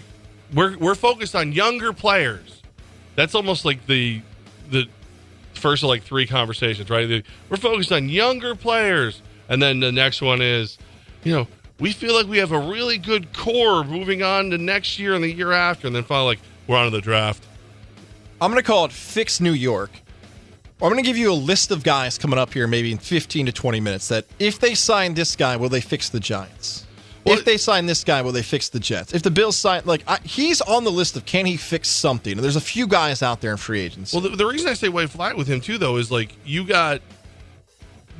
we're 0.53 0.77
we're 0.77 0.95
focused 0.95 1.35
on 1.35 1.51
younger 1.51 1.93
players. 1.93 2.61
That's 3.15 3.35
almost 3.35 3.65
like 3.65 3.85
the 3.85 4.21
the 4.69 4.87
first 5.53 5.83
of 5.83 5.89
like 5.89 6.03
three 6.03 6.27
conversations, 6.27 6.89
right? 6.89 7.23
We're 7.49 7.57
focused 7.57 7.91
on 7.91 8.09
younger 8.09 8.55
players, 8.55 9.21
and 9.49 9.61
then 9.61 9.79
the 9.79 9.91
next 9.91 10.21
one 10.21 10.41
is, 10.41 10.77
you 11.23 11.33
know, 11.33 11.47
we 11.79 11.91
feel 11.91 12.13
like 12.13 12.27
we 12.27 12.37
have 12.37 12.51
a 12.51 12.59
really 12.59 12.97
good 12.97 13.33
core 13.33 13.83
moving 13.83 14.23
on 14.23 14.49
to 14.51 14.57
next 14.57 14.99
year 14.99 15.13
and 15.13 15.23
the 15.23 15.31
year 15.31 15.51
after, 15.51 15.87
and 15.87 15.95
then 15.95 16.03
finally, 16.03 16.35
like 16.35 16.39
we're 16.67 16.77
on 16.77 16.85
to 16.85 16.91
the 16.91 17.01
draft. 17.01 17.45
I'm 18.41 18.53
to 18.53 18.63
call 18.63 18.85
it 18.85 18.91
Fix 18.91 19.39
New 19.39 19.53
York. 19.53 19.91
I'm 20.81 20.91
going 20.91 21.03
to 21.03 21.07
give 21.07 21.17
you 21.17 21.31
a 21.31 21.33
list 21.33 21.71
of 21.71 21.83
guys 21.83 22.17
coming 22.17 22.37
up 22.37 22.53
here, 22.53 22.67
maybe 22.67 22.91
in 22.91 22.97
15 22.97 23.45
to 23.45 23.51
20 23.51 23.79
minutes, 23.79 24.09
that 24.09 24.25
if 24.39 24.59
they 24.59 24.75
sign 24.75 25.13
this 25.13 25.35
guy, 25.35 25.55
will 25.55 25.69
they 25.69 25.81
fix 25.81 26.09
the 26.09 26.19
Giants? 26.19 26.85
if 27.25 27.45
they 27.45 27.57
sign 27.57 27.85
this 27.85 28.03
guy, 28.03 28.21
will 28.21 28.31
they 28.31 28.43
fix 28.43 28.69
the 28.69 28.79
Jets? 28.79 29.13
If 29.13 29.23
the 29.23 29.31
Bills 29.31 29.55
sign, 29.55 29.83
like, 29.85 30.03
I, 30.07 30.19
he's 30.23 30.61
on 30.61 30.83
the 30.83 30.91
list 30.91 31.15
of 31.15 31.25
can 31.25 31.45
he 31.45 31.57
fix 31.57 31.87
something? 31.89 32.33
And 32.33 32.43
there's 32.43 32.55
a 32.55 32.61
few 32.61 32.87
guys 32.87 33.21
out 33.21 33.41
there 33.41 33.51
in 33.51 33.57
free 33.57 33.81
agency. 33.81 34.17
Well, 34.17 34.29
the, 34.29 34.35
the 34.35 34.45
reason 34.45 34.69
I 34.69 34.73
say 34.73 34.89
white 34.89 35.09
flag 35.09 35.35
with 35.37 35.47
him 35.47 35.61
too, 35.61 35.77
though, 35.77 35.97
is 35.97 36.11
like 36.11 36.35
you 36.45 36.65
got 36.65 37.01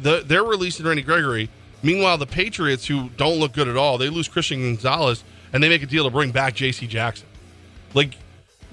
the 0.02 0.24
they're 0.26 0.44
releasing 0.44 0.86
Randy 0.86 1.02
Gregory. 1.02 1.50
Meanwhile, 1.82 2.18
the 2.18 2.28
Patriots, 2.28 2.86
who 2.88 3.10
don't 3.18 3.40
look 3.40 3.52
good 3.52 3.68
at 3.68 3.76
all, 3.76 3.98
they 3.98 4.08
lose 4.10 4.30
Christian 4.30 4.62
Gonzalez, 4.62 5.24
and 5.52 5.62
they 5.62 5.68
make 5.68 5.84
a 5.84 5.86
deal 5.86 6.06
to 6.06 6.10
bring 6.10 6.32
back 6.32 6.56
J.C. 6.56 6.88
Jackson. 6.88 7.28
Like 7.94 8.16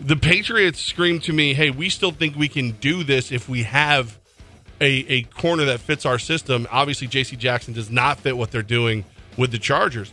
the 0.00 0.16
Patriots 0.16 0.80
scream 0.80 1.20
to 1.20 1.32
me, 1.32 1.54
"Hey, 1.54 1.70
we 1.70 1.88
still 1.88 2.10
think 2.10 2.36
we 2.36 2.48
can 2.48 2.72
do 2.72 3.04
this 3.04 3.30
if 3.30 3.48
we 3.48 3.64
have 3.64 4.18
a 4.80 5.04
a 5.08 5.22
corner 5.22 5.64
that 5.66 5.80
fits 5.80 6.06
our 6.06 6.18
system." 6.18 6.66
Obviously, 6.70 7.06
J.C. 7.06 7.36
Jackson 7.36 7.74
does 7.74 7.90
not 7.90 8.18
fit 8.20 8.36
what 8.36 8.50
they're 8.50 8.62
doing 8.62 9.04
with 9.36 9.52
the 9.52 9.58
Chargers, 9.58 10.12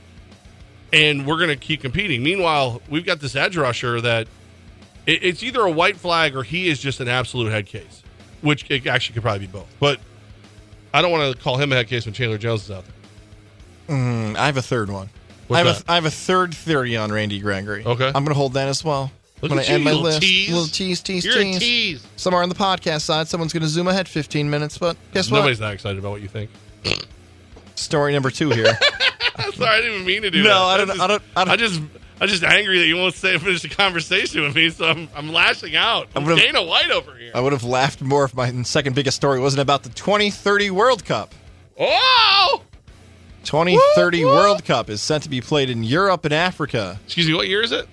and 0.92 1.26
we're 1.26 1.38
going 1.38 1.50
to 1.50 1.56
keep 1.56 1.82
competing. 1.82 2.24
Meanwhile, 2.24 2.82
we've 2.90 3.06
got 3.06 3.20
this 3.20 3.36
edge 3.36 3.58
rusher 3.58 4.02
that 4.02 4.28
it, 5.06 5.24
it's 5.24 5.44
either 5.44 5.62
a 5.62 5.72
white 5.72 5.98
flag 5.98 6.36
or 6.36 6.44
he 6.44 6.70
is 6.70 6.80
just 6.80 7.00
an 7.00 7.08
absolute 7.08 7.52
head 7.52 7.66
case, 7.66 8.04
which 8.42 8.70
it 8.70 8.86
actually 8.88 9.14
could 9.14 9.24
probably 9.24 9.48
be 9.48 9.52
both. 9.52 9.68
But 9.80 10.00
I 10.94 11.02
don't 11.02 11.12
want 11.12 11.36
to 11.36 11.42
call 11.42 11.58
him 11.58 11.72
a 11.72 11.76
head 11.76 11.88
case 11.88 12.06
when 12.06 12.14
Chandler 12.14 12.38
Jones 12.38 12.64
is 12.64 12.72
out 12.72 12.84
there. 12.86 13.96
Mm, 13.96 14.36
I 14.36 14.46
have 14.48 14.58
a 14.58 14.62
third 14.62 14.90
one. 14.90 15.10
What's 15.48 15.62
I 15.62 15.66
have, 15.66 15.82
a, 15.82 15.92
I 15.92 15.96
have 15.96 16.06
a 16.06 16.12
third 16.12 16.54
theory 16.54 16.98
on 16.98 17.12
Randy 17.12 17.40
Gregory. 17.40 17.86
Okay. 17.86 18.08
I'm 18.08 18.14
going 18.14 18.28
to 18.28 18.34
hold 18.34 18.54
that 18.54 18.68
as 18.68 18.84
well. 18.84 19.12
Look 19.42 19.52
I'm 19.52 19.60
at 19.60 19.66
going 19.68 19.68
to 19.68 19.72
end 19.74 19.80
you, 19.82 19.86
my 19.86 19.92
little 19.92 20.04
list. 20.04 20.22
tease. 20.22 20.50
Little 20.50 20.68
tease, 20.68 21.02
tease, 21.02 21.26
You're 21.26 21.36
a 21.38 21.44
tease. 21.44 21.60
tease. 21.60 22.08
Somewhere 22.16 22.42
on 22.44 22.50
the 22.50 22.56
podcast 22.56 23.02
side, 23.02 23.28
someone's 23.28 23.54
going 23.54 23.62
to 23.64 23.70
zoom 23.70 23.88
ahead 23.88 24.08
15 24.08 24.50
minutes, 24.50 24.78
but 24.78 24.98
guess 25.14 25.30
what? 25.30 25.38
Nobody's 25.40 25.60
that 25.60 25.74
excited 25.74 26.00
about 26.00 26.12
what 26.12 26.22
you 26.22 26.28
think. 26.28 26.50
Story 27.76 28.14
number 28.14 28.32
two 28.32 28.50
here. 28.50 28.66
Sorry, 29.54 29.70
I 29.70 29.78
didn't 29.82 29.94
even 29.94 30.06
mean 30.06 30.22
to 30.24 30.32
do 30.32 30.42
No, 30.44 30.50
that. 30.50 30.56
I 30.56 30.78
don't- 30.78 30.88
That's 30.88 31.00
I 31.00 31.08
don't- 31.08 31.24
I 31.36 31.44
don't- 31.46 31.54
I 31.54 31.56
just, 31.56 31.80
I'm 32.20 32.28
just 32.28 32.44
angry 32.44 32.80
that 32.80 32.88
you 32.88 32.98
won't 32.98 33.14
stay 33.14 33.38
finish 33.38 33.62
the 33.62 33.70
conversation 33.70 34.42
with 34.42 34.56
me, 34.56 34.72
so 34.72 34.86
I'm, 34.86 35.08
I'm 35.16 35.32
lashing 35.32 35.76
out. 35.76 36.08
I'm 36.16 36.24
I 36.24 36.28
would've- 36.28 36.42
Dana 36.42 36.64
White 36.64 36.90
over 36.90 37.16
here. 37.16 37.32
I 37.36 37.40
would 37.40 37.54
have 37.54 37.64
laughed 37.64 38.02
more 38.02 38.24
if 38.26 38.34
my 38.34 38.52
second 38.64 38.96
biggest 38.96 39.16
story 39.18 39.40
wasn't 39.40 39.62
about 39.62 39.84
the 39.84 39.90
2030 39.90 40.72
World 40.72 41.06
Cup. 41.06 41.36
Oh! 41.80 42.64
2030 43.44 44.26
World 44.26 44.66
Cup 44.66 44.90
is 44.90 45.02
set 45.02 45.22
to 45.22 45.30
be 45.30 45.42
played 45.42 45.70
in 45.70 45.84
Europe 45.84 46.26
and 46.26 46.34
Africa. 46.34 47.00
Excuse 47.06 47.28
me, 47.28 47.34
what 47.36 47.48
year 47.48 47.62
is 47.62 47.72
it? 47.72 47.88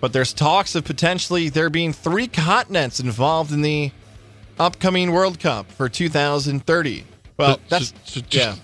But 0.00 0.12
there's 0.12 0.32
talks 0.32 0.74
of 0.74 0.84
potentially 0.84 1.48
there 1.48 1.70
being 1.70 1.92
three 1.92 2.28
continents 2.28 3.00
involved 3.00 3.52
in 3.52 3.62
the 3.62 3.90
upcoming 4.58 5.10
World 5.12 5.40
Cup 5.40 5.70
for 5.72 5.88
2030. 5.88 7.04
Well, 7.36 7.54
So- 7.56 7.60
that's 7.68 7.88
so- 8.04 8.20
so- 8.20 8.26
yeah, 8.30 8.54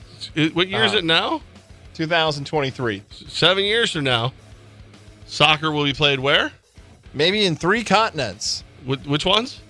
What 0.55 0.69
year 0.69 0.85
is 0.85 0.95
Uh, 0.95 0.99
it 0.99 1.05
now? 1.05 1.43
2023. 1.95 3.03
Seven 3.29 3.65
years 3.65 3.91
from 3.93 4.05
now, 4.05 4.33
soccer 5.27 5.71
will 5.71 5.85
be 5.85 5.93
played 5.93 6.19
where? 6.19 6.53
Maybe 7.13 7.45
in 7.45 7.57
three 7.57 7.85
continents: 7.85 8.65
Wh- 8.87 9.07
which 9.07 9.25
ones? 9.25 9.61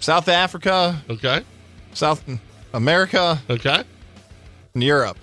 South 0.00 0.28
Africa, 0.28 1.02
Okay. 1.10 1.42
South 1.94 2.22
America, 2.72 3.42
Okay. 3.50 3.82
and 4.74 4.82
Europe. 4.82 5.18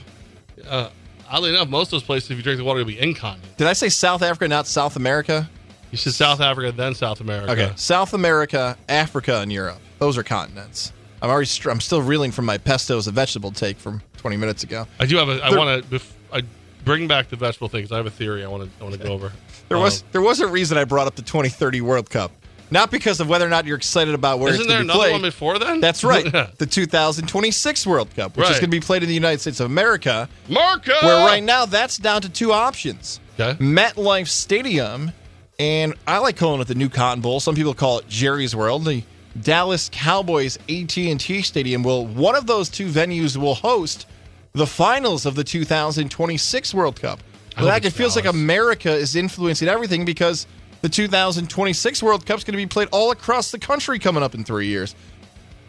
Uh, 0.68 0.90
oddly 1.32 1.50
enough, 1.50 1.70
most 1.70 1.88
of 1.88 1.92
those 1.92 2.04
places, 2.04 2.32
if 2.32 2.38
you 2.38 2.44
drink 2.44 2.58
the 2.58 2.64
water, 2.64 2.80
will 2.80 2.86
be 2.86 3.00
incontinent. 3.00 3.58
Did 3.58 3.68
I 3.68 3.74
say 3.74 3.90
South 3.90 4.22
Africa, 4.22 4.48
not 4.48 4.68
South 4.68 4.96
America? 4.96 5.50
You 5.92 5.98
said 5.98 6.14
South 6.14 6.40
Africa, 6.40 6.72
then 6.72 6.96
South 6.96 7.20
America. 7.22 7.52
Okay, 7.52 7.72
South 7.76 8.14
America, 8.14 8.78
Africa, 8.88 9.40
and 9.42 9.52
Europe. 9.52 9.80
Those 10.00 10.18
are 10.18 10.24
continents. 10.24 10.94
I'm 11.22 11.30
already. 11.30 11.48
Str- 11.48 11.70
I'm 11.70 11.82
still 11.82 12.02
reeling 12.02 12.32
from 12.32 12.46
my 12.46 12.58
pesto 12.58 12.98
as 12.98 13.08
a 13.08 13.12
vegetable 13.12 13.52
take 13.52 13.78
from 13.78 14.02
20 14.18 14.38
minutes 14.38 14.64
ago. 14.64 14.88
I 15.00 15.06
do 15.06 15.18
have 15.18 15.30
a. 15.30 15.44
I 15.44 15.56
want 15.56 15.90
to. 15.90 16.02
I 16.34 16.42
bring 16.86 17.08
back 17.08 17.30
the 17.30 17.36
vegetable 17.36 17.68
things. 17.68 17.92
I 17.92 17.98
have 17.98 18.06
a 18.06 18.10
theory. 18.12 18.44
I 18.44 18.48
want 18.48 18.64
to. 18.64 18.70
I 18.80 18.84
want 18.84 18.96
to 18.96 19.04
go 19.04 19.14
over. 19.14 19.32
There 19.70 19.78
was 19.80 20.02
Um, 20.02 20.08
there 20.12 20.22
was 20.22 20.42
a 20.42 20.48
reason 20.48 20.78
I 20.78 20.84
brought 20.84 21.08
up 21.08 21.16
the 21.16 21.22
2030 21.22 21.80
World 21.80 22.10
Cup, 22.10 22.34
not 22.72 22.90
because 22.90 23.20
of 23.20 23.30
whether 23.30 23.46
or 23.46 23.50
not 23.50 23.66
you're 23.66 23.78
excited 23.78 24.16
about 24.16 24.40
where 24.40 24.50
Isn't 24.50 24.62
it's 24.62 24.68
there 24.70 24.78
going 24.80 24.88
to 24.88 24.94
be 24.94 25.00
another 25.00 25.12
one 25.12 25.22
before 25.22 25.60
then? 25.60 25.80
That's 25.82 26.04
right, 26.04 26.24
the 26.58 26.66
2026 26.66 27.86
World 27.86 28.16
Cup, 28.16 28.38
which 28.38 28.50
is 28.50 28.54
going 28.54 28.62
to 28.62 28.68
be 28.68 28.80
played 28.80 29.04
in 29.04 29.10
the 29.10 29.16
United 29.16 29.42
States 29.42 29.60
of 29.60 29.66
America. 29.68 30.30
Marco. 30.50 30.94
Where 31.04 31.26
right 31.26 31.44
now 31.44 31.66
that's 31.66 31.98
down 31.98 32.22
to 32.24 32.30
two 32.30 32.52
options: 32.52 33.20
Okay. 33.40 33.58
MetLife 33.64 34.28
Stadium, 34.28 35.12
and 35.60 35.94
I 36.08 36.20
like 36.20 36.38
calling 36.38 36.62
it 36.62 36.68
the 36.68 36.76
New 36.76 36.90
Cotton 36.90 37.22
Bowl. 37.22 37.40
Some 37.40 37.56
people 37.56 37.74
call 37.74 38.00
it 38.00 38.08
Jerry's 38.08 38.56
World. 38.56 38.86
The 38.86 39.04
Dallas 39.40 39.90
Cowboys 39.92 40.58
AT&T 40.70 41.42
Stadium 41.42 41.84
will 41.84 42.06
one 42.06 42.36
of 42.36 42.48
those 42.48 42.70
two 42.70 42.88
venues 42.88 43.38
will 43.38 43.56
host 43.56 44.06
the 44.54 44.68
finals 44.68 45.26
of 45.26 45.36
the 45.36 45.44
2026 45.44 46.74
World 46.74 47.00
Cup. 47.00 47.22
Hope 47.56 47.68
Like, 47.68 47.86
it 47.86 47.92
feels 47.92 48.16
like 48.16 48.26
America 48.26 48.92
is 48.92 49.16
influencing 49.16 49.68
everything 49.68 50.06
because 50.06 50.48
the 50.82 50.90
2026 50.90 52.04
World 52.04 52.26
Cup 52.26 52.38
is 52.40 52.44
going 52.44 52.54
to 52.54 52.58
be 52.58 52.66
played 52.66 52.90
all 52.92 53.12
across 53.12 53.52
the 53.52 53.60
country 53.60 54.00
coming 54.00 54.24
up 54.24 54.36
in 54.36 54.44
three 54.44 54.68
years. 54.68 54.96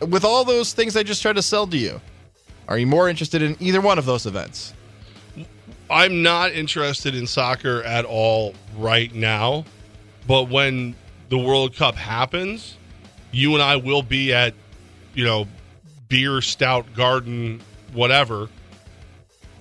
With 0.00 0.24
all 0.24 0.44
those 0.44 0.72
things 0.72 0.96
I 0.96 1.02
just 1.02 1.22
tried 1.22 1.36
to 1.36 1.42
sell 1.42 1.66
to 1.66 1.76
you, 1.76 2.00
are 2.68 2.78
you 2.78 2.86
more 2.86 3.08
interested 3.08 3.42
in 3.42 3.56
either 3.60 3.80
one 3.80 3.98
of 3.98 4.06
those 4.06 4.26
events? 4.26 4.74
I'm 5.90 6.22
not 6.22 6.52
interested 6.52 7.14
in 7.14 7.26
soccer 7.26 7.82
at 7.82 8.04
all 8.04 8.54
right 8.78 9.14
now, 9.14 9.64
but 10.26 10.48
when 10.48 10.94
the 11.28 11.38
World 11.38 11.76
Cup 11.76 11.94
happens, 11.94 12.76
you 13.30 13.52
and 13.54 13.62
I 13.62 13.76
will 13.76 14.02
be 14.02 14.32
at, 14.32 14.54
you 15.14 15.24
know, 15.24 15.46
beer, 16.08 16.40
stout, 16.40 16.86
garden, 16.94 17.60
whatever, 17.92 18.48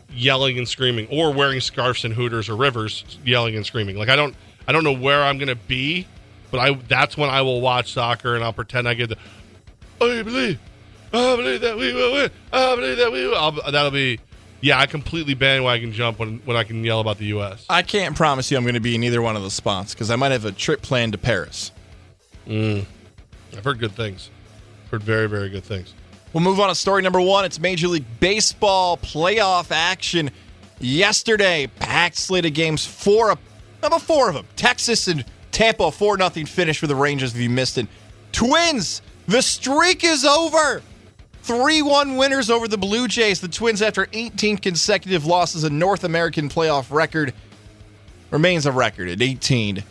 yelling 0.09 0.57
and 0.57 0.67
screaming, 0.67 1.07
or 1.11 1.33
wearing 1.33 1.59
scarves 1.59 2.05
and 2.05 2.13
hooters 2.13 2.49
or 2.49 2.55
rivers, 2.55 3.03
yelling 3.25 3.55
and 3.55 3.65
screaming. 3.65 3.97
Like 3.97 4.09
I 4.09 4.15
don't, 4.15 4.35
I 4.67 4.71
don't 4.71 4.83
know 4.83 4.93
where 4.93 5.23
I'm 5.23 5.37
going 5.37 5.47
to 5.49 5.55
be, 5.55 6.07
but 6.49 6.59
I 6.59 6.73
that's 6.73 7.17
when 7.17 7.29
I 7.29 7.41
will 7.41 7.61
watch 7.61 7.93
soccer 7.93 8.35
and 8.35 8.43
I'll 8.43 8.53
pretend 8.53 8.87
I 8.87 8.93
get 8.93 9.09
the. 9.09 9.17
I 10.01 10.23
believe, 10.23 10.59
I 11.13 11.35
believe 11.35 11.61
that 11.61 11.77
we 11.77 11.93
will 11.93 12.13
win. 12.13 12.31
I 12.51 12.75
believe 12.75 12.97
that 12.97 13.11
we 13.11 13.27
will. 13.27 13.35
I'll, 13.35 13.71
that'll 13.71 13.91
be. 13.91 14.19
Yeah, 14.63 14.79
I 14.79 14.85
completely 14.85 15.33
bandwagon 15.33 15.91
jump 15.91 16.19
when, 16.19 16.37
when 16.45 16.55
I 16.55 16.63
can 16.63 16.83
yell 16.83 16.99
about 16.99 17.17
the 17.17 17.25
U.S. 17.25 17.65
I 17.67 17.81
can't 17.81 18.15
promise 18.15 18.51
you 18.51 18.57
I'm 18.57 18.63
going 18.63 18.75
to 18.75 18.79
be 18.79 18.93
in 18.93 19.03
either 19.03 19.19
one 19.19 19.35
of 19.35 19.41
the 19.41 19.49
spots 19.49 19.95
because 19.95 20.11
I 20.11 20.15
might 20.15 20.31
have 20.31 20.45
a 20.45 20.51
trip 20.51 20.83
planned 20.83 21.13
to 21.13 21.17
Paris. 21.17 21.71
Mm. 22.45 22.85
I've 23.57 23.63
heard 23.63 23.79
good 23.79 23.93
things. 23.93 24.29
Heard 24.91 25.01
very, 25.01 25.27
very 25.27 25.49
good 25.49 25.63
things. 25.63 25.93
We'll 26.33 26.43
move 26.43 26.59
on 26.59 26.69
to 26.69 26.75
story 26.75 27.01
number 27.01 27.19
one. 27.19 27.43
It's 27.43 27.59
Major 27.59 27.87
League 27.87 28.05
Baseball 28.19 28.97
playoff 28.97 29.71
action. 29.71 30.29
Yesterday, 30.79 31.67
packed 31.79 32.17
slate 32.17 32.45
of 32.45 32.53
games. 32.53 32.85
Four, 32.85 33.37
about 33.87 34.01
four 34.01 34.29
of 34.29 34.35
them. 34.35 34.45
Texas 34.55 35.07
and 35.07 35.25
Tampa, 35.51 35.91
four 35.91 36.17
nothing 36.17 36.45
finish 36.45 36.79
for 36.79 36.87
the 36.87 36.95
Rangers. 36.95 37.33
If 37.33 37.41
you 37.41 37.49
missed 37.49 37.77
it, 37.77 37.87
Twins 38.31 39.01
The 39.27 39.41
streak 39.41 40.03
is 40.03 40.25
over. 40.25 40.81
3 41.43 41.81
1 41.81 42.17
winners 42.17 42.49
over 42.49 42.67
the 42.67 42.77
Blue 42.77 43.07
Jays. 43.07 43.41
The 43.41 43.47
Twins, 43.47 43.81
after 43.81 44.07
18 44.13 44.57
consecutive 44.57 45.25
losses, 45.25 45.63
a 45.63 45.69
North 45.69 46.03
American 46.03 46.49
playoff 46.49 46.91
record, 46.91 47.33
remains 48.29 48.65
a 48.65 48.71
record 48.71 49.09
at 49.09 49.21
18. 49.21 49.83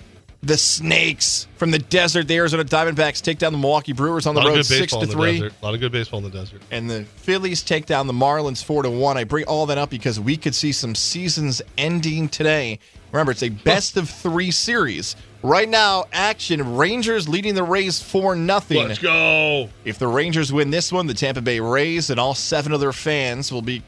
The 0.42 0.56
Snakes 0.56 1.46
from 1.56 1.70
the 1.70 1.78
desert, 1.78 2.26
the 2.26 2.36
Arizona 2.36 2.64
Diamondbacks 2.64 3.20
take 3.20 3.38
down 3.38 3.52
the 3.52 3.58
Milwaukee 3.58 3.92
Brewers 3.92 4.26
on 4.26 4.34
the 4.34 4.40
road 4.40 4.64
6 4.64 4.92
to 4.94 5.06
3. 5.06 5.32
desert. 5.32 5.52
A 5.60 5.64
lot 5.64 5.74
of 5.74 5.80
good 5.80 5.92
baseball 5.92 6.18
in 6.18 6.24
the 6.24 6.30
desert. 6.30 6.62
And 6.70 6.88
the 6.88 7.04
Phillies 7.04 7.62
take 7.62 7.84
down 7.84 8.06
the 8.06 8.14
Marlins 8.14 8.64
4 8.64 8.84
to 8.84 8.90
1. 8.90 9.18
I 9.18 9.24
bring 9.24 9.44
all 9.44 9.66
that 9.66 9.76
up 9.76 9.90
because 9.90 10.18
we 10.18 10.38
could 10.38 10.54
see 10.54 10.72
some 10.72 10.94
seasons 10.94 11.60
ending 11.76 12.26
today. 12.30 12.78
Remember, 13.12 13.32
it's 13.32 13.42
a 13.42 13.50
best 13.50 13.98
of 13.98 14.08
3 14.08 14.50
series. 14.50 15.14
Right 15.42 15.68
now, 15.68 16.04
action 16.10 16.76
Rangers 16.76 17.28
leading 17.28 17.54
the 17.54 17.62
Rays 17.64 18.00
4 18.02 18.34
nothing. 18.34 18.88
Let's 18.88 18.98
go. 18.98 19.68
If 19.84 19.98
the 19.98 20.08
Rangers 20.08 20.50
win 20.50 20.70
this 20.70 20.90
one, 20.90 21.06
the 21.06 21.14
Tampa 21.14 21.42
Bay 21.42 21.60
Rays 21.60 22.08
and 22.08 22.18
all 22.18 22.34
seven 22.34 22.72
of 22.72 22.80
their 22.80 22.92
fans 22.94 23.52
will 23.52 23.60
be 23.62 23.82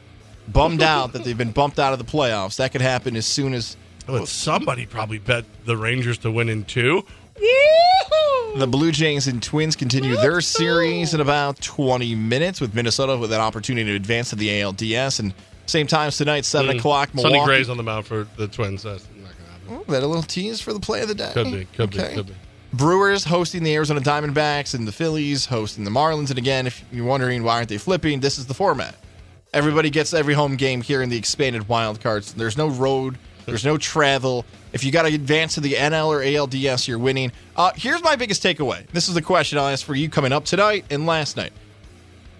bummed 0.47 0.83
out 0.83 1.13
that 1.13 1.23
they've 1.23 1.37
been 1.37 1.51
bumped 1.51 1.79
out 1.79 1.93
of 1.93 1.99
the 1.99 2.05
playoffs. 2.05 2.57
That 2.57 2.71
could 2.71 2.81
happen 2.81 3.15
as 3.15 3.25
soon 3.25 3.55
as 3.55 3.75
But 4.05 4.27
somebody 4.27 4.85
probably 4.85 5.17
bet 5.17 5.45
the 5.65 5.77
Rangers 5.77 6.17
to 6.19 6.31
win 6.31 6.49
in 6.49 6.65
two. 6.65 7.03
The 8.55 8.67
Blue 8.67 8.91
Jays 8.91 9.27
and 9.27 9.41
Twins 9.41 9.75
continue 9.75 10.15
their 10.15 10.39
series 10.41 11.13
in 11.15 11.21
about 11.21 11.59
20 11.61 12.13
minutes 12.13 12.61
with 12.61 12.75
Minnesota 12.75 13.17
with 13.17 13.31
an 13.33 13.41
opportunity 13.41 13.89
to 13.89 13.95
advance 13.95 14.29
to 14.29 14.35
the 14.35 14.49
ALDS. 14.49 15.19
And 15.19 15.33
same 15.65 15.87
times 15.87 16.17
tonight, 16.17 16.45
7 16.45 16.75
Mm. 16.75 16.79
o'clock, 16.79 17.15
Milwaukee. 17.15 17.35
Sonny 17.37 17.45
Gray's 17.47 17.69
on 17.69 17.77
the 17.77 17.83
mound 17.83 18.05
for 18.05 18.27
the 18.37 18.47
Twins. 18.47 18.83
That's 18.83 19.05
not 19.15 19.31
gonna 19.37 19.51
happen. 19.77 19.85
Ooh, 19.89 19.91
that 19.91 20.03
a 20.03 20.07
little 20.07 20.21
tease 20.21 20.61
for 20.61 20.71
the 20.71 20.79
play 20.79 21.01
of 21.01 21.07
the 21.07 21.15
day? 21.15 21.31
Could 21.33 21.51
be. 21.51 21.65
Could 21.75 21.95
Okay. 21.95 22.09
be. 22.09 22.15
Could 22.15 22.27
be. 22.27 22.33
Brewers 22.73 23.23
hosting 23.23 23.63
the 23.63 23.73
Arizona 23.73 24.01
Diamondbacks 24.01 24.73
and 24.75 24.87
the 24.87 24.91
Phillies 24.91 25.45
hosting 25.47 25.83
the 25.83 25.91
Marlins. 25.91 26.29
And 26.29 26.37
again, 26.37 26.67
if 26.67 26.83
you're 26.91 27.05
wondering 27.05 27.43
why 27.43 27.55
aren't 27.55 27.69
they 27.69 27.77
flipping, 27.79 28.19
this 28.19 28.37
is 28.37 28.45
the 28.45 28.53
format. 28.53 28.95
Everybody 29.53 29.89
gets 29.89 30.13
every 30.13 30.33
home 30.35 30.55
game 30.57 30.81
here 30.81 31.01
in 31.01 31.09
the 31.09 31.17
expanded 31.17 31.67
wild 31.69 32.01
cards. 32.01 32.33
There's 32.33 32.57
no 32.57 32.67
road, 32.67 33.17
there's 33.45 33.65
no 33.65 33.77
travel. 33.77 34.45
If 34.71 34.83
you 34.83 34.91
got 34.91 35.03
to 35.03 35.13
advance 35.13 35.55
to 35.55 35.61
the 35.61 35.73
NL 35.73 36.07
or 36.07 36.19
ALDS, 36.19 36.87
you're 36.87 36.99
winning. 36.99 37.31
Uh, 37.55 37.71
here's 37.75 38.03
my 38.03 38.15
biggest 38.15 38.43
takeaway. 38.43 38.87
This 38.87 39.07
is 39.07 39.13
the 39.13 39.21
question 39.21 39.57
I'll 39.57 39.67
ask 39.67 39.85
for 39.85 39.95
you 39.95 40.09
coming 40.09 40.31
up 40.31 40.45
tonight 40.45 40.85
and 40.89 41.05
last 41.05 41.37
night. 41.37 41.53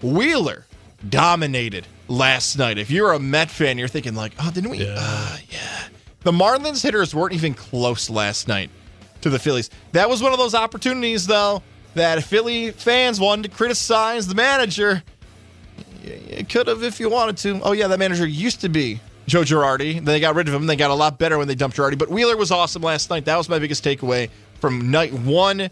Wheeler 0.02 0.66
dominated 1.08 1.86
last 2.08 2.58
night. 2.58 2.78
If 2.78 2.90
you're 2.90 3.12
a 3.12 3.18
Met 3.18 3.50
fan, 3.50 3.78
you're 3.78 3.88
thinking 3.88 4.14
like, 4.14 4.32
oh, 4.38 4.50
didn't 4.52 4.70
we? 4.70 4.78
Yeah. 4.78 4.96
Uh, 4.96 5.36
yeah. 5.50 5.82
The 6.22 6.32
Marlins 6.32 6.82
hitters 6.82 7.14
weren't 7.14 7.34
even 7.34 7.54
close 7.54 8.08
last 8.08 8.48
night 8.48 8.70
to 9.20 9.30
the 9.30 9.38
Phillies. 9.38 9.70
That 9.92 10.08
was 10.08 10.22
one 10.22 10.32
of 10.32 10.38
those 10.38 10.54
opportunities, 10.54 11.26
though, 11.26 11.62
that 11.94 12.22
Philly 12.24 12.70
fans 12.70 13.20
wanted 13.20 13.50
to 13.50 13.56
criticize 13.56 14.26
the 14.26 14.34
manager. 14.34 15.02
You 16.02 16.44
could 16.44 16.66
have 16.66 16.82
if 16.82 17.00
you 17.00 17.08
wanted 17.08 17.36
to. 17.38 17.60
Oh, 17.62 17.72
yeah, 17.72 17.88
that 17.88 17.98
manager 17.98 18.26
used 18.26 18.60
to 18.62 18.68
be 18.68 19.00
Joe 19.26 19.42
Girardi. 19.42 20.04
They 20.04 20.20
got 20.20 20.34
rid 20.34 20.48
of 20.48 20.54
him. 20.54 20.66
They 20.66 20.76
got 20.76 20.90
a 20.90 20.94
lot 20.94 21.18
better 21.18 21.38
when 21.38 21.48
they 21.48 21.54
dumped 21.54 21.76
Girardi. 21.76 21.98
But 21.98 22.08
Wheeler 22.10 22.36
was 22.36 22.50
awesome 22.50 22.82
last 22.82 23.10
night. 23.10 23.24
That 23.24 23.36
was 23.36 23.48
my 23.48 23.58
biggest 23.58 23.84
takeaway 23.84 24.30
from 24.60 24.90
night 24.90 25.12
one. 25.12 25.70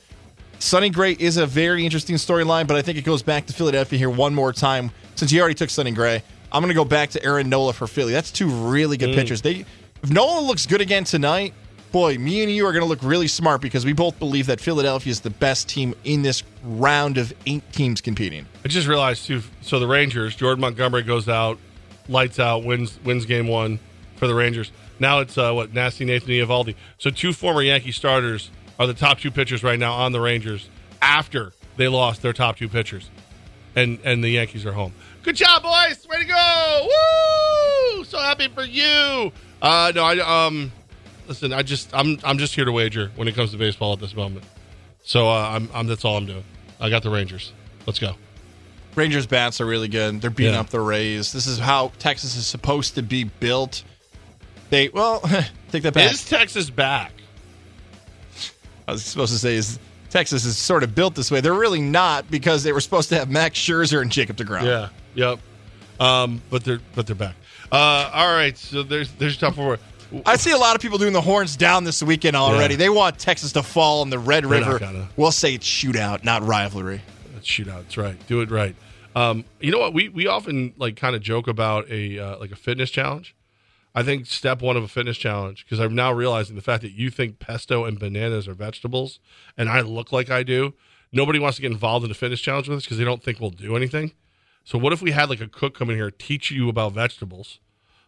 Sonny 0.59 0.91
Gray 0.91 1.13
is 1.19 1.37
a 1.39 1.47
very 1.47 1.85
interesting 1.85 2.17
storyline, 2.17 2.67
but 2.67 2.77
I 2.77 2.83
think 2.83 2.97
it 2.97 3.03
goes 3.05 3.23
back 3.23 3.47
to 3.47 3.53
Philadelphia 3.53 3.99
here 3.99 4.11
one 4.11 4.35
more 4.35 4.53
time. 4.53 4.91
Since 5.17 5.33
you 5.33 5.41
already 5.41 5.55
took 5.57 5.71
Sonny 5.71 5.91
Gray, 5.91 6.23
I'm 6.53 6.63
going 6.63 6.69
to 6.69 6.75
go 6.75 6.85
back 6.85 7.11
to 7.11 7.25
Aaron 7.25 7.49
Nola 7.49 7.73
for 7.73 7.87
Philly. 7.87 8.13
That's 8.13 8.31
two 8.31 8.49
really 8.49 8.97
good 8.97 9.11
Mm. 9.11 9.15
pitchers. 9.17 9.43
They, 9.43 9.65
if 10.03 10.11
Nola 10.11 10.41
looks 10.41 10.67
good 10.67 10.81
again 10.81 11.03
tonight, 11.05 11.53
boy, 11.91 12.17
me 12.17 12.43
and 12.43 12.51
you 12.51 12.65
are 12.67 12.73
going 12.73 12.83
to 12.83 12.89
look 12.89 13.03
really 13.03 13.27
smart 13.29 13.61
because 13.61 13.85
we 13.85 13.93
both 13.93 14.19
believe 14.19 14.47
that 14.47 14.61
Philadelphia 14.61 15.11
is 15.11 15.21
the 15.21 15.31
best 15.31 15.69
team 15.69 15.95
in 16.05 16.23
this 16.23 16.43
round 16.63 17.19
of 17.19 17.33
eight 17.45 17.63
teams 17.73 18.01
competing. 18.01 18.47
I 18.65 18.69
just 18.69 18.87
realized 18.87 19.27
too. 19.27 19.43
So 19.63 19.79
the 19.81 19.87
Rangers, 19.89 20.37
Jordan 20.37 20.61
Montgomery 20.61 21.03
goes 21.03 21.29
out, 21.29 21.59
lights 22.09 22.39
out, 22.39 22.65
wins 22.65 22.99
wins 23.05 23.27
game 23.27 23.49
one 23.49 23.79
for 24.17 24.27
the 24.27 24.35
Rangers. 24.35 24.71
Now 24.99 25.21
it's 25.21 25.37
uh, 25.37 25.53
what 25.53 25.73
nasty 25.73 26.05
Nathan 26.05 26.31
Eovaldi. 26.31 26.75
So 26.99 27.11
two 27.11 27.33
former 27.33 27.63
Yankee 27.63 27.93
starters 27.93 28.51
are 28.79 28.87
the 28.87 28.95
top 28.95 29.19
two 29.19 29.31
pitchers 29.31 29.63
right 29.63 29.79
now 29.79 29.93
on 29.93 30.13
the 30.13 30.21
Rangers 30.21 30.69
after 31.01 31.53
they 31.77 31.89
lost 31.89 32.23
their 32.23 32.33
top 32.33 32.57
two 32.57 32.69
pitchers, 32.69 33.11
and 33.75 33.99
and 34.05 34.23
the 34.23 34.31
Yankees 34.31 34.65
are 34.67 34.73
home. 34.73 34.93
Good 35.23 35.37
job, 35.37 35.63
boys! 35.63 36.07
Way 36.09 36.19
to 36.19 36.25
go! 36.25 36.89
Woo! 37.97 38.05
So 38.05 38.19
happy 38.19 38.49
for 38.49 38.65
you. 38.65 39.33
Uh, 39.61 39.93
no, 39.95 40.05
I 40.05 40.47
um, 40.47 40.73
listen. 41.29 41.53
I 41.53 41.63
just 41.63 41.91
I'm 41.95 42.19
I'm 42.25 42.39
just 42.39 42.55
here 42.55 42.65
to 42.65 42.73
wager 42.73 43.11
when 43.17 43.29
it 43.29 43.35
comes 43.35 43.53
to 43.53 43.57
baseball 43.57 43.93
at 43.93 44.01
this 44.01 44.15
moment. 44.15 44.45
So 45.05 45.29
uh, 45.29 45.51
I'm 45.55 45.69
I'm 45.75 45.87
that's 45.87 46.05
all 46.05 46.17
I'm 46.17 46.27
doing. 46.27 46.45
I 46.81 46.91
got 46.91 47.03
the 47.03 47.11
Rangers. 47.11 47.53
Let's 47.87 47.99
go. 47.99 48.15
Rangers 48.95 49.27
bats 49.27 49.61
are 49.61 49.67
really 49.67 49.89
good. 49.89 50.21
They're 50.21 50.31
beating 50.31 50.55
Yeah. 50.55 50.61
up 50.61 50.69
the 50.71 50.81
Rays. 50.81 51.33
This 51.33 51.47
is 51.47 51.59
how 51.59 51.93
Texas 51.99 52.37
is 52.37 52.47
supposed 52.47 52.95
to 52.97 53.03
be 53.03 53.25
built. 53.25 53.85
They 54.71 54.89
well, 54.89 55.21
take 55.73 55.83
that 55.85 55.95
back. 55.95 56.13
Is 56.13 56.25
Texas 56.29 56.71
back? 56.71 57.13
I 58.89 58.93
was 58.93 59.05
supposed 59.05 59.33
to 59.33 59.39
say 59.39 59.55
is 59.55 59.79
Texas 60.11 60.45
is 60.45 60.59
sort 60.59 60.83
of 60.83 60.95
built 60.95 61.15
this 61.15 61.31
way. 61.31 61.41
They're 61.41 61.55
really 61.55 61.81
not 61.81 62.31
because 62.31 62.63
they 62.65 62.73
were 62.73 62.81
supposed 62.81 63.09
to 63.11 63.19
have 63.19 63.31
Max 63.31 63.59
Scherzer 63.59 64.03
and 64.03 64.11
Jacob 64.11 64.37
DeGrom. 64.37 64.65
Yeah. 64.65 64.89
Yep. 65.15 65.39
Um, 66.01 66.43
but 66.51 66.65
they're 66.65 66.81
but 66.95 67.07
they're 67.07 67.17
back. 67.17 67.37
Uh, 67.71 68.11
all 68.13 68.33
right. 68.35 68.57
So 68.59 68.83
there's 68.83 69.11
there's 69.13 69.41
your 69.41 69.51
top 69.51 69.57
four. 69.57 69.79
I 70.27 70.37
see 70.37 70.51
a 70.51 70.59
lot 70.59 70.75
of 70.75 70.83
people 70.83 70.99
doing 70.99 71.15
the 71.15 71.23
horns 71.23 71.57
down 71.57 71.85
this 71.85 72.03
weekend 72.03 72.37
already. 72.37 72.75
Yeah. 72.75 72.79
They 72.79 72.89
want 72.91 73.19
Texas 73.19 73.53
to 73.53 73.63
fall 73.63 74.03
in 74.03 74.11
the 74.11 74.19
Red 74.19 74.45
River. 74.45 74.79
gonna. 74.79 75.09
We'll 75.17 75.33
say 75.33 75.55
it's 75.55 75.67
shootout, 75.67 76.23
not 76.25 76.43
rivalry. 76.47 77.01
That's 77.83 77.97
right. 77.97 78.17
Do 78.27 78.41
it 78.41 78.51
right. 78.51 78.77
Um, 79.15 79.45
you 79.61 79.71
know 79.71 79.79
what? 79.79 79.93
We 79.93 80.09
we 80.09 80.27
often 80.27 80.75
like 80.77 80.97
kind 80.97 81.15
of 81.15 81.23
joke 81.23 81.47
about 81.47 81.89
a 81.91 82.19
uh, 82.19 82.39
like 82.39 82.51
a 82.51 82.57
fitness 82.57 82.91
challenge. 82.91 83.35
I 83.95 84.03
think 84.03 84.27
step 84.27 84.63
one 84.63 84.77
of 84.77 84.83
a 84.83 84.89
fitness 84.89 85.19
challenge 85.19 85.65
because 85.65 85.79
I'm 85.79 85.95
now 85.95 86.13
realizing 86.13 86.57
the 86.57 86.63
fact 86.63 86.83
that 86.83 86.93
you 86.93 87.11
think 87.11 87.39
pesto 87.39 87.85
and 87.85 87.99
bananas 87.99 88.49
are 88.49 88.55
vegetables, 88.55 89.21
and 89.57 89.69
I 89.69 89.83
look 89.83 90.13
like 90.13 90.31
I 90.31 90.43
do. 90.43 90.75
Nobody 91.13 91.39
wants 91.39 91.57
to 91.57 91.63
get 91.63 91.71
involved 91.71 92.05
in 92.05 92.11
a 92.11 92.15
fitness 92.15 92.41
challenge 92.41 92.69
with 92.69 92.79
us 92.79 92.85
because 92.85 92.97
they 92.97 93.05
don't 93.05 93.23
think 93.23 93.39
we'll 93.39 93.51
do 93.51 93.77
anything. 93.77 94.13
So 94.65 94.79
what 94.79 94.95
if 94.95 95.03
we 95.03 95.11
had 95.11 95.29
like 95.29 95.43
a 95.43 95.49
cook 95.49 95.77
come 95.77 95.91
in 95.91 95.97
here 95.97 96.11
teach 96.11 96.51
you 96.51 96.69
about 96.69 96.93
vegetables? 96.93 97.59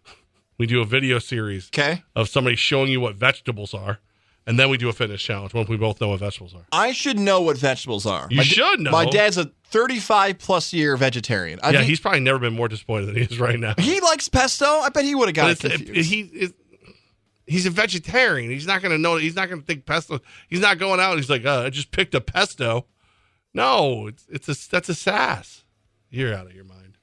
We 0.57 0.69
do 0.69 0.81
a 0.81 0.85
video 0.85 1.19
series 1.19 1.69
okay. 1.75 2.05
of 2.15 2.29
somebody 2.29 2.55
showing 2.55 2.89
you 2.89 3.01
what 3.01 3.17
vegetables 3.17 3.75
are, 3.75 3.99
and 4.47 4.59
then 4.59 4.69
we 4.69 4.77
do 4.77 4.89
a 4.89 4.93
fitness 4.93 5.23
challenge 5.23 5.55
once 5.55 5.69
we 5.69 5.77
both 5.77 6.01
know 6.01 6.09
what 6.09 6.21
vegetables 6.21 6.55
are. 6.55 6.65
I 6.73 6.93
should 6.93 7.19
know 7.19 7.41
what 7.41 7.57
vegetables 7.57 8.07
are. 8.07 8.27
You 8.31 8.39
My 8.39 8.43
should 8.43 8.81
know. 8.81 8.91
My 8.91 9.07
dad's 9.07 9.39
a 9.39 9.51
35 9.69 10.39
plus 10.39 10.73
year 10.73 10.97
vegetarian. 10.97 11.61
I 11.63 11.71
yeah, 11.71 11.79
think- 11.79 11.89
he's 11.89 12.01
probably 12.01 12.21
never 12.21 12.39
been 12.39 12.55
more 12.55 12.69
disappointed 12.69 13.07
than 13.07 13.17
he 13.17 13.23
is 13.23 13.39
right 13.41 13.59
now. 13.59 13.75
he 13.79 14.01
likes 14.01 14.29
pesto. 14.29 14.67
I 14.67 14.89
bet 14.91 15.05
he 15.05 15.15
would 15.15 15.29
have 15.29 15.35
got 15.35 15.51
it 15.51 15.61
confused. 15.61 16.11
he 16.11 16.21
is 16.21 16.53
he's 17.47 17.67
a 17.67 17.71
vegetarian. 17.71 18.51
He's 18.51 18.67
not 18.67 18.83
going 18.83 18.93
to 18.93 18.99
know. 18.99 19.17
He's 19.17 19.37
not 19.37 19.49
going 19.49 19.61
to 19.61 19.67
think 19.67 19.87
pesto. 19.87 20.21
He's 20.49 20.61
not 20.61 20.79
going 20.79 21.01
out. 21.01 21.17
He's 21.17 21.31
like, 21.31 21.45
uh, 21.45 21.63
I 21.63 21.71
just 21.71 21.91
picked 21.91 22.15
a 22.15 22.21
pesto. 22.21 22.87
No, 23.53 24.07
it's 24.09 24.27
it's 24.29 24.49
a 24.49 24.71
that's 24.71 24.89
a 24.89 24.95
sass. 24.95 25.65
You're 26.11 26.35
out 26.35 26.47
of 26.47 26.55
your 26.55 26.65
mind. 26.65 26.94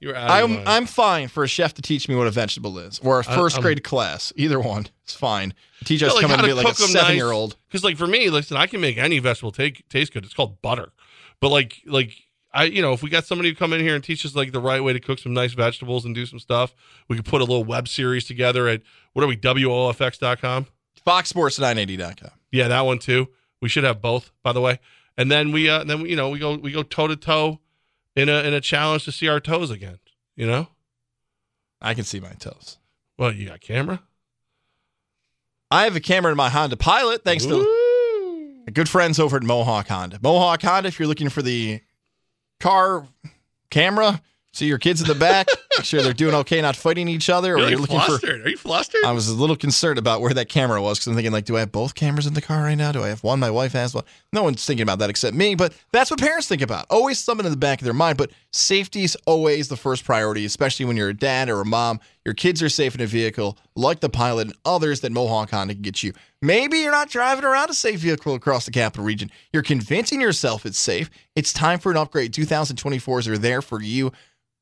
You're 0.00 0.16
out. 0.16 0.30
I'm. 0.30 0.66
I'm 0.66 0.86
fine 0.86 1.28
for 1.28 1.44
a 1.44 1.48
chef 1.48 1.74
to 1.74 1.82
teach 1.82 2.08
me 2.08 2.14
what 2.14 2.26
a 2.26 2.30
vegetable 2.30 2.78
is, 2.78 2.98
or 2.98 3.20
a 3.20 3.24
1st 3.24 3.54
I'm- 3.54 3.62
grade 3.62 3.84
class. 3.84 4.32
Either 4.36 4.60
one, 4.60 4.88
it's 5.02 5.14
fine. 5.14 5.54
Teach 5.84 6.02
us 6.02 6.14
Yeah, 6.14 6.20
come 6.22 6.32
in 6.32 6.38
to 6.38 6.44
be 6.46 6.52
like 6.52 6.66
a 6.66 6.74
seven 6.74 7.16
year 7.16 7.30
old. 7.30 7.56
Because 7.68 7.84
like 7.84 7.96
for 7.96 8.06
me, 8.06 8.28
listen, 8.30 8.56
I 8.56 8.66
can 8.66 8.80
make 8.80 8.98
any 8.98 9.18
vegetable 9.18 9.52
take 9.52 9.88
taste 9.88 10.12
good. 10.12 10.24
It's 10.24 10.34
called 10.34 10.60
butter. 10.62 10.92
But 11.40 11.50
like 11.50 11.80
like 11.86 12.12
I 12.52 12.64
you 12.64 12.82
know 12.82 12.92
if 12.92 13.02
we 13.02 13.10
got 13.10 13.24
somebody 13.26 13.50
to 13.52 13.58
come 13.58 13.72
in 13.72 13.80
here 13.80 13.94
and 13.94 14.02
teach 14.04 14.24
us 14.26 14.34
like 14.34 14.52
the 14.52 14.60
right 14.60 14.82
way 14.82 14.92
to 14.92 15.00
cook 15.00 15.18
some 15.18 15.32
nice 15.34 15.52
vegetables 15.52 16.04
and 16.04 16.14
do 16.14 16.26
some 16.26 16.38
stuff, 16.38 16.74
we 17.08 17.16
could 17.16 17.24
put 17.24 17.40
a 17.40 17.44
little 17.44 17.64
web 17.64 17.88
series 17.88 18.24
together 18.24 18.68
at 18.68 18.82
what 19.12 19.22
are 19.22 19.28
we 19.28 19.36
WOFX.com. 19.36 20.66
FoxSports980.com. 21.06 22.30
Yeah, 22.52 22.68
that 22.68 22.82
one 22.82 22.98
too. 22.98 23.28
We 23.60 23.68
should 23.68 23.84
have 23.84 24.00
both, 24.00 24.30
by 24.42 24.52
the 24.52 24.60
way. 24.60 24.78
And 25.16 25.30
then 25.30 25.52
we 25.52 25.68
uh 25.68 25.84
then 25.84 26.02
we, 26.02 26.10
you 26.10 26.16
know 26.16 26.30
we 26.30 26.38
go 26.38 26.56
we 26.56 26.72
go 26.72 26.82
toe 26.82 27.08
to 27.08 27.16
toe 27.16 27.60
in 28.16 28.28
a 28.28 28.42
in 28.42 28.54
a 28.54 28.60
challenge 28.60 29.04
to 29.04 29.12
see 29.12 29.28
our 29.28 29.40
toes 29.40 29.70
again. 29.70 29.98
You 30.36 30.46
know. 30.46 30.68
I 31.80 31.92
can 31.92 32.04
see 32.04 32.18
my 32.18 32.32
toes. 32.32 32.78
Well, 33.18 33.32
you 33.32 33.46
got 33.46 33.60
camera. 33.60 34.02
I 35.70 35.84
have 35.84 35.96
a 35.96 36.00
camera 36.00 36.30
in 36.30 36.36
my 36.36 36.48
Honda 36.48 36.76
Pilot, 36.76 37.24
thanks 37.24 37.44
to 37.44 38.64
good 38.72 38.88
friends 38.88 39.18
over 39.18 39.36
at 39.36 39.42
Mohawk 39.42 39.88
Honda. 39.88 40.18
Mohawk 40.22 40.62
Honda, 40.62 40.88
if 40.88 40.98
you're 40.98 41.08
looking 41.08 41.28
for 41.28 41.42
the 41.42 41.80
car 42.60 43.06
camera, 43.70 44.22
see 44.52 44.66
your 44.66 44.78
kids 44.78 45.02
in 45.02 45.08
the 45.08 45.14
back. 45.14 45.46
Make 45.76 45.84
sure 45.84 46.02
they're 46.02 46.12
doing 46.12 46.34
okay, 46.34 46.60
not 46.60 46.76
fighting 46.76 47.08
each 47.08 47.28
other. 47.28 47.48
You're 47.48 47.56
or 47.56 47.60
like 47.62 47.70
you're 47.70 47.80
looking 47.80 48.00
flustered. 48.00 48.40
for. 48.42 48.46
Are 48.46 48.50
you 48.50 48.56
flustered? 48.56 49.04
I 49.04 49.12
was 49.12 49.28
a 49.28 49.34
little 49.34 49.56
concerned 49.56 49.98
about 49.98 50.20
where 50.20 50.32
that 50.34 50.48
camera 50.48 50.80
was 50.80 50.98
because 50.98 51.08
I'm 51.08 51.14
thinking, 51.14 51.32
like, 51.32 51.44
do 51.44 51.56
I 51.56 51.60
have 51.60 51.72
both 51.72 51.94
cameras 51.94 52.26
in 52.26 52.34
the 52.34 52.42
car 52.42 52.62
right 52.62 52.76
now? 52.76 52.92
Do 52.92 53.02
I 53.02 53.08
have 53.08 53.24
one? 53.24 53.40
My 53.40 53.50
wife 53.50 53.72
has 53.72 53.94
one. 53.94 54.04
No 54.32 54.42
one's 54.42 54.64
thinking 54.64 54.82
about 54.82 54.98
that 55.00 55.10
except 55.10 55.36
me. 55.36 55.54
But 55.54 55.74
that's 55.92 56.10
what 56.10 56.20
parents 56.20 56.48
think 56.48 56.62
about. 56.62 56.86
Always 56.90 57.18
something 57.18 57.44
in 57.44 57.52
the 57.52 57.58
back 57.58 57.80
of 57.80 57.84
their 57.84 57.94
mind. 57.94 58.18
But 58.18 58.30
safety's 58.52 59.16
always 59.26 59.68
the 59.68 59.76
first 59.76 60.04
priority, 60.04 60.44
especially 60.44 60.86
when 60.86 60.96
you're 60.96 61.08
a 61.08 61.14
dad 61.14 61.48
or 61.48 61.60
a 61.60 61.66
mom. 61.66 62.00
Your 62.24 62.34
kids 62.34 62.62
are 62.62 62.70
safe 62.70 62.94
in 62.94 63.02
a 63.02 63.06
vehicle, 63.06 63.58
like 63.76 64.00
the 64.00 64.08
pilot 64.08 64.46
and 64.46 64.56
others 64.64 65.00
that 65.00 65.12
Mohawk 65.12 65.50
Honda 65.50 65.74
can 65.74 65.82
get 65.82 66.02
you. 66.02 66.14
Maybe 66.40 66.78
you're 66.78 66.92
not 66.92 67.10
driving 67.10 67.44
around 67.44 67.68
a 67.68 67.74
safe 67.74 68.00
vehicle 68.00 68.34
across 68.34 68.64
the 68.64 68.70
capital 68.70 69.04
region. 69.04 69.30
You're 69.52 69.62
convincing 69.62 70.20
yourself 70.20 70.64
it's 70.64 70.78
safe. 70.78 71.10
It's 71.36 71.52
time 71.52 71.78
for 71.80 71.90
an 71.90 71.98
upgrade. 71.98 72.32
2024s 72.32 73.28
are 73.28 73.36
there 73.36 73.60
for 73.60 73.82
you. 73.82 74.10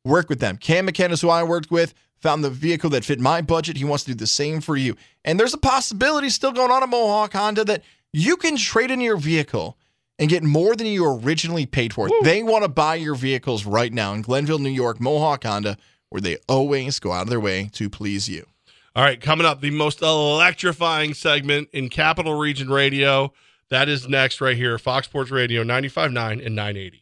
Work 0.05 0.29
with 0.29 0.41
them. 0.41 0.57
Cam 0.57 0.87
McKenna 0.87 1.15
is 1.15 1.20
who 1.20 1.29
I 1.29 1.43
worked 1.43 1.70
with. 1.70 1.95
Found 2.20 2.45
the 2.45 2.51
vehicle 2.51 2.91
that 2.91 3.05
fit 3.05 3.20
my 3.20 3.41
budget. 3.41 3.77
He 3.77 3.85
wants 3.85 4.05
to 4.05 4.12
do 4.12 4.16
the 4.16 4.27
same 4.27 4.61
for 4.61 4.77
you. 4.77 4.97
And 5.24 5.39
there's 5.39 5.55
a 5.55 5.59
possibility 5.59 6.29
still 6.29 6.53
going 6.53 6.70
on 6.70 6.83
at 6.83 6.89
Mohawk 6.89 7.33
Honda 7.33 7.65
that 7.65 7.83
you 8.12 8.37
can 8.37 8.57
trade 8.57 8.91
in 8.91 9.01
your 9.01 9.16
vehicle 9.16 9.77
and 10.19 10.31
get 10.31 10.43
more 10.43 10.77
than 10.77 10.87
you 10.87 11.05
originally 11.11 11.66
paid 11.66 11.93
for. 11.93 12.09
They 12.23 12.43
want 12.43 12.62
to 12.62 12.69
buy 12.69 12.97
your 12.97 13.15
vehicles 13.15 13.65
right 13.65 13.93
now 13.93 14.12
in 14.12 14.23
Glenville, 14.23 14.59
New 14.59 14.69
York, 14.70 15.01
Mohawk 15.01 15.45
Honda, 15.45 15.77
where 16.11 16.20
they 16.20 16.37
always 16.49 17.01
go 17.01 17.12
out 17.12 17.23
of 17.23 17.31
their 17.31 17.41
way 17.41 17.70
to 17.73 17.91
please 17.91 18.29
you. 18.29 18.47
All 18.95 19.03
right, 19.03 19.20
coming 19.20 19.47
up, 19.47 19.61
the 19.61 19.70
most 19.70 20.03
electrifying 20.03 21.15
segment 21.15 21.70
in 21.73 21.89
Capital 21.89 22.35
Region 22.35 22.69
Radio. 22.69 23.33
That 23.70 23.89
is 23.89 24.07
next 24.07 24.41
right 24.43 24.57
here, 24.57 24.79
Fox 24.79 25.07
Sports 25.07 25.31
Radio 25.31 25.65
95.9 25.65 26.45
and 26.45 26.55
980. 26.55 27.02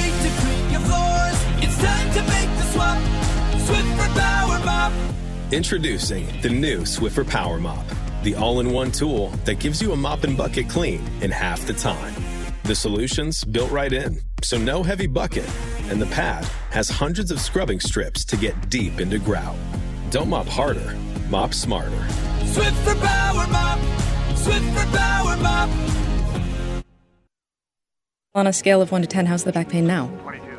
to 2.13 2.21
make 2.23 2.49
the 2.57 2.63
swap. 2.73 2.97
Swiffer 3.61 4.17
Power 4.17 4.59
Mop. 4.65 4.93
Introducing 5.51 6.25
the 6.41 6.49
new 6.49 6.79
Swiffer 6.81 7.27
Power 7.27 7.59
Mop, 7.59 7.85
the 8.23 8.35
all 8.35 8.59
in 8.59 8.71
one 8.71 8.91
tool 8.91 9.29
that 9.45 9.59
gives 9.59 9.81
you 9.81 9.91
a 9.91 9.95
mop 9.95 10.23
and 10.23 10.37
bucket 10.37 10.69
clean 10.69 11.01
in 11.21 11.31
half 11.31 11.65
the 11.65 11.73
time. 11.73 12.13
The 12.63 12.75
solution's 12.75 13.43
built 13.43 13.71
right 13.71 13.91
in, 13.91 14.19
so 14.43 14.57
no 14.57 14.83
heavy 14.83 15.07
bucket, 15.07 15.49
and 15.89 16.01
the 16.01 16.05
pad 16.07 16.45
has 16.69 16.89
hundreds 16.89 17.31
of 17.31 17.39
scrubbing 17.39 17.79
strips 17.79 18.23
to 18.25 18.37
get 18.37 18.69
deep 18.69 18.99
into 18.99 19.19
grout. 19.19 19.55
Don't 20.09 20.29
mop 20.29 20.47
harder, 20.47 20.95
mop 21.29 21.53
smarter. 21.53 21.91
Swiffer 22.45 22.99
Power 22.99 23.47
Mop. 23.47 23.79
Swiffer 24.35 24.97
Power 24.97 25.37
Mop. 25.37 25.69
On 28.33 28.47
a 28.47 28.53
scale 28.53 28.81
of 28.81 28.91
1 28.91 29.01
to 29.01 29.07
10, 29.07 29.25
how's 29.25 29.43
the 29.43 29.51
back 29.51 29.67
pain 29.67 29.85
now? 29.85 30.07
22. 30.23 30.50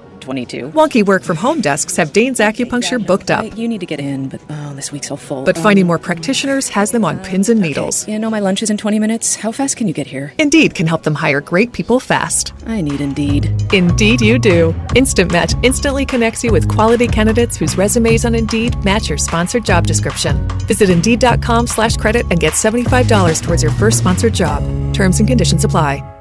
Wonky 0.71 1.05
work 1.05 1.23
from 1.23 1.37
home 1.37 1.61
desks 1.61 1.97
have 1.97 2.13
Dane's 2.13 2.41
acupuncture 2.41 3.05
booked 3.05 3.31
up. 3.31 3.57
You 3.59 3.69
need 3.69 3.81
to 3.81 3.87
get 3.87 4.01
in, 4.01 4.29
but 4.29 4.41
oh, 4.49 4.73
this 4.75 4.91
week's 4.91 5.09
so 5.09 5.17
full. 5.17 5.45
But 5.45 5.59
finding 5.59 5.85
um, 5.85 5.89
more 5.89 5.99
practitioners 5.99 6.69
has 6.71 6.93
them 6.93 7.05
on 7.05 7.19
pins 7.19 7.49
and 7.49 7.61
needles. 7.61 8.09
You 8.09 8.19
know, 8.19 8.31
my 8.31 8.41
lunch 8.41 8.63
is 8.63 8.71
in 8.71 8.79
20 8.79 8.99
minutes. 8.99 9.37
How 9.37 9.53
fast 9.53 9.77
can 9.77 9.89
you 9.89 9.93
get 9.93 10.07
here? 10.07 10.33
Indeed 10.39 10.75
can 10.75 10.87
help 10.87 11.03
them 11.03 11.17
hire 11.17 11.43
great 11.43 11.73
people 11.73 12.01
fast. 12.01 12.55
I 12.67 12.81
need 12.81 13.01
Indeed. 13.01 13.51
Indeed, 13.75 14.23
you 14.23 14.39
do. 14.39 14.75
Instant 14.95 15.31
Match 15.31 15.55
instantly 15.63 16.07
connects 16.07 16.43
you 16.43 16.53
with 16.53 16.69
quality 16.69 17.09
candidates 17.09 17.57
whose 17.57 17.77
resumes 17.77 18.25
on 18.25 18.35
Indeed 18.35 18.83
match 18.85 19.09
your 19.09 19.19
sponsored 19.19 19.65
job 19.65 19.87
description. 19.87 20.39
Visit 20.67 20.89
Indeed.com 20.89 21.67
slash 21.67 21.97
credit 21.97 22.25
and 22.31 22.41
get 22.41 22.55
$75 22.55 23.43
towards 23.43 23.63
your 23.63 23.73
first 23.73 23.99
sponsored 23.99 24.35
job. 24.35 24.63
Terms 24.95 25.19
and 25.19 25.29
conditions 25.29 25.65
apply. 25.65 26.12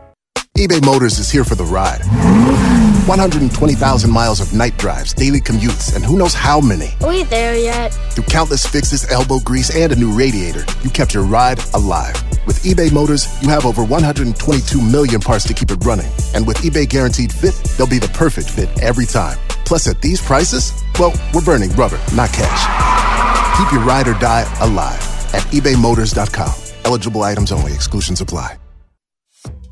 eBay 0.62 0.86
Motors 0.86 1.18
is 1.18 1.32
here 1.32 1.44
for 1.44 1.56
the 1.56 1.64
ride. 1.64 2.02
120,000 3.08 4.12
miles 4.12 4.40
of 4.40 4.54
night 4.54 4.78
drives, 4.78 5.12
daily 5.12 5.40
commutes, 5.40 5.96
and 5.96 6.06
who 6.06 6.20
knows 6.20 6.36
how 6.36 6.62
many. 6.62 6.90
Are 7.02 7.10
we 7.10 7.24
there 7.24 7.58
yet? 7.58 7.90
Through 8.14 8.26
countless 8.26 8.64
fixes, 8.64 9.10
elbow 9.10 9.40
grease, 9.40 9.76
and 9.76 9.92
a 9.92 9.96
new 9.96 10.12
radiator, 10.12 10.64
you 10.84 10.92
kept 10.92 11.16
your 11.16 11.24
ride 11.24 11.60
alive. 11.74 12.14
With 12.46 12.62
eBay 12.62 12.94
Motors, 12.94 13.26
you 13.42 13.50
have 13.50 13.66
over 13.66 13.84
122 13.84 14.80
million 14.80 15.20
parts 15.20 15.46
to 15.46 15.56
keep 15.56 15.72
it 15.72 15.84
running. 15.84 16.12
And 16.36 16.46
with 16.46 16.58
eBay 16.58 16.88
Guaranteed 16.88 17.34
Fit, 17.34 17.56
they'll 17.76 17.88
be 17.88 17.98
the 17.98 18.10
perfect 18.10 18.48
fit 18.48 18.70
every 18.84 19.08
time. 19.08 19.40
Plus, 19.66 19.88
at 19.88 20.00
these 20.00 20.22
prices, 20.22 20.74
well, 21.00 21.12
we're 21.34 21.42
burning 21.42 21.72
rubber, 21.72 21.98
not 22.14 22.32
cash. 22.34 23.58
Keep 23.58 23.72
your 23.72 23.82
ride 23.82 24.08
or 24.08 24.14
die 24.20 24.44
alive 24.62 25.02
at 25.34 25.42
ebaymotors.com. 25.50 26.54
Eligible 26.86 27.24
items 27.24 27.52
only, 27.52 27.74
exclusions 27.74 28.22
apply. 28.22 28.60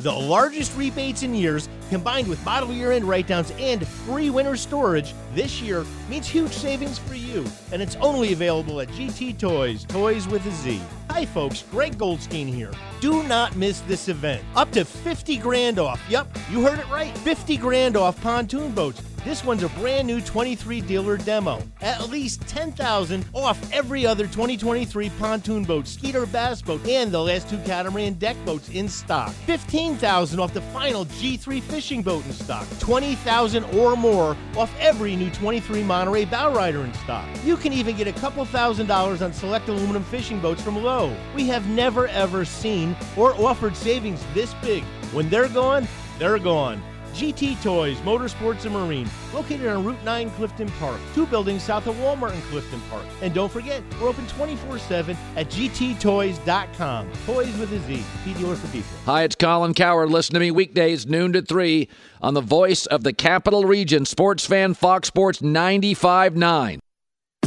The 0.00 0.10
largest 0.10 0.74
rebates 0.78 1.22
in 1.22 1.34
years, 1.34 1.68
combined 1.90 2.26
with 2.26 2.42
model 2.42 2.72
year 2.72 2.92
end 2.92 3.04
write 3.04 3.26
downs 3.26 3.52
and 3.58 3.86
free 3.86 4.30
winter 4.30 4.56
storage, 4.56 5.12
this 5.34 5.60
year 5.60 5.84
means 6.08 6.26
huge 6.26 6.52
savings 6.52 6.98
for 6.98 7.14
you. 7.14 7.44
And 7.70 7.82
it's 7.82 7.96
only 7.96 8.32
available 8.32 8.80
at 8.80 8.88
GT 8.88 9.36
Toyz, 9.36 9.86
Toys 9.86 10.26
with 10.26 10.46
a 10.46 10.50
Z. 10.52 10.80
Hi, 11.10 11.26
folks, 11.26 11.64
Greg 11.70 11.98
Goldstein 11.98 12.48
here. 12.48 12.70
Do 13.00 13.22
not 13.24 13.54
miss 13.56 13.80
this 13.80 14.08
event. 14.08 14.42
Up 14.56 14.70
to 14.72 14.86
50 14.86 15.36
grand 15.36 15.78
off. 15.78 16.00
Yep, 16.08 16.34
you 16.50 16.62
heard 16.62 16.78
it 16.78 16.88
right. 16.88 17.16
50 17.18 17.58
grand 17.58 17.94
off 17.94 18.18
pontoon 18.22 18.72
boats. 18.72 19.02
This 19.22 19.44
one's 19.44 19.62
a 19.62 19.68
brand 19.70 20.06
new 20.06 20.22
23 20.22 20.80
dealer 20.80 21.18
demo. 21.18 21.62
At 21.82 22.08
least 22.08 22.40
10,000 22.48 23.22
off 23.34 23.60
every 23.70 24.06
other 24.06 24.24
2023 24.24 25.10
pontoon 25.18 25.64
boat, 25.64 25.86
skeeter 25.86 26.24
bass 26.24 26.62
boat, 26.62 26.86
and 26.88 27.12
the 27.12 27.20
last 27.20 27.50
two 27.50 27.58
catamaran 27.58 28.14
deck 28.14 28.36
boats 28.46 28.70
in 28.70 28.88
stock. 28.88 29.30
15,000 29.44 30.40
off 30.40 30.54
the 30.54 30.62
final 30.62 31.04
G3 31.04 31.60
fishing 31.60 32.00
boat 32.02 32.24
in 32.24 32.32
stock. 32.32 32.66
20,000 32.78 33.64
or 33.76 33.94
more 33.94 34.38
off 34.56 34.74
every 34.80 35.14
new 35.16 35.30
23 35.32 35.84
Monterey 35.84 36.24
bow 36.24 36.54
rider 36.54 36.82
in 36.86 36.94
stock. 36.94 37.28
You 37.44 37.58
can 37.58 37.74
even 37.74 37.96
get 37.98 38.08
a 38.08 38.12
couple 38.12 38.42
thousand 38.46 38.86
dollars 38.86 39.20
on 39.20 39.34
select 39.34 39.68
aluminum 39.68 40.04
fishing 40.04 40.40
boats 40.40 40.62
from 40.62 40.82
Lowe. 40.82 41.14
We 41.34 41.46
have 41.48 41.68
never 41.68 42.08
ever 42.08 42.46
seen 42.46 42.96
or 43.18 43.34
offered 43.34 43.76
savings 43.76 44.24
this 44.32 44.54
big. 44.62 44.82
When 45.12 45.28
they're 45.28 45.48
gone, 45.48 45.86
they're 46.18 46.38
gone. 46.38 46.82
GT 47.14 47.56
Toyz, 47.56 47.96
Motorsports 47.98 48.64
and 48.64 48.74
Marine, 48.74 49.08
located 49.32 49.66
on 49.66 49.84
Route 49.84 50.02
9 50.04 50.30
Clifton 50.30 50.68
Park, 50.78 50.98
two 51.14 51.26
buildings 51.26 51.62
south 51.62 51.86
of 51.86 51.96
Walmart 51.96 52.34
in 52.34 52.40
Clifton 52.42 52.80
Park. 52.90 53.04
And 53.22 53.32
don't 53.34 53.50
forget, 53.50 53.82
we're 54.00 54.08
open 54.08 54.26
24 54.28 54.78
7 54.78 55.16
at 55.36 55.48
gttoyz.com. 55.48 57.12
Toys 57.26 57.56
with 57.58 57.72
a 57.72 57.78
Z, 57.80 58.02
be 58.24 58.34
dealer 58.34 58.56
for 58.56 58.68
people. 58.68 58.90
Hi, 59.06 59.22
it's 59.22 59.36
Colin 59.36 59.74
Cowherd. 59.74 60.10
Listen 60.10 60.34
to 60.34 60.40
me 60.40 60.50
weekdays, 60.50 61.06
noon 61.06 61.32
to 61.32 61.42
3, 61.42 61.88
on 62.22 62.34
the 62.34 62.40
voice 62.40 62.86
of 62.86 63.02
the 63.02 63.12
Capital 63.12 63.64
Region, 63.64 64.04
Sports 64.04 64.46
Fan 64.46 64.74
Fox 64.74 65.08
Sports 65.08 65.40
95.9. 65.40 66.80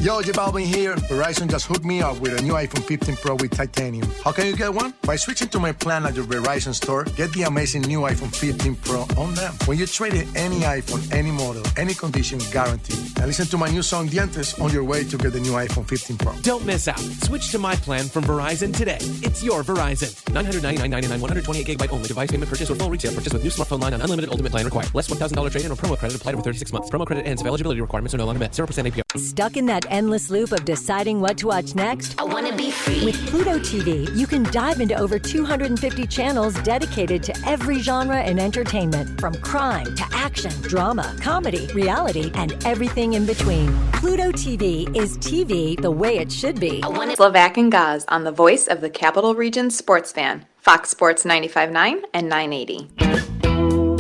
Yo, 0.04 0.22
J 0.22 0.34
Balvin 0.34 0.66
here. 0.66 0.96
Verizon 1.08 1.50
just 1.50 1.66
hooked 1.66 1.86
me 1.86 2.02
up 2.02 2.20
with 2.20 2.38
a 2.38 2.42
new 2.44 2.52
iPhone 2.52 2.84
15 2.84 3.16
Pro 3.16 3.36
with 3.36 3.52
titanium. 3.52 4.06
How 4.22 4.34
can 4.34 4.46
you 4.48 4.54
get 4.54 4.74
one? 4.74 4.94
By 5.04 5.16
switching 5.16 5.48
to 5.48 5.62
my 5.62 5.72
plan 5.72 6.06
at 6.06 6.14
your 6.14 6.26
Verizon 6.26 6.76
store, 6.76 7.06
get 7.16 7.32
the 7.32 7.44
amazing 7.44 7.84
new 7.84 8.02
iPhone 8.02 8.36
15 8.36 8.76
Pro 8.84 9.08
on 9.18 9.34
them. 9.34 9.54
When 9.64 9.78
you 9.78 9.86
trade 9.86 10.16
in 10.16 10.28
any 10.36 10.60
iPhone, 10.60 11.10
any 11.14 11.32
model, 11.32 11.64
any 11.78 11.94
condition, 11.94 12.40
guaranteed. 12.52 12.98
And 13.18 13.28
listen 13.28 13.46
to 13.46 13.58
my 13.58 13.70
new 13.70 13.82
song 13.82 14.10
Dientes 14.10 14.62
on 14.62 14.74
your 14.74 14.84
way 14.84 15.06
to 15.06 15.18
get 15.18 15.32
the 15.32 15.40
new 15.40 15.54
iPhone 15.54 15.88
15 15.88 16.18
Pro. 16.18 16.34
Don't 16.42 16.66
miss 16.66 16.90
out. 16.90 17.00
Switch 17.00 17.52
to 17.52 17.58
my 17.58 17.74
plan 17.78 18.04
from 18.04 18.26
Verizon 18.26 18.76
today. 18.76 19.00
It's 19.00 19.42
your 19.42 19.64
Verizon. 19.64 20.12
999.99, 20.34 21.22
128 21.22 21.66
gigabyte 21.66 21.94
only. 21.94 22.10
Device 22.10 22.30
payment 22.30 22.50
purchase 22.50 22.70
or 22.70 22.76
full 22.76 22.90
retail 22.90 23.14
purchase 23.14 23.32
with 23.32 23.42
new 23.42 23.50
smartphone 23.50 23.80
line 23.80 23.94
on 23.94 24.02
unlimited 24.02 24.30
ultimate 24.30 24.52
plan 24.52 24.66
required. 24.66 24.94
Less 24.94 25.08
$1,000 25.08 25.50
trade-in 25.50 25.72
or 25.72 25.78
promo 25.78 25.98
credit 25.98 26.18
applied 26.18 26.34
over 26.34 26.44
36 26.44 26.74
months. 26.74 26.90
Promo 26.90 27.06
credit 27.06 27.26
ends 27.26 27.42
if 27.42 27.48
eligibility 27.48 27.80
requirements 27.80 28.14
are 28.14 28.18
no 28.18 28.26
longer 28.26 28.40
met. 28.40 28.52
0% 28.52 28.68
APR. 28.68 29.04
Stuck 29.16 29.56
in 29.56 29.66
that 29.68 29.93
endless 29.94 30.30
loop 30.30 30.52
of 30.52 30.66
deciding 30.66 31.22
what 31.22 31.38
to 31.38 31.48
watch 31.48 31.76
next? 31.76 32.20
I 32.20 32.24
want 32.24 32.48
to 32.48 32.56
be 32.56 32.72
free. 32.72 33.06
With 33.06 33.16
Pluto 33.28 33.60
TV, 33.60 34.14
you 34.16 34.28
can 34.28 34.44
dive 34.52 34.82
into 34.82 34.96
over 34.96 35.20
250 35.20 36.08
channels 36.08 36.56
dedicated 36.64 37.22
to 37.24 37.34
every 37.48 37.80
genre 37.80 38.18
and 38.18 38.40
entertainment, 38.40 39.22
from 39.22 39.36
crime 39.36 39.96
to 39.96 40.06
action, 40.12 40.52
drama, 40.64 41.16
comedy, 41.22 41.68
reality, 41.74 42.32
and 42.34 42.52
everything 42.66 43.14
in 43.14 43.26
between. 43.26 43.72
Pluto 43.94 44.32
TV 44.32 44.94
is 44.98 45.18
TV 45.20 45.80
the 45.80 45.92
way 45.92 46.18
it 46.18 46.32
should 46.32 46.60
be. 46.60 46.82
Levack 46.82 47.58
and 47.58 47.72
Goz 47.72 48.04
on 48.08 48.24
the 48.24 48.32
voice 48.32 48.68
of 48.68 48.82
the 48.82 48.90
Capital 48.90 49.36
Region 49.36 49.70
sports 49.70 50.12
fan, 50.12 50.46
Fox 50.58 50.90
Sports 50.90 51.24
95.9 51.24 52.02
and 52.14 52.28
980. 52.28 52.90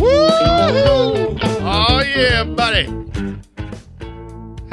Woo! 0.01 1.37
Oh 1.65 2.03
yeah, 2.03 2.43
buddy. 2.43 2.87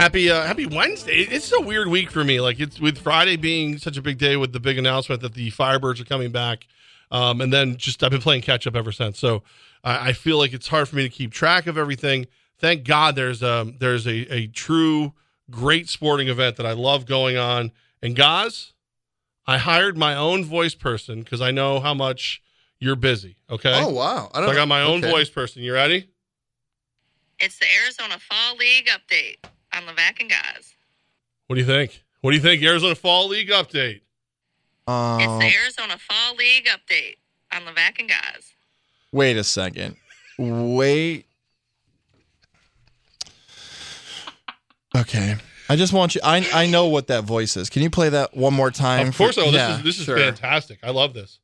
Happy 0.01 0.31
uh, 0.31 0.47
Happy 0.47 0.65
Wednesday. 0.65 1.13
It's 1.13 1.53
a 1.53 1.61
weird 1.61 1.89
week 1.89 2.11
for 2.11 2.25
me. 2.25 2.41
Like 2.41 2.59
it's 2.59 2.81
with 2.81 2.97
Friday 2.97 3.37
being 3.37 3.77
such 3.77 3.99
a 3.99 4.03
big 4.03 4.17
day 4.17 4.35
with 4.35 4.55
the 4.55 4.59
big 4.59 4.79
announcement 4.79 5.21
that 5.21 5.35
the 5.35 5.51
Firebirds 5.51 6.01
are 6.01 6.07
coming 6.07 6.33
back, 6.33 6.67
um, 7.11 7.43
and 7.43 7.53
then 7.53 7.77
just 7.77 8.03
I've 8.03 8.11
been 8.11 8.23
playing 8.23 8.41
catch 8.41 8.67
up 8.67 8.75
ever 8.75 8.93
since. 8.93 9.19
So 9.19 9.43
I 9.85 10.09
I 10.09 10.13
feel 10.15 10.39
like 10.39 10.55
it's 10.55 10.69
hard 10.69 10.89
for 10.89 10.97
me 10.97 11.03
to 11.03 11.11
keep 11.11 11.33
track 11.33 11.67
of 11.67 11.77
everything. 11.77 12.29
Thank 12.57 12.85
God 12.85 13.15
there's 13.15 13.43
um 13.43 13.75
there's 13.79 14.07
a 14.07 14.21
a 14.33 14.47
true 14.47 15.13
great 15.51 15.87
sporting 15.87 16.29
event 16.29 16.57
that 16.57 16.65
I 16.65 16.73
love 16.73 17.05
going 17.05 17.37
on. 17.37 17.71
And 18.01 18.17
Goz, 18.17 18.73
I 19.47 19.59
hired 19.59 19.99
my 19.99 20.17
own 20.17 20.47
voice 20.47 20.75
person 20.75 21.21
because 21.21 21.43
I 21.43 21.51
know 21.51 21.79
how 21.79 21.93
much 21.93 22.41
you're 22.79 22.97
busy. 22.97 23.37
Okay. 23.51 23.79
Oh, 23.85 23.91
wow. 23.91 24.31
I 24.33 24.39
I, 24.39 24.41
don't 24.41 24.49
so 24.49 24.53
I 24.53 24.55
got 24.55 24.69
my 24.69 24.81
own 24.81 25.05
okay. 25.05 25.11
voice 25.11 25.29
person. 25.29 25.61
You 25.61 25.75
ready? 25.75 26.09
It's 27.39 27.59
the 27.59 27.67
Arizona 27.83 28.19
Fall 28.19 28.57
League 28.57 28.89
update 28.89 29.47
on 29.75 29.83
Levack 29.85 30.21
and 30.21 30.31
Goz. 30.31 30.75
What 31.47 31.55
do 31.57 31.61
you 31.61 31.67
think? 31.67 32.03
What 32.21 32.31
do 32.31 32.37
you 32.37 32.43
think? 32.43 32.63
Arizona 32.63 32.95
Fall 32.95 33.29
League 33.29 33.49
update. 33.51 34.01
Um, 34.87 35.21
It's 35.21 35.39
the 35.39 35.61
Arizona 35.63 35.99
Fall 35.99 36.35
League 36.37 36.67
update 36.67 37.17
on 37.53 37.63
Levack 37.63 37.99
and 37.99 38.09
Goz. 38.09 38.53
Wait 39.13 39.37
a 39.37 39.45
second. 39.45 39.97
Wait. 40.39 41.27
Okay. 44.97 45.37
I 45.69 45.77
just 45.77 45.93
want 45.93 46.15
you. 46.15 46.21
I 46.25 46.49
I 46.53 46.67
know 46.67 46.87
what 46.89 47.07
that 47.09 47.25
voice 47.25 47.57
is. 47.57 47.71
Can 47.71 47.83
you 47.83 47.91
play 47.91 48.09
that 48.09 48.37
one 48.37 48.55
more 48.55 48.71
time? 48.73 49.09
Of 49.09 49.17
course, 49.17 49.37
for- 49.37 49.43
oh, 49.43 49.45
this 49.47 49.55
Yeah, 49.55 49.77
is 49.79 49.83
this 49.85 49.99
is 50.01 50.05
sure. 50.07 50.19
fantastic. 50.19 50.81
I 50.83 50.91
love 50.91 51.15
this. 51.15 51.39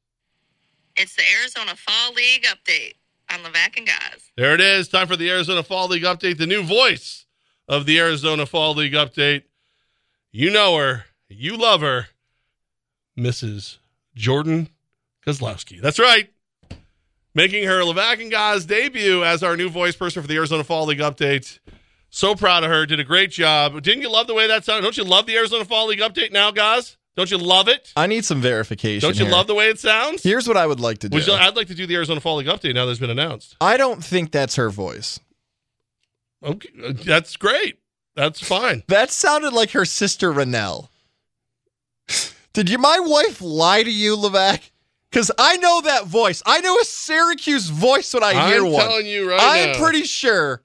It's 0.96 1.14
the 1.14 1.22
Arizona 1.40 1.76
Fall 1.76 2.12
League 2.14 2.44
update 2.44 2.94
on 3.30 3.40
Levack 3.40 3.76
and 3.76 3.86
Goz. 3.86 4.30
There 4.36 4.54
it 4.54 4.60
is. 4.60 4.88
Time 4.88 5.06
for 5.06 5.14
the 5.16 5.30
Arizona 5.30 5.62
Fall 5.62 5.88
League 5.88 6.02
update. 6.04 6.38
The 6.38 6.46
new 6.46 6.62
voice 6.64 7.25
of 7.68 7.86
the 7.86 7.98
Arizona 7.98 8.46
Fall 8.46 8.74
League 8.74 8.92
update. 8.92 9.42
You 10.32 10.50
know 10.50 10.76
her. 10.76 11.06
You 11.28 11.56
love 11.56 11.80
her. 11.80 12.08
Mrs. 13.18 13.78
Jordan 14.14 14.68
Kozlowski. 15.26 15.80
That's 15.80 15.98
right. 15.98 16.30
Making 17.34 17.64
her 17.64 17.82
Levack 17.82 18.20
and 18.20 18.30
Goz 18.30 18.64
debut 18.64 19.24
as 19.24 19.42
our 19.42 19.56
new 19.56 19.68
voice 19.68 19.96
person 19.96 20.22
for 20.22 20.28
the 20.28 20.36
Arizona 20.36 20.64
Fall 20.64 20.86
League 20.86 21.00
update. 21.00 21.58
So 22.08 22.34
proud 22.34 22.64
of 22.64 22.70
her. 22.70 22.86
Did 22.86 23.00
a 23.00 23.04
great 23.04 23.30
job. 23.30 23.82
Didn't 23.82 24.02
you 24.02 24.10
love 24.10 24.26
the 24.26 24.34
way 24.34 24.46
that 24.46 24.64
sounded? 24.64 24.82
Don't 24.82 24.96
you 24.96 25.04
love 25.04 25.26
the 25.26 25.36
Arizona 25.36 25.64
Fall 25.64 25.88
League 25.88 25.98
update 25.98 26.32
now, 26.32 26.50
Goz? 26.50 26.96
Don't 27.16 27.30
you 27.30 27.38
love 27.38 27.68
it? 27.68 27.92
I 27.96 28.06
need 28.06 28.24
some 28.26 28.40
verification. 28.42 29.06
Don't 29.06 29.18
you 29.18 29.24
here. 29.24 29.32
love 29.34 29.46
the 29.46 29.54
way 29.54 29.68
it 29.68 29.78
sounds? 29.78 30.22
Here's 30.22 30.46
what 30.46 30.56
I 30.58 30.66
would 30.66 30.80
like 30.80 30.98
to 30.98 31.08
do. 31.08 31.14
Would 31.16 31.26
you- 31.26 31.32
I'd 31.32 31.56
like 31.56 31.68
to 31.68 31.74
do 31.74 31.86
the 31.86 31.94
Arizona 31.96 32.20
Fall 32.20 32.36
League 32.36 32.46
update 32.46 32.74
now 32.74 32.84
that 32.84 32.90
it's 32.92 33.00
been 33.00 33.10
announced. 33.10 33.56
I 33.60 33.76
don't 33.78 34.04
think 34.04 34.32
that's 34.32 34.56
her 34.56 34.68
voice. 34.70 35.18
Okay, 36.44 36.68
uh, 36.84 36.92
that's 37.04 37.36
great. 37.36 37.78
That's 38.14 38.40
fine. 38.40 38.82
That 38.88 39.10
sounded 39.10 39.52
like 39.52 39.70
her 39.72 39.84
sister 39.84 40.32
Renelle. 40.32 40.88
Did 42.52 42.70
you 42.70 42.78
my 42.78 42.98
wife 43.00 43.40
lie 43.42 43.82
to 43.82 43.90
you, 43.92 44.16
Levack? 44.16 44.70
Because 45.10 45.30
I 45.38 45.56
know 45.58 45.80
that 45.82 46.06
voice. 46.06 46.42
I 46.46 46.60
know 46.60 46.76
a 46.78 46.84
Syracuse 46.84 47.68
voice 47.68 48.12
when 48.14 48.22
I 48.24 48.48
hear 48.48 48.62
one. 48.64 48.66
I'm 48.66 48.72
one. 48.72 48.86
telling 48.88 49.06
you 49.06 49.30
right 49.30 49.40
I'm 49.40 49.72
now. 49.72 49.78
pretty 49.78 50.04
sure 50.04 50.62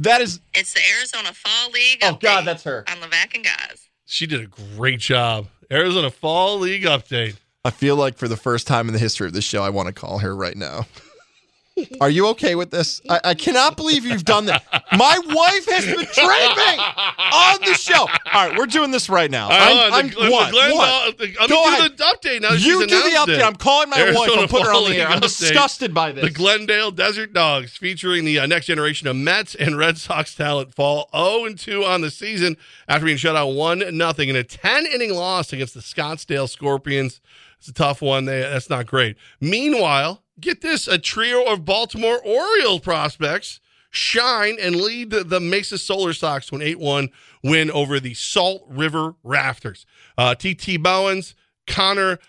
that 0.00 0.20
is. 0.20 0.40
It's 0.54 0.72
the 0.74 0.80
Arizona 0.96 1.32
Fall 1.32 1.70
League 1.70 1.98
Oh 2.02 2.14
update 2.14 2.20
God, 2.20 2.44
that's 2.46 2.64
her. 2.64 2.84
on 2.88 2.96
Levack 2.98 3.34
and 3.34 3.44
Goz. 3.44 3.88
She 4.06 4.26
did 4.26 4.40
a 4.40 4.46
great 4.46 5.00
job. 5.00 5.48
Arizona 5.70 6.10
Fall 6.10 6.58
League 6.58 6.84
update. 6.84 7.36
I 7.64 7.70
feel 7.70 7.96
like 7.96 8.16
for 8.16 8.28
the 8.28 8.36
first 8.36 8.66
time 8.66 8.86
in 8.88 8.92
the 8.92 8.98
history 9.00 9.26
of 9.26 9.32
this 9.32 9.44
show, 9.44 9.62
I 9.62 9.70
want 9.70 9.88
to 9.88 9.92
call 9.92 10.18
her 10.20 10.34
right 10.36 10.56
now. 10.56 10.86
Are 12.00 12.08
you 12.10 12.28
okay 12.28 12.54
with 12.54 12.70
this? 12.70 13.00
I, 13.08 13.20
I 13.24 13.34
cannot 13.34 13.76
believe 13.76 14.04
you've 14.04 14.24
done 14.24 14.46
that. 14.46 14.64
My 14.92 15.18
wife 15.26 15.66
has 15.70 15.84
betrayed 15.84 16.56
me 16.56 16.82
on 17.32 17.60
the 17.60 17.74
show. 17.74 18.00
All 18.32 18.48
right, 18.48 18.56
we're 18.56 18.66
doing 18.66 18.90
this 18.90 19.08
right 19.08 19.30
now. 19.30 19.44
All 19.44 19.50
right, 19.50 19.72
I'm, 19.92 19.92
on. 19.92 19.92
I'm 19.92 20.08
The- 20.08 20.14
the 20.14 20.50
Glenn 20.52 20.76
one. 20.76 20.88
The- 20.88 21.14
let 21.18 21.18
me 21.20 21.34
Go 21.34 21.46
do 21.48 21.54
ahead. 21.68 21.98
the 21.98 22.04
update 22.04 22.40
now 22.42 22.52
You 22.52 22.86
do 22.86 23.00
the 23.02 23.16
update. 23.16 23.38
it. 23.38 23.42
I'm 23.42 23.56
calling 23.56 23.90
my 23.90 24.02
wife. 24.12 24.30
I'll 24.36 24.48
put 24.48 24.62
her 24.62 24.72
on 24.72 24.90
the 24.90 24.96
air. 24.96 25.08
I'm 25.08 25.18
update. 25.18 25.38
disgusted 25.38 25.92
by 25.92 26.12
this. 26.12 26.24
The 26.24 26.30
Glendale 26.30 26.90
Desert 26.92 27.32
Dogs, 27.32 27.76
featuring 27.76 28.24
the 28.24 28.38
uh, 28.38 28.46
next 28.46 28.66
generation 28.66 29.06
of 29.08 29.16
Mets 29.16 29.54
and 29.54 29.76
Red 29.76 29.98
Sox 29.98 30.34
talent, 30.34 30.74
fall 30.74 31.08
0 31.14 31.54
2 31.54 31.84
on 31.84 32.00
the 32.00 32.10
season 32.10 32.56
after 32.88 33.04
being 33.04 33.18
shut 33.18 33.36
out 33.36 33.48
1 33.48 33.96
nothing 33.96 34.28
in 34.28 34.36
a 34.36 34.44
10 34.44 34.86
inning 34.86 35.12
loss 35.14 35.52
against 35.52 35.74
the 35.74 35.80
Scottsdale 35.80 36.48
Scorpions. 36.48 37.20
It's 37.66 37.72
a 37.72 37.82
tough 37.82 38.00
one. 38.00 38.26
They, 38.26 38.42
that's 38.42 38.70
not 38.70 38.86
great. 38.86 39.16
Meanwhile, 39.40 40.22
get 40.38 40.60
this 40.60 40.86
a 40.86 40.98
trio 40.98 41.42
of 41.52 41.64
Baltimore 41.64 42.20
Orioles 42.24 42.78
prospects 42.78 43.58
shine 43.90 44.56
and 44.60 44.76
lead 44.76 45.10
the, 45.10 45.40
Mesa 45.40 45.76
Solar 45.76 46.12
Sox 46.12 46.46
to 46.46 46.54
an 46.54 46.62
8 46.62 46.78
1 46.78 47.08
win 47.42 47.72
over 47.72 47.98
the 47.98 48.14
Salt 48.14 48.64
River 48.68 49.16
Rafters. 49.24 49.84
Uh, 50.16 50.36
TT 50.36 50.80
Bowens, 50.80 51.34
Connor 51.66 52.20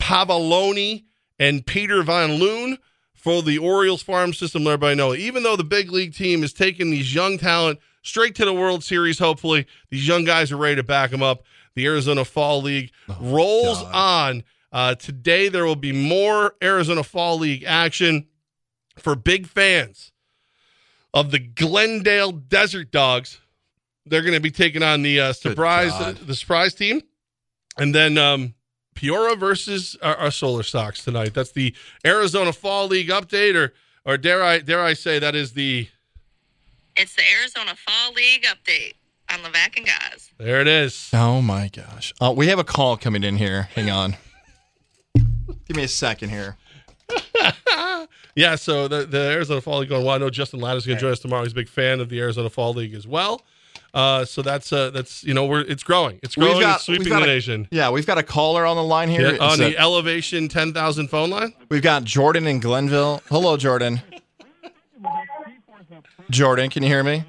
Pavolony, 0.00 1.04
and 1.38 1.66
Peter 1.66 2.02
Van 2.02 2.36
Loon 2.36 2.78
for 3.12 3.42
the 3.42 3.58
Orioles 3.58 4.02
farm 4.02 4.32
system. 4.32 4.64
Let 4.64 4.72
everybody 4.72 4.96
know, 4.96 5.14
even 5.14 5.42
though 5.42 5.56
the 5.56 5.64
big 5.64 5.92
league 5.92 6.14
team 6.14 6.42
is 6.42 6.54
taking 6.54 6.90
these 6.90 7.14
young 7.14 7.36
talent 7.36 7.80
straight 8.00 8.34
to 8.36 8.46
the 8.46 8.54
World 8.54 8.82
Series, 8.82 9.18
hopefully, 9.18 9.66
these 9.90 10.08
young 10.08 10.24
guys 10.24 10.50
are 10.52 10.56
ready 10.56 10.76
to 10.76 10.82
back 10.82 11.10
them 11.10 11.22
up. 11.22 11.42
The 11.74 11.84
Arizona 11.84 12.24
Fall 12.24 12.62
League 12.62 12.92
rolls 13.20 13.82
on. 13.82 14.42
Uh, 14.76 14.94
today, 14.94 15.48
there 15.48 15.64
will 15.64 15.74
be 15.74 15.90
more 15.90 16.52
Arizona 16.62 17.02
Fall 17.02 17.38
League 17.38 17.64
action 17.66 18.26
for 18.98 19.16
big 19.16 19.46
fans 19.46 20.12
of 21.14 21.30
the 21.30 21.38
Glendale 21.38 22.30
Desert 22.30 22.90
Dogs. 22.90 23.40
They're 24.04 24.20
going 24.20 24.34
to 24.34 24.40
be 24.40 24.50
taking 24.50 24.82
on 24.82 25.00
the 25.00 25.18
uh, 25.18 25.32
surprise 25.32 25.92
God. 25.92 26.16
the 26.18 26.34
surprise 26.34 26.74
team, 26.74 27.00
and 27.78 27.94
then 27.94 28.18
um, 28.18 28.52
Peoria 28.94 29.34
versus 29.34 29.96
our, 30.02 30.14
our 30.16 30.30
Solar 30.30 30.62
Sox 30.62 31.02
tonight. 31.02 31.32
That's 31.32 31.52
the 31.52 31.74
Arizona 32.04 32.52
Fall 32.52 32.86
League 32.86 33.08
update, 33.08 33.54
or 33.54 33.72
or 34.04 34.18
dare 34.18 34.42
I 34.42 34.58
dare 34.58 34.82
I 34.82 34.92
say 34.92 35.18
that 35.18 35.34
is 35.34 35.54
the 35.54 35.88
It's 36.96 37.14
the 37.14 37.22
Arizona 37.40 37.74
Fall 37.76 38.12
League 38.12 38.44
update 38.44 38.92
on 39.32 39.38
Levack 39.38 39.78
and 39.78 39.86
Goz. 39.86 40.32
there 40.36 40.60
it 40.60 40.68
is. 40.68 41.08
Oh 41.14 41.40
my 41.40 41.68
gosh. 41.68 42.12
Uh, 42.20 42.34
we 42.36 42.48
have 42.48 42.58
a 42.58 42.64
call 42.64 42.98
coming 42.98 43.24
in 43.24 43.38
here. 43.38 43.70
Hang 43.74 43.88
on. 43.88 44.16
Give 45.66 45.76
me 45.76 45.84
a 45.84 45.88
second 45.88 46.30
here. 46.30 46.56
Yeah, 48.36 48.54
so 48.56 48.86
the, 48.86 49.06
the 49.06 49.18
Arizona 49.32 49.62
Fall 49.62 49.78
League 49.78 49.88
going 49.88 50.04
well. 50.04 50.14
I 50.14 50.18
know 50.18 50.28
Justin 50.28 50.60
Lattis 50.60 50.76
is 50.78 50.86
going 50.86 50.98
to 50.98 51.00
join 51.00 51.12
us 51.12 51.20
tomorrow. 51.20 51.42
He's 51.42 51.52
a 51.52 51.54
big 51.54 51.70
fan 51.70 52.00
of 52.00 52.10
the 52.10 52.20
Arizona 52.20 52.50
Fall 52.50 52.74
League 52.74 52.92
as 52.92 53.06
well. 53.06 53.40
Uh, 53.94 54.26
so 54.26 54.42
that's 54.42 54.74
uh, 54.74 54.90
that's 54.90 55.24
you 55.24 55.32
know 55.32 55.46
we're 55.46 55.62
it's 55.62 55.82
growing. 55.82 56.20
It's 56.22 56.34
growing. 56.34 56.60
it's 56.60 56.84
sweeping 56.84 57.08
the 57.08 57.22
a- 57.22 57.26
nation. 57.26 57.66
Yeah, 57.70 57.88
we've 57.90 58.06
got 58.06 58.18
a 58.18 58.22
caller 58.22 58.66
on 58.66 58.76
the 58.76 58.82
line 58.82 59.08
here. 59.08 59.32
Yeah, 59.32 59.38
on 59.38 59.58
the 59.58 59.76
Elevation 59.78 60.48
ten 60.48 60.74
thousand 60.74 61.08
phone 61.08 61.30
line. 61.30 61.54
We've 61.70 61.80
got 61.80 62.04
Jordan 62.04 62.46
in 62.46 62.60
Glenville. 62.60 63.22
Hello, 63.30 63.56
Jordan. 63.56 64.02
Jordan, 66.28 66.68
can 66.68 66.82
you 66.82 66.90
hear 66.90 67.02
me? 67.02 67.24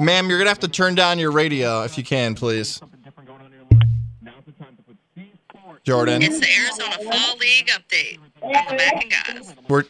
Ma'am, 0.00 0.28
you're 0.28 0.38
going 0.38 0.46
to 0.46 0.50
have 0.50 0.58
to 0.60 0.68
turn 0.68 0.96
down 0.96 1.20
your 1.20 1.30
radio 1.30 1.82
if 1.84 1.96
you 1.96 2.02
can, 2.02 2.34
please. 2.34 2.80
Jordan, 5.84 6.22
It's 6.22 6.40
the 6.40 6.48
Arizona 6.62 6.96
Fall 7.12 7.36
League 7.36 7.68
update 7.68 8.18
on 8.42 8.52
Levack 8.54 9.02
and 9.02 9.38
Goz. 9.46 9.54
we're, 9.68 9.84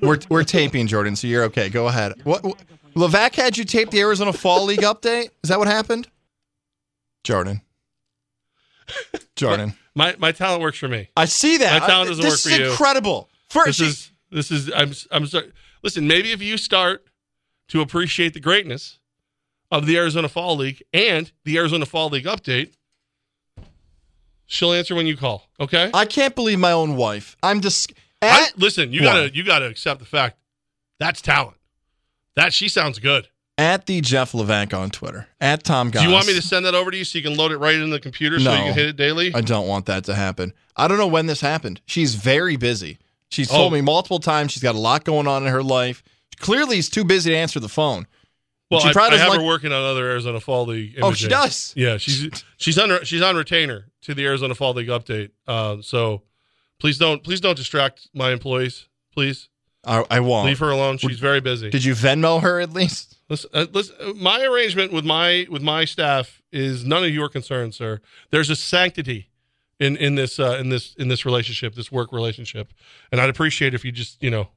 we're, 0.00 0.18
we're 0.28 0.42
taping, 0.44 0.86
Jordan, 0.88 1.14
so 1.14 1.26
you're 1.28 1.44
okay. 1.44 1.68
Go 1.68 1.86
ahead. 1.86 2.14
What, 2.24 2.42
what 2.42 2.56
Levack 2.96 3.34
had 3.36 3.56
you 3.56 3.64
tape 3.64 3.90
the 3.90 4.00
Arizona 4.00 4.32
Fall 4.32 4.64
League 4.64 4.80
update? 4.80 5.30
Is 5.44 5.50
that 5.50 5.58
what 5.58 5.68
happened? 5.68 6.08
Jordan. 7.22 7.60
Jordan. 9.36 9.74
My 9.94 10.14
my 10.18 10.30
talent 10.32 10.62
works 10.62 10.78
for 10.78 10.88
me. 10.88 11.08
I 11.16 11.24
see 11.24 11.56
that. 11.58 11.80
My 11.80 11.86
talent 11.86 12.06
I- 12.06 12.10
doesn't 12.10 12.24
this 12.24 12.44
work 12.46 12.52
for 12.52 12.60
is 12.60 12.66
you. 12.66 12.70
incredible. 12.72 13.28
First, 13.48 13.78
this 13.78 13.88
is 13.88 14.12
this 14.30 14.50
is 14.50 14.70
I'm 14.74 14.92
I'm 15.10 15.26
sorry. 15.26 15.52
Listen, 15.82 16.06
maybe 16.06 16.32
if 16.32 16.42
you 16.42 16.56
start 16.58 17.04
to 17.68 17.80
appreciate 17.80 18.34
the 18.34 18.40
greatness 18.40 18.98
of 19.70 19.86
the 19.86 19.96
Arizona 19.96 20.28
Fall 20.28 20.56
League 20.56 20.82
and 20.92 21.32
the 21.44 21.56
Arizona 21.58 21.86
Fall 21.86 22.08
League 22.10 22.26
update, 22.26 22.74
she'll 24.46 24.72
answer 24.72 24.94
when 24.94 25.06
you 25.06 25.16
call. 25.16 25.48
Okay. 25.60 25.90
I 25.92 26.04
can't 26.06 26.34
believe 26.34 26.58
my 26.58 26.72
own 26.72 26.96
wife. 26.96 27.36
I'm 27.42 27.60
just. 27.60 27.92
I, 28.22 28.48
listen, 28.56 28.92
you 28.92 29.02
gotta 29.02 29.34
you 29.34 29.44
gotta 29.44 29.66
accept 29.66 30.00
the 30.00 30.06
fact 30.06 30.38
that's 30.98 31.20
talent. 31.20 31.56
That 32.34 32.52
she 32.52 32.68
sounds 32.68 32.98
good. 32.98 33.28
At 33.58 33.86
the 33.86 34.00
Jeff 34.02 34.32
Levack 34.32 34.76
on 34.78 34.90
Twitter. 34.90 35.28
At 35.40 35.64
Tom 35.64 35.90
Goz. 35.90 36.02
Do 36.02 36.08
you 36.08 36.12
want 36.14 36.26
me 36.26 36.34
to 36.34 36.42
send 36.42 36.66
that 36.66 36.74
over 36.74 36.90
to 36.90 36.96
you 36.96 37.04
so 37.04 37.16
you 37.18 37.24
can 37.24 37.36
load 37.36 37.52
it 37.52 37.56
right 37.58 37.74
in 37.74 37.88
the 37.90 38.00
computer 38.00 38.38
so 38.38 38.44
No. 38.44 38.52
you 38.56 38.64
can 38.64 38.74
hit 38.74 38.86
it 38.86 38.96
daily? 38.96 39.34
I 39.34 39.40
don't 39.40 39.66
want 39.66 39.86
that 39.86 40.04
to 40.04 40.14
happen. 40.14 40.52
I 40.76 40.88
don't 40.88 40.98
know 40.98 41.06
when 41.06 41.26
this 41.26 41.40
happened. 41.40 41.80
She's 41.86 42.14
very 42.16 42.56
busy. 42.56 42.98
She's 43.30 43.48
told 43.48 43.72
Oh. 43.72 43.74
me 43.74 43.80
multiple 43.80 44.18
times 44.18 44.52
she's 44.52 44.62
got 44.62 44.74
a 44.74 44.78
lot 44.78 45.04
going 45.04 45.26
on 45.26 45.46
in 45.46 45.52
her 45.52 45.62
life. 45.62 46.02
Clearly, 46.38 46.76
he's 46.76 46.90
too 46.90 47.04
busy 47.04 47.30
to 47.30 47.36
answer 47.36 47.58
the 47.58 47.68
phone. 47.68 48.06
Well, 48.70 48.80
she 48.80 48.88
I, 48.88 48.90
I 48.90 49.10
have 49.16 49.28
doesn't 49.28 49.40
her 49.40 49.46
working 49.46 49.72
on 49.72 49.82
other 49.82 50.10
Arizona 50.10 50.40
Fall 50.40 50.66
League. 50.66 50.98
Oh, 51.00 51.12
she 51.12 51.28
does? 51.28 51.72
Yeah, 51.76 51.98
she's 51.98 52.44
she's 52.56 52.78
on 52.78 53.04
she's 53.04 53.22
on 53.22 53.36
retainer 53.36 53.86
to 54.02 54.14
the 54.14 54.24
Arizona 54.24 54.54
Fall 54.54 54.74
League 54.74 54.88
update. 54.88 55.30
Uh, 55.46 55.76
so 55.82 56.22
please 56.80 56.98
don't 56.98 57.22
please 57.22 57.40
don't 57.40 57.56
distract 57.56 58.08
my 58.12 58.32
employees. 58.32 58.86
Please 59.12 59.48
I, 59.84 60.04
I 60.10 60.20
won't. 60.20 60.46
leave 60.46 60.58
her 60.58 60.70
alone. 60.70 60.98
She's 60.98 61.20
very 61.20 61.40
busy. 61.40 61.70
Did 61.70 61.84
you 61.84 61.94
Venmo 61.94 62.42
her 62.42 62.60
at 62.60 62.72
least? 62.72 63.18
Listen, 63.28 63.50
uh, 63.54 63.66
listen, 63.72 63.94
uh, 64.00 64.12
my 64.14 64.42
arrangement 64.42 64.92
with 64.92 65.04
my 65.04 65.46
with 65.48 65.62
my 65.62 65.84
staff 65.84 66.42
is 66.52 66.84
none 66.84 67.04
of 67.04 67.10
your 67.10 67.28
concern, 67.28 67.72
sir. 67.72 68.00
There's 68.30 68.50
a 68.50 68.56
sanctity 68.56 69.30
in 69.78 69.96
in 69.96 70.16
this 70.16 70.38
uh, 70.40 70.58
in 70.60 70.70
this 70.70 70.94
in 70.96 71.08
this 71.08 71.24
relationship, 71.24 71.74
this 71.74 71.92
work 71.92 72.12
relationship, 72.12 72.72
and 73.12 73.20
I'd 73.20 73.30
appreciate 73.30 73.74
if 73.74 73.84
you 73.84 73.92
just 73.92 74.22
you 74.22 74.30
know 74.30 74.48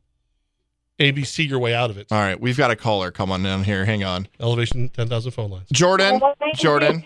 ABC 1.00 1.48
your 1.48 1.60
way 1.60 1.74
out 1.74 1.90
of 1.90 1.98
it. 1.98 2.08
All 2.12 2.20
right, 2.20 2.40
we've 2.40 2.58
got 2.58 2.72
a 2.72 2.76
caller 2.76 3.10
come 3.12 3.32
on 3.32 3.42
down 3.44 3.64
here. 3.64 3.86
Hang 3.86 4.04
on. 4.04 4.28
Elevation 4.40 4.90
ten 4.90 5.08
thousand 5.08 5.32
phone 5.32 5.50
lines. 5.52 5.68
Jordan, 5.72 6.20
Jordan, 6.56 7.06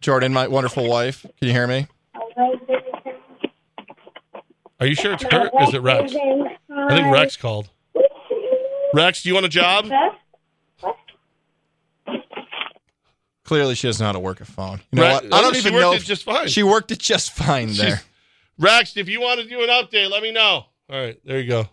Jordan, 0.00 0.32
my 0.32 0.48
wonderful 0.48 0.88
wife. 0.88 1.22
Can 1.22 1.48
you 1.48 1.52
hear 1.52 1.66
me? 1.66 1.86
Are 4.80 4.86
you 4.86 4.94
sure 4.94 5.12
it's 5.14 5.24
her? 5.24 5.50
Is 5.62 5.74
it 5.74 5.82
Rex? 5.82 6.14
I 6.14 6.88
think 6.96 7.12
Rex 7.12 7.36
called. 7.36 7.70
Rex, 8.94 9.22
do 9.22 9.28
you 9.28 9.34
want 9.34 9.46
a 9.46 9.48
job? 9.48 9.86
Clearly, 13.44 13.74
she 13.74 13.88
doesn't 13.88 14.02
know 14.02 14.08
how 14.08 14.12
to 14.12 14.18
work 14.20 14.40
a 14.40 14.44
phone. 14.44 14.80
You 14.92 15.00
know 15.00 15.02
Right. 15.04 15.22
what? 15.24 15.32
I 15.34 15.40
don't 15.40 15.56
even 15.56 15.72
know. 15.74 15.94
if- 15.94 16.04
just 16.04 16.24
fine. 16.24 16.48
She 16.48 16.62
worked 16.62 16.90
it 16.90 16.98
just 16.98 17.32
fine 17.32 17.68
there. 17.74 17.86
She's- 17.96 18.04
Rex, 18.58 18.96
if 18.96 19.08
you 19.08 19.20
want 19.20 19.40
to 19.40 19.46
do 19.48 19.62
an 19.62 19.68
update, 19.68 20.10
let 20.10 20.22
me 20.22 20.32
know. 20.32 20.66
All 20.90 21.00
right, 21.00 21.16
there 21.24 21.38
you 21.40 21.48
go. 21.48 21.68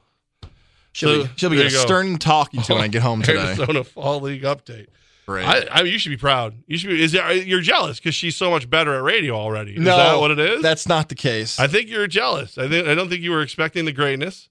She'll 0.95 1.09
So, 1.09 1.23
be, 1.23 1.29
she'll 1.35 1.49
be 1.49 1.57
there 1.57 1.65
getting 1.65 1.77
you 1.77 1.83
a 1.83 1.87
stern 1.87 2.17
talking 2.17 2.61
to 2.61 2.73
when 2.73 2.81
I 2.83 2.87
get 2.87 3.01
home 3.01 3.21
today. 3.23 3.47
Arizona 3.47 3.83
Fall 3.83 4.21
League 4.21 4.43
update. 4.43 4.87
Great. 5.25 5.45
I, 5.45 5.67
I, 5.69 5.81
you 5.81 5.99
should 5.99 6.11
be 6.11 6.17
proud. 6.17 6.55
You 6.67 6.77
should 6.77 6.89
be. 6.91 7.03
Is 7.03 7.11
there, 7.11 7.33
you're 7.33 7.59
jealous 7.59 7.99
because 7.99 8.15
she's 8.15 8.37
so 8.37 8.49
much 8.49 8.69
better 8.69 8.93
at 8.93 9.03
radio 9.03 9.35
already? 9.35 9.73
Is 9.73 9.79
no, 9.79 9.97
that 9.97 10.19
what 10.21 10.31
it 10.31 10.39
is? 10.39 10.61
That's 10.61 10.87
not 10.87 11.09
the 11.09 11.15
case. 11.15 11.59
I 11.59 11.67
think 11.67 11.89
you're 11.89 12.07
jealous. 12.07 12.57
I 12.57 12.69
think 12.69 12.87
I 12.87 12.95
don't 12.95 13.09
think 13.09 13.21
you 13.23 13.31
were 13.31 13.41
expecting 13.41 13.83
the 13.83 13.91
greatness 13.91 14.47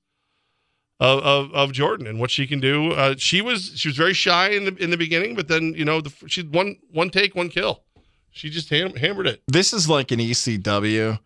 of 1.00 1.20
of, 1.20 1.54
of 1.54 1.72
Jordan 1.72 2.06
and 2.06 2.20
what 2.20 2.30
she 2.30 2.46
can 2.46 2.60
do. 2.60 2.92
Uh, 2.92 3.14
she 3.16 3.40
was 3.40 3.72
she 3.76 3.88
was 3.88 3.96
very 3.96 4.12
shy 4.12 4.48
in 4.48 4.66
the 4.66 4.74
in 4.76 4.90
the 4.90 4.98
beginning, 4.98 5.34
but 5.34 5.48
then 5.48 5.72
you 5.74 5.84
know 5.86 6.02
the, 6.02 6.12
she 6.26 6.42
one 6.42 6.76
one 6.90 7.08
take 7.08 7.34
one 7.34 7.48
kill. 7.48 7.84
She 8.32 8.50
just 8.50 8.68
ham, 8.68 8.96
hammered 8.96 9.28
it. 9.28 9.42
This 9.46 9.72
is 9.72 9.88
like 9.88 10.10
an 10.10 10.18
ECW 10.18 11.20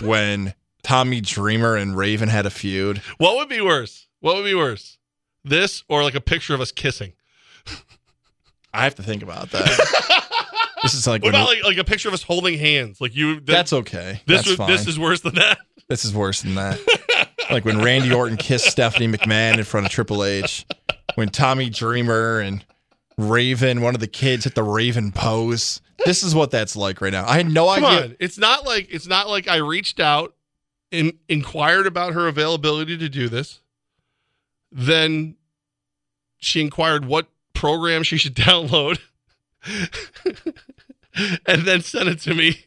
when 0.00 0.54
Tommy 0.82 1.20
Dreamer 1.20 1.76
and 1.76 1.94
Raven 1.94 2.30
had 2.30 2.46
a 2.46 2.50
feud. 2.50 2.98
What 3.18 3.36
would 3.36 3.48
be 3.50 3.60
worse? 3.60 4.06
What 4.22 4.36
would 4.36 4.44
be 4.44 4.54
worse? 4.54 4.98
This 5.44 5.82
or 5.88 6.02
like 6.02 6.14
a 6.14 6.20
picture 6.20 6.54
of 6.54 6.60
us 6.60 6.72
kissing? 6.72 7.12
I 8.74 8.84
have 8.84 8.94
to 8.94 9.02
think 9.02 9.22
about 9.22 9.50
that. 9.50 10.24
this 10.82 10.94
is 10.94 11.06
like 11.06 11.22
What 11.22 11.30
about 11.30 11.48
like 11.48 11.64
like 11.64 11.76
a 11.76 11.84
picture 11.84 12.08
of 12.08 12.14
us 12.14 12.22
holding 12.22 12.58
hands? 12.58 13.00
Like 13.00 13.14
you. 13.14 13.34
that- 13.36 13.46
that's 13.46 13.72
okay. 13.72 14.20
This 14.26 14.38
That's 14.38 14.48
was, 14.48 14.56
fine. 14.56 14.68
this 14.70 14.86
is 14.86 14.98
worse 14.98 15.20
than 15.20 15.34
that. 15.34 15.58
This 15.88 16.04
is 16.04 16.14
worse 16.14 16.42
than 16.42 16.54
that. 16.54 16.78
like 17.50 17.64
when 17.64 17.82
Randy 17.82 18.12
Orton 18.14 18.36
kissed 18.36 18.66
Stephanie 18.66 19.08
McMahon 19.08 19.58
in 19.58 19.64
front 19.64 19.84
of 19.86 19.92
Triple 19.92 20.24
H. 20.24 20.64
When 21.16 21.28
Tommy 21.28 21.68
Dreamer 21.68 22.40
and 22.40 22.64
Raven, 23.18 23.82
one 23.82 23.94
of 23.94 24.00
the 24.00 24.06
kids, 24.06 24.44
hit 24.44 24.54
the 24.54 24.62
Raven 24.62 25.12
pose. 25.12 25.82
This 26.06 26.22
is 26.22 26.34
what 26.34 26.50
that's 26.50 26.74
like 26.76 27.00
right 27.00 27.12
now. 27.12 27.26
I 27.28 27.36
had 27.36 27.50
no 27.50 27.66
Come 27.74 27.84
idea. 27.84 28.04
on, 28.04 28.16
it's 28.20 28.38
not 28.38 28.64
like 28.64 28.86
it's 28.90 29.06
not 29.06 29.28
like 29.28 29.48
I 29.48 29.56
reached 29.56 30.00
out 30.00 30.34
and 30.92 31.12
inquired 31.28 31.86
about 31.86 32.14
her 32.14 32.28
availability 32.28 32.96
to 32.96 33.08
do 33.08 33.28
this. 33.28 33.60
Then 34.72 35.36
she 36.38 36.60
inquired 36.60 37.04
what 37.04 37.28
program 37.54 38.02
she 38.02 38.16
should 38.16 38.34
download, 38.36 38.98
and 41.46 41.62
then 41.62 41.82
sent 41.82 42.08
it 42.08 42.20
to 42.20 42.34
me 42.34 42.64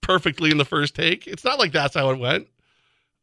perfectly 0.00 0.50
in 0.50 0.58
the 0.58 0.64
first 0.64 0.94
take. 0.94 1.26
It's 1.26 1.44
not 1.44 1.58
like 1.58 1.72
that's 1.72 1.94
how 1.94 2.10
it 2.10 2.18
went. 2.18 2.48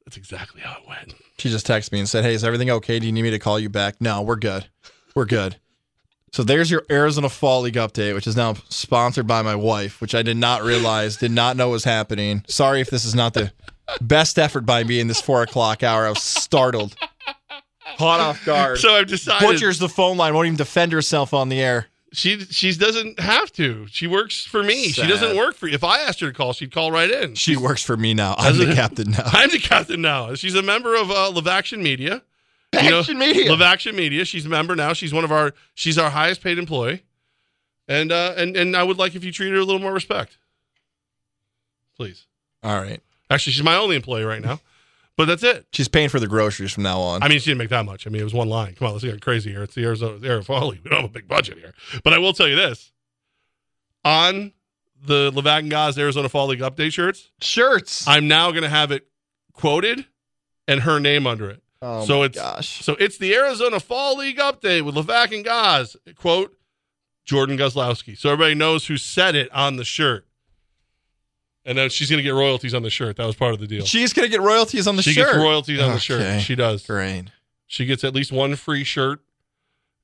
That's 0.05 0.17
exactly 0.17 0.61
how 0.61 0.77
it 0.81 0.87
went. 0.87 1.13
She 1.37 1.49
just 1.49 1.65
texted 1.65 1.93
me 1.93 1.99
and 1.99 2.09
said, 2.09 2.23
Hey, 2.23 2.33
is 2.33 2.43
everything 2.43 2.69
okay? 2.69 2.99
Do 2.99 3.05
you 3.05 3.11
need 3.11 3.21
me 3.23 3.31
to 3.31 3.39
call 3.39 3.59
you 3.59 3.69
back? 3.69 3.99
No, 3.99 4.21
we're 4.21 4.35
good. 4.35 4.67
We're 5.15 5.25
good. 5.25 5.57
So 6.33 6.43
there's 6.43 6.71
your 6.71 6.83
Arizona 6.89 7.29
Fall 7.29 7.61
League 7.61 7.75
update, 7.75 8.15
which 8.15 8.25
is 8.25 8.35
now 8.35 8.55
sponsored 8.67 9.27
by 9.27 9.43
my 9.43 9.55
wife, 9.55 10.01
which 10.01 10.15
I 10.15 10.23
did 10.23 10.35
not 10.35 10.63
realize, 10.63 11.17
did 11.17 11.31
not 11.31 11.55
know 11.55 11.69
was 11.69 11.83
happening. 11.83 12.43
Sorry 12.47 12.81
if 12.81 12.89
this 12.89 13.05
is 13.05 13.13
not 13.13 13.35
the 13.35 13.51
best 14.01 14.39
effort 14.39 14.65
by 14.65 14.83
me 14.83 14.99
in 14.99 15.07
this 15.07 15.21
four 15.21 15.43
o'clock 15.43 15.83
hour. 15.83 16.07
I 16.07 16.09
was 16.09 16.23
startled. 16.23 16.95
Caught 17.97 18.19
off 18.19 18.45
guard. 18.45 18.77
So 18.79 18.93
I've 18.95 19.07
decided 19.07 19.45
Butchers 19.45 19.79
the 19.79 19.89
phone 19.89 20.17
line, 20.17 20.33
won't 20.33 20.47
even 20.47 20.57
defend 20.57 20.91
herself 20.91 21.33
on 21.33 21.49
the 21.49 21.61
air. 21.61 21.87
she 22.11 22.39
she 22.41 22.73
doesn't 22.75 23.19
have 23.19 23.51
to. 23.53 23.87
She 23.87 24.07
works 24.07 24.43
for 24.45 24.61
me. 24.63 24.89
She 24.89 25.07
doesn't 25.07 25.35
work 25.35 25.55
for 25.55 25.67
you. 25.67 25.73
If 25.73 25.83
I 25.83 25.99
asked 26.01 26.19
her 26.19 26.27
to 26.27 26.33
call, 26.33 26.53
she'd 26.53 26.71
call 26.71 26.91
right 26.91 27.09
in. 27.09 27.35
She 27.35 27.57
works 27.57 27.83
for 27.83 27.97
me 27.97 28.13
now. 28.13 28.35
I'm 28.37 28.57
the 28.57 28.73
captain 28.73 29.11
now. 29.11 29.23
I'm 29.25 29.49
the 29.49 29.59
captain 29.59 30.01
now. 30.01 30.35
She's 30.35 30.55
a 30.55 30.61
member 30.61 30.95
of 30.95 31.09
uh, 31.11 31.29
Live 31.31 31.47
Action 31.47 31.81
Media. 31.81 32.21
Action 32.73 33.17
Media. 33.19 33.51
Live 33.51 33.61
Action 33.61 33.95
Media. 33.95 34.25
She's 34.25 34.45
a 34.45 34.49
member 34.49 34.75
now. 34.75 34.93
She's 34.93 35.13
one 35.13 35.23
of 35.23 35.31
our. 35.31 35.53
She's 35.75 35.97
our 35.97 36.09
highest 36.09 36.41
paid 36.41 36.57
employee, 36.57 37.03
and 37.87 38.11
uh, 38.11 38.33
and 38.37 38.55
and 38.57 38.75
I 38.75 38.83
would 38.83 38.97
like 38.97 39.15
if 39.15 39.23
you 39.23 39.31
treat 39.31 39.49
her 39.51 39.57
a 39.57 39.63
little 39.63 39.81
more 39.81 39.93
respect, 39.93 40.37
please. 41.95 42.25
All 42.63 42.79
right. 42.79 43.01
Actually, 43.29 43.53
she's 43.53 43.63
my 43.63 43.75
only 43.75 43.95
employee 43.95 44.23
right 44.23 44.41
now, 44.41 44.59
but 45.17 45.25
that's 45.25 45.43
it. 45.43 45.65
She's 45.73 45.87
paying 45.87 46.09
for 46.09 46.19
the 46.19 46.27
groceries 46.27 46.71
from 46.71 46.83
now 46.83 46.99
on. 46.99 47.23
I 47.23 47.27
mean, 47.27 47.39
she 47.39 47.45
didn't 47.51 47.59
make 47.59 47.69
that 47.69 47.85
much. 47.85 48.07
I 48.07 48.09
mean, 48.09 48.21
it 48.21 48.25
was 48.25 48.33
one 48.33 48.49
line. 48.49 48.75
Come 48.75 48.87
on, 48.87 48.93
let's 48.93 49.05
get 49.05 49.21
crazy 49.21 49.51
here. 49.51 49.63
It's 49.63 49.75
the 49.75 49.83
Arizona, 49.83 50.17
the 50.17 50.27
Arizona 50.27 50.59
Fall 50.59 50.69
League. 50.69 50.81
We 50.83 50.89
don't 50.89 51.01
have 51.01 51.09
a 51.09 51.13
big 51.13 51.27
budget 51.27 51.57
here, 51.57 51.73
but 52.03 52.13
I 52.13 52.17
will 52.17 52.33
tell 52.33 52.47
you 52.47 52.55
this: 52.55 52.91
on 54.03 54.53
the 55.05 55.31
Levack 55.31 55.59
and 55.59 55.69
Goz 55.69 55.97
Arizona 55.97 56.29
Fall 56.29 56.47
League 56.47 56.59
update 56.59 56.93
shirts, 56.93 57.29
shirts, 57.41 58.07
I'm 58.07 58.27
now 58.27 58.51
going 58.51 58.63
to 58.63 58.69
have 58.69 58.91
it 58.91 59.07
quoted 59.53 60.05
and 60.67 60.81
her 60.81 60.99
name 60.99 61.27
under 61.27 61.49
it. 61.49 61.61
Oh 61.81 62.05
so 62.05 62.19
my 62.19 62.25
it's 62.25 62.37
gosh. 62.37 62.83
so 62.83 62.93
it's 62.93 63.17
the 63.17 63.35
Arizona 63.35 63.79
Fall 63.79 64.17
League 64.17 64.37
update 64.37 64.83
with 64.83 64.95
Levack 64.95 65.35
and 65.35 65.43
Goz. 65.43 65.97
Quote 66.15 66.55
Jordan 67.25 67.57
Guzlowski. 67.57 68.17
So 68.17 68.29
everybody 68.29 68.55
knows 68.55 68.87
who 68.87 68.97
said 68.97 69.35
it 69.35 69.51
on 69.51 69.75
the 69.75 69.83
shirt. 69.83 70.25
And 71.65 71.77
then 71.77 71.89
she's 71.89 72.09
going 72.09 72.17
to 72.17 72.23
get 72.23 72.33
royalties 72.33 72.73
on 72.73 72.83
the 72.83 72.89
shirt. 72.89 73.15
That 73.17 73.25
was 73.25 73.35
part 73.35 73.53
of 73.53 73.59
the 73.59 73.67
deal. 73.67 73.85
She's 73.85 74.11
going 74.11 74.25
to 74.25 74.29
get 74.29 74.41
royalties 74.41 74.87
on 74.87 74.97
the 74.97 75.01
she 75.01 75.13
shirt. 75.13 75.27
She 75.27 75.33
gets 75.33 75.43
royalties 75.43 75.79
on 75.79 75.93
the 75.93 75.99
shirt. 75.99 76.41
She 76.41 76.55
does. 76.55 76.85
Great. 76.85 77.25
She 77.67 77.85
gets 77.85 78.03
at 78.03 78.13
least 78.13 78.31
one 78.31 78.55
free 78.55 78.83
shirt. 78.83 79.21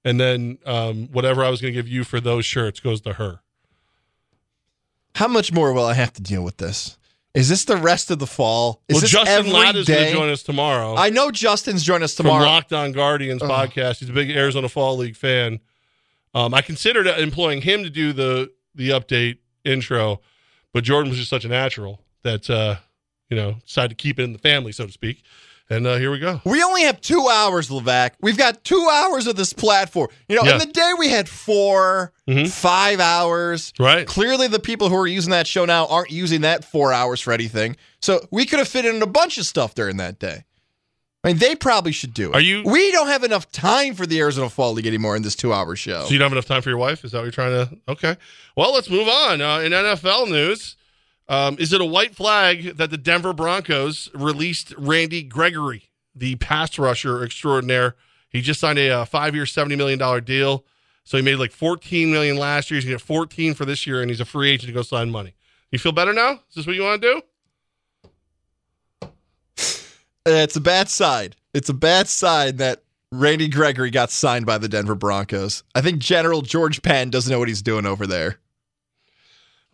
And 0.05 0.19
then 0.19 0.57
um, 0.65 1.09
whatever 1.11 1.43
I 1.43 1.49
was 1.49 1.61
going 1.61 1.73
to 1.73 1.77
give 1.77 1.89
you 1.89 2.05
for 2.05 2.21
those 2.21 2.45
shirts 2.45 2.79
goes 2.79 3.01
to 3.01 3.13
her. 3.13 3.41
How 5.15 5.27
much 5.27 5.51
more 5.51 5.73
will 5.73 5.85
I 5.85 5.95
have 5.95 6.13
to 6.13 6.21
deal 6.21 6.43
with 6.43 6.57
this? 6.57 6.97
Is 7.33 7.49
this 7.49 7.65
the 7.65 7.77
rest 7.77 8.09
of 8.09 8.19
the 8.19 8.25
fall? 8.25 8.81
Is 8.87 8.95
well, 8.95 9.01
this 9.01 9.11
Justin 9.11 9.51
Ladd 9.51 9.75
is 9.75 9.87
going 9.87 10.05
to 10.05 10.11
join 10.11 10.29
us 10.29 10.41
tomorrow. 10.41 10.95
I 10.95 11.09
know 11.09 11.29
Justin's 11.29 11.83
joining 11.83 12.03
us 12.03 12.15
tomorrow. 12.15 12.43
From 12.43 12.53
Locked 12.53 12.73
On 12.73 12.91
Guardians 12.91 13.41
podcast. 13.41 13.99
He's 13.99 14.09
a 14.09 14.13
big 14.13 14.31
Arizona 14.31 14.69
Fall 14.69 14.97
League 14.97 15.15
fan. 15.15 15.59
Um, 16.33 16.53
I 16.53 16.61
considered 16.61 17.05
employing 17.07 17.61
him 17.61 17.83
to 17.83 17.89
do 17.89 18.13
the 18.13 18.51
the 18.73 18.89
update 18.89 19.39
intro, 19.65 20.21
but 20.73 20.83
Jordan 20.83 21.09
was 21.09 21.17
just 21.19 21.29
such 21.29 21.45
a 21.45 21.49
natural 21.49 22.01
that 22.23 22.49
uh, 22.49 22.75
you 23.29 23.37
know 23.37 23.55
decided 23.65 23.89
to 23.89 23.95
keep 23.95 24.19
it 24.19 24.23
in 24.23 24.33
the 24.33 24.39
family, 24.39 24.71
so 24.71 24.85
to 24.85 24.91
speak. 24.91 25.23
And 25.71 25.85
uh, 25.85 25.97
here 25.97 26.09
we 26.09 26.17
go. 26.17 26.41
We 26.45 26.63
only 26.63 26.81
have 26.81 26.99
two 26.99 27.27
hours, 27.31 27.69
Levack. 27.69 28.13
We've 28.21 28.37
got 28.39 28.63
two 28.63 28.89
hours 28.91 29.27
of 29.27 29.35
this 29.35 29.53
platform. 29.53 30.07
You 30.27 30.37
know, 30.37 30.41
Yeah. 30.43 30.53
in 30.53 30.57
the 30.57 30.65
day 30.65 30.93
we 30.97 31.09
had 31.09 31.29
4 31.29 32.11
five 32.47 32.99
hours. 32.99 33.71
Right. 33.79 34.07
Clearly, 34.07 34.47
the 34.47 34.59
people 34.59 34.89
who 34.89 34.95
are 34.95 35.05
using 35.05 35.29
that 35.29 35.45
show 35.45 35.65
now 35.65 35.85
aren't 35.85 36.09
using 36.09 36.41
that 36.41 36.65
four 36.65 36.91
hours 36.91 37.21
for 37.21 37.33
anything. 37.33 37.75
So 38.01 38.19
we 38.31 38.47
could 38.47 38.57
have 38.57 38.67
fit 38.67 38.85
in 38.85 38.99
a 39.01 39.05
bunch 39.07 39.37
of 39.37 39.45
stuff 39.45 39.75
during 39.75 39.97
that 39.97 40.17
day. 40.17 40.45
I 41.23 41.29
mean, 41.29 41.37
they 41.37 41.53
probably 41.55 41.91
should 41.91 42.13
do 42.13 42.29
it. 42.31 42.35
Are 42.35 42.39
you- 42.39 42.63
We 42.65 42.91
don't 42.93 43.07
have 43.07 43.23
enough 43.23 43.51
time 43.51 43.93
for 43.93 44.05
the 44.05 44.19
Arizona 44.19 44.49
Fall 44.49 44.73
League 44.73 44.87
anymore 44.87 45.15
in 45.17 45.21
this 45.21 45.35
two-hour 45.35 45.75
show. 45.75 46.05
So 46.05 46.11
you 46.11 46.17
don't 46.17 46.27
have 46.27 46.31
enough 46.31 46.45
time 46.45 46.61
for 46.61 46.69
your 46.69 46.77
wife? 46.77 47.03
Is 47.03 47.11
that 47.11 47.17
what 47.17 47.23
you're 47.25 47.31
trying 47.31 47.51
to? 47.67 47.77
Okay. 47.89 48.15
Well, 48.55 48.73
let's 48.73 48.89
move 48.89 49.07
on. 49.09 49.41
Uh, 49.41 49.59
in 49.59 49.73
NFL 49.73 50.27
news, 50.29 50.77
um, 51.27 51.57
is 51.59 51.73
it 51.73 51.81
a 51.81 51.85
white 51.85 52.15
flag 52.15 52.77
that 52.77 52.89
the 52.89 52.97
Denver 52.97 53.33
Broncos 53.33 54.09
released 54.13 54.73
Randy 54.77 55.21
Gregory, 55.21 55.89
the 56.15 56.35
pass 56.37 56.79
rusher 56.79 57.21
extraordinaire? 57.23 57.95
He 58.29 58.39
just 58.41 58.59
signed 58.61 58.79
a 58.79 58.89
uh, 58.89 59.05
five-year, 59.05 59.45
seventy 59.45 59.75
million 59.75 59.99
dollar 59.99 60.21
deal. 60.21 60.63
So 61.03 61.17
he 61.17 61.23
made 61.23 61.35
like 61.35 61.51
fourteen 61.51 62.11
million 62.11 62.37
last 62.37 62.69
year. 62.71 62.75
He's 62.77 62.85
gonna 62.85 62.95
get 62.97 63.01
fourteen 63.01 63.55
for 63.55 63.65
this 63.65 63.85
year, 63.87 64.01
and 64.01 64.09
he's 64.09 64.19
a 64.21 64.25
free 64.25 64.51
agent 64.51 64.67
to 64.67 64.73
go 64.73 64.83
sign 64.83 65.09
money. 65.09 65.33
You 65.71 65.79
feel 65.79 65.91
better 65.91 66.13
now? 66.13 66.33
Is 66.49 66.55
this 66.55 66.67
what 66.67 66.75
you 66.75 66.83
want 66.83 67.01
to 67.01 67.13
do? 67.15 67.21
It's 70.33 70.55
a 70.55 70.61
bad 70.61 70.89
side. 70.89 71.35
It's 71.53 71.69
a 71.69 71.73
bad 71.73 72.07
side 72.07 72.57
that 72.59 72.83
Randy 73.11 73.47
Gregory 73.47 73.89
got 73.89 74.11
signed 74.11 74.45
by 74.45 74.57
the 74.57 74.69
Denver 74.69 74.95
Broncos. 74.95 75.63
I 75.73 75.81
think 75.81 75.99
General 75.99 76.41
George 76.41 76.81
Paton 76.81 77.09
doesn't 77.09 77.31
know 77.31 77.39
what 77.39 77.47
he's 77.47 77.61
doing 77.61 77.85
over 77.85 78.05
there. 78.05 78.37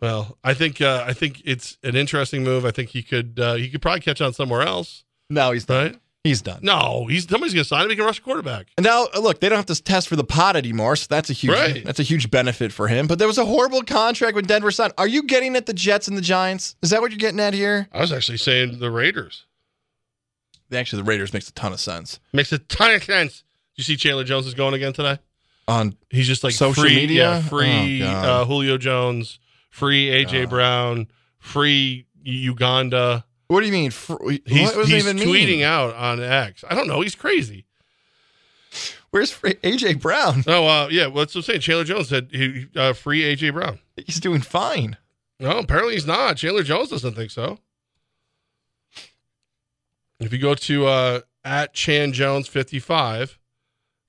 Well, 0.00 0.36
I 0.44 0.54
think 0.54 0.80
uh, 0.80 1.04
I 1.06 1.12
think 1.14 1.40
it's 1.44 1.78
an 1.82 1.96
interesting 1.96 2.44
move. 2.44 2.64
I 2.66 2.70
think 2.70 2.90
he 2.90 3.02
could 3.02 3.38
uh, 3.40 3.54
he 3.54 3.68
could 3.70 3.80
probably 3.80 4.00
catch 4.00 4.20
on 4.20 4.32
somewhere 4.34 4.62
else. 4.62 5.04
No, 5.30 5.52
he's 5.52 5.64
done. 5.64 5.84
Right? 5.92 6.00
He's 6.22 6.42
done. 6.42 6.58
No, 6.62 7.06
he's 7.06 7.28
somebody's 7.28 7.54
gonna 7.54 7.64
sign 7.64 7.84
him. 7.84 7.90
He 7.90 7.96
can 7.96 8.04
rush 8.04 8.18
a 8.18 8.22
quarterback. 8.22 8.66
And 8.76 8.84
now, 8.84 9.06
uh, 9.14 9.20
look, 9.20 9.40
they 9.40 9.48
don't 9.48 9.56
have 9.56 9.66
to 9.66 9.80
test 9.82 10.08
for 10.08 10.16
the 10.16 10.24
pot 10.24 10.56
anymore, 10.56 10.96
so 10.96 11.06
that's 11.08 11.30
a 11.30 11.32
huge 11.32 11.54
Right. 11.54 11.84
that's 11.84 12.00
a 12.00 12.02
huge 12.02 12.30
benefit 12.30 12.72
for 12.72 12.88
him. 12.88 13.06
But 13.06 13.18
there 13.18 13.28
was 13.28 13.38
a 13.38 13.44
horrible 13.46 13.82
contract 13.82 14.34
when 14.34 14.44
Denver 14.44 14.70
signed. 14.70 14.92
Are 14.98 15.06
you 15.06 15.22
getting 15.22 15.56
at 15.56 15.66
the 15.66 15.72
Jets 15.72 16.08
and 16.08 16.16
the 16.18 16.22
Giants? 16.22 16.74
Is 16.82 16.90
that 16.90 17.00
what 17.00 17.10
you're 17.12 17.18
getting 17.18 17.40
at 17.40 17.54
here? 17.54 17.88
I 17.92 18.00
was 18.00 18.12
actually 18.12 18.38
saying 18.38 18.80
the 18.80 18.90
Raiders. 18.90 19.44
Actually, 20.72 21.02
the 21.02 21.08
Raiders 21.08 21.32
makes 21.32 21.48
a 21.48 21.52
ton 21.52 21.72
of 21.72 21.80
sense. 21.80 22.18
Makes 22.32 22.52
a 22.52 22.58
ton 22.58 22.94
of 22.94 23.04
sense. 23.04 23.44
You 23.76 23.84
see 23.84 23.96
Chandler 23.96 24.24
Jones 24.24 24.46
is 24.46 24.54
going 24.54 24.74
again 24.74 24.92
today? 24.92 25.18
On 25.68 25.96
He's 26.10 26.26
just 26.26 26.42
like 26.44 26.54
Social 26.54 26.84
free, 26.84 26.94
media? 26.94 27.30
yeah, 27.34 27.40
free 27.40 28.02
Oh, 28.02 28.06
uh, 28.06 28.44
Julio 28.44 28.78
Jones, 28.78 29.38
free 29.70 30.08
AJ 30.08 30.48
Brown, 30.48 31.08
free 31.38 32.06
Uganda. 32.22 33.24
what 33.48 33.60
do 33.60 33.66
you 33.66 33.72
mean? 33.72 33.90
Fr- 33.90 34.30
He's, 34.46 34.72
he's 34.74 34.92
even 34.92 35.16
tweeting 35.18 35.46
mean? 35.58 35.62
out 35.64 35.94
on 35.94 36.20
X. 36.22 36.64
I 36.68 36.74
don't 36.74 36.86
know. 36.88 37.00
He's 37.00 37.14
crazy. 37.14 37.64
Where's 39.10 39.30
free 39.30 39.54
AJ 39.54 40.00
Brown? 40.00 40.44
Oh, 40.46 40.66
uh, 40.66 40.88
yeah. 40.90 41.06
What's 41.06 41.34
I'm 41.34 41.42
saying? 41.42 41.60
Chandler 41.60 41.84
Jones 41.84 42.08
said 42.08 42.28
he, 42.30 42.66
uh, 42.76 42.92
free 42.92 43.22
AJ 43.22 43.52
Brown. 43.52 43.78
He's 43.96 44.20
doing 44.20 44.40
fine. 44.40 44.96
No, 45.40 45.58
apparently 45.58 45.94
he's 45.94 46.06
not. 46.06 46.36
Chandler 46.36 46.62
Jones 46.62 46.88
doesn't 46.90 47.14
think 47.14 47.30
so. 47.30 47.58
If 50.20 50.32
you 50.32 50.38
go 50.38 50.54
to 50.54 50.86
uh, 50.86 51.20
at 51.44 51.74
Chan 51.74 52.12
Jones 52.12 52.48
fifty 52.48 52.78
five, 52.78 53.38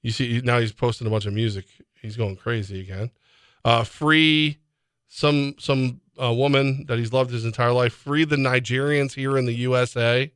you 0.01 0.11
see 0.11 0.41
now 0.43 0.59
he's 0.59 0.71
posting 0.71 1.07
a 1.07 1.09
bunch 1.09 1.25
of 1.25 1.33
music. 1.33 1.65
He's 2.01 2.15
going 2.15 2.35
crazy 2.35 2.79
again. 2.79 3.11
Uh, 3.65 3.83
free 3.83 4.59
some 5.07 5.55
some 5.59 6.01
uh, 6.21 6.33
woman 6.33 6.85
that 6.87 6.97
he's 6.97 7.13
loved 7.13 7.31
his 7.31 7.45
entire 7.45 7.73
life. 7.73 7.93
Free 7.93 8.23
the 8.23 8.35
Nigerians 8.35 9.13
here 9.13 9.37
in 9.37 9.45
the 9.45 9.53
USA. 9.53 10.31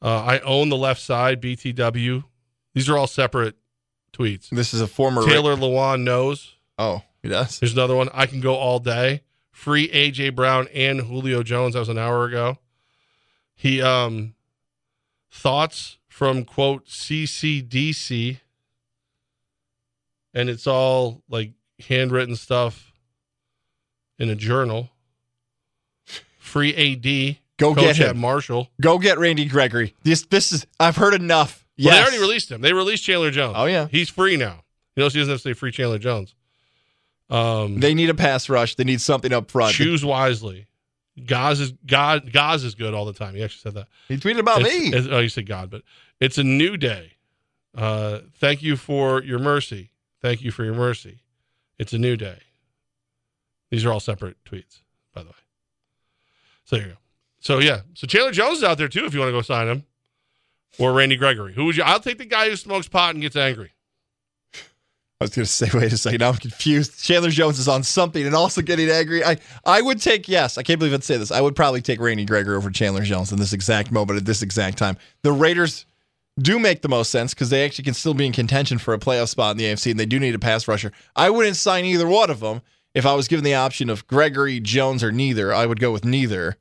Uh, 0.00 0.24
I 0.24 0.38
own 0.40 0.68
the 0.68 0.76
left 0.76 1.00
side. 1.00 1.40
BTW. 1.40 2.24
These 2.74 2.88
are 2.88 2.96
all 2.96 3.06
separate 3.06 3.56
tweets. 4.12 4.48
This 4.50 4.74
is 4.74 4.80
a 4.80 4.86
former 4.86 5.24
Taylor 5.24 5.56
Lewan 5.56 6.02
knows. 6.02 6.56
Oh, 6.78 7.02
he 7.22 7.28
does. 7.28 7.60
There's 7.60 7.74
another 7.74 7.94
one. 7.94 8.08
I 8.12 8.26
can 8.26 8.40
go 8.40 8.54
all 8.54 8.78
day. 8.78 9.22
Free 9.50 9.88
AJ 9.88 10.34
Brown 10.34 10.68
and 10.74 11.00
Julio 11.00 11.42
Jones. 11.42 11.74
That 11.74 11.80
was 11.80 11.88
an 11.88 11.98
hour 11.98 12.24
ago. 12.24 12.58
He 13.54 13.82
um 13.82 14.34
thoughts 15.32 15.98
from 16.08 16.44
quote 16.44 16.86
CCDC, 16.86 18.38
and 20.34 20.48
it's 20.48 20.66
all 20.66 21.22
like 21.28 21.52
handwritten 21.88 22.36
stuff 22.36 22.92
in 24.18 24.28
a 24.30 24.34
journal. 24.36 24.90
Free 26.38 26.74
AD. 26.74 27.38
Go 27.58 27.74
get 27.74 27.96
him. 27.96 28.18
Marshall. 28.18 28.68
Go 28.80 28.98
get 28.98 29.18
Randy 29.18 29.46
Gregory. 29.46 29.94
This 30.02 30.22
this 30.26 30.52
is 30.52 30.66
I've 30.78 30.96
heard 30.96 31.14
enough. 31.14 31.60
Well, 31.78 31.86
Yes. 31.86 31.94
they 31.94 32.00
already 32.02 32.18
released 32.20 32.50
him. 32.52 32.60
They 32.60 32.72
released 32.74 33.02
Chandler 33.04 33.30
Jones. 33.30 33.54
Oh, 33.56 33.64
yeah. 33.64 33.88
he's 33.90 34.10
free 34.10 34.36
now. 34.36 34.62
You 34.94 35.02
know, 35.02 35.08
he 35.08 35.18
doesn't 35.18 35.30
have 35.32 35.38
to 35.40 35.42
say 35.42 35.52
free 35.54 35.72
Chandler 35.72 35.98
Jones. 35.98 36.34
Um, 37.30 37.80
They 37.80 37.94
need 37.94 38.10
a 38.10 38.14
pass 38.14 38.50
rush. 38.50 38.74
They 38.74 38.84
need 38.84 39.00
something 39.00 39.32
up 39.32 39.50
front. 39.50 39.74
choose 39.74 40.04
wisely. 40.04 40.66
Goz 41.26 41.60
is 41.60 41.72
God. 41.86 42.32
Goz 42.32 42.64
is 42.64 42.74
good 42.74 42.94
all 42.94 43.04
the 43.04 43.12
time. 43.12 43.34
He 43.34 43.42
actually 43.42 43.60
said 43.60 43.74
that. 43.74 43.88
He 44.08 44.16
tweeted 44.16 44.38
about 44.38 44.60
It's- 44.62 44.78
me. 44.80 44.86
it's- 44.88 45.06
oh, 45.10 45.18
you 45.18 45.28
said 45.28 45.46
God, 45.46 45.70
but 45.70 45.82
it's 46.20 46.38
a 46.38 46.44
new 46.44 46.76
day. 46.76 47.14
Uh, 47.74 48.20
thank 48.38 48.62
you 48.62 48.76
for 48.76 49.22
your 49.22 49.38
mercy. 49.38 49.90
Thank 50.20 50.42
you 50.42 50.50
for 50.50 50.64
your 50.64 50.74
mercy. 50.74 51.20
It's 51.78 51.92
a 51.92 51.98
new 51.98 52.16
day. 52.16 52.38
These 53.70 53.84
are 53.84 53.92
all 53.92 54.00
separate 54.00 54.36
tweets, 54.44 54.80
by 55.14 55.22
the 55.22 55.30
way. 55.30 55.34
So 56.64 56.76
there 56.76 56.86
you 56.86 56.92
go. 56.92 56.98
So 57.40 57.58
yeah, 57.58 57.80
so 57.94 58.06
Chandler 58.06 58.32
Jones 58.32 58.58
is 58.58 58.64
out 58.64 58.78
there 58.78 58.88
too. 58.88 59.04
If 59.04 59.14
you 59.14 59.20
want 59.20 59.28
to 59.30 59.32
go 59.32 59.42
sign 59.42 59.66
him, 59.68 59.84
or 60.78 60.92
Randy 60.92 61.16
Gregory. 61.16 61.52
Who 61.54 61.64
would 61.66 61.76
you? 61.76 61.82
I'll 61.82 62.00
take 62.00 62.18
the 62.18 62.24
guy 62.24 62.48
who 62.48 62.56
smokes 62.56 62.88
pot 62.88 63.14
and 63.14 63.20
gets 63.22 63.36
angry. 63.36 63.71
I 65.22 65.24
was 65.24 65.34
going 65.36 65.44
to 65.44 65.50
say, 65.50 65.70
wait 65.72 65.92
a 65.92 65.96
second. 65.96 66.18
Now 66.18 66.30
I'm 66.30 66.36
confused. 66.36 67.02
Chandler 67.02 67.30
Jones 67.30 67.60
is 67.60 67.68
on 67.68 67.84
something 67.84 68.26
and 68.26 68.34
also 68.34 68.60
getting 68.60 68.90
angry. 68.90 69.24
I, 69.24 69.38
I 69.64 69.80
would 69.80 70.00
take, 70.00 70.28
yes, 70.28 70.58
I 70.58 70.64
can't 70.64 70.80
believe 70.80 70.92
I'd 70.94 71.04
say 71.04 71.16
this. 71.16 71.30
I 71.30 71.40
would 71.40 71.54
probably 71.54 71.80
take 71.80 72.00
Randy 72.00 72.24
Gregory 72.24 72.56
over 72.56 72.70
Chandler 72.70 73.02
Jones 73.02 73.30
in 73.30 73.38
this 73.38 73.52
exact 73.52 73.92
moment 73.92 74.18
at 74.18 74.24
this 74.24 74.42
exact 74.42 74.78
time. 74.78 74.96
The 75.22 75.30
Raiders 75.32 75.86
do 76.40 76.58
make 76.58 76.82
the 76.82 76.88
most 76.88 77.10
sense 77.10 77.34
because 77.34 77.50
they 77.50 77.64
actually 77.64 77.84
can 77.84 77.94
still 77.94 78.14
be 78.14 78.26
in 78.26 78.32
contention 78.32 78.78
for 78.78 78.94
a 78.94 78.98
playoff 78.98 79.28
spot 79.28 79.52
in 79.52 79.58
the 79.58 79.64
AFC 79.64 79.92
and 79.92 80.00
they 80.00 80.06
do 80.06 80.18
need 80.18 80.34
a 80.34 80.40
pass 80.40 80.66
rusher. 80.66 80.90
I 81.14 81.30
wouldn't 81.30 81.56
sign 81.56 81.84
either 81.84 82.08
one 82.08 82.30
of 82.30 82.40
them. 82.40 82.62
If 82.94 83.06
I 83.06 83.14
was 83.14 83.28
given 83.28 83.44
the 83.44 83.54
option 83.54 83.88
of 83.90 84.06
Gregory, 84.08 84.58
Jones, 84.58 85.04
or 85.04 85.12
neither, 85.12 85.54
I 85.54 85.66
would 85.66 85.80
go 85.80 85.92
with 85.92 86.04
neither. 86.04 86.56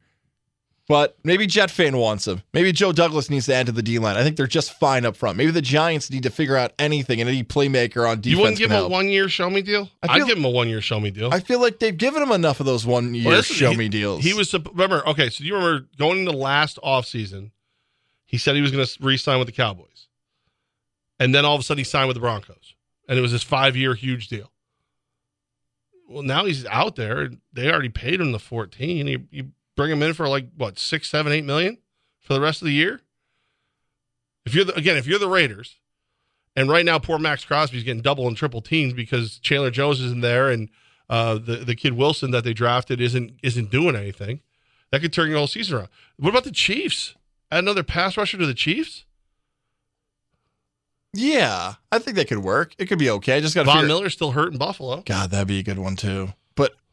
But 0.92 1.18
maybe 1.24 1.48
Jet 1.48 1.72
fan 1.72 1.96
wants 1.96 2.28
him. 2.28 2.42
Maybe 2.54 2.74
Joe 2.74 2.92
Douglas 2.92 3.30
needs 3.30 3.46
to 3.46 3.56
add 3.56 3.68
to 3.68 3.72
the 3.72 3.82
D 3.82 3.98
line. 3.98 4.18
I 4.18 4.24
think 4.24 4.36
they're 4.36 4.46
just 4.46 4.78
fine 4.78 5.06
up 5.06 5.16
front. 5.16 5.38
Maybe 5.38 5.50
the 5.50 5.62
Giants 5.62 6.12
need 6.12 6.24
to 6.24 6.30
figure 6.30 6.58
out 6.58 6.74
anything 6.78 7.22
and 7.22 7.30
any 7.30 7.46
playmaker 7.46 8.06
on 8.06 8.18
defense. 8.18 8.26
You 8.26 8.38
wouldn't 8.40 8.58
give 8.58 8.72
him 8.72 8.84
a 8.84 8.88
one 8.90 9.08
year 9.08 9.30
show 9.30 9.50
me 9.50 9.62
deal? 9.62 9.90
I 10.04 10.16
I'd 10.16 10.28
give 10.28 10.38
him 10.38 10.44
a 10.44 10.50
one 10.50 10.68
year 10.68 10.82
show 10.82 11.00
me 11.00 11.10
deal. 11.10 11.34
I 11.34 11.40
feel 11.40 11.62
like 11.62 11.80
they've 11.80 11.98
given 11.98 12.22
him 12.22 12.34
enough 12.34 12.60
of 12.60 12.66
those 12.66 12.86
one 12.86 13.16
year 13.16 13.30
Well, 13.30 13.42
show 13.42 13.72
he- 13.72 13.78
me 13.78 13.88
deals. 13.88 14.22
He 14.22 14.34
was 14.34 14.54
remember 14.54 15.08
okay. 15.08 15.30
So 15.30 15.46
you 15.46 15.56
remember 15.56 15.88
going 15.98 16.20
into 16.20 16.34
last 16.34 16.78
offseason, 16.84 17.52
He 18.26 18.38
said 18.38 18.56
he 18.56 18.62
was 18.62 18.72
going 18.72 18.86
to 18.86 18.98
re-sign 19.00 19.40
with 19.40 19.48
the 19.48 19.54
Cowboys, 19.54 20.10
and 21.22 21.34
then 21.34 21.46
all 21.46 21.56
of 21.56 21.62
a 21.62 21.64
sudden 21.64 21.78
he 21.80 21.86
signed 21.86 22.10
with 22.10 22.16
the 22.16 22.22
Broncos, 22.22 22.76
and 23.08 23.18
it 23.18 23.22
was 23.22 23.32
this 23.32 23.44
five-year 23.44 23.94
huge 23.94 24.28
deal. 24.28 24.52
Well, 26.10 26.24
now 26.24 26.44
he's 26.44 26.66
out 26.66 26.98
there. 26.98 27.30
They 27.54 27.72
already 27.72 27.88
paid 27.88 28.20
him 28.20 28.34
the 28.34 28.40
fourteen. 28.40 29.08
You, 29.08 29.28
you 29.32 29.52
bring 29.82 29.92
him 29.92 30.04
in 30.04 30.14
for 30.14 30.28
like 30.28 30.48
what 30.56 30.78
six, 30.78 31.10
seven, 31.10 31.32
eight 31.32 31.44
million 31.44 31.78
for 32.20 32.36
the 32.36 32.42
rest 32.42 32.62
of 32.62 32.68
the 32.68 32.74
year. 32.74 33.02
If 34.46 34.54
you're 34.54 34.66
the, 34.66 34.76
again, 34.76 34.96
if 34.96 35.08
you're 35.08 35.20
the 35.20 35.28
Raiders, 35.28 35.80
and 36.56 36.70
right 36.70 36.86
now 36.86 37.00
poor 37.00 37.18
Maxx 37.18 37.44
Crosby's 37.46 37.84
getting 37.84 38.02
double 38.02 38.28
and 38.28 38.38
triple 38.38 38.62
teams 38.62 38.94
because 38.94 39.40
Chandler 39.40 39.72
Jones 39.72 40.00
isn't 40.02 40.22
there, 40.22 40.50
and 40.50 40.70
uh, 41.10 41.36
the 41.36 41.58
the 41.58 41.76
kid 41.76 41.94
Wilson 41.94 42.30
that 42.32 42.44
they 42.44 42.54
drafted 42.54 43.02
isn't 43.02 43.34
isn't 43.42 43.72
doing 43.72 43.96
anything. 43.96 44.42
That 44.92 45.02
could 45.02 45.14
turn 45.14 45.30
your 45.30 45.40
whole 45.40 45.48
season 45.48 45.78
around. 45.78 45.90
What 46.18 46.30
about 46.30 46.44
the 46.44 46.52
Chiefs? 46.52 47.16
Add 47.50 47.60
another 47.60 47.84
pass 47.84 48.18
rusher 48.18 48.38
to 48.38 48.46
the 48.46 48.54
Chiefs. 48.54 49.06
Yeah, 51.14 51.74
I 51.92 52.00
think 52.00 52.18
that 52.18 52.28
could 52.28 52.40
work. 52.40 52.74
It 52.78 52.86
could 52.86 53.00
be 53.00 53.10
okay. 53.10 53.38
I 53.38 53.42
just 53.42 53.56
got 53.56 53.62
to 53.62 53.66
Von 53.66 53.78
figure. 53.78 53.88
Miller's 53.88 54.14
still 54.14 54.32
hurt 54.32 54.52
in 54.52 54.58
Buffalo. 54.58 55.02
God, 55.06 55.32
that'd 55.32 55.48
be 55.48 55.60
a 55.60 55.64
good 55.64 55.80
one 55.80 55.96
too. 55.96 56.34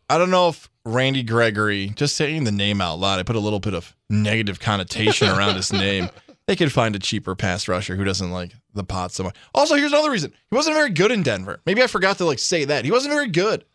I 0.09 0.19
don't 0.19 0.31
know 0.31 0.49
if 0.49 0.71
Randy 0.85 1.23
Gregory, 1.23 1.89
just 1.91 2.17
saying 2.17 2.45
the 2.45 2.53
name 2.53 2.81
out 2.81 2.99
loud, 2.99 3.19
I 3.19 3.23
put 3.23 3.37
a 3.37 3.41
little 3.41 3.61
bit 3.61 3.75
of 3.75 3.95
negative 4.09 4.59
connotation 4.61 5.29
around 5.29 5.57
his 5.57 5.73
name. 5.73 6.09
They 6.47 6.57
could 6.57 6.73
find 6.73 6.97
a 6.97 6.99
cheaper 6.99 7.35
pass 7.35 7.69
rusher 7.69 7.95
who 7.95 8.05
doesn't 8.05 8.31
like 8.31 8.53
the 8.73 8.83
pot 8.83 9.13
so 9.13 9.23
much. 9.23 9.37
Also, 9.55 9.75
here's 9.75 9.93
another 9.93 10.11
reason. 10.11 10.33
He 10.51 10.57
wasn't 10.57 10.77
very 10.77 10.89
good 10.89 11.13
in 11.13 11.23
Denver. 11.23 11.61
Maybe 11.67 11.83
I 11.83 11.87
forgot 11.87 12.17
to 12.19 12.25
like 12.25 12.39
say 12.39 12.65
that. 12.65 12.87
He 12.87 12.91
wasn't 12.91 13.13
very 13.13 13.29
good. 13.29 13.67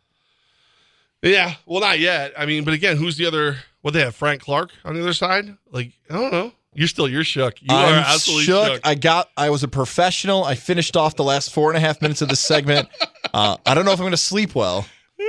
Yeah, 1.22 1.54
well, 1.68 1.82
not 1.82 2.00
yet. 2.00 2.34
I 2.36 2.48
mean, 2.48 2.64
but 2.64 2.74
again, 2.74 2.98
who's 2.98 3.16
the 3.16 3.28
other? 3.28 3.58
What 3.82 3.94
they 3.94 4.00
have? 4.00 4.16
Frank 4.16 4.42
Clark 4.42 4.72
on 4.84 4.96
the 4.96 5.02
other 5.02 5.14
side? 5.14 5.56
Like, 5.72 5.92
I 6.10 6.16
don't 6.16 6.32
know. 6.32 6.52
You're 6.74 6.88
still 6.88 7.08
you're 7.08 7.24
shook. 7.24 7.62
You 7.62 7.68
I'm 7.70 7.94
are 7.94 8.06
absolutely 8.08 8.46
shook. 8.46 8.68
shook. 8.74 8.82
I 8.84 8.96
got. 8.96 9.30
I 9.38 9.52
was 9.52 9.62
a 9.62 9.68
professional. 9.68 10.44
I 10.44 10.56
finished 10.56 10.98
off 10.98 11.16
the 11.16 11.24
last 11.24 11.54
four 11.54 11.70
and 11.70 11.78
a 11.78 11.80
half 11.80 12.02
minutes 12.02 12.24
of 12.24 12.30
this 12.30 12.40
segment. 12.40 12.90
Uh, 13.36 13.58
I 13.66 13.74
don't 13.74 13.84
know 13.84 13.92
if 13.92 13.98
I'm 14.00 14.04
going 14.04 14.12
to 14.12 14.18
sleep 14.18 14.54
well. 14.54 14.86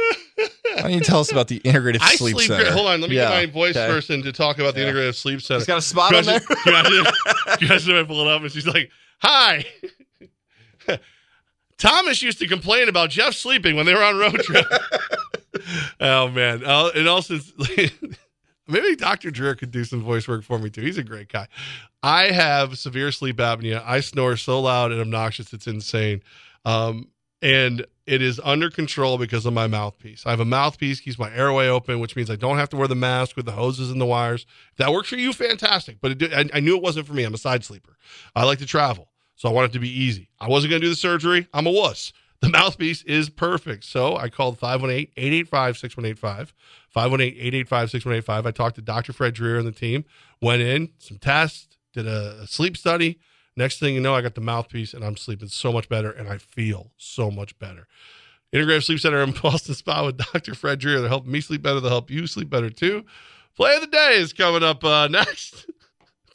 Why 0.74 0.82
don't 0.82 0.92
you 0.92 1.00
tell 1.00 1.20
us 1.20 1.30
about 1.32 1.48
the 1.48 1.60
integrative 1.60 1.98
I 2.02 2.16
sleep, 2.16 2.34
sleep. 2.36 2.48
center? 2.48 2.70
Hold 2.72 2.88
on, 2.88 3.00
let 3.00 3.10
me 3.10 3.16
Yeah, 3.16 3.28
get 3.30 3.34
my 3.48 3.52
voice 3.52 3.76
okay. 3.76 3.86
person 3.92 4.22
to 4.22 4.32
talk 4.32 4.58
about 4.58 4.74
the 4.74 4.80
Yeah. 4.80 4.88
integrative 4.92 5.14
sleep 5.14 5.40
center. 5.42 5.60
He's 5.60 5.66
got 5.66 5.78
a 5.78 5.82
spot 5.82 6.14
on 6.14 6.24
there? 6.24 6.40
You 6.40 6.40
can 6.56 6.72
you 7.60 7.66
imagine 7.68 7.96
if 7.96 8.04
I 8.04 8.04
pull 8.08 8.20
it 8.22 8.28
up 8.28 8.42
and 8.42 8.50
she's 8.52 8.66
like, 8.66 8.90
"Hi." 9.22 9.64
Thomas 11.78 12.22
used 12.22 12.38
to 12.38 12.46
complain 12.46 12.88
about 12.88 13.10
Jeff 13.10 13.34
sleeping 13.34 13.76
when 13.76 13.84
they 13.86 13.94
were 13.94 14.02
on 14.02 14.16
road 14.16 14.34
trip. 14.42 14.64
oh 16.00 16.28
man! 16.28 16.64
Uh, 16.64 16.90
and 16.94 17.08
also, 17.08 17.38
maybe 18.68 18.96
Dr. 18.96 19.30
Dreer 19.30 19.54
could 19.54 19.70
do 19.70 19.84
some 19.84 20.02
voice 20.02 20.26
work 20.28 20.44
for 20.44 20.58
me 20.58 20.70
too. 20.70 20.82
He's 20.82 20.98
a 20.98 21.02
great 21.02 21.28
guy. 21.28 21.48
I 22.02 22.30
have 22.32 22.78
severe 22.78 23.10
sleep 23.12 23.36
apnea. 23.36 23.82
I 23.84 24.00
snore 24.00 24.36
so 24.36 24.60
loud 24.60 24.92
and 24.92 25.00
obnoxious, 25.00 25.52
it's 25.52 25.66
insane. 25.66 26.22
Um, 26.64 27.08
and 27.42 27.84
it 28.06 28.20
is 28.20 28.40
under 28.44 28.70
control 28.70 29.16
because 29.18 29.46
of 29.46 29.52
my 29.52 29.66
mouthpiece. 29.66 30.26
I 30.26 30.30
have 30.30 30.40
a 30.40 30.44
mouthpiece, 30.44 31.00
keeps 31.00 31.18
my 31.18 31.32
airway 31.34 31.68
open, 31.68 32.00
which 32.00 32.16
means 32.16 32.30
I 32.30 32.36
don't 32.36 32.58
have 32.58 32.68
to 32.70 32.76
wear 32.76 32.88
the 32.88 32.94
mask 32.94 33.36
with 33.36 33.46
the 33.46 33.52
hoses 33.52 33.90
and 33.90 34.00
the 34.00 34.06
wires. 34.06 34.46
If 34.72 34.78
that 34.78 34.92
works 34.92 35.08
for 35.08 35.16
you, 35.16 35.32
fantastic. 35.32 35.98
But 36.00 36.18
did, 36.18 36.34
I, 36.34 36.44
I 36.52 36.60
knew 36.60 36.76
it 36.76 36.82
wasn't 36.82 37.06
for 37.06 37.14
me. 37.14 37.24
I'm 37.24 37.34
a 37.34 37.38
side 37.38 37.64
sleeper. 37.64 37.96
I 38.36 38.44
like 38.44 38.58
to 38.58 38.66
travel, 38.66 39.08
so 39.36 39.48
I 39.48 39.52
want 39.52 39.70
it 39.70 39.72
to 39.72 39.78
be 39.78 39.88
easy. 39.88 40.28
I 40.38 40.48
wasn't 40.48 40.70
going 40.70 40.82
to 40.82 40.86
do 40.86 40.90
the 40.90 40.96
surgery. 40.96 41.48
I'm 41.54 41.66
a 41.66 41.70
wuss. 41.70 42.12
The 42.40 42.50
mouthpiece 42.50 43.02
is 43.04 43.30
perfect. 43.30 43.84
So 43.84 44.16
I 44.16 44.28
called 44.28 44.58
518 44.58 45.12
885 45.16 45.78
6185. 45.78 46.54
518 46.90 47.38
885 47.38 47.90
6185. 47.90 48.46
I 48.46 48.50
talked 48.50 48.76
to 48.76 48.82
Dr. 48.82 49.12
Fred 49.14 49.32
Dreer 49.32 49.56
and 49.56 49.66
the 49.66 49.72
team, 49.72 50.04
went 50.42 50.60
in, 50.60 50.90
some 50.98 51.18
tests, 51.18 51.68
did 51.94 52.06
a 52.06 52.46
sleep 52.46 52.76
study. 52.76 53.18
Next 53.56 53.78
thing 53.78 53.94
you 53.94 54.00
know, 54.00 54.14
I 54.14 54.20
got 54.20 54.34
the 54.34 54.40
mouthpiece 54.40 54.94
and 54.94 55.04
I'm 55.04 55.16
sleeping 55.16 55.48
so 55.48 55.72
much 55.72 55.88
better 55.88 56.10
and 56.10 56.28
I 56.28 56.38
feel 56.38 56.90
so 56.96 57.30
much 57.30 57.58
better. 57.58 57.86
Integrative 58.52 58.84
Sleep 58.84 59.00
Center 59.00 59.22
in 59.22 59.32
Ballston 59.42 59.74
Spa 59.74 60.04
with 60.04 60.18
Dr. 60.18 60.54
Fred 60.54 60.78
Dreer. 60.78 61.00
They're 61.00 61.08
helping 61.08 61.32
me 61.32 61.40
sleep 61.40 61.62
better. 61.62 61.80
They'll 61.80 61.90
help 61.90 62.10
you 62.10 62.26
sleep 62.26 62.50
better 62.50 62.70
too. 62.70 63.04
Play 63.56 63.74
of 63.76 63.80
the 63.82 63.86
day 63.86 64.16
is 64.16 64.32
coming 64.32 64.62
up 64.62 64.82
uh, 64.84 65.08
next. 65.10 65.66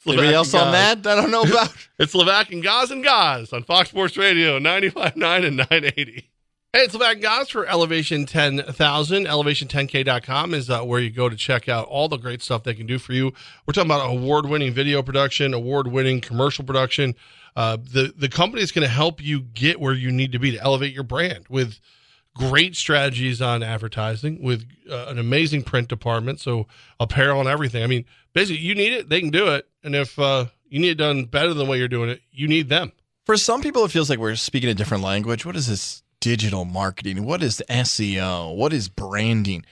Anybody 0.06 0.32
else 0.32 0.54
on 0.54 0.72
that? 0.72 1.06
I 1.06 1.14
don't 1.14 1.30
know 1.30 1.42
about. 1.50 1.74
It's 1.98 2.14
Levack 2.14 2.50
and 2.52 2.62
Goz 2.62 2.90
and 2.90 3.04
Goz 3.04 3.52
on 3.52 3.62
Fox 3.64 3.90
Sports 3.90 4.16
Radio 4.16 4.58
95.9 4.58 5.46
and 5.46 5.56
980. 5.58 6.30
Hey, 6.72 6.82
it's 6.82 6.94
and 6.94 7.20
Goz 7.20 7.48
for 7.48 7.66
Elevation 7.66 8.26
10,000. 8.26 9.26
Elevation10k.com 9.26 10.54
is 10.54 10.70
uh, 10.70 10.82
where 10.82 11.00
you 11.00 11.10
go 11.10 11.28
to 11.28 11.34
check 11.34 11.68
out 11.68 11.88
all 11.88 12.08
the 12.08 12.16
great 12.16 12.42
stuff 12.42 12.62
they 12.62 12.74
can 12.74 12.86
do 12.86 13.00
for 13.00 13.12
you. 13.12 13.32
We're 13.66 13.72
talking 13.72 13.90
about 13.90 14.08
award 14.08 14.46
winning 14.46 14.72
video 14.72 15.02
production, 15.02 15.52
award 15.52 15.88
winning 15.88 16.20
commercial 16.20 16.64
production. 16.64 17.16
Uh, 17.56 17.76
the, 17.76 18.14
the 18.16 18.28
company 18.28 18.62
is 18.62 18.70
going 18.70 18.86
to 18.86 18.92
help 18.92 19.20
you 19.20 19.40
get 19.40 19.80
where 19.80 19.94
you 19.94 20.12
need 20.12 20.30
to 20.30 20.38
be 20.38 20.52
to 20.52 20.62
elevate 20.62 20.94
your 20.94 21.02
brand 21.02 21.46
with 21.48 21.80
great 22.36 22.76
strategies 22.76 23.42
on 23.42 23.64
advertising, 23.64 24.40
with 24.40 24.64
uh, 24.88 25.06
an 25.08 25.18
amazing 25.18 25.64
print 25.64 25.88
department. 25.88 26.38
So, 26.38 26.68
apparel 27.00 27.40
and 27.40 27.48
everything. 27.48 27.82
I 27.82 27.88
mean, 27.88 28.04
basically, 28.32 28.62
you 28.62 28.76
need 28.76 28.92
it, 28.92 29.08
they 29.08 29.18
can 29.18 29.30
do 29.30 29.48
it. 29.48 29.68
And 29.82 29.96
if 29.96 30.16
uh, 30.20 30.46
you 30.68 30.78
need 30.78 30.90
it 30.90 30.98
done 30.98 31.24
better 31.24 31.48
than 31.48 31.58
the 31.58 31.64
way 31.64 31.78
you're 31.78 31.88
doing 31.88 32.10
it, 32.10 32.22
you 32.30 32.46
need 32.46 32.68
them. 32.68 32.92
For 33.26 33.36
some 33.36 33.60
people, 33.60 33.84
it 33.84 33.90
feels 33.90 34.08
like 34.08 34.20
we're 34.20 34.36
speaking 34.36 34.70
a 34.70 34.74
different 34.74 35.02
language. 35.02 35.44
What 35.44 35.56
is 35.56 35.66
this 35.66 36.04
digital 36.20 36.64
marketing? 36.64 37.24
What 37.24 37.42
is 37.42 37.62
SEO? 37.68 38.54
What 38.54 38.72
is 38.72 38.88
branding? 38.88 39.64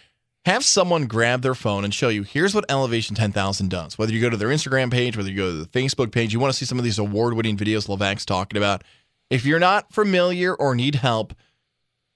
Have 0.45 0.65
someone 0.65 1.07
grab 1.07 1.43
their 1.43 1.55
phone 1.55 1.85
and 1.85 1.93
show 1.93 2.09
you 2.09 2.23
here's 2.23 2.55
what 2.55 2.65
Elevation 2.71 3.15
10,000 3.15 3.69
does. 3.69 3.99
Whether 3.99 4.13
you 4.13 4.21
go 4.21 4.31
to 4.31 4.37
their 4.37 4.49
Instagram 4.49 4.91
page, 4.91 5.17
whether 5.17 5.29
you 5.31 5.37
go 5.37 5.51
to 5.51 5.65
the 5.65 5.69
Facebook 5.69 6.11
page, 6.11 6.33
you 6.33 6.41
want 6.41 6.53
to 6.53 6.59
see 6.59 6.65
some 6.65 6.79
of 6.79 6.85
these 6.85 6.99
award 6.99 7.35
winning 7.35 7.57
videos 7.57 7.87
Levack's 7.87 8.25
talking 8.25 8.57
about. 8.57 8.83
If 9.29 9.45
you're 9.45 9.59
not 9.59 9.93
familiar 9.93 10.55
or 10.55 10.75
need 10.75 10.95
help, 10.95 11.35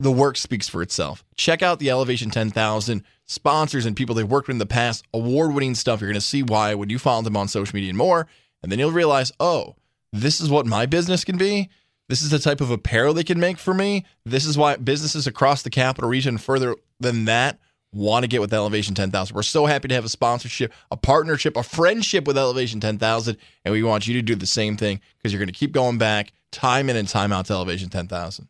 the 0.00 0.10
work 0.10 0.36
speaks 0.36 0.68
for 0.68 0.82
itself. 0.82 1.24
Check 1.36 1.62
out 1.62 1.78
the 1.78 1.90
Elevation 1.90 2.30
10,000 2.30 3.04
sponsors 3.26 3.86
and 3.86 3.94
people 3.94 4.14
they've 4.14 4.28
worked 4.28 4.48
with 4.48 4.54
in 4.54 4.59
the 4.59 4.66
past, 4.66 5.04
award 5.12 5.54
winning 5.54 5.74
stuff. 5.74 6.00
You're 6.00 6.09
going 6.09 6.14
to 6.14 6.20
see 6.20 6.42
why 6.42 6.74
when 6.74 6.88
you 6.90 6.98
follow 6.98 7.22
them 7.22 7.36
on 7.36 7.48
social 7.48 7.76
media 7.76 7.90
and 7.90 7.98
more. 7.98 8.26
And 8.62 8.72
then 8.72 8.78
you'll 8.78 8.92
realize, 8.92 9.30
oh, 9.40 9.76
this 10.12 10.40
is 10.40 10.50
what 10.50 10.66
my 10.66 10.86
business 10.86 11.24
can 11.24 11.36
be. 11.36 11.68
This 12.12 12.20
is 12.20 12.28
the 12.28 12.39
type 12.39 12.60
of 12.60 12.70
apparel 12.70 13.14
they 13.14 13.24
can 13.24 13.40
make 13.40 13.56
for 13.56 13.72
me. 13.72 14.05
This 14.26 14.44
is 14.44 14.59
why 14.59 14.76
businesses 14.76 15.26
across 15.26 15.62
the 15.62 15.70
capital 15.70 16.10
region, 16.10 16.36
further 16.36 16.76
than 17.01 17.24
that, 17.24 17.59
want 17.90 18.22
to 18.24 18.28
get 18.28 18.43
with 18.43 18.52
Elevation 18.52 18.94
10,000. 18.94 19.34
We're 19.34 19.43
so 19.43 19.64
happy 19.64 19.89
to 19.89 19.94
have 19.94 20.05
a 20.05 20.10
sponsorship, 20.10 20.74
a 20.90 20.97
partnership, 20.98 21.56
a 21.56 21.62
friendship 21.62 22.26
with 22.26 22.36
Elevation 22.36 22.80
10,000. 22.80 23.39
And 23.64 23.72
we 23.72 23.82
want 23.82 24.06
you 24.06 24.12
to 24.12 24.20
do 24.20 24.34
the 24.34 24.44
same 24.44 24.76
thing 24.76 25.01
because 25.16 25.32
you're 25.32 25.39
going 25.39 25.47
to 25.47 25.59
keep 25.59 25.72
going 25.72 25.97
back 25.97 26.34
time 26.51 26.90
in 26.90 26.97
and 26.97 27.09
time 27.09 27.32
out 27.32 27.47
to 27.47 27.55
Elevation 27.55 27.89
10,000. 27.89 28.47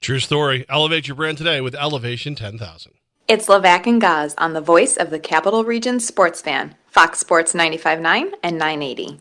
True 0.00 0.18
story. 0.18 0.66
Elevate 0.68 1.06
your 1.06 1.14
brand 1.14 1.38
today 1.38 1.60
with 1.60 1.76
Elevation 1.76 2.34
10,000. 2.34 2.92
It's 3.28 3.46
Levack 3.46 3.86
and 3.86 4.00
Goz 4.00 4.34
on 4.36 4.52
the 4.52 4.60
voice 4.60 4.96
of 4.96 5.10
the 5.10 5.20
Capital 5.20 5.62
Region 5.62 6.00
sports 6.00 6.42
fan, 6.42 6.74
Fox 6.88 7.20
Sports 7.20 7.52
95.9 7.52 8.32
and 8.42 8.58
980. 8.58 9.20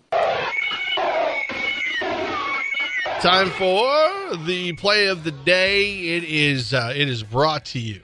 Time 3.25 3.49
for 3.49 4.37
the 4.45 4.73
play 4.73 5.07
of 5.07 5.23
the 5.23 5.31
day. 5.31 6.15
It 6.15 6.23
is 6.25 6.75
uh, 6.75 6.93
it 6.95 7.09
is 7.09 7.23
brought 7.23 7.65
to 7.65 7.79
you 7.79 8.01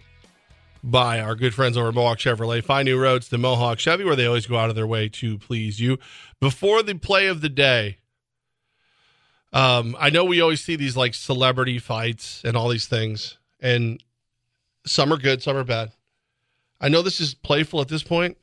by 0.84 1.20
our 1.20 1.36
good 1.36 1.54
friends 1.54 1.78
over 1.78 1.90
at 1.90 1.94
Mohawk 1.94 2.18
Chevrolet. 2.18 2.64
Find 2.64 2.88
new 2.88 3.00
roads 3.00 3.30
to 3.30 3.38
Mohawk 3.38 3.78
Chevy, 3.78 4.04
where 4.04 4.16
they 4.16 4.26
always 4.26 4.48
go 4.48 4.58
out 4.58 4.72
of 4.72 4.76
their 4.76 4.88
way 4.88 5.10
to 5.10 5.38
please 5.38 5.80
you. 5.80 6.00
Before 6.40 6.82
the 6.82 6.96
play 6.96 7.28
of 7.28 7.42
the 7.42 7.50
day, 7.50 8.00
um, 9.54 9.96
I 10.00 10.10
know 10.10 10.26
we 10.26 10.42
always 10.42 10.62
see 10.62 10.76
these 10.76 10.98
like 10.98 11.14
celebrity 11.14 11.78
fights 11.78 12.42
and 12.44 12.58
all 12.58 12.70
these 12.70 12.88
things, 12.88 13.38
and 13.60 14.04
some 14.88 15.14
are 15.14 15.18
good, 15.18 15.44
some 15.44 15.56
are 15.56 15.64
bad. 15.64 15.92
I 16.80 16.90
know 16.90 17.04
this 17.04 17.22
is 17.22 17.36
playful 17.36 17.80
at 17.80 17.90
this 17.90 18.02
point, 18.02 18.40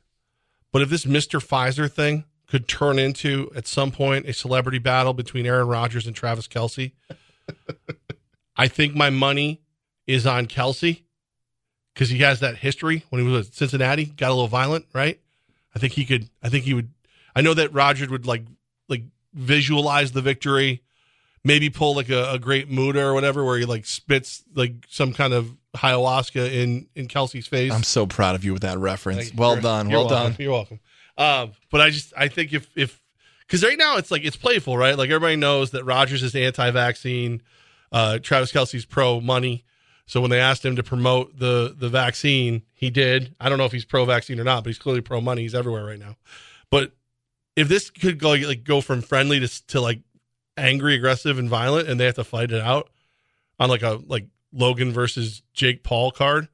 but 0.71 0.81
if 0.81 0.87
this 0.87 1.03
Mr. 1.03 1.45
Pfizer 1.45 1.91
thing 1.91 2.23
could 2.49 2.67
turn 2.67 2.97
into 2.97 3.51
at 3.55 3.67
some 3.67 3.91
point 3.91 4.27
a 4.27 4.33
celebrity 4.33 4.79
battle 4.79 5.13
between 5.13 5.45
Aaron 5.45 5.67
Rodgers 5.67 6.07
and 6.07 6.15
Travis 6.15 6.47
Kelce, 6.47 6.91
I 8.57 8.67
think 8.67 8.95
my 8.95 9.09
money 9.09 9.61
is 10.07 10.25
on 10.25 10.47
Kelce 10.47 11.03
because 11.93 12.09
he 12.09 12.19
has 12.19 12.39
that 12.39 12.57
history 12.57 13.05
when 13.09 13.23
he 13.23 13.31
was 13.31 13.49
at 13.49 13.53
Cincinnati, 13.53 14.05
got 14.05 14.29
a 14.29 14.33
little 14.33 14.47
violent, 14.47 14.85
right? 14.93 15.19
I 15.75 15.79
think 15.79 15.93
he 15.93 16.05
could. 16.05 16.29
I 16.41 16.49
think 16.49 16.65
he 16.65 16.73
would. 16.73 16.89
I 17.35 17.41
know 17.41 17.53
that 17.53 17.73
Rodgers 17.73 18.09
would 18.09 18.25
like 18.25 18.43
like 18.87 19.03
visualize 19.33 20.11
the 20.11 20.21
victory, 20.21 20.81
maybe 21.43 21.69
pull 21.69 21.95
like 21.95 22.09
a, 22.09 22.31
a 22.31 22.39
Great 22.39 22.69
Muta 22.69 23.03
or 23.03 23.13
whatever, 23.13 23.45
where 23.45 23.59
he 23.59 23.65
like 23.65 23.85
spits 23.85 24.43
like 24.55 24.73
some 24.89 25.13
kind 25.13 25.33
of 25.33 25.55
ayahuasca 25.75 26.51
in 26.51 26.87
in 26.95 27.07
Kelce's 27.07 27.45
face. 27.45 27.71
I'm 27.71 27.83
so 27.83 28.07
proud 28.07 28.33
of 28.33 28.43
you 28.43 28.53
with 28.53 28.63
that 28.63 28.79
reference. 28.79 29.33
Well 29.35 29.61
done. 29.61 29.89
Well 29.89 30.07
done. 30.07 30.35
You're 30.39 30.51
welcome. 30.51 30.79
Um, 31.19 31.51
but 31.69 31.81
I 31.81 31.89
just 31.89 32.13
I 32.17 32.29
think 32.29 32.53
if 32.53 32.69
if 32.75 32.99
because 33.41 33.63
right 33.63 33.77
now 33.77 33.97
it's 33.97 34.09
like 34.09 34.23
it's 34.23 34.37
playful, 34.37 34.77
right? 34.77 34.97
Like 34.97 35.09
everybody 35.09 35.35
knows 35.35 35.71
that 35.71 35.83
Rodgers 35.83 36.23
is 36.23 36.33
anti-vaccine, 36.33 37.41
uh, 37.91 38.19
Travis 38.19 38.51
Kelce's 38.51 38.85
pro 38.85 39.19
money. 39.19 39.65
So 40.05 40.21
when 40.21 40.31
they 40.31 40.39
asked 40.39 40.65
him 40.65 40.77
to 40.77 40.83
promote 40.83 41.37
the 41.37 41.75
the 41.77 41.89
vaccine, 41.89 42.63
he 42.73 42.89
did. 42.89 43.35
I 43.39 43.49
don't 43.49 43.57
know 43.57 43.65
if 43.65 43.73
he's 43.73 43.85
pro 43.85 44.05
vaccine 44.05 44.39
or 44.39 44.45
not, 44.45 44.63
but 44.63 44.69
he's 44.69 44.79
clearly 44.79 45.01
pro 45.01 45.19
money. 45.19 45.41
He's 45.41 45.53
everywhere 45.53 45.85
right 45.85 45.99
now. 45.99 46.15
But 46.71 46.93
if 47.55 47.67
this 47.67 47.89
could 47.89 48.17
go 48.17 48.31
like 48.31 48.63
go 48.63 48.79
from 48.79 49.01
friendly 49.01 49.41
to 49.41 49.67
to 49.67 49.81
like 49.81 49.99
angry, 50.55 50.95
aggressive, 50.95 51.37
and 51.37 51.49
violent, 51.49 51.89
and 51.89 51.99
they 51.99 52.05
have 52.05 52.15
to 52.15 52.23
fight 52.23 52.51
it 52.51 52.61
out 52.61 52.89
on 53.59 53.69
like 53.69 53.83
a 53.83 53.99
like 54.07 54.25
Logan 54.53 54.93
versus 54.93 55.43
Jake 55.53 55.83
Paul 55.83 56.11
card, 56.11 56.47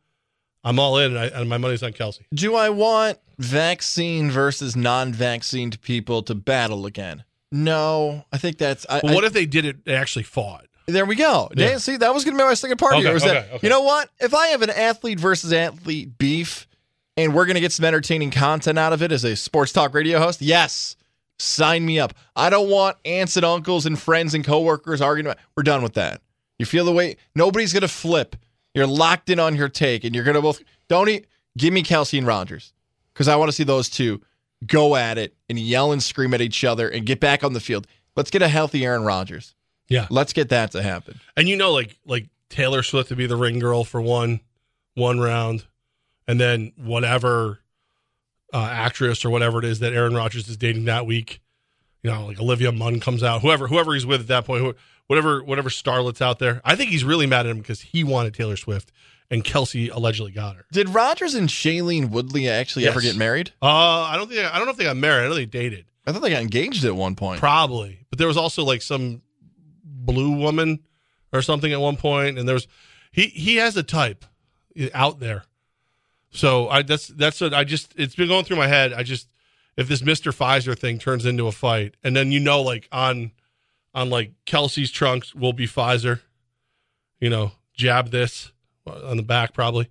I'm 0.63 0.79
all 0.79 0.97
in, 0.97 1.15
and, 1.15 1.19
I, 1.19 1.39
and 1.39 1.47
my 1.47 1.57
money's 1.57 1.83
on 1.83 1.93
Kelce. 1.93 2.21
Do 2.33 2.55
I 2.55 2.69
want 2.69 3.19
vaccine 3.37 4.29
versus 4.31 4.75
non-vaccinated 4.75 5.81
people 5.81 6.23
to 6.23 6.35
battle 6.35 6.85
again? 6.85 7.23
No, 7.51 8.25
I 8.31 8.37
think 8.37 8.57
that's. 8.57 8.85
I, 8.89 8.99
But 9.01 9.13
what 9.13 9.23
I- 9.23 9.27
if 9.27 9.33
they 9.33 9.45
did 9.45 9.65
it? 9.65 9.85
They 9.85 9.95
actually 9.95 10.23
fought. 10.23 10.65
There 10.87 11.05
we 11.05 11.15
go. 11.15 11.49
Yeah. 11.55 11.69
Dan, 11.69 11.79
see, 11.79 11.97
that 11.97 12.13
was 12.13 12.23
going 12.23 12.37
to 12.37 12.43
be 12.43 12.47
my 12.47 12.53
second 12.53 12.77
part 12.77 12.93
Okay, 12.93 13.03
here. 13.03 13.13
Was 13.13 13.23
okay, 13.23 13.33
that 13.33 13.49
okay. 13.53 13.59
you 13.63 13.69
know 13.69 13.81
what? 13.81 14.09
If 14.19 14.35
I 14.35 14.47
have 14.47 14.61
an 14.61 14.69
athlete 14.69 15.19
versus 15.19 15.51
athlete 15.51 16.17
beef, 16.19 16.67
and 17.17 17.33
we're 17.33 17.45
going 17.45 17.55
to 17.55 17.61
get 17.61 17.71
some 17.71 17.85
entertaining 17.85 18.29
content 18.29 18.77
out 18.77 18.93
of 18.93 19.01
it 19.01 19.11
as 19.11 19.23
a 19.23 19.35
sports 19.35 19.71
talk 19.71 19.95
radio 19.95 20.19
host, 20.19 20.41
yes, 20.43 20.95
sign 21.39 21.83
me 21.85 21.97
up. 21.99 22.13
I 22.35 22.51
don't 22.51 22.69
want 22.69 22.97
aunts 23.03 23.35
and 23.35 23.43
uncles 23.45 23.87
and 23.87 23.97
friends 23.97 24.35
and 24.35 24.45
coworkers 24.45 25.01
arguing. 25.01 25.25
About, 25.25 25.39
we're 25.57 25.63
done 25.63 25.81
with 25.81 25.93
that. 25.95 26.21
You 26.59 26.67
feel 26.67 26.85
the 26.85 26.91
way 26.91 27.17
nobody's 27.33 27.73
going 27.73 27.81
to 27.81 27.87
flip. 27.87 28.35
You're 28.75 28.85
locked 28.85 29.29
in 29.31 29.39
on 29.39 29.55
your 29.55 29.69
take, 29.69 30.03
and 30.03 30.13
you're 30.13 30.23
going 30.25 30.35
to 30.35 30.41
both 30.41 30.61
don't 30.87 31.09
eat. 31.09 31.25
Give 31.57 31.73
me 31.73 31.81
Kelce 31.83 32.17
and 32.17 32.27
Rodgers 32.27 32.73
because 33.15 33.29
I 33.29 33.37
want 33.37 33.47
to 33.47 33.53
see 33.53 33.63
those 33.63 33.89
two 33.89 34.21
go 34.67 34.95
at 34.95 35.17
it 35.17 35.35
and 35.49 35.57
yell 35.57 35.91
and 35.93 36.03
scream 36.03 36.33
at 36.33 36.41
each 36.41 36.63
other 36.63 36.89
and 36.89 37.05
get 37.05 37.19
back 37.19 37.43
on 37.43 37.53
the 37.53 37.59
field. 37.59 37.87
Let's 38.15 38.29
get 38.29 38.41
a 38.41 38.47
healthy 38.47 38.85
Aaron 38.85 39.03
Rodgers. 39.03 39.55
Yeah. 39.87 40.07
Let's 40.09 40.33
get 40.33 40.49
that 40.49 40.71
to 40.71 40.83
happen. 40.83 41.19
And 41.37 41.47
you 41.47 41.55
know, 41.55 41.71
like 41.71 41.97
like 42.05 42.27
Taylor 42.49 42.83
Swift 42.83 43.09
to 43.09 43.15
be 43.15 43.25
the 43.25 43.35
ring 43.35 43.59
girl 43.59 43.83
for 43.83 44.01
one 44.01 44.41
one 44.95 45.19
round, 45.19 45.65
and 46.27 46.39
then 46.39 46.73
whatever 46.77 47.59
uh, 48.53 48.69
actress 48.71 49.23
or 49.25 49.29
whatever 49.29 49.59
it 49.59 49.65
is 49.65 49.79
that 49.79 49.93
Aaron 49.93 50.13
Rodgers 50.13 50.47
is 50.47 50.57
dating 50.57 50.85
that 50.85 51.05
week, 51.05 51.41
you 52.03 52.11
know, 52.11 52.27
like 52.27 52.39
Olivia 52.39 52.71
Munn 52.71 52.99
comes 52.99 53.23
out, 53.23 53.41
whoever 53.41 53.67
whoever 53.67 53.93
he's 53.93 54.05
with 54.05 54.21
at 54.21 54.27
that 54.27 54.45
point, 54.45 54.63
who, 54.63 54.75
whatever 55.07 55.43
whatever 55.43 55.69
starlet's 55.69 56.21
out 56.21 56.39
there. 56.39 56.61
I 56.65 56.75
think 56.75 56.89
he's 56.89 57.03
really 57.03 57.27
mad 57.27 57.45
at 57.45 57.51
him 57.51 57.59
because 57.59 57.81
he 57.81 58.03
wanted 58.03 58.33
Taylor 58.33 58.57
Swift 58.57 58.91
and 59.31 59.43
Kelce 59.43 59.91
allegedly 59.91 60.31
got 60.31 60.55
her. 60.55 60.65
Did 60.71 60.89
Rodgers 60.89 61.33
and 61.33 61.49
Shailene 61.49 62.09
Woodley 62.09 62.49
actually 62.49 62.87
ever 62.87 63.01
get 63.01 63.15
married? 63.15 63.51
Uh, 63.61 63.67
I 63.67 64.15
don't 64.17 64.29
think 64.29 64.41
I 64.45 64.57
don't 64.57 64.65
know 64.65 64.71
if 64.71 64.77
they 64.77 64.83
got 64.83 64.97
married. 64.97 65.25
I 65.25 65.29
know 65.29 65.35
they 65.35 65.45
dated. 65.45 65.85
I 66.05 66.11
thought 66.11 66.21
they 66.21 66.29
got 66.29 66.41
engaged 66.41 66.85
at 66.85 66.95
one 66.95 67.15
point. 67.15 67.39
Probably, 67.39 68.05
but 68.09 68.19
there 68.19 68.27
was 68.27 68.37
also 68.37 68.63
like 68.63 68.81
some 68.81 69.21
blue 69.83 70.37
woman 70.37 70.79
or 71.33 71.41
something 71.41 71.71
at 71.73 71.81
one 71.81 71.97
point, 71.97 72.37
and 72.37 72.47
there 72.47 72.53
was 72.53 72.67
he 73.11 73.27
he 73.27 73.55
has 73.57 73.75
a 73.77 73.83
type 73.83 74.25
out 74.93 75.19
there. 75.19 75.43
So 76.31 76.69
I 76.69 76.83
that's 76.83 77.07
that's 77.07 77.41
what 77.41 77.53
I 77.53 77.63
just 77.63 77.93
it's 77.97 78.15
been 78.15 78.27
going 78.27 78.45
through 78.45 78.57
my 78.57 78.67
head. 78.67 78.93
I 78.93 79.03
just 79.03 79.29
if 79.77 79.87
this 79.87 80.03
Mister 80.03 80.31
Pfizer 80.31 80.77
thing 80.77 80.99
turns 80.99 81.25
into 81.25 81.47
a 81.47 81.51
fight, 81.51 81.95
and 82.03 82.15
then 82.15 82.31
you 82.31 82.39
know 82.39 82.61
like 82.61 82.87
on 82.91 83.31
on 83.93 84.09
like 84.09 84.33
Kelce's 84.45 84.91
trunks 84.91 85.33
will 85.33 85.53
be 85.53 85.67
Pfizer, 85.67 86.21
you 87.19 87.29
know, 87.29 87.53
jab 87.73 88.11
this 88.11 88.51
on 88.87 89.17
the 89.17 89.23
back 89.23 89.53
probably, 89.53 89.87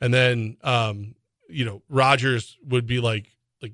and 0.00 0.12
then 0.12 0.56
um 0.62 1.14
you 1.48 1.64
know 1.64 1.82
Rodgers 1.88 2.56
would 2.66 2.86
be 2.86 3.00
like 3.00 3.30
like 3.62 3.72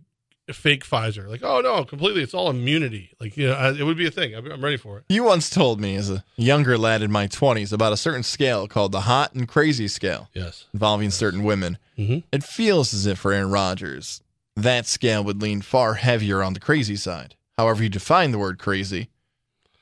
a 0.48 0.52
fake 0.52 0.84
Pfizer, 0.84 1.28
like 1.28 1.42
oh 1.42 1.60
no, 1.60 1.84
completely, 1.84 2.22
it's 2.22 2.34
all 2.34 2.50
immunity, 2.50 3.10
like 3.20 3.36
you 3.36 3.48
know 3.48 3.54
I- 3.54 3.72
it 3.72 3.82
would 3.82 3.96
be 3.96 4.06
a 4.06 4.10
thing. 4.10 4.34
I'm, 4.34 4.50
I'm 4.50 4.62
ready 4.64 4.76
for 4.76 4.98
it. 4.98 5.04
You 5.08 5.24
once 5.24 5.50
told 5.50 5.80
me 5.80 5.96
as 5.96 6.10
a 6.10 6.24
younger 6.36 6.78
lad 6.78 7.02
in 7.02 7.10
my 7.10 7.26
20s 7.26 7.72
about 7.72 7.92
a 7.92 7.96
certain 7.96 8.22
scale 8.22 8.68
called 8.68 8.92
the 8.92 9.02
hot 9.02 9.32
and 9.34 9.48
crazy 9.48 9.88
scale. 9.88 10.28
Yes. 10.34 10.66
Involving 10.72 11.10
certain 11.10 11.42
women. 11.42 11.78
Mhm. 11.98 12.22
It 12.32 12.44
feels 12.44 12.92
as 12.94 13.06
if 13.06 13.18
for 13.18 13.32
Aaron 13.32 13.50
Rodgers, 13.50 14.22
that 14.56 14.86
scale 14.86 15.24
would 15.24 15.42
lean 15.42 15.62
far 15.62 15.94
heavier 15.94 16.42
on 16.42 16.52
the 16.54 16.60
crazy 16.60 16.96
side. 16.96 17.34
However, 17.58 17.82
you 17.84 17.88
define 17.88 18.30
the 18.32 18.38
word 18.38 18.58
crazy. 18.58 19.08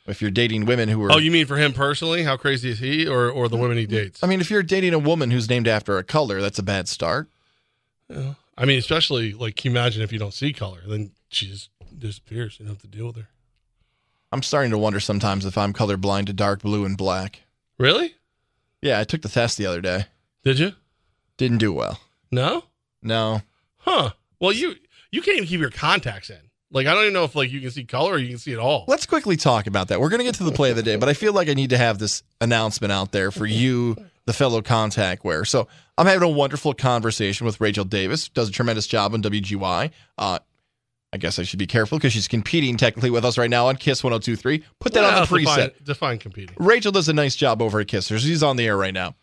If 0.07 0.20
you're 0.20 0.33
dating 0.33 0.65
women 0.65 0.89
who 0.89 1.03
are. 1.05 1.12
Oh, 1.12 1.19
you 1.19 1.31
mean 1.31 1.47
for 1.47 1.57
him 1.57 1.73
personally? 1.73 2.24
How 2.24 2.37
crazy 2.37 2.70
is 2.70 2.81
he, 2.81 3.07
or 3.07 3.31
or 3.31 3.49
the 3.49 3.57
women 3.57 3.77
he 3.79 3.87
dates? 3.87 4.23
I 4.23 4.27
mean, 4.27 4.41
if 4.41 4.51
you're 4.51 4.62
dating 4.62 4.95
a 4.95 4.99
woman 4.99 5.31
who's 5.31 5.49
named 5.49 5.69
after 5.69 5.97
a 5.97 6.03
color, 6.03 6.41
that's 6.41 6.59
a 6.59 6.62
bad 6.62 6.89
start. 6.89 7.29
Yeah. 8.09 8.35
I 8.59 8.65
mean, 8.65 8.79
especially 8.79 9.33
like, 9.33 9.57
can 9.57 9.70
you 9.73 9.79
imagine 9.79 10.03
if 10.03 10.12
you 10.12 10.19
don't 10.19 10.35
see 10.35 10.53
color, 10.53 10.81
then 10.87 11.12
she 11.31 11.47
just 11.47 11.70
disappears. 11.97 12.59
You 12.59 12.66
don't 12.66 12.74
have 12.74 12.83
to 12.83 12.89
deal 12.89 13.07
with 13.07 13.16
her. 13.16 13.29
I'm 14.33 14.43
starting 14.43 14.70
to 14.70 14.79
wonder 14.79 14.99
sometimes 14.99 15.45
if 15.45 15.57
I'm 15.57 15.73
colorblind 15.73 16.27
to 16.27 16.33
dark 16.33 16.62
blue 16.62 16.85
and 16.85 16.97
black. 16.97 17.43
Really? 17.79 18.15
Yeah, 18.81 18.99
I 18.99 19.05
took 19.05 19.23
the 19.23 19.29
test 19.29 19.59
the 19.59 19.66
other 19.66 19.81
day. 19.81 20.07
Did 20.43 20.59
you? 20.59 20.73
Didn't 21.37 21.59
do 21.59 21.73
well. 21.73 22.01
No. 22.31 22.65
No. 23.03 23.43
Huh. 23.79 24.11
Well, 24.41 24.53
you 24.53 24.74
you 25.11 25.23
can't 25.23 25.37
even 25.37 25.49
keep 25.49 25.61
your 25.61 25.70
contacts 25.70 26.31
in. 26.31 26.51
Like, 26.73 26.86
I 26.86 26.94
don't 26.94 27.03
even 27.03 27.12
know 27.12 27.24
if 27.24 27.35
like 27.35 27.51
you 27.53 27.61
can 27.61 27.70
see 27.70 27.85
color 27.85 28.12
or 28.15 28.19
you 28.19 28.28
can 28.28 28.39
see 28.39 28.53
it 28.53 28.59
all. 28.59 28.85
Let's 28.89 29.07
quickly 29.07 29.36
talk 29.36 29.66
about 29.66 29.89
that. 29.89 30.01
We're 30.01 30.09
going 30.09 30.20
to 30.20 30.24
get 30.24 30.36
to 30.36 30.44
the 30.44 30.53
play 30.53 30.70
of 30.70 30.77
the 30.77 30.82
day, 30.82 30.97
but 30.97 31.09
I 31.09 31.12
feel 31.12 31.32
like 31.32 31.49
I 31.49 31.55
need 31.55 31.70
to 31.70 31.78
have 31.78 31.99
this 31.99 32.23
announcement 32.40 32.93
out 32.93 33.12
there 33.12 33.31
for 33.31 33.44
you, 33.47 33.97
the 34.24 34.32
fellow 34.32 34.62
contact 34.62 35.23
wearer. 35.24 35.44
So 35.44 35.69
I'm 35.99 36.07
having 36.07 36.23
a 36.23 36.32
wonderful 36.32 36.73
conversation 36.74 37.44
with 37.44 37.61
Rachel 37.61 37.85
Davis, 37.85 38.28
does 38.31 38.49
a 38.49 38.53
tremendous 38.53 38.86
job 38.86 39.12
on 39.12 39.23
WGY. 39.23 39.90
Uh, 40.16 40.39
I 41.12 41.19
guess 41.19 41.39
I 41.39 41.43
should 41.43 41.59
be 41.59 41.66
careful 41.66 41.99
because 41.99 42.15
she's 42.15 42.27
competing 42.27 42.78
technically 42.78 43.11
with 43.11 43.24
us 43.27 43.36
right 43.36 43.51
now 43.51 43.66
on 43.69 43.77
Kiss 43.77 44.03
1023. 44.03 44.65
Put 44.81 44.94
that 44.94 45.05
on 45.05 45.15
the 45.20 45.27
preset. 45.27 45.44
Define, 45.44 45.70
define 45.85 46.19
competing. 46.19 46.57
Rachel 46.59 46.90
does 46.90 47.07
a 47.11 47.12
nice 47.12 47.36
job 47.36 47.61
over 47.61 47.81
at 47.81 47.89
Kiss. 47.89 48.07
She's 48.07 48.43
on 48.43 48.57
the 48.57 48.66
air 48.66 48.78
right 48.78 48.94
now. 48.94 49.15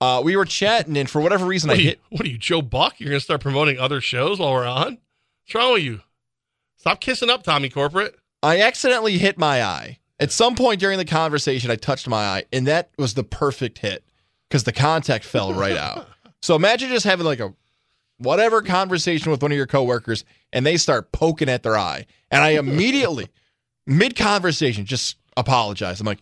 Uh, 0.00 0.20
we 0.24 0.36
were 0.36 0.44
chatting, 0.44 0.96
and 0.96 1.08
for 1.08 1.20
whatever 1.20 1.46
reason, 1.46 1.68
What 1.68 1.78
I 1.78 1.80
you, 1.80 1.88
hit. 1.90 2.00
what 2.10 2.22
are 2.26 2.28
you, 2.28 2.36
Joe 2.36 2.62
Buck? 2.62 2.98
You're 2.98 3.10
gonna 3.10 3.20
start 3.20 3.40
promoting 3.40 3.78
other 3.78 4.00
shows 4.00 4.40
while 4.40 4.52
we're 4.52 4.66
on? 4.66 4.98
What's 5.44 5.54
wrong 5.54 5.72
with 5.74 5.84
you? 5.84 6.00
Stop 6.86 7.00
kissing 7.00 7.30
up, 7.30 7.42
Tommy 7.42 7.68
Corporate. 7.68 8.14
I 8.44 8.60
accidentally 8.60 9.18
hit 9.18 9.36
my 9.36 9.60
eye. 9.60 9.98
At 10.20 10.30
some 10.30 10.54
point 10.54 10.78
during 10.78 10.98
the 10.98 11.04
conversation, 11.04 11.68
I 11.68 11.74
touched 11.74 12.06
my 12.06 12.24
eye, 12.24 12.44
and 12.52 12.64
that 12.68 12.90
was 12.96 13.14
the 13.14 13.24
perfect 13.24 13.78
hit 13.78 14.04
because 14.48 14.62
the 14.62 14.72
contact 14.72 15.24
fell 15.24 15.52
right 15.52 15.76
out. 15.76 16.06
So 16.42 16.54
imagine 16.54 16.90
just 16.90 17.04
having 17.06 17.26
like 17.26 17.40
a 17.40 17.52
whatever 18.18 18.62
conversation 18.62 19.32
with 19.32 19.42
one 19.42 19.50
of 19.50 19.56
your 19.56 19.66
coworkers, 19.66 20.24
and 20.52 20.64
they 20.64 20.76
start 20.76 21.10
poking 21.10 21.48
at 21.48 21.64
their 21.64 21.76
eye, 21.76 22.06
and 22.30 22.40
I 22.40 22.50
immediately, 22.50 23.26
mid 23.84 24.14
conversation, 24.14 24.84
just 24.84 25.16
apologize. 25.36 25.98
I'm 26.00 26.06
like, 26.06 26.20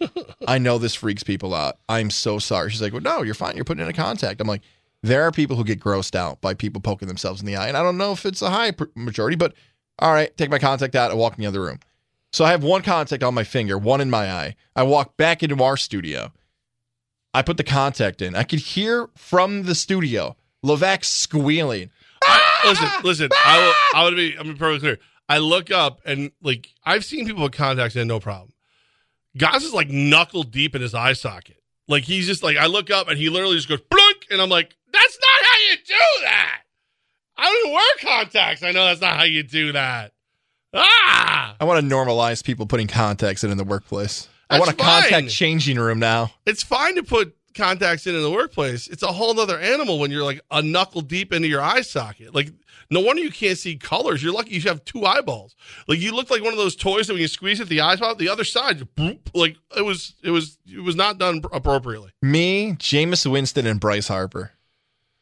I 0.49 0.57
know 0.57 0.79
this 0.79 0.95
freaks 0.95 1.25
people 1.25 1.53
out. 1.53 1.77
I'm 1.91 2.09
so 2.09 2.39
sorry. 2.39 2.71
She's 2.71 2.81
like, 2.81 2.95
Well, 2.95 3.03
no, 3.03 3.23
you're 3.23 3.35
fine. 3.35 3.57
You're 3.57 3.67
putting 3.67 3.83
in 3.83 3.91
a 3.91 3.93
contact. 3.93 4.41
I'm 4.41 4.47
like, 4.47 4.63
there 5.03 5.25
are 5.25 5.33
people 5.33 5.57
who 5.57 5.65
get 5.65 5.81
grossed 5.81 6.15
out 6.15 6.41
by 6.41 6.55
people 6.55 6.81
poking 6.81 7.09
themselves 7.09 7.41
in 7.41 7.47
the 7.47 7.57
eye, 7.57 7.69
and 7.69 7.77
I 7.77 7.83
don't 7.83 7.99
know 7.99 8.13
if 8.13 8.25
it's 8.25 8.41
a 8.41 8.49
high 8.49 8.73
majority, 8.95 9.37
but 9.37 9.53
all 9.99 10.13
right, 10.13 10.37
take 10.37 10.51
my 10.51 10.59
contact 10.59 10.95
out 10.95 11.11
and 11.11 11.19
walk 11.19 11.37
in 11.37 11.43
the 11.43 11.49
other 11.49 11.63
room. 11.63 11.81
So 12.33 12.45
I 12.45 12.51
have 12.51 12.65
one 12.65 12.83
contact 12.83 13.23
on 13.23 13.35
my 13.35 13.45
finger, 13.45 13.79
one 13.79 14.01
in 14.01 14.11
my 14.11 14.31
eye. 14.31 14.57
I 14.75 14.83
walk 14.83 15.17
back 15.17 15.43
into 15.43 15.63
our 15.63 15.77
studio. 15.77 16.33
I 17.33 17.43
put 17.43 17.57
the 17.57 17.65
contact 17.65 18.23
in. 18.23 18.35
I 18.35 18.43
could 18.43 18.61
hear 18.61 19.09
from 19.17 19.65
the 19.65 19.75
studio 19.75 20.37
Levack 20.65 21.05
squealing. 21.05 21.91
listen, 22.65 22.89
listen. 23.03 23.29
I 23.45 23.59
will. 23.59 24.01
I 24.01 24.05
would 24.05 24.17
be. 24.17 24.35
I'm 24.37 24.57
perfectly 24.57 24.79
clear. 24.81 24.99
I 25.29 25.39
look 25.39 25.71
up 25.71 26.01
and 26.05 26.33
like 26.43 26.69
I've 26.85 27.05
seen 27.05 27.27
people 27.27 27.43
with 27.43 27.53
contacts 27.53 27.97
in, 27.97 28.09
no 28.09 28.21
problem. 28.21 28.53
Goz 29.37 29.65
is 29.65 29.75
like 29.75 29.91
knuckle 29.91 30.43
deep 30.43 30.75
in 30.75 30.83
his 30.83 30.95
eye 30.95 31.13
socket. 31.13 31.63
Like 31.89 32.05
he's 32.05 32.27
just 32.27 32.43
like 32.43 32.57
I 32.57 32.67
look 32.67 32.91
up 32.91 33.09
and 33.09 33.19
he 33.19 33.29
literally 33.29 33.57
just 33.57 33.69
goes 33.69 33.81
blink, 33.81 34.27
and 34.31 34.41
I'm 34.41 34.49
like, 34.49 34.77
that's 34.93 35.19
not 35.21 35.49
how 35.49 35.59
you 35.71 35.77
do 35.77 36.23
that. 36.23 36.61
I 37.37 37.45
don't 37.45 37.59
even 37.61 37.73
wear 37.73 38.17
contacts. 38.17 38.63
I 38.63 38.73
know 38.73 38.85
that's 38.85 39.01
not 39.01 39.17
how 39.17 39.25
you 39.25 39.43
do 39.43 39.73
that. 39.73 40.13
Ah, 40.73 41.57
I 41.61 41.65
want 41.65 41.89
to 41.89 41.95
normalize 41.95 42.43
people 42.43 42.67
putting 42.67 42.89
contacts 42.89 43.45
in 43.45 43.51
in 43.51 43.59
the 43.59 43.65
workplace. 43.65 44.29
I 44.51 44.59
want 44.59 44.71
a 44.71 44.75
contact 44.75 45.11
fine. 45.11 45.29
changing 45.29 45.79
room 45.79 45.99
now. 45.99 46.33
it's 46.47 46.63
fine 46.63 46.97
to 46.97 47.03
put 47.03 47.37
contacts 47.55 48.07
in 48.07 48.15
in 48.15 48.23
the 48.23 48.31
workplace. 48.31 48.89
It's 48.89 49.03
a 49.03 49.09
whole 49.09 49.39
other 49.39 49.59
animal 49.59 49.99
when 49.99 50.11
you're 50.11 50.25
like 50.25 50.41
a 50.51 50.63
knuckle 50.63 51.01
deep 51.01 51.33
into 51.33 51.49
your 51.49 51.63
eye 51.63 51.81
socket. 51.83 52.35
Like 52.35 52.53
no 52.91 53.01
wonder 53.01 53.23
you 53.23 53.31
can't 53.31 53.59
see 53.59 53.77
colors. 53.77 54.23
You're 54.23 54.33
lucky 54.33 54.51
you 54.51 54.61
have 54.63 54.85
two 54.85 55.05
eyeballs. 55.05 55.55
Like 55.89 56.01
you 56.01 56.15
look 56.15 56.31
like 56.31 56.43
one 56.43 56.53
of 56.53 56.59
those 56.59 56.77
toys 56.77 57.07
that 57.07 57.15
when 57.15 57.23
you 57.23 57.29
squeeze 57.29 57.61
it, 57.61 57.69
the 57.69 57.81
eye 57.81 57.97
spot, 57.97 58.19
the 58.19 58.29
other 58.29 58.45
side, 58.45 58.79
boop. 58.97 59.21
like 59.35 59.57
it 59.77 59.83
was, 59.83 60.15
it 60.23 60.31
was, 60.31 60.59
it 60.67 60.83
was 60.83 60.97
not 60.97 61.19
done 61.19 61.43
appropriately. 61.53 62.11
Me, 62.21 62.73
Jameis 62.73 63.31
Winston, 63.31 63.67
and 63.67 63.81
Bryce 63.81 64.09
Harper. 64.09 64.53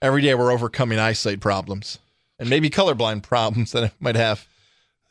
Every 0.01 0.23
day 0.23 0.35
we're 0.35 0.51
overcoming 0.51 0.99
eyesight 0.99 1.41
problems 1.41 1.99
and 2.43 2.51
maybe 2.51 2.69
colorblind 2.69 3.23
problems 3.23 3.71
that 3.73 3.85
I 3.85 3.93
might 4.01 4.17
have. 4.17 4.47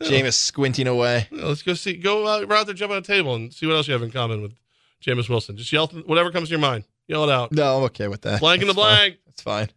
Jameis 0.02 0.34
squinting 0.34 0.88
away. 0.88 1.28
Yeah, 1.32 1.46
let's 1.46 1.64
go 1.64 1.74
see, 1.76 1.96
go 1.96 2.26
uh, 2.26 2.46
out 2.54 2.66
there, 2.66 2.76
jump 2.76 2.92
on 2.92 2.98
a 2.98 3.02
table, 3.02 3.36
and 3.36 3.54
see 3.54 3.68
what 3.68 3.76
else 3.76 3.88
you 3.88 3.94
have 3.94 4.04
in 4.04 4.12
common 4.12 4.42
with 4.42 4.54
Jameis 5.04 5.30
Winston. 5.30 5.58
Just 5.58 5.72
yell 5.72 5.88
whatever 5.88 6.32
comes 6.32 6.50
to 6.50 6.52
your 6.52 6.60
mind. 6.60 6.84
Yell 7.08 7.24
it 7.24 7.30
out. 7.30 7.52
No, 7.52 7.78
I'm 7.78 7.84
okay 7.86 8.08
with 8.08 8.22
that. 8.24 8.40
Blank 8.40 8.62
in 8.62 8.68
the 8.68 8.74
That's 8.74 8.84
fine. 8.86 8.96
blank. 8.98 9.18
That's 9.26 9.42
fine. 9.42 9.70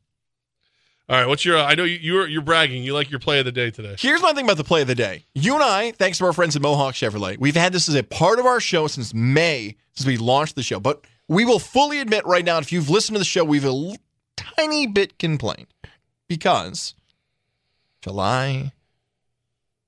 All 1.09 1.17
right, 1.19 1.29
what's 1.29 1.45
your? 1.45 1.59
Uh, 1.59 1.65
I 1.67 1.75
know 1.75 1.85
you, 1.85 1.99
you're 2.01 2.27
you're 2.27 2.41
bragging. 2.43 2.83
You 2.83 2.95
like 2.95 3.11
your 3.11 3.21
play 3.21 3.39
of 3.39 3.45
the 3.45 3.53
day 3.53 3.71
today. 3.71 3.95
Here's 3.99 4.23
my 4.23 4.33
thing 4.33 4.47
about 4.47 4.57
the 4.57 4.65
play 4.65 4.81
of 4.81 4.89
the 4.89 4.95
day. 4.95 5.27
You 5.35 5.55
and 5.55 5.63
I, 5.63 5.93
thanks 5.93 6.17
to 6.19 6.25
our 6.25 6.33
friends 6.33 6.57
at 6.57 6.63
Mohawk 6.63 6.95
Chevrolet, 6.95 7.39
we've 7.39 7.55
had 7.55 7.73
this 7.75 7.89
as 7.89 7.95
a 7.95 8.03
part 8.03 8.39
of 8.39 8.47
our 8.47 8.59
show 8.61 8.87
since 8.87 9.13
May, 9.13 9.77
since 9.93 10.07
we 10.07 10.17
launched 10.17 10.57
the 10.57 10.63
show. 10.63 10.81
But 10.81 11.05
we 11.29 11.45
will 11.45 11.59
fully 11.59 12.01
admit 12.01 12.25
right 12.25 12.45
now, 12.45 12.57
if 12.59 12.73
you've 12.73 12.89
listened 12.89 13.17
to 13.17 13.19
the 13.19 13.25
show, 13.27 13.45
we've 13.45 13.65
a 13.65 13.69
l- 13.69 13.97
tiny 14.37 14.87
bit 14.87 15.19
complained 15.19 15.67
because 16.29 16.95
July, 18.05 18.71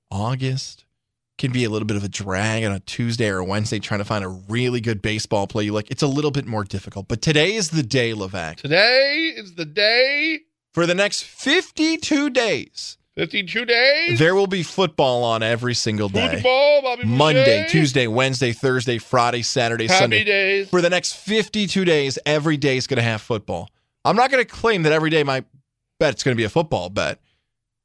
August 0.09 0.85
can 1.37 1.51
be 1.51 1.63
a 1.65 1.69
little 1.69 1.85
bit 1.85 1.97
of 1.97 2.03
a 2.03 2.09
drag 2.09 2.63
on 2.63 2.71
a 2.71 2.79
Tuesday 2.79 3.29
or 3.29 3.37
a 3.37 3.45
Wednesday 3.45 3.77
trying 3.77 3.99
to 3.99 4.05
find 4.05 4.25
a 4.25 4.27
really 4.27 4.81
good 4.81 5.03
baseball 5.03 5.45
play 5.45 5.65
you 5.65 5.71
like. 5.71 5.91
It's 5.91 6.01
a 6.01 6.07
little 6.07 6.31
bit 6.31 6.47
more 6.47 6.63
difficult. 6.63 7.07
But 7.07 7.21
today 7.21 7.53
is 7.53 7.69
the 7.69 7.83
day, 7.83 8.13
Levack. 8.13 8.55
Today 8.55 9.31
is 9.37 9.53
the 9.53 9.65
day. 9.65 10.39
For 10.73 10.87
the 10.87 10.95
next 10.95 11.25
52 11.25 12.31
days, 12.31 12.97
52 13.13 13.65
days. 13.65 14.17
there 14.17 14.33
will 14.33 14.47
be 14.47 14.63
football 14.63 15.23
on 15.23 15.43
every 15.43 15.75
single 15.75 16.09
day. 16.09 16.37
Football, 16.37 16.81
Bobby 16.81 17.05
Monday. 17.05 17.67
Tuesday, 17.69 18.07
Wednesday, 18.07 18.51
Thursday, 18.51 18.97
Friday, 18.97 19.43
Saturday, 19.43 19.85
Happy 19.85 19.99
Sunday. 19.99 20.23
days. 20.23 20.71
For 20.71 20.81
the 20.81 20.89
next 20.89 21.15
52 21.17 21.85
days, 21.85 22.17
every 22.25 22.57
day 22.57 22.77
is 22.77 22.87
going 22.87 22.97
to 22.97 23.03
have 23.03 23.21
football. 23.21 23.69
I'm 24.03 24.15
not 24.15 24.31
going 24.31 24.43
to 24.43 24.49
claim 24.51 24.81
that 24.83 24.91
every 24.91 25.11
day 25.11 25.21
my 25.21 25.43
bet 25.99 26.15
it's 26.15 26.23
going 26.23 26.35
to 26.35 26.37
be 26.37 26.45
a 26.45 26.49
football 26.49 26.89
bet, 26.89 27.19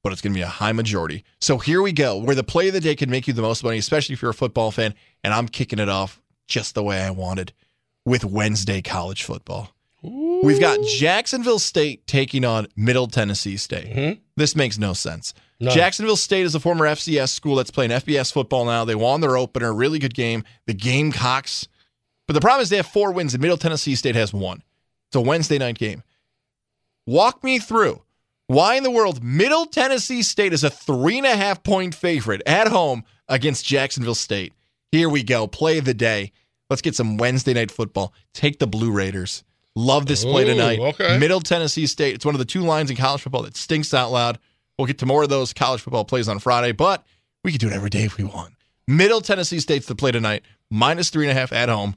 but 0.02 0.12
it's 0.12 0.20
going 0.20 0.32
to 0.32 0.38
be 0.38 0.42
a 0.42 0.46
high 0.46 0.72
majority. 0.72 1.24
So 1.40 1.58
here 1.58 1.82
we 1.82 1.92
go, 1.92 2.16
where 2.16 2.34
the 2.34 2.44
play 2.44 2.68
of 2.68 2.74
the 2.74 2.80
day 2.80 2.94
can 2.94 3.10
make 3.10 3.26
you 3.26 3.32
the 3.32 3.42
most 3.42 3.62
money, 3.62 3.78
especially 3.78 4.14
if 4.14 4.22
you're 4.22 4.32
a 4.32 4.34
football 4.34 4.70
fan. 4.70 4.94
And 5.22 5.32
I'm 5.32 5.48
kicking 5.48 5.78
it 5.78 5.88
off 5.88 6.20
just 6.48 6.74
the 6.74 6.82
way 6.82 7.00
I 7.00 7.10
wanted 7.10 7.52
with 8.04 8.24
Wednesday 8.24 8.82
college 8.82 9.22
football. 9.22 9.70
We've 10.02 10.58
got 10.58 10.80
Jacksonville 10.84 11.60
State 11.60 12.08
taking 12.08 12.44
on 12.44 12.66
Middle 12.74 13.06
Tennessee 13.06 13.56
State. 13.56 13.86
Mm-hmm. 13.86 14.20
This 14.36 14.56
makes 14.56 14.76
no 14.76 14.94
sense. 14.94 15.32
No. 15.60 15.70
Jacksonville 15.70 16.16
State 16.16 16.44
is 16.44 16.56
a 16.56 16.60
former 16.60 16.86
FCS 16.86 17.28
school 17.28 17.54
that's 17.54 17.70
playing 17.70 17.92
FBS 17.92 18.32
football 18.32 18.64
now. 18.64 18.84
They 18.84 18.96
won 18.96 19.20
their 19.20 19.36
opener, 19.36 19.72
really 19.72 20.00
good 20.00 20.14
game. 20.14 20.42
The 20.66 20.74
Gamecocks. 20.74 21.68
But 22.26 22.34
the 22.34 22.40
problem 22.40 22.62
is 22.62 22.68
they 22.68 22.78
have 22.78 22.86
four 22.86 23.12
wins, 23.12 23.34
and 23.34 23.40
Middle 23.40 23.56
Tennessee 23.56 23.94
State 23.94 24.16
has 24.16 24.32
one. 24.32 24.64
It's 25.06 25.16
a 25.16 25.20
Wednesday 25.20 25.58
night 25.58 25.78
game. 25.78 26.02
Walk 27.06 27.44
me 27.44 27.60
through 27.60 28.02
why 28.46 28.74
in 28.76 28.82
the 28.82 28.90
world 28.90 29.22
Middle 29.22 29.66
Tennessee 29.66 30.22
State 30.22 30.52
is 30.52 30.64
a 30.64 30.70
three 30.70 31.18
and 31.18 31.26
a 31.26 31.36
half 31.36 31.62
point 31.62 31.94
favorite 31.94 32.42
at 32.46 32.68
home 32.68 33.04
against 33.28 33.64
Jacksonville 33.64 34.14
State. 34.14 34.52
Here 34.90 35.08
we 35.08 35.22
go. 35.22 35.46
Play 35.46 35.78
of 35.78 35.84
the 35.84 35.94
day. 35.94 36.32
Let's 36.68 36.82
get 36.82 36.94
some 36.94 37.16
Wednesday 37.16 37.54
night 37.54 37.70
football. 37.70 38.12
Take 38.34 38.58
the 38.58 38.66
Blue 38.66 38.90
Raiders. 38.90 39.44
Love 39.74 40.06
this 40.06 40.24
play 40.24 40.42
Ooh, 40.42 40.46
tonight. 40.46 40.78
okay. 40.78 41.18
Middle 41.18 41.40
Tennessee 41.40 41.86
State. 41.86 42.14
It's 42.14 42.24
one 42.26 42.34
of 42.34 42.38
the 42.38 42.44
two 42.44 42.60
lines 42.60 42.90
in 42.90 42.96
college 42.96 43.22
football 43.22 43.42
that 43.42 43.56
stinks 43.56 43.94
out 43.94 44.10
loud. 44.12 44.38
We'll 44.78 44.86
get 44.86 44.98
to 44.98 45.06
more 45.06 45.22
of 45.22 45.28
those 45.28 45.52
college 45.52 45.80
football 45.80 46.04
plays 46.04 46.28
on 46.28 46.38
Friday, 46.38 46.72
but 46.72 47.04
we 47.44 47.52
could 47.52 47.60
do 47.60 47.68
it 47.68 47.72
every 47.72 47.90
day 47.90 48.02
if 48.04 48.16
we 48.18 48.24
want. 48.24 48.54
Middle 48.86 49.20
Tennessee 49.20 49.60
State's 49.60 49.86
the 49.86 49.94
play 49.94 50.12
tonight, 50.12 50.44
minus 50.70 51.08
three 51.10 51.24
and 51.26 51.30
a 51.36 51.40
half 51.40 51.52
at 51.52 51.68
home 51.68 51.94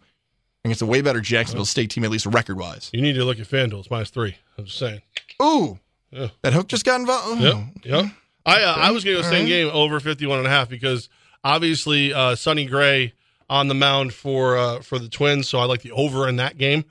against 0.64 0.82
a 0.82 0.86
way 0.86 1.02
better 1.02 1.20
Jacksonville 1.20 1.66
State 1.66 1.90
team, 1.90 2.04
at 2.04 2.12
least 2.12 2.26
record 2.26 2.58
wise. 2.58 2.90
You 2.94 3.02
need 3.02 3.14
to 3.14 3.26
look 3.26 3.40
at 3.40 3.48
FanDuel. 3.48 3.80
It's 3.80 3.92
minus 3.92 4.10
three. 4.10 4.38
I'm 4.58 4.66
just 4.66 4.78
saying. 4.78 5.02
Ooh, 5.42 5.80
Yeah. 6.12 6.28
That 6.44 6.54
hook 6.54 6.68
just 6.68 6.86
got 6.86 7.00
involved. 7.00 7.42
Yep. 7.42 7.58
Yep. 7.84 8.06
I 8.46 8.62
uh, 8.62 8.76
I 8.78 8.92
was 8.92 9.04
going 9.04 9.18
to 9.18 9.24
go 9.24 9.30
same 9.30 9.44
right. 9.44 9.48
game 9.48 9.70
over 9.74 10.00
51 10.00 10.38
and 10.38 10.48
a 10.48 10.50
half 10.50 10.70
because 10.70 11.10
obviously 11.44 12.14
uh, 12.14 12.36
Sonny 12.36 12.66
Gray 12.66 13.14
on 13.50 13.68
the 13.68 13.74
mound 13.74 14.14
for 14.14 14.58
uh, 14.58 14.82
for 14.82 15.00
the 15.00 15.10
Twins, 15.10 15.50
so 15.50 15.60
I 15.60 15.66
like 15.66 15.82
the 15.82 15.92
over 15.92 16.28
in 16.28 16.38
that 16.38 16.58
game. 16.58 16.86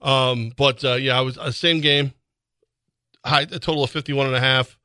Um, 0.00 0.52
but 0.56 0.84
uh, 0.84 0.94
yeah, 0.94 1.18
I 1.18 1.22
was 1.22 1.38
uh, 1.38 1.50
same 1.50 1.80
game. 1.80 2.12
High, 3.24 3.42
a 3.42 3.58
total 3.58 3.84
of 3.84 3.90
51 3.90 4.26
and 4.26 4.36
a 4.36 4.40
half. 4.40 4.78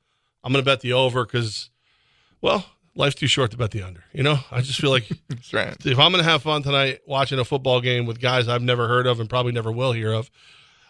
I'm 0.44 0.52
going 0.52 0.64
to 0.64 0.70
bet 0.70 0.82
the 0.82 0.94
over 0.94 1.24
because, 1.24 1.70
well, 2.42 2.66
life's 2.96 3.16
too 3.16 3.28
short 3.28 3.52
to 3.52 3.58
bet 3.58 3.72
the 3.72 3.84
under. 3.84 4.04
You 4.12 4.24
know, 4.24 4.40
I 4.52 4.62
just 4.62 4.80
feel 4.82 4.90
like 4.90 5.08
right. 5.54 5.76
if 5.86 6.00
I'm 6.00 6.12
going 6.12 6.24
to 6.24 6.30
have 6.30 6.42
fun 6.42 6.64
tonight 6.64 7.02
watching 7.06 7.40
a 7.40 7.46
football 7.46 7.80
game 7.80 8.06
with 8.06 8.20
guys 8.20 8.48
I've 8.48 8.62
never 8.62 8.88
heard 8.88 9.08
of 9.08 9.20
and 9.20 9.30
probably 9.30 9.52
never 9.52 9.72
will 9.72 9.94
hear 9.94 10.12
of, 10.12 10.30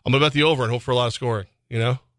I'm 0.05 0.11
going 0.11 0.21
to 0.21 0.25
bet 0.25 0.33
the 0.33 0.43
over 0.43 0.63
and 0.63 0.71
hope 0.71 0.81
for 0.81 0.91
a 0.91 0.95
lot 0.95 1.07
of 1.07 1.13
scoring. 1.13 1.47
You 1.69 1.79
know, 1.79 1.89
and 1.89 1.97
if 1.97 1.97
you're- 1.99 2.12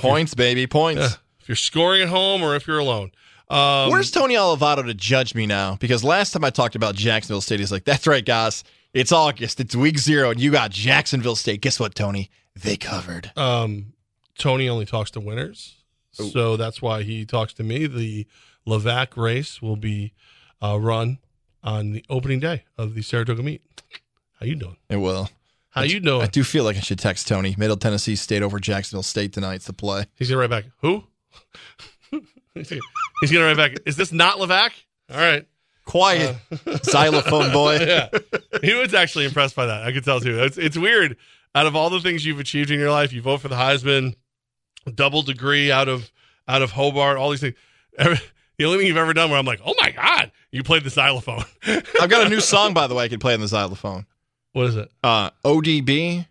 Points, 0.00 0.34
baby, 0.34 0.66
points. 0.66 1.00
yeah, 1.00 1.08
if 1.40 1.48
you're 1.48 1.56
scoring 1.56 2.02
at 2.02 2.08
home 2.08 2.42
or 2.42 2.56
if 2.56 2.66
you're 2.66 2.78
alone. 2.78 3.12
Um, 3.48 3.90
Where's 3.90 4.10
Tony 4.10 4.34
Olivato 4.34 4.84
to 4.84 4.92
judge 4.92 5.34
me 5.34 5.46
now? 5.46 5.76
Because 5.76 6.04
last 6.04 6.32
time 6.32 6.44
I 6.44 6.50
talked 6.50 6.74
about 6.74 6.94
Jacksonville 6.94 7.40
State, 7.40 7.60
he's 7.60 7.72
like, 7.72 7.84
"That's 7.84 8.06
right, 8.06 8.24
guys. 8.24 8.64
It's 8.92 9.12
August. 9.12 9.60
It's 9.60 9.74
week 9.74 9.98
zero, 9.98 10.30
and 10.30 10.40
you 10.40 10.50
got 10.50 10.70
Jacksonville 10.70 11.36
State. 11.36 11.60
Guess 11.62 11.80
what, 11.80 11.94
Tony? 11.94 12.30
They 12.54 12.76
covered." 12.76 13.30
um, 13.36 13.94
Tony 14.38 14.68
only 14.68 14.84
talks 14.84 15.10
to 15.12 15.20
winners, 15.20 15.76
so 16.12 16.56
that's 16.56 16.82
why 16.82 17.02
he 17.02 17.24
talks 17.24 17.52
to 17.54 17.62
me. 17.62 17.86
The 17.86 18.26
Levack 18.66 19.16
race 19.16 19.62
will 19.62 19.76
be 19.76 20.12
uh, 20.62 20.78
run 20.78 21.18
on 21.62 21.92
the 21.92 22.04
opening 22.10 22.40
day 22.40 22.64
of 22.76 22.94
the 22.94 23.02
Saratoga 23.02 23.42
meet. 23.42 23.62
How 24.38 24.46
you 24.46 24.54
doing? 24.56 24.76
It 24.88 24.96
will. 24.98 25.30
How 25.78 25.84
I- 25.84 25.86
you 25.86 26.00
doing? 26.00 26.22
I 26.22 26.26
do 26.26 26.44
feel 26.44 26.64
like 26.64 26.76
I 26.76 26.80
should 26.80 26.98
text 26.98 27.28
Tony. 27.28 27.54
Middle 27.58 27.76
Tennessee 27.76 28.16
State 28.16 28.42
over 28.42 28.58
Jacksonville 28.58 29.02
State 29.02 29.32
tonight's 29.32 29.66
the 29.66 29.72
play. 29.72 30.06
He's 30.14 30.28
gonna 30.28 30.40
write 30.40 30.50
back. 30.50 30.64
Who? 30.82 31.04
He's 32.54 33.30
gonna- 33.32 33.44
write 33.44 33.56
back. 33.56 33.72
Is 33.86 33.96
this 33.96 34.12
not 34.12 34.36
Levack? 34.38 34.70
All 35.10 35.16
right. 35.18 35.46
Quiet, 35.84 36.36
uh, 36.66 36.76
xylophone 36.82 37.50
boy. 37.50 37.78
yeah, 37.80 38.08
he 38.62 38.74
was 38.74 38.92
actually 38.92 39.24
impressed 39.24 39.56
by 39.56 39.64
that. 39.66 39.84
I 39.84 39.92
could 39.92 40.04
tell 40.04 40.20
too. 40.20 40.42
It's 40.42 40.58
it's 40.58 40.76
weird. 40.76 41.16
Out 41.54 41.64
of 41.66 41.74
all 41.74 41.88
the 41.88 42.00
things 42.00 42.26
you've 42.26 42.40
achieved 42.40 42.70
in 42.70 42.78
your 42.78 42.90
life, 42.90 43.10
you 43.10 43.22
vote 43.22 43.38
for 43.40 43.48
the 43.48 43.54
Heisman, 43.54 44.14
double 44.94 45.22
degree 45.22 45.72
out 45.72 45.88
of 45.88 46.12
out 46.46 46.60
of 46.60 46.72
Hobart, 46.72 47.16
all 47.16 47.30
these 47.30 47.40
things. 47.40 47.54
Every- 47.96 48.20
the 48.58 48.64
only 48.66 48.78
thing 48.78 48.86
you've 48.88 48.96
ever 48.98 49.14
done 49.14 49.30
where 49.30 49.38
I'm 49.38 49.46
like, 49.46 49.60
oh 49.64 49.72
my 49.80 49.90
god, 49.92 50.30
you 50.50 50.62
played 50.62 50.84
the 50.84 50.90
xylophone. 50.90 51.44
I've 51.66 52.10
got 52.10 52.26
a 52.26 52.28
new 52.28 52.40
song, 52.40 52.74
by 52.74 52.86
the 52.88 52.94
way, 52.94 53.04
I 53.04 53.08
can 53.08 53.20
play 53.20 53.32
on 53.32 53.40
the 53.40 53.46
xylophone. 53.48 54.04
What 54.52 54.66
is 54.66 54.76
it? 54.76 54.90
Uh, 55.02 55.30
ODB, 55.44 56.26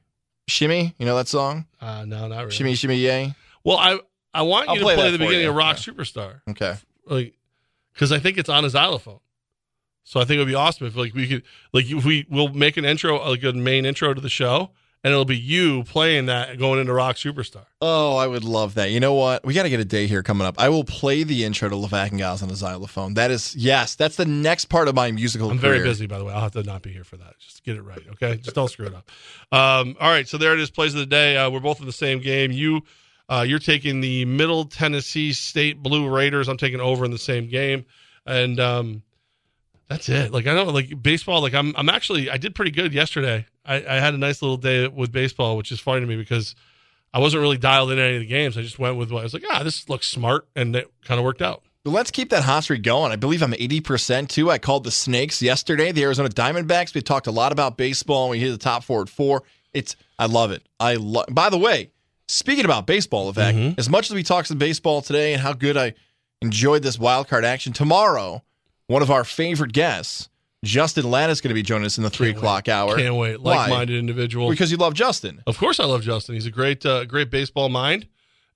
Shimmy. 0.47 0.93
You 0.97 1.05
know 1.05 1.15
that 1.17 1.27
song? 1.27 1.65
Uh, 1.79 2.05
no, 2.05 2.27
not 2.27 2.37
really. 2.39 2.51
Shimmy, 2.51 2.75
shimmy, 2.75 2.97
yay. 2.97 3.33
Well, 3.63 3.77
I 3.77 3.99
I 4.33 4.41
want 4.43 4.65
you 4.67 4.71
I'll 4.71 4.77
to 4.77 4.83
play 4.83 4.95
play, 4.95 5.11
the 5.11 5.17
beginning 5.17 5.41
you. 5.41 5.49
of 5.49 5.55
Rock 5.55 5.77
Superstar, 5.77 6.41
Okay. 6.49 6.75
like 7.05 7.35
because 7.93 8.11
I 8.11 8.19
think 8.19 8.37
it's 8.37 8.49
on 8.49 8.63
a 8.65 8.69
xylophone. 8.69 9.19
So 10.03 10.19
I 10.21 10.25
think 10.25 10.35
it 10.37 10.39
would 10.39 10.47
be 10.47 10.55
awesome 10.55 10.87
if 10.87 10.95
like 10.95 11.13
we 11.13 11.27
could 11.27 11.43
like 11.73 11.89
if 11.89 12.05
we 12.05 12.25
will 12.29 12.49
make 12.49 12.77
an 12.77 12.85
intro 12.85 13.17
like 13.29 13.43
a 13.43 13.53
main 13.53 13.85
intro 13.85 14.13
to 14.13 14.21
the 14.21 14.29
show, 14.29 14.71
and 15.03 15.11
it'll 15.13 15.25
be 15.25 15.37
you 15.37 15.83
playing 15.83 16.25
that 16.25 16.57
going 16.57 16.79
into 16.79 16.91
Rock 16.91 17.15
Superstar. 17.15 17.65
Oh, 17.81 18.17
I 18.17 18.27
would 18.27 18.43
love 18.43 18.73
that. 18.73 18.89
You 18.91 18.99
know 18.99 19.13
what? 19.13 19.45
We 19.45 19.53
got 19.53 19.63
to 19.63 19.69
get 19.69 19.79
a 19.79 19.85
day 19.85 20.07
here 20.07 20.23
coming 20.23 20.45
up. 20.47 20.55
I 20.57 20.69
will 20.69 20.83
play 20.83 21.23
the 21.23 21.43
intro 21.45 21.69
to 21.69 21.75
Levack 21.75 22.09
and 22.09 22.19
Goz 22.19 22.41
on 22.41 22.49
the 22.49 22.55
xylophone. 22.55 23.13
That 23.13 23.31
is, 23.31 23.55
yes, 23.55 23.95
that's 23.95 24.15
the 24.15 24.25
next 24.25 24.65
part 24.65 24.87
of 24.87 24.95
my 24.95 25.11
musical 25.11 25.51
I'm 25.51 25.59
career. 25.59 25.73
very 25.73 25.83
busy, 25.83 26.07
by 26.07 26.17
the 26.17 26.25
way. 26.25 26.33
I'll 26.33 26.41
have 26.41 26.51
to 26.53 26.63
not 26.63 26.81
be 26.81 26.91
here 26.91 27.03
for 27.03 27.17
that. 27.17 27.37
Just 27.39 27.63
get 27.63 27.77
it 27.77 27.83
right, 27.83 28.01
okay? 28.13 28.37
Just 28.37 28.55
don't 28.55 28.69
screw 28.69 28.87
it 28.87 28.93
up. 28.95 29.09
Um, 29.51 29.95
all 29.99 30.09
right, 30.09 30.27
so 30.27 30.37
there 30.37 30.53
it 30.53 30.59
is. 30.59 30.71
Plays 30.71 30.93
of 30.93 30.99
the 30.99 31.05
day. 31.05 31.37
Uh, 31.37 31.49
we're 31.49 31.59
both 31.59 31.79
in 31.79 31.85
the 31.85 31.91
same 31.91 32.19
game. 32.19 32.51
You, 32.51 32.81
uh, 33.29 33.45
you're 33.47 33.59
taking 33.59 34.01
the 34.01 34.25
Middle 34.25 34.65
Tennessee 34.65 35.31
State 35.33 35.81
Blue 35.83 36.09
Raiders. 36.09 36.47
I'm 36.47 36.57
taking 36.57 36.79
over 36.81 37.05
in 37.05 37.11
the 37.11 37.17
same 37.17 37.47
game, 37.47 37.85
and 38.25 38.59
um, 38.59 39.03
that's 39.89 40.09
it. 40.09 40.31
Like 40.31 40.47
I 40.47 40.53
don't 40.55 40.73
like 40.73 41.01
baseball. 41.01 41.41
Like 41.41 41.53
I'm, 41.53 41.73
I'm 41.77 41.89
actually 41.89 42.29
I 42.29 42.37
did 42.37 42.55
pretty 42.55 42.71
good 42.71 42.93
yesterday. 42.93 43.45
I, 43.67 43.75
I 43.87 43.99
had 43.99 44.13
a 44.13 44.17
nice 44.17 44.41
little 44.41 44.57
day 44.57 44.87
with 44.87 45.11
baseball, 45.11 45.57
which 45.57 45.71
is 45.71 45.79
funny 45.79 46.01
to 46.01 46.07
me 46.07 46.15
because 46.15 46.55
I 47.13 47.19
wasn't 47.19 47.41
really 47.41 47.57
dialed 47.57 47.91
in 47.91 47.99
any 47.99 48.15
of 48.15 48.21
the 48.21 48.27
games. 48.27 48.57
I 48.57 48.61
just 48.61 48.79
went 48.79 48.95
with 48.97 49.11
what 49.11 49.19
I 49.19 49.23
was 49.23 49.33
like. 49.33 49.43
Ah, 49.49 49.63
this 49.63 49.89
looks 49.89 50.07
smart, 50.07 50.47
and 50.55 50.75
it 50.75 50.91
kind 51.05 51.19
of 51.19 51.25
worked 51.25 51.41
out. 51.41 51.63
But 51.83 51.91
let's 51.91 52.11
keep 52.11 52.29
that 52.31 52.43
hot 52.43 52.63
streak 52.63 52.83
going. 52.83 53.11
I 53.11 53.15
believe 53.15 53.41
I'm 53.41 53.53
80% 53.53 54.27
too. 54.27 54.51
I 54.51 54.57
called 54.57 54.83
the 54.83 54.91
Snakes 54.91 55.41
yesterday, 55.41 55.91
the 55.91 56.03
Arizona 56.03 56.27
Diamondbacks. 56.29 56.93
We 56.93 57.01
talked 57.01 57.27
a 57.27 57.31
lot 57.31 57.51
about 57.53 57.77
baseball 57.77 58.23
and 58.25 58.31
we 58.31 58.39
hit 58.39 58.51
the 58.51 58.57
top 58.57 58.83
four 58.83 59.01
at 59.01 59.09
four. 59.09 59.43
It's 59.73 59.95
I 60.19 60.25
love 60.25 60.51
it. 60.51 60.63
I 60.81 60.95
love 60.95 61.27
by 61.31 61.49
the 61.49 61.57
way, 61.57 61.91
speaking 62.27 62.65
about 62.65 62.87
baseball, 62.87 63.31
Levack, 63.31 63.53
Mm-hmm. 63.53 63.79
as 63.79 63.87
much 63.89 64.09
as 64.09 64.15
we 64.15 64.23
talked 64.23 64.49
some 64.49 64.57
baseball 64.57 65.01
today 65.01 65.31
and 65.31 65.41
how 65.41 65.53
good 65.53 65.77
I 65.77 65.93
enjoyed 66.41 66.83
this 66.83 66.99
wild 66.99 67.29
card 67.29 67.45
action, 67.45 67.71
tomorrow, 67.71 68.43
one 68.87 69.01
of 69.01 69.09
our 69.09 69.23
favorite 69.23 69.71
guests, 69.71 70.27
Justin 70.67 71.05
is 71.05 71.41
going 71.41 71.49
to 71.49 71.53
be 71.53 71.63
joining 71.63 71.85
us 71.85 71.97
in 71.97 72.03
the 72.03 72.09
three 72.09 72.29
o'clock 72.29 72.67
hour. 72.67 72.95
Can't 72.97 73.15
wait. 73.15 73.39
Like-minded 73.39 73.97
individual. 73.97 74.49
Because 74.49 74.71
you 74.71 74.77
love 74.77 74.93
Justin. 74.93 75.41
Of 75.47 75.57
course, 75.57 75.79
I 75.79 75.85
love 75.85 76.01
Justin. 76.01 76.35
He's 76.35 76.45
a 76.45 76.51
great, 76.51 76.85
uh, 76.85 77.05
great 77.05 77.29
baseball 77.29 77.69
mind. 77.69 78.07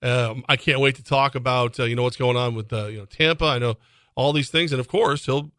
Um, 0.03 0.43
I 0.49 0.57
can't 0.57 0.79
wait 0.79 0.95
to 0.95 1.03
talk 1.03 1.35
about 1.35 1.79
uh, 1.79 1.83
you 1.83 1.95
know 1.95 2.03
what's 2.03 2.17
going 2.17 2.35
on 2.35 2.55
with 2.55 2.73
uh, 2.73 2.87
you 2.87 2.97
know 2.97 3.05
Tampa. 3.05 3.45
I 3.45 3.59
know 3.59 3.77
all 4.15 4.33
these 4.33 4.49
things, 4.49 4.71
and 4.71 4.79
of 4.79 4.87
course 4.87 5.25
he'll 5.25 5.51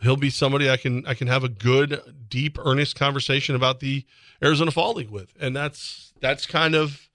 he'll 0.00 0.16
be 0.16 0.30
somebody 0.30 0.68
I 0.68 0.76
can 0.76 1.06
I 1.06 1.14
can 1.14 1.28
have 1.28 1.44
a 1.44 1.48
good, 1.48 2.00
deep, 2.28 2.58
earnest 2.58 2.96
conversation 2.96 3.54
about 3.54 3.80
the 3.80 4.04
Arizona 4.42 4.72
Fall 4.72 4.94
League 4.94 5.10
with, 5.10 5.32
and 5.40 5.54
that's 5.54 6.12
that's 6.20 6.44
kind 6.46 6.74
of. 6.74 7.08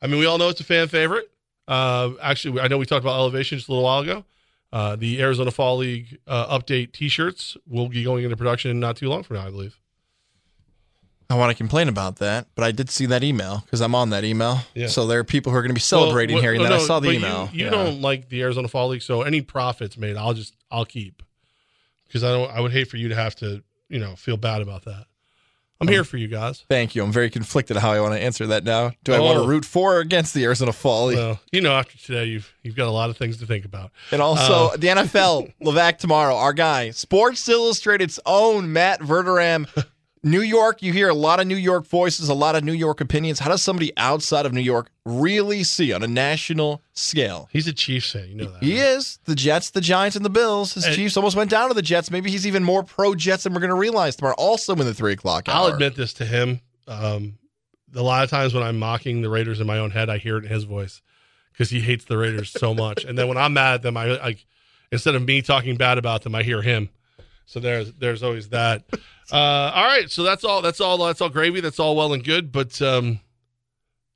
I 0.00 0.06
mean, 0.06 0.18
we 0.18 0.26
all 0.26 0.38
know 0.38 0.48
it's 0.48 0.60
a 0.60 0.64
fan 0.64 0.88
favorite. 0.88 1.30
Uh, 1.68 2.12
actually, 2.22 2.60
I 2.60 2.68
know 2.68 2.78
we 2.78 2.86
talked 2.86 3.04
about 3.04 3.18
elevation 3.18 3.58
just 3.58 3.68
a 3.68 3.72
little 3.72 3.84
while 3.84 4.00
ago. 4.00 4.24
Uh, 4.72 4.94
the 4.96 5.20
Arizona 5.20 5.50
Fall 5.50 5.78
League 5.78 6.18
uh, 6.28 6.56
update 6.58 6.92
T-shirts 6.92 7.56
will 7.66 7.88
be 7.88 8.04
going 8.04 8.22
into 8.24 8.36
production 8.36 8.78
not 8.78 8.96
too 8.96 9.08
long 9.08 9.22
from 9.24 9.36
now, 9.36 9.46
I 9.46 9.50
believe. 9.50 9.76
I 11.28 11.34
want 11.34 11.50
to 11.50 11.56
complain 11.56 11.88
about 11.88 12.16
that, 12.16 12.48
but 12.56 12.64
I 12.64 12.72
did 12.72 12.90
see 12.90 13.06
that 13.06 13.22
email 13.22 13.62
because 13.64 13.80
I'm 13.80 13.94
on 13.94 14.10
that 14.10 14.24
email. 14.24 14.60
Yeah. 14.74 14.88
So 14.88 15.06
there 15.06 15.20
are 15.20 15.24
people 15.24 15.52
who 15.52 15.58
are 15.58 15.62
going 15.62 15.70
to 15.70 15.74
be 15.74 15.80
celebrating 15.80 16.34
Well, 16.34 16.42
hearing 16.42 16.60
well, 16.60 16.70
that. 16.70 16.80
I 16.80 16.84
saw 16.84 16.98
the 16.98 17.06
but 17.08 17.12
you- 17.12 17.18
email. 17.18 17.48
You, 17.52 17.64
Yeah. 17.66 17.70
don't 17.70 18.00
like 18.00 18.28
the 18.28 18.42
Arizona 18.42 18.66
Fall 18.68 18.88
League, 18.88 19.02
so 19.02 19.22
any 19.22 19.40
profits 19.40 19.96
made, 19.96 20.16
I'll 20.16 20.34
just 20.34 20.54
I'll 20.72 20.84
keep 20.84 21.22
because 22.06 22.24
I 22.24 22.30
don't. 22.32 22.50
I 22.50 22.60
would 22.60 22.72
hate 22.72 22.88
for 22.88 22.96
you 22.96 23.08
to 23.10 23.14
have 23.14 23.36
to 23.36 23.62
you 23.88 23.98
know 24.00 24.16
feel 24.16 24.36
bad 24.36 24.60
about 24.60 24.84
that. 24.86 25.06
I'm 25.80 25.88
Um, 25.88 25.92
here 25.94 26.04
for 26.04 26.18
you 26.18 26.28
guys. 26.28 26.64
Thank 26.68 26.94
you. 26.94 27.02
I'm 27.02 27.10
very 27.12 27.30
conflicted 27.30 27.78
how 27.78 27.92
I 27.92 28.00
want 28.00 28.12
to 28.14 28.20
answer 28.22 28.46
that 28.48 28.64
now. 28.64 28.92
Do 29.02 29.14
I 29.14 29.18
want 29.18 29.38
Oh. 29.38 29.42
to 29.42 29.48
root 29.48 29.64
for 29.64 29.96
or 29.96 30.00
against 30.00 30.34
the 30.34 30.44
Arizona 30.44 30.72
Fall 30.74 31.06
Well, 31.06 31.40
you 31.52 31.60
know, 31.62 31.72
after 31.72 31.96
today, 31.96 32.26
you've 32.26 32.52
you've 32.62 32.76
got 32.76 32.86
a 32.86 32.90
lot 32.90 33.08
of 33.08 33.16
things 33.16 33.38
to 33.38 33.46
think 33.46 33.64
about. 33.64 33.90
And 34.12 34.20
also 34.20 34.68
Uh, 34.72 34.76
the 34.76 34.88
NFL, 34.88 35.52
Levack 35.62 35.96
tomorrow, 35.98 36.36
our 36.36 36.52
guy, 36.52 36.90
Sports 36.90 37.48
Illustrated's 37.48 38.20
own 38.26 38.72
Matt 38.72 39.00
Verderame. 39.00 39.66
New 40.22 40.42
York, 40.42 40.82
you 40.82 40.92
hear 40.92 41.08
a 41.08 41.14
lot 41.14 41.40
of 41.40 41.46
New 41.46 41.56
York 41.56 41.86
voices, 41.86 42.28
a 42.28 42.34
lot 42.34 42.54
of 42.54 42.62
New 42.62 42.74
York 42.74 43.00
opinions. 43.00 43.38
How 43.38 43.48
does 43.48 43.62
somebody 43.62 43.90
outside 43.96 44.44
of 44.44 44.52
New 44.52 44.60
York 44.60 44.90
really 45.06 45.64
see 45.64 45.94
on 45.94 46.02
a 46.02 46.06
national 46.06 46.82
scale? 46.92 47.48
he's 47.50 47.66
a 47.66 47.72
Chiefs 47.72 48.12
fan, 48.12 48.28
you 48.28 48.34
know 48.34 48.50
that. 48.52 48.62
He 48.62 48.76
is. 48.76 49.18
The 49.24 49.34
Jets, 49.34 49.70
the 49.70 49.80
Giants, 49.80 50.16
and 50.16 50.24
the 50.24 50.28
Bills. 50.30 50.74
His 50.74 50.84
And- 50.84 50.94
Chiefs 50.94 51.16
almost 51.16 51.36
went 51.36 51.50
down 51.50 51.68
to 51.68 51.74
the 51.74 51.80
Jets. 51.80 52.10
Maybe 52.10 52.30
he's 52.30 52.46
even 52.46 52.62
more 52.62 52.82
pro 52.82 53.14
Jets 53.14 53.44
than 53.44 53.54
we're 53.54 53.60
going 53.60 53.70
to 53.70 53.76
realize 53.76 54.14
tomorrow. 54.16 54.34
Also 54.36 54.74
in 54.74 54.80
the 54.80 54.92
three 54.94 55.12
o'clock 55.14 55.48
hour. 55.48 55.54
I'll 55.56 55.66
admit 55.72 55.94
this 55.96 56.12
to 56.14 56.26
him. 56.26 56.60
Um, 56.86 57.38
a 57.94 58.02
lot 58.02 58.22
of 58.22 58.28
times 58.30 58.52
when 58.52 58.62
I'm 58.62 58.78
mocking 58.78 59.22
the 59.22 59.30
Raiders 59.30 59.58
in 59.60 59.66
my 59.66 59.78
own 59.78 59.90
head, 59.90 60.10
I 60.10 60.18
hear 60.18 60.36
it 60.36 60.44
in 60.44 60.50
his 60.50 60.64
voice 60.64 61.00
because 61.52 61.70
he 61.70 61.80
hates 61.80 62.04
the 62.04 62.18
Raiders 62.18 62.50
so 62.50 62.74
much. 62.74 63.04
And 63.04 63.16
then 63.16 63.26
when 63.26 63.38
I'm 63.38 63.54
mad 63.54 63.74
at 63.76 63.82
them, 63.82 63.96
I 63.96 64.06
like 64.18 64.44
instead 64.92 65.14
of 65.14 65.24
me 65.24 65.40
talking 65.40 65.76
bad 65.76 65.96
about 65.96 66.22
them, 66.22 66.34
I 66.34 66.42
hear 66.42 66.60
him. 66.62 66.90
So 67.50 67.58
there's 67.58 67.92
there's 67.94 68.22
always 68.22 68.48
that. 68.50 68.84
Uh, 69.32 69.70
all 69.76 69.84
right, 69.84 70.10
so 70.10 70.24
that's 70.24 70.42
all. 70.42 70.60
That's 70.60 70.80
all. 70.80 70.98
That's 70.98 71.20
all 71.20 71.28
gravy. 71.28 71.60
That's 71.60 71.78
all 71.78 71.94
well 71.94 72.12
and 72.12 72.24
good. 72.24 72.50
But 72.50 72.82
um, 72.82 73.20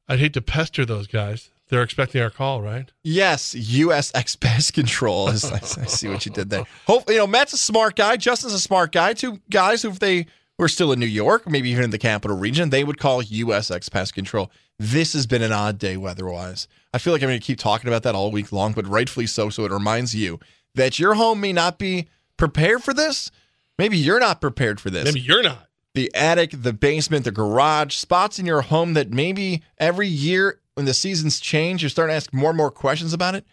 I'd 0.09 0.19
hate 0.19 0.33
to 0.33 0.43
pester 0.43 0.85
those 0.85 1.07
guys. 1.07 1.51
They're 1.69 1.85
expecting 1.85 2.21
our 2.21 2.31
call, 2.31 2.61
right? 2.61 2.91
Yes, 3.05 3.55
USX 3.55 4.41
Pest 4.41 4.73
Control. 4.73 5.29
Is, 5.29 5.45
I, 5.45 5.59
I 5.59 5.87
see 5.87 6.09
what 6.09 6.27
you 6.27 6.33
did 6.33 6.51
there. 6.51 6.65
Hope 6.89 7.09
you 7.09 7.19
know 7.19 7.29
Matt's 7.29 7.53
a 7.53 7.59
smart 7.59 7.95
guy. 7.95 8.17
Justin's 8.17 8.55
a 8.55 8.59
smart 8.59 8.91
guy. 8.91 9.13
Two 9.13 9.41
guys 9.51 9.83
who, 9.83 9.91
if 9.91 10.01
they 10.01 10.27
were 10.59 10.67
still 10.67 10.91
in 10.91 10.99
New 10.99 11.07
York, 11.07 11.49
maybe 11.49 11.71
even 11.71 11.85
in 11.85 11.91
the 11.91 11.99
capital 11.99 12.37
region, 12.37 12.71
they 12.71 12.83
would 12.83 12.99
call 12.99 13.23
USX 13.23 13.89
Pest 13.89 14.15
Control. 14.15 14.51
This 14.81 15.13
has 15.13 15.29
been 15.29 15.43
an 15.43 15.53
odd 15.53 15.79
day 15.79 15.97
weather-wise. 15.97 16.67
I 16.93 16.99
feel 16.99 17.13
like 17.13 17.23
I'm 17.23 17.29
going 17.29 17.39
to 17.39 17.47
keep 17.47 17.61
talking 17.61 17.87
about 17.87 18.03
that 18.03 18.17
all 18.17 18.33
week 18.33 18.51
long, 18.51 18.73
but 18.73 18.85
rightfully 18.89 19.29
so. 19.29 19.49
So 19.49 19.65
it 19.65 19.71
reminds 19.71 20.13
you 20.13 20.41
that 20.75 20.99
your 20.99 21.15
home 21.15 21.41
may 21.41 21.53
not 21.53 21.79
be 21.79 22.09
prepared 22.37 22.83
for 22.83 22.93
this. 22.95 23.31
Maybe 23.79 23.97
you're 23.97 24.21
not 24.21 24.41
prepared 24.41 24.81
for 24.81 24.91
this 24.91 25.05
Maybe 25.05 25.21
you're 25.21 25.43
not. 25.43 25.69
the 25.95 26.11
attic, 26.15 26.51
the 26.53 26.73
basement, 26.73 27.25
the 27.25 27.33
garage, 27.33 27.95
spots 27.97 28.39
in 28.39 28.47
your 28.47 28.63
home 28.63 28.95
that 28.95 29.11
maybe 29.11 29.63
every 29.79 30.09
year 30.09 30.61
when 30.75 30.87
the 30.87 30.95
seasons 30.95 31.41
change, 31.41 31.83
you're 31.83 31.89
starting 31.91 32.13
to 32.13 32.17
ask 32.17 32.33
more 32.33 32.51
and 32.51 32.57
more 32.57 32.71
questions 32.71 33.13
about 33.13 33.35
it. 33.35 33.45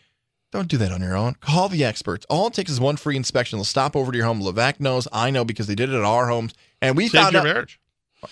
Don't 0.52 0.68
do 0.68 0.78
that 0.78 0.92
on 0.92 1.02
your 1.02 1.16
own. 1.16 1.36
Call 1.36 1.70
the 1.70 1.84
experts. 1.86 2.26
All 2.30 2.48
it 2.48 2.54
takes 2.54 2.70
is 2.70 2.80
one 2.80 2.98
free 2.98 3.16
inspection. 3.16 3.58
They'll 3.58 3.64
stop 3.64 3.96
over 3.96 4.12
to 4.12 4.18
your 4.18 4.28
home. 4.28 4.42
Levack 4.42 4.80
knows, 4.80 5.08
I 5.14 5.30
know 5.32 5.46
because 5.46 5.68
they 5.68 5.76
did 5.76 5.90
it 5.90 5.96
at 5.96 6.04
our 6.04 6.28
homes. 6.28 6.54
And 6.82 6.98
we 6.98 7.08
Saved 7.08 7.24
found 7.24 7.34
your 7.34 7.42
out 7.42 7.46
marriage. 7.46 7.80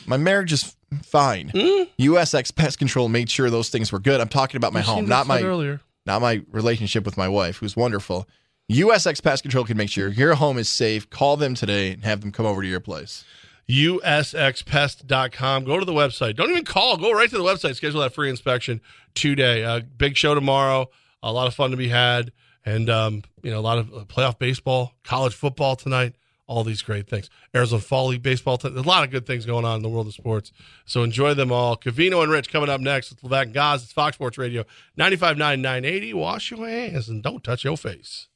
My 0.05 0.17
marriage 0.17 0.51
is 0.53 0.75
fine. 1.03 1.49
Hmm? 1.49 1.83
USX 1.97 2.53
Pest 2.55 2.77
Control 2.77 3.07
made 3.09 3.29
sure 3.29 3.49
those 3.49 3.69
things 3.69 3.91
were 3.91 3.99
good. 3.99 4.19
I'm 4.19 4.27
talking 4.27 4.57
about 4.57 4.73
my 4.73 4.81
You 4.81 4.85
home, 4.85 5.05
not 5.07 5.27
my 5.27 5.41
earlier. 5.41 5.81
not 6.05 6.21
my 6.21 6.41
relationship 6.51 7.05
with 7.05 7.15
my 7.17 7.27
wife, 7.29 7.57
who's 7.57 7.75
wonderful. 7.75 8.27
USX 8.69 9.23
Pest 9.23 9.41
Control 9.41 9.65
can 9.65 9.77
make 9.77 9.89
sure 9.89 10.09
your 10.09 10.35
home 10.35 10.59
is 10.59 10.69
safe. 10.69 11.09
Call 11.09 11.37
them 11.37 11.55
today 11.55 11.91
and 11.93 12.03
have 12.03 12.21
them 12.21 12.31
come 12.31 12.45
over 12.45 12.61
to 12.61 12.67
your 12.67 12.79
place. 12.79 13.25
usxpest.com. 13.67 15.63
Go 15.63 15.79
to 15.79 15.85
the 15.85 15.91
website. 15.91 16.35
Don't 16.35 16.51
even 16.51 16.65
call. 16.65 16.95
Go 16.97 17.11
right 17.11 17.31
to 17.31 17.37
the 17.37 17.43
website. 17.43 17.75
Schedule 17.75 18.01
that 18.01 18.13
free 18.13 18.29
inspection 18.29 18.79
today. 19.15 19.63
Uh, 19.63 19.81
big 19.97 20.15
show 20.15 20.35
tomorrow. 20.35 20.87
A 21.23 21.33
lot 21.33 21.47
of 21.47 21.55
fun 21.55 21.71
to 21.71 21.77
be 21.77 21.87
had. 21.87 22.31
And, 22.63 22.91
um, 22.91 23.23
you 23.41 23.49
know, 23.49 23.57
a 23.57 23.61
lot 23.61 23.79
of 23.79 23.91
uh, 23.91 24.05
playoff 24.05 24.37
baseball, 24.37 24.93
college 25.03 25.33
football 25.33 25.75
tonight, 25.75 26.13
all 26.45 26.63
these 26.63 26.83
great 26.83 27.07
things. 27.07 27.31
Arizona 27.55 27.81
Fall 27.81 28.09
League 28.09 28.21
baseball. 28.21 28.57
There's 28.57 28.75
a 28.75 28.81
lot 28.83 29.03
of 29.03 29.09
good 29.09 29.25
things 29.25 29.47
going 29.47 29.65
on 29.65 29.77
in 29.77 29.81
the 29.81 29.89
world 29.89 30.05
of 30.05 30.13
sports. 30.13 30.51
So 30.85 31.01
enjoy 31.01 31.33
them 31.33 31.51
all. 31.51 31.75
Cavino 31.75 32.21
and 32.21 32.31
Rich 32.31 32.51
coming 32.51 32.69
up 32.69 32.81
next 32.81 33.09
with 33.09 33.21
Levack 33.21 33.43
and 33.43 33.53
Goz. 33.53 33.83
It's 33.83 33.93
Fox 33.93 34.15
Sports 34.15 34.37
Radio 34.37 34.63
95.9, 34.95 35.37
980. 35.37 36.13
Wash 36.13 36.51
your 36.51 36.67
hands 36.67 37.09
and 37.09 37.23
don't 37.23 37.43
touch 37.43 37.63
your 37.63 37.75
face. 37.75 38.28